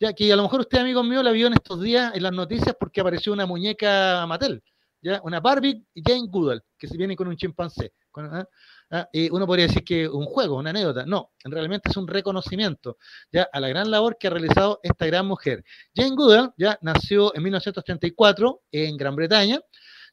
ya 0.00 0.14
que 0.14 0.32
a 0.32 0.36
lo 0.36 0.42
mejor 0.42 0.60
usted, 0.60 0.78
amigo 0.78 1.02
mío, 1.04 1.22
la 1.22 1.30
vio 1.30 1.46
en 1.46 1.52
estos 1.52 1.80
días 1.80 2.14
en 2.14 2.22
las 2.22 2.32
noticias 2.32 2.74
porque 2.78 3.02
apareció 3.02 3.32
una 3.32 3.44
muñeca 3.44 4.24
Mattel, 4.26 4.62
ya 5.02 5.20
una 5.22 5.40
Barbie 5.40 5.84
Jane 5.94 6.26
Goodall, 6.28 6.62
que 6.78 6.88
se 6.88 6.96
viene 6.96 7.14
con 7.16 7.28
un 7.28 7.36
chimpancé. 7.36 7.92
¿ah? 8.16 8.44
¿Ah? 8.90 9.08
uno 9.30 9.46
podría 9.46 9.66
decir 9.66 9.84
que 9.84 10.08
un 10.08 10.24
juego, 10.24 10.56
una 10.56 10.70
anécdota. 10.70 11.04
No, 11.06 11.32
realmente 11.44 11.90
es 11.90 11.96
un 11.96 12.08
reconocimiento 12.08 12.96
ya 13.30 13.48
a 13.52 13.60
la 13.60 13.68
gran 13.68 13.90
labor 13.90 14.16
que 14.18 14.26
ha 14.26 14.30
realizado 14.30 14.80
esta 14.82 15.06
gran 15.06 15.26
mujer. 15.26 15.62
Jane 15.94 16.16
Goodall 16.16 16.52
ya 16.56 16.78
nació 16.82 17.34
en 17.34 17.42
1934 17.42 18.62
en 18.72 18.96
Gran 18.96 19.14
Bretaña, 19.14 19.60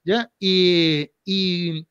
ya, 0.04 0.32
y, 0.40 1.10
y 1.26 1.88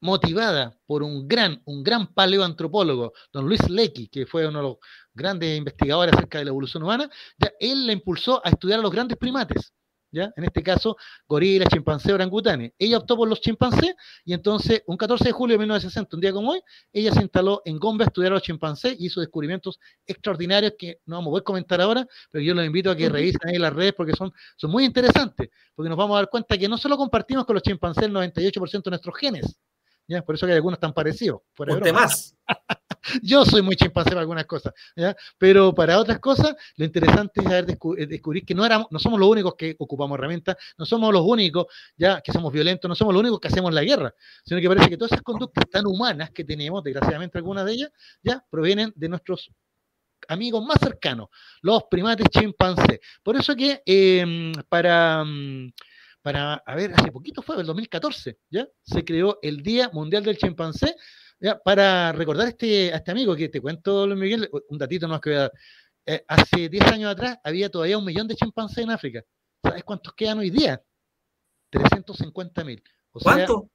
motivada 0.00 0.76
por 0.86 1.02
un 1.02 1.28
gran, 1.28 1.60
un 1.64 1.82
gran 1.82 2.12
paleoantropólogo, 2.12 3.12
don 3.32 3.46
Luis 3.46 3.68
Lecky, 3.68 4.08
que 4.08 4.26
fue 4.26 4.46
uno 4.46 4.58
de 4.58 4.64
los 4.64 4.76
grandes 5.14 5.56
investigadores 5.56 6.14
acerca 6.14 6.38
de 6.38 6.44
la 6.44 6.50
evolución 6.50 6.82
humana, 6.82 7.08
ya 7.38 7.52
él 7.60 7.86
la 7.86 7.92
impulsó 7.92 8.40
a 8.44 8.50
estudiar 8.50 8.80
a 8.80 8.82
los 8.82 8.92
grandes 8.92 9.18
primates. 9.18 9.72
¿Ya? 10.12 10.32
En 10.36 10.42
este 10.42 10.60
caso, 10.64 10.96
gorila, 11.28 11.66
chimpancé, 11.66 12.12
orangutanes. 12.12 12.72
Ella 12.76 12.98
optó 12.98 13.16
por 13.16 13.28
los 13.28 13.40
chimpancés 13.40 13.94
y 14.24 14.32
entonces, 14.32 14.82
un 14.86 14.96
14 14.96 15.22
de 15.22 15.30
julio 15.30 15.54
de 15.54 15.58
1960, 15.60 16.16
un 16.16 16.20
día 16.20 16.32
como 16.32 16.50
hoy, 16.50 16.60
ella 16.92 17.12
se 17.12 17.22
instaló 17.22 17.62
en 17.64 17.78
Gombe 17.78 18.02
a 18.02 18.08
estudiar 18.08 18.32
a 18.32 18.34
los 18.34 18.42
chimpancés 18.42 18.96
y 18.98 19.06
hizo 19.06 19.20
descubrimientos 19.20 19.78
extraordinarios 20.04 20.72
que 20.76 20.98
no 21.06 21.14
vamos 21.14 21.28
a 21.28 21.30
poder 21.30 21.44
comentar 21.44 21.80
ahora, 21.80 22.04
pero 22.28 22.42
yo 22.42 22.54
los 22.54 22.66
invito 22.66 22.90
a 22.90 22.96
que 22.96 23.08
revisen 23.08 23.50
ahí 23.50 23.58
las 23.58 23.72
redes 23.72 23.92
porque 23.92 24.14
son, 24.14 24.32
son 24.56 24.72
muy 24.72 24.84
interesantes, 24.84 25.48
porque 25.76 25.88
nos 25.88 25.96
vamos 25.96 26.16
a 26.16 26.22
dar 26.22 26.28
cuenta 26.28 26.58
que 26.58 26.68
no 26.68 26.76
solo 26.76 26.96
compartimos 26.96 27.44
con 27.44 27.54
los 27.54 27.62
chimpancés 27.62 28.02
el 28.02 28.12
98% 28.12 28.82
de 28.82 28.90
nuestros 28.90 29.16
genes, 29.16 29.60
por 30.24 30.34
eso 30.34 30.46
que 30.46 30.52
hay 30.52 30.56
algunos 30.56 30.78
tan 30.80 30.92
parecidos. 30.92 31.40
Por 31.54 31.92
más. 31.92 32.36
Yo 33.22 33.44
soy 33.44 33.62
muy 33.62 33.76
chimpancé 33.76 34.10
para 34.10 34.20
algunas 34.20 34.44
cosas, 34.44 34.74
pero 35.38 35.74
para 35.74 35.98
otras 35.98 36.18
cosas 36.18 36.54
lo 36.76 36.84
interesante 36.84 37.40
es 37.96 38.08
descubrir 38.08 38.44
que 38.44 38.54
no, 38.54 38.64
éramos, 38.64 38.88
no 38.90 38.98
somos 38.98 39.18
los 39.18 39.28
únicos 39.28 39.54
que 39.56 39.74
ocupamos 39.78 40.18
herramientas, 40.18 40.56
no 40.76 40.84
somos 40.84 41.12
los 41.12 41.22
únicos 41.24 41.66
ya 41.96 42.20
que 42.20 42.32
somos 42.32 42.52
violentos, 42.52 42.88
no 42.88 42.94
somos 42.94 43.14
los 43.14 43.20
únicos 43.22 43.40
que 43.40 43.48
hacemos 43.48 43.72
la 43.72 43.82
guerra, 43.82 44.14
sino 44.44 44.60
que 44.60 44.68
parece 44.68 44.90
que 44.90 44.96
todas 44.96 45.12
esas 45.12 45.22
conductas 45.22 45.64
tan 45.70 45.86
humanas 45.86 46.30
que 46.30 46.44
tenemos, 46.44 46.82
desgraciadamente 46.84 47.38
algunas 47.38 47.64
de 47.64 47.72
ellas, 47.72 47.90
ya 48.22 48.44
provienen 48.50 48.92
de 48.94 49.08
nuestros 49.08 49.50
amigos 50.28 50.64
más 50.64 50.78
cercanos, 50.80 51.28
los 51.62 51.84
primates 51.90 52.26
chimpancés. 52.30 53.00
Por 53.22 53.36
eso 53.36 53.54
que 53.56 53.82
em, 53.84 54.52
para, 54.68 55.24
mm, 55.24 55.72
para, 56.22 56.54
a 56.54 56.74
ver, 56.74 56.92
hace 56.94 57.10
poquito 57.10 57.42
fue, 57.42 57.60
el 57.60 57.66
2014, 57.66 58.38
¿ya? 58.50 58.68
Se 58.82 59.04
creó 59.04 59.38
el 59.42 59.62
Día 59.62 59.90
Mundial 59.92 60.24
del 60.24 60.38
Chimpancé. 60.38 60.94
Para 61.64 62.12
recordar 62.12 62.48
este, 62.48 62.92
a 62.92 62.96
este 62.96 63.10
amigo 63.10 63.34
que 63.34 63.48
te 63.48 63.62
cuento, 63.62 64.06
Luis 64.06 64.20
Miguel, 64.20 64.50
un 64.68 64.76
datito 64.76 65.08
más 65.08 65.20
que 65.20 65.30
voy 65.30 65.38
a 65.38 65.42
dar. 65.42 65.52
Eh, 66.06 66.24
hace 66.28 66.68
10 66.68 66.86
años 66.92 67.12
atrás 67.12 67.38
había 67.42 67.70
todavía 67.70 67.96
un 67.96 68.04
millón 68.04 68.28
de 68.28 68.34
chimpancés 68.34 68.84
en 68.84 68.90
África. 68.90 69.24
¿Sabes 69.62 69.84
cuántos 69.84 70.12
quedan 70.14 70.38
hoy 70.38 70.50
día? 70.50 70.82
350 71.70 72.64
mil. 72.64 72.82
¿Cuánto? 73.10 73.70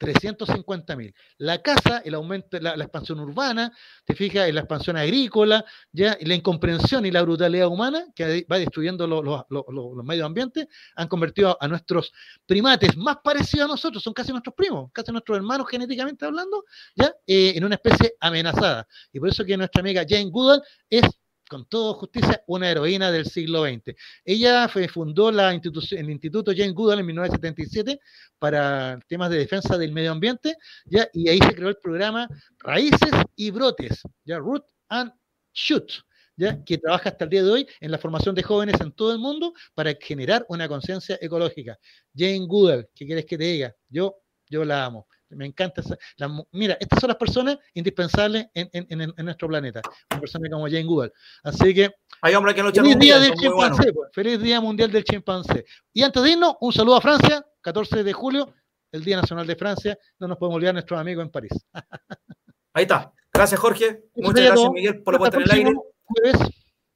350 0.00 0.96
mil. 0.96 1.14
La 1.36 1.60
casa, 1.60 1.98
el 2.02 2.14
aumento, 2.14 2.58
la, 2.58 2.74
la, 2.74 2.84
expansión 2.84 3.20
urbana, 3.20 3.70
te 4.06 4.14
fijas, 4.14 4.48
en 4.48 4.54
la 4.54 4.62
expansión 4.62 4.96
agrícola, 4.96 5.62
ya, 5.92 6.16
la 6.22 6.34
incomprensión 6.34 7.04
y 7.04 7.10
la 7.10 7.20
brutalidad 7.20 7.68
humana 7.68 8.06
que 8.14 8.46
va 8.50 8.58
destruyendo 8.58 9.06
los, 9.06 9.22
los, 9.22 9.44
los, 9.68 10.04
medios 10.04 10.24
ambientes, 10.24 10.68
han 10.96 11.06
convertido 11.06 11.50
a, 11.50 11.58
a, 11.60 11.68
nuestros 11.68 12.12
primates 12.46 12.96
más 12.96 13.18
parecidos 13.22 13.66
a 13.66 13.68
nosotros, 13.68 14.02
son 14.02 14.14
casi 14.14 14.32
nuestros 14.32 14.54
primos, 14.54 14.90
casi 14.94 15.12
nuestros 15.12 15.36
hermanos 15.36 15.68
genéticamente 15.68 16.24
hablando, 16.24 16.64
ya, 16.94 17.14
eh, 17.26 17.52
en 17.54 17.64
una 17.64 17.74
especie 17.74 18.14
amenazada. 18.20 18.88
Y 19.12 19.20
por 19.20 19.28
eso 19.28 19.44
que 19.44 19.54
nuestra 19.58 19.80
amiga 19.80 20.02
Jane 20.08 20.30
Goodall 20.30 20.62
es 20.88 21.04
con 21.50 21.66
toda 21.66 21.94
justicia, 21.94 22.44
una 22.46 22.70
heroína 22.70 23.10
del 23.10 23.26
siglo 23.26 23.64
XX. 23.64 23.96
Ella 24.24 24.68
fundó 24.68 25.32
la 25.32 25.52
institución, 25.52 26.00
el 26.00 26.10
Instituto 26.10 26.52
Jane 26.56 26.70
Goodall 26.70 27.00
en 27.00 27.06
1977 27.06 28.00
para 28.38 29.00
temas 29.08 29.30
de 29.30 29.38
defensa 29.38 29.76
del 29.76 29.92
medio 29.92 30.12
ambiente, 30.12 30.56
¿ya? 30.86 31.08
y 31.12 31.28
ahí 31.28 31.40
se 31.40 31.52
creó 31.52 31.68
el 31.68 31.76
programa 31.76 32.28
Raíces 32.60 33.10
y 33.34 33.50
Brotes, 33.50 34.00
¿ya? 34.24 34.38
Root 34.38 34.64
and 34.90 35.12
Shoot, 35.52 35.90
¿ya? 36.36 36.62
que 36.64 36.78
trabaja 36.78 37.08
hasta 37.08 37.24
el 37.24 37.30
día 37.30 37.42
de 37.42 37.50
hoy 37.50 37.66
en 37.80 37.90
la 37.90 37.98
formación 37.98 38.36
de 38.36 38.44
jóvenes 38.44 38.80
en 38.80 38.92
todo 38.92 39.12
el 39.12 39.18
mundo 39.18 39.52
para 39.74 39.92
generar 40.00 40.46
una 40.48 40.68
conciencia 40.68 41.18
ecológica. 41.20 41.76
Jane 42.16 42.46
Goodall, 42.46 42.88
¿qué 42.94 43.06
quieres 43.06 43.26
que 43.26 43.36
te 43.36 43.44
diga? 43.44 43.74
Yo, 43.88 44.22
yo 44.48 44.64
la 44.64 44.84
amo. 44.84 45.08
Me 45.30 45.46
encanta. 45.46 45.80
Esa, 45.80 45.96
la, 46.16 46.28
mira, 46.52 46.76
estas 46.80 47.00
son 47.00 47.08
las 47.08 47.16
personas 47.16 47.58
indispensables 47.74 48.46
en, 48.54 48.68
en, 48.72 49.00
en, 49.16 49.24
nuestro 49.24 49.48
planeta. 49.48 49.80
Una 50.10 50.20
persona 50.20 50.48
como 50.50 50.66
Jane 50.66 50.84
Goodall. 50.84 51.12
Así 51.42 51.74
que. 51.74 51.90
Hay 52.22 52.34
hombre 52.34 52.54
que 52.54 52.62
no 52.62 52.70
feliz 52.72 52.98
día 52.98 53.18
del 53.18 53.34
chimpancé. 53.34 53.92
Pues, 53.92 54.10
feliz 54.12 54.40
día 54.40 54.60
mundial 54.60 54.90
del 54.90 55.04
chimpancé. 55.04 55.64
Y 55.92 56.02
antes 56.02 56.22
de 56.22 56.30
irnos, 56.30 56.56
un 56.60 56.72
saludo 56.72 56.96
a 56.96 57.00
Francia, 57.00 57.46
14 57.60 58.02
de 58.02 58.12
julio, 58.12 58.52
el 58.92 59.04
Día 59.04 59.16
Nacional 59.16 59.46
de 59.46 59.56
Francia. 59.56 59.98
No 60.18 60.28
nos 60.28 60.36
podemos 60.36 60.56
olvidar 60.56 60.74
nuestros 60.74 61.00
amigos 61.00 61.24
en 61.24 61.30
París. 61.30 61.52
Ahí 62.74 62.82
está. 62.82 63.12
Gracias, 63.32 63.60
Jorge. 63.60 64.04
Muchas 64.16 64.44
gracias, 64.44 64.70
Miguel, 64.70 65.02
por 65.02 65.14
la 65.14 65.18
puesta 65.18 65.36
en 65.36 65.42
el 65.44 65.50
aire. 65.50 65.72
Jueves. 66.04 66.40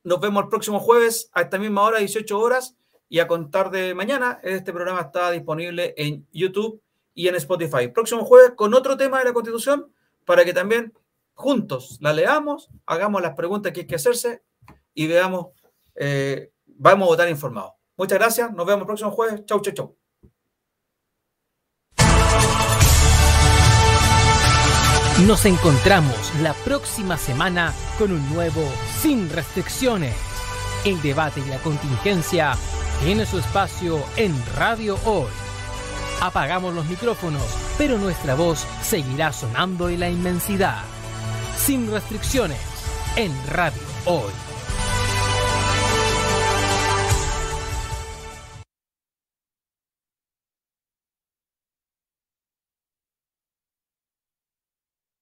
Nos 0.02 0.20
vemos 0.20 0.43
el 0.43 0.48
próximo 0.48 0.81
jueves 0.81 1.31
a 1.32 1.43
esta 1.43 1.59
misma 1.59 1.82
hora, 1.82 1.98
18 1.98 2.39
horas. 2.39 2.77
Y 3.09 3.20
a 3.20 3.28
contar 3.28 3.70
de 3.70 3.94
mañana, 3.94 4.40
este 4.43 4.73
programa 4.73 5.02
está 5.02 5.31
disponible 5.31 5.94
en 5.97 6.27
YouTube 6.32 6.82
y 7.15 7.28
en 7.28 7.36
Spotify. 7.36 7.89
Próximo 7.89 8.24
jueves 8.24 8.53
con 8.57 8.74
otro 8.74 8.97
tema 8.97 9.19
de 9.19 9.27
la 9.27 9.32
Constitución 9.32 9.93
para 10.24 10.45
que 10.45 10.53
también 10.53 10.93
juntos 11.35 11.99
la 12.01 12.12
leamos, 12.12 12.69
hagamos 12.86 13.23
las 13.23 13.35
preguntas 13.35 13.73
que 13.73 13.81
hay 13.81 13.86
que 13.86 13.97
hacerse 13.97 14.43
y 14.95 15.07
veamos, 15.07 15.49
eh, 15.95 16.51
vamos 16.66 17.07
a 17.07 17.11
votar 17.11 17.28
informados. 17.28 17.73
Muchas 17.97 18.19
gracias, 18.19 18.53
nos 18.53 18.66
vemos 18.66 18.82
el 18.82 18.86
próximo 18.86 19.11
jueves. 19.11 19.45
Chau, 19.45 19.61
chau, 19.61 19.74
chau. 19.74 19.97
Nos 25.27 25.47
encontramos 25.47 26.35
la 26.43 26.55
próxima 26.65 27.16
semana 27.16 27.73
con 27.99 28.11
un 28.11 28.35
nuevo 28.35 28.62
Sin 29.01 29.31
Restricciones. 29.31 30.15
El 30.85 31.01
debate 31.03 31.41
y 31.41 31.49
la 31.49 31.59
contingencia 31.59 32.57
tiene 33.01 33.24
su 33.24 33.39
espacio 33.39 34.03
en 34.16 34.35
Radio 34.57 34.99
Hoy. 35.05 35.44
Apagamos 36.20 36.74
los 36.74 36.86
micrófonos, 36.86 37.43
pero 37.77 37.99
nuestra 37.99 38.35
voz 38.35 38.66
seguirá 38.82 39.32
sonando 39.32 39.89
en 39.89 40.01
la 40.01 40.09
inmensidad. 40.09 40.82
Sin 41.57 41.91
restricciones, 41.91 42.59
en 43.16 43.32
Radio 43.49 43.82
Hoy. 44.07 44.54